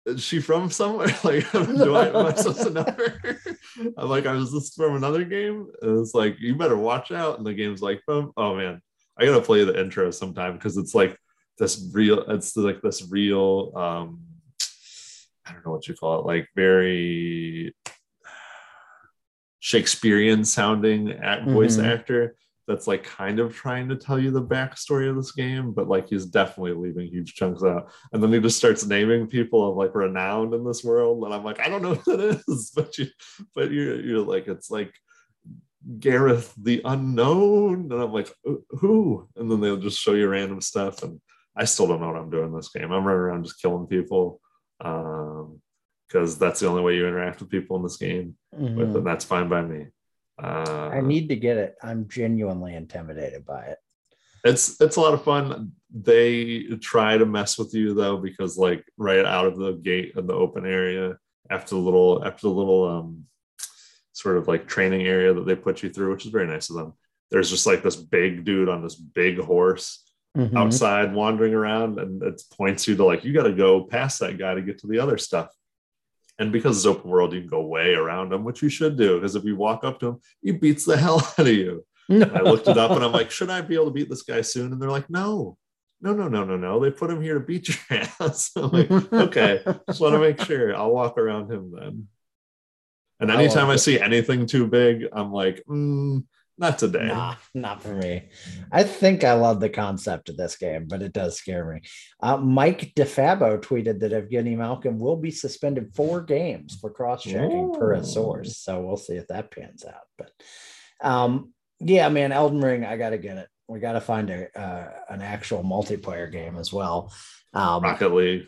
is 0.06 0.23
she 0.23 0.40
from 0.40 0.69
somewhere? 0.72 1.07
Like, 1.23 1.52
do 1.52 1.95
I, 1.95 2.07
am 2.07 2.26
I 2.28 2.34
supposed 2.34 2.64
to 2.64 2.69
know 2.72 2.84
her? 2.84 3.40
I'm 3.98 4.10
like, 4.10 4.26
I 4.26 4.34
was 4.34 4.52
this 4.52 4.73
from 4.73 4.95
another 4.95 5.23
game? 5.23 5.68
And 5.82 5.99
it's 5.99 6.14
like, 6.14 6.38
you 6.40 6.56
better 6.56 6.78
watch 6.78 7.11
out. 7.11 7.38
And 7.38 7.45
the 7.45 7.53
game's 7.53 7.82
like, 7.82 8.02
oh, 8.07 8.32
oh 8.38 8.56
man, 8.56 8.82
I 9.18 9.26
gotta 9.26 9.41
play 9.41 9.64
the 9.64 9.80
intro 9.80 10.10
sometime 10.11 10.53
because 10.53 10.78
it's 10.78 10.95
like 10.95 11.18
this 11.57 11.90
real, 11.94 12.22
it's 12.30 12.56
like 12.57 12.82
this 12.82 13.07
real, 13.11 13.72
um, 13.76 14.22
I 15.45 15.53
don't 15.53 15.65
know 15.65 15.72
what 15.72 15.88
you 15.88 15.94
call 15.95 16.19
it, 16.22 16.26
like 16.26 16.48
very 16.56 17.76
Shakespearean 19.60 20.44
sounding 20.44 21.11
act, 21.11 21.48
voice 21.48 21.78
Mhm. 21.78 21.86
actor 21.86 22.36
that's 22.68 22.88
like 22.88 23.04
kind 23.04 23.40
of 23.40 23.54
trying 23.56 23.90
to 23.90 23.96
tell 23.96 24.20
you 24.20 24.32
the 24.32 24.42
backstory 24.42 25.10
of 25.10 25.16
this 25.16 25.32
game, 25.32 25.72
but 25.72 25.88
like 25.88 26.08
he's 26.08 26.26
definitely 26.26 26.74
leaving 26.74 27.08
huge 27.08 27.34
chunks 27.34 27.64
out. 27.64 27.92
And 28.14 28.22
then 28.22 28.32
he 28.32 28.40
just 28.40 28.58
starts 28.58 28.86
naming 28.86 29.28
people 29.28 29.70
of 29.70 29.76
like 29.76 29.96
renowned 29.96 30.54
in 30.54 30.64
this 30.64 30.84
world, 30.84 31.24
and 31.24 31.34
I'm 31.34 31.44
like, 31.44 31.60
I 31.60 31.70
don't 31.70 31.82
know 31.82 31.96
who 31.96 32.18
that 32.18 32.44
is, 32.48 32.72
but 32.76 32.98
you, 32.98 33.08
but 33.56 33.72
you're 33.72 34.00
you're 34.02 34.20
like, 34.20 34.48
it's 34.48 34.70
like 34.70 34.94
Gareth 36.00 36.54
the 36.62 36.82
Unknown, 36.86 37.92
and 37.92 38.02
I'm 38.02 38.14
like, 38.14 38.32
who? 38.70 39.28
And 39.36 39.50
then 39.50 39.60
they'll 39.62 39.78
just 39.78 40.00
show 40.00 40.14
you 40.14 40.28
random 40.28 40.62
stuff, 40.62 41.02
and 41.04 41.20
I 41.56 41.66
still 41.66 41.88
don't 41.88 42.00
know 42.00 42.08
what 42.08 42.18
I'm 42.22 42.30
doing 42.30 42.48
in 42.50 42.56
this 42.56 42.70
game. 42.70 42.92
I'm 42.92 43.04
running 43.04 43.22
around 43.22 43.44
just 43.46 43.62
killing 43.62 43.88
people, 43.88 44.40
um, 44.80 45.60
because 46.08 46.38
that's 46.38 46.60
the 46.60 46.68
only 46.68 46.84
way 46.84 46.96
you 46.96 47.08
interact 47.08 47.40
with 47.40 47.50
people 47.50 47.78
in 47.78 47.84
this 47.84 47.98
game, 47.98 48.38
Mhm. 48.54 48.76
but 48.76 48.98
and 48.98 49.08
that's 49.08 49.26
fine 49.26 49.50
by 49.50 49.62
me. 49.62 49.88
Uh, 50.42 50.90
I 50.94 51.02
need 51.02 51.30
to 51.30 51.36
get 51.36 51.58
it. 51.58 51.76
I'm 51.84 52.08
genuinely 52.08 52.74
intimidated 52.76 53.46
by 53.46 53.64
it. 53.66 53.78
it's 54.44 54.82
it's 54.82 54.96
a 54.96 55.02
lot 55.02 55.14
of 55.14 55.24
fun 55.24 55.72
they 55.94 56.64
try 56.82 57.18
to 57.18 57.26
mess 57.26 57.58
with 57.60 57.74
you 57.76 57.94
though 57.94 58.18
because 58.18 58.58
like 58.58 58.84
right 58.98 59.26
out 59.26 59.46
of 59.46 59.58
the 59.58 59.74
gate 59.74 60.14
in 60.16 60.26
the 60.26 60.34
open 60.34 60.66
area 60.66 61.16
after 61.52 61.76
the 61.76 61.82
little 61.82 62.24
after 62.26 62.48
the 62.48 62.54
little 62.54 62.88
um 62.88 63.26
sort 64.14 64.38
of 64.38 64.48
like 64.48 64.68
training 64.68 65.06
area 65.06 65.34
that 65.34 65.46
they 65.46 65.56
put 65.56 65.84
you 65.84 65.90
through 65.90 66.10
which 66.12 66.26
is 66.26 66.32
very 66.32 66.48
nice 66.48 66.70
of 66.72 66.76
them 66.78 66.94
there's 67.30 67.50
just 67.50 67.68
like 67.68 67.84
this 67.84 67.96
big 67.98 68.44
dude 68.46 68.70
on 68.70 68.82
this 68.82 68.96
big 68.96 69.38
horse 69.40 70.04
Mhm. 70.38 70.56
outside 70.56 71.14
wandering 71.14 71.54
around 71.54 72.00
and 72.00 72.24
it 72.24 72.42
points 72.58 72.88
you 72.88 72.96
to 72.96 73.04
like 73.04 73.26
you 73.26 73.34
got 73.34 73.44
to 73.44 73.54
go 73.54 73.84
past 73.84 74.22
that 74.22 74.38
guy 74.38 74.54
to 74.56 74.62
get 74.62 74.78
to 74.80 74.88
the 74.88 74.98
other 74.98 75.18
stuff 75.18 75.50
and 76.42 76.52
because 76.52 76.78
it's 76.78 76.86
open 76.86 77.10
world 77.10 77.34
you 77.34 77.40
can 77.40 77.50
go 77.50 77.62
way 77.62 77.94
around 77.94 78.34
him 78.34 78.44
which 78.44 78.62
you 78.62 78.70
should 78.70 78.98
do 78.98 79.16
because 79.16 79.36
if 79.36 79.46
you 79.46 79.56
walk 79.56 79.84
up 79.84 80.00
to 80.00 80.08
him 80.08 80.20
he 80.42 80.52
beats 80.52 80.84
the 80.84 80.98
hell 81.06 81.20
out 81.20 81.40
of 81.40 81.48
you 81.48 81.86
I 82.12 82.42
looked 82.42 82.68
it 82.68 82.78
up 82.78 82.92
and 82.92 83.04
I'm 83.04 83.12
like, 83.12 83.32
should 83.32 83.50
I 83.50 83.62
be 83.62 83.76
able 83.76 83.86
to 83.86 83.92
beat 83.92 84.10
this 84.10 84.24
guy 84.24 84.42
soon? 84.42 84.74
And 84.74 84.82
they're 84.82 84.92
like, 84.92 85.10
no, 85.10 85.58
no, 86.02 86.14
no, 86.14 86.28
no, 86.28 86.44
no, 86.44 86.58
no. 86.58 86.80
They 86.80 86.92
put 86.92 87.10
him 87.10 87.22
here 87.22 87.36
to 87.36 87.40
beat 87.40 87.70
your 87.70 87.78
ass. 88.20 88.52
I'm 88.56 88.70
like, 88.70 88.92
okay, 88.92 89.62
just 89.88 90.02
want 90.02 90.14
to 90.14 90.20
make 90.20 90.42
sure. 90.42 90.76
I'll 90.76 90.92
walk 90.92 91.18
around 91.18 91.52
him 91.52 91.72
then. 91.74 92.08
And 93.20 93.32
anytime 93.32 93.68
like 93.68 93.74
I 93.74 93.78
see 93.78 94.00
anything 94.00 94.48
too 94.48 94.68
big, 94.68 95.08
I'm 95.14 95.32
like, 95.32 95.64
mm, 95.70 96.24
not 96.62 96.80
today. 96.80 97.08
Nah, 97.08 97.36
not 97.54 97.82
for 97.82 97.94
me. 97.94 98.30
I 98.72 98.84
think 98.84 99.24
I 99.24 99.34
love 99.34 99.60
the 99.60 99.70
concept 99.70 100.30
of 100.30 100.38
this 100.38 100.56
game, 100.56 100.86
but 100.88 101.02
it 101.02 101.12
does 101.12 101.36
scare 101.36 101.66
me. 101.66 101.82
Uh, 102.22 102.38
Mike 102.38 102.94
DeFabo 102.96 103.60
tweeted 103.60 104.00
that 104.00 104.12
Evgeny 104.12 104.56
Malkin 104.56 105.00
will 105.00 105.18
be 105.18 105.32
suspended 105.32 105.94
four 105.96 106.22
games 106.22 106.78
for 106.80 106.92
cross 106.92 107.24
checking 107.24 107.74
per 107.74 107.94
a 107.94 108.04
source. 108.04 108.58
So 108.58 108.82
we'll 108.82 108.98
see 108.98 109.16
if 109.16 109.28
that 109.28 109.52
pans 109.52 109.84
out. 109.84 110.08
But 110.18 110.32
um, 111.02 111.54
yeah, 111.80 112.08
man, 112.10 112.32
Elden 112.32 112.62
Ring, 112.62 112.86
I 112.86 112.96
got 112.96 113.10
to 113.10 113.18
get 113.18 113.38
it. 113.38 113.50
We 113.68 113.80
got 113.80 113.94
to 113.94 114.02
find 114.02 114.30
a 114.30 114.60
uh, 114.60 114.92
an 115.10 115.22
actual 115.22 115.64
multiplayer 115.64 116.32
game 116.32 116.58
as 116.58 116.72
well. 116.72 117.12
Um, 117.54 117.84
Rocket 117.84 118.14
League. 118.14 118.44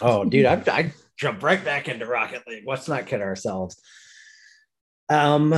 Oh, 0.00 0.24
dude, 0.24 0.46
I, 0.46 0.62
I 0.68 0.92
jumped 1.18 1.42
right 1.42 1.64
back 1.64 1.88
into 1.88 2.06
Rocket 2.06 2.42
League. 2.46 2.64
Let's 2.66 2.88
not 2.88 3.06
kid 3.06 3.20
ourselves. 3.20 3.80
Um, 5.08 5.54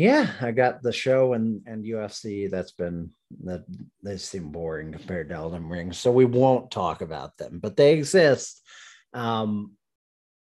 yeah, 0.00 0.30
I 0.40 0.50
got 0.52 0.82
the 0.82 0.92
show 0.92 1.34
and 1.34 1.60
and 1.66 1.84
UFC. 1.84 2.50
That's 2.50 2.72
been 2.72 3.10
that 3.44 3.64
they 4.02 4.16
seem 4.16 4.50
boring 4.50 4.92
compared 4.92 5.28
to 5.28 5.34
Elden 5.34 5.68
Ring, 5.68 5.92
so 5.92 6.10
we 6.10 6.24
won't 6.24 6.70
talk 6.70 7.02
about 7.02 7.36
them, 7.36 7.58
but 7.62 7.76
they 7.76 7.92
exist. 7.92 8.62
Um, 9.12 9.72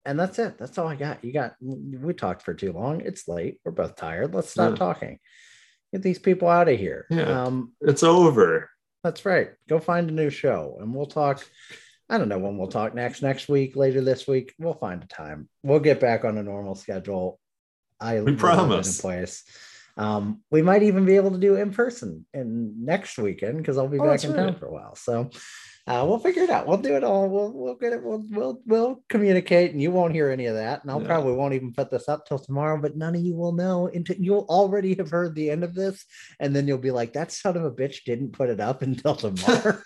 and 0.03 0.19
that's 0.19 0.37
it. 0.39 0.57
That's 0.57 0.77
all 0.77 0.87
I 0.87 0.95
got. 0.95 1.23
You 1.23 1.31
got. 1.31 1.55
We 1.61 2.13
talked 2.13 2.41
for 2.43 2.53
too 2.53 2.73
long. 2.73 3.01
It's 3.01 3.27
late. 3.27 3.59
We're 3.63 3.71
both 3.71 3.95
tired. 3.95 4.33
Let's 4.35 4.49
stop 4.51 4.71
Yeah. 4.71 4.75
talking. 4.75 5.19
Get 5.93 6.01
these 6.03 6.19
people 6.19 6.49
out 6.49 6.67
of 6.67 6.77
here. 6.77 7.05
Yeah. 7.09 7.43
Um, 7.45 7.73
It's 7.81 8.03
over. 8.03 8.69
that's 9.03 9.23
right. 9.25 9.51
Go 9.69 9.79
find 9.79 10.09
a 10.09 10.13
new 10.13 10.29
show 10.29 10.77
and 10.81 10.93
we'll 10.93 11.05
talk. 11.05 11.47
I 12.09 12.17
don't 12.17 12.27
know 12.29 12.37
when 12.39 12.57
we'll 12.57 12.67
talk 12.67 12.93
next. 12.93 13.21
Next 13.21 13.47
week, 13.49 13.75
later 13.75 14.01
this 14.01 14.27
week, 14.27 14.53
we'll 14.59 14.73
find 14.85 15.01
a 15.03 15.07
time. 15.07 15.47
We'll 15.63 15.79
get 15.79 15.99
back 15.99 16.25
on 16.25 16.37
a 16.37 16.43
normal 16.43 16.75
schedule. 16.75 17.39
I 17.99 18.15
We 18.21 18.31
will 18.31 18.31
have 18.31 18.35
it 18.35 18.39
promise. 18.57 18.97
in 18.97 19.01
place. 19.01 19.43
Um, 19.97 20.41
we 20.51 20.61
might 20.61 20.83
even 20.83 21.05
be 21.05 21.15
able 21.15 21.31
to 21.31 21.37
do 21.37 21.55
it 21.55 21.61
in 21.61 21.71
person 21.71 22.25
in 22.33 22.83
next 22.83 23.17
weekend 23.17 23.57
because 23.59 23.77
I'll 23.77 23.87
be 23.87 23.99
Oh, 23.99 24.03
back 24.03 24.23
in 24.25 24.33
town 24.33 24.55
for 24.57 24.67
a 24.67 24.71
while. 24.73 24.95
So 24.95 25.29
uh, 25.87 26.03
we'll 26.05 26.19
figure 26.19 26.43
it 26.43 26.49
out. 26.49 26.67
We'll 26.67 26.79
do 26.79 26.95
it 26.97 27.03
all. 27.05 27.29
We'll 27.29 27.53
we'll 27.53 27.75
get 27.75 27.93
it. 27.93 28.03
We'll 28.03 28.25
we'll 28.29 28.59
we'll 28.65 29.03
communicate, 29.07 29.71
and 29.71 29.81
you 29.81 29.91
won't 29.91 30.13
hear 30.13 30.29
any 30.31 30.47
of 30.47 30.55
that. 30.55 30.81
And 30.81 30.91
I'll 30.91 30.99
Yeah. 30.99 31.07
probably 31.07 31.33
won't 31.33 31.53
even 31.53 31.71
put 31.73 31.89
this 31.91 32.09
up 32.09 32.25
till 32.25 32.39
tomorrow. 32.39 32.77
But 32.81 32.97
none 32.97 33.15
of 33.15 33.21
you 33.21 33.35
will 33.35 33.53
know 33.53 33.87
until 33.87 34.17
you'll 34.17 34.45
already 34.49 34.95
have 34.95 35.11
heard 35.11 35.33
the 35.33 35.49
end 35.49 35.63
of 35.63 35.73
this, 35.73 36.03
and 36.41 36.53
then 36.53 36.67
you'll 36.67 36.77
be 36.79 36.91
like, 36.91 37.13
"That 37.13 37.31
son 37.31 37.55
of 37.55 37.63
a 37.63 37.71
bitch 37.71 38.03
didn't 38.03 38.33
put 38.33 38.49
it 38.49 38.59
up 38.59 38.81
until 38.81 39.15
tomorrow." 39.15 39.77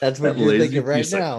That's 0.00 0.18
what 0.20 0.34
That 0.34 0.38
you're 0.38 0.58
thinking 0.58 0.84
right 0.84 1.04
now. 1.12 1.38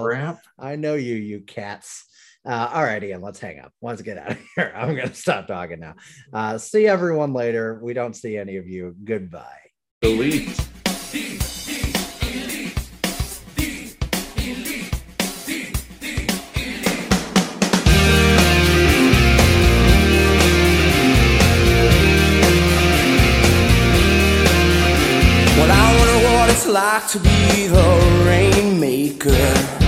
I 0.57 0.75
know 0.75 0.95
you, 0.95 1.15
you 1.15 1.41
cats. 1.41 2.05
Uh, 2.49 2.67
all 2.73 2.83
right, 2.83 3.03
Ian, 3.03 3.21
let's 3.21 3.39
hang 3.39 3.59
up. 3.59 3.71
Let's 3.79 4.01
get 4.01 4.17
out 4.17 4.31
of 4.31 4.39
here. 4.55 4.73
I'm 4.75 4.95
going 4.95 5.09
to 5.09 5.13
stop 5.13 5.45
talking 5.45 5.79
now. 5.79 5.93
Uh, 6.33 6.57
see 6.57 6.87
everyone 6.87 7.31
later. 7.31 7.79
We 7.79 7.93
don't 7.93 8.15
see 8.15 8.37
any 8.37 8.57
of 8.57 8.67
you. 8.67 8.95
Goodbye. 9.03 9.45
Elite. 10.01 10.47
Well, 25.55 25.69
I 25.71 25.97
wonder 25.99 26.25
what 26.33 26.49
it's 26.49 26.65
like 26.65 27.07
to 27.09 27.19
be 27.19 27.67
the 27.67 28.23
rainmaker. 28.25 29.78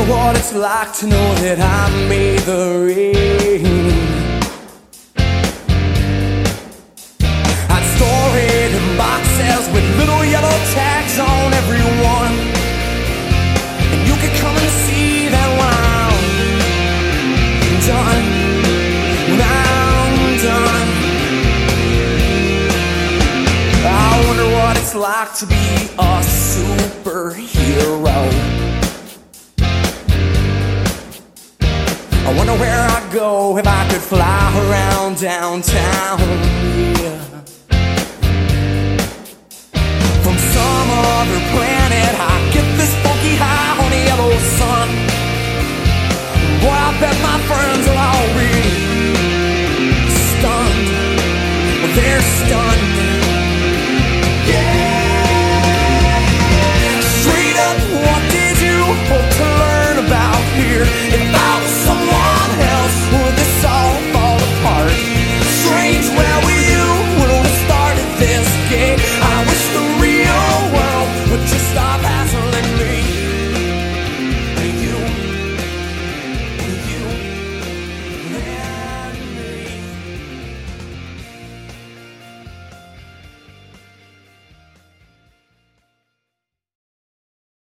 Wonder 0.00 0.14
what 0.14 0.36
it's 0.38 0.54
like 0.54 0.94
to 0.94 1.06
know 1.06 1.34
that 1.44 1.60
I 1.60 1.90
made 2.08 2.38
the 2.48 2.88
rain. 2.88 3.66
I'd 7.68 7.84
store 7.96 8.32
it 8.40 8.72
in 8.80 8.96
boxes 8.96 9.68
with 9.74 9.84
little 10.00 10.24
yellow 10.24 10.56
tags 10.72 11.18
on 11.18 11.52
every 11.52 11.84
one. 12.00 12.32
And 13.92 14.00
you 14.08 14.16
could 14.16 14.32
come 14.40 14.56
and 14.56 14.70
see 14.88 15.28
that 15.28 15.48
when 15.60 15.68
I'm 15.68 16.16
done, 17.84 18.24
when 19.28 19.40
I'm 19.44 20.40
done. 20.48 20.88
I 23.84 24.24
wonder 24.26 24.48
what 24.56 24.78
it's 24.78 24.94
like 24.94 25.34
to 25.40 25.44
be 25.44 25.92
a 25.98 26.24
superhero. 26.48 27.40
I 32.30 32.32
wonder 32.36 32.54
where 32.54 32.78
I'd 32.78 33.10
go 33.12 33.58
if 33.58 33.66
I 33.66 33.88
could 33.90 34.00
fly 34.00 34.54
around 34.62 35.18
downtown. 35.18 36.20
Yeah. 37.02 37.18
From 40.22 40.36
some 40.38 40.88
other 41.10 41.40
planet, 41.50 42.12
I 42.22 42.34
get 42.54 42.62
this 42.78 42.94
funky 43.02 43.34
high 43.34 43.82
on 43.82 43.90
the 43.90 44.02
yellow 44.06 44.30
sun. 44.62 44.88
Boy, 46.62 46.70
I 46.70 46.94
bet 47.02 47.18
my 47.18 47.38
friends 47.50 47.84
are 47.90 47.98
all 47.98 48.26
really 48.38 48.78
stunned. 50.30 50.86
Well, 51.82 51.92
they're 51.98 52.22
stunned. 52.38 52.94
Yeah. 54.46 55.10
Straight 57.10 57.58
what 58.06 58.22
did 58.30 58.54
you 58.62 58.78
hope 59.10 59.30
to 59.34 59.46
learn 59.62 59.96
about 60.06 60.38
here? 60.54 60.86
If 60.86 61.34
I 61.34 61.59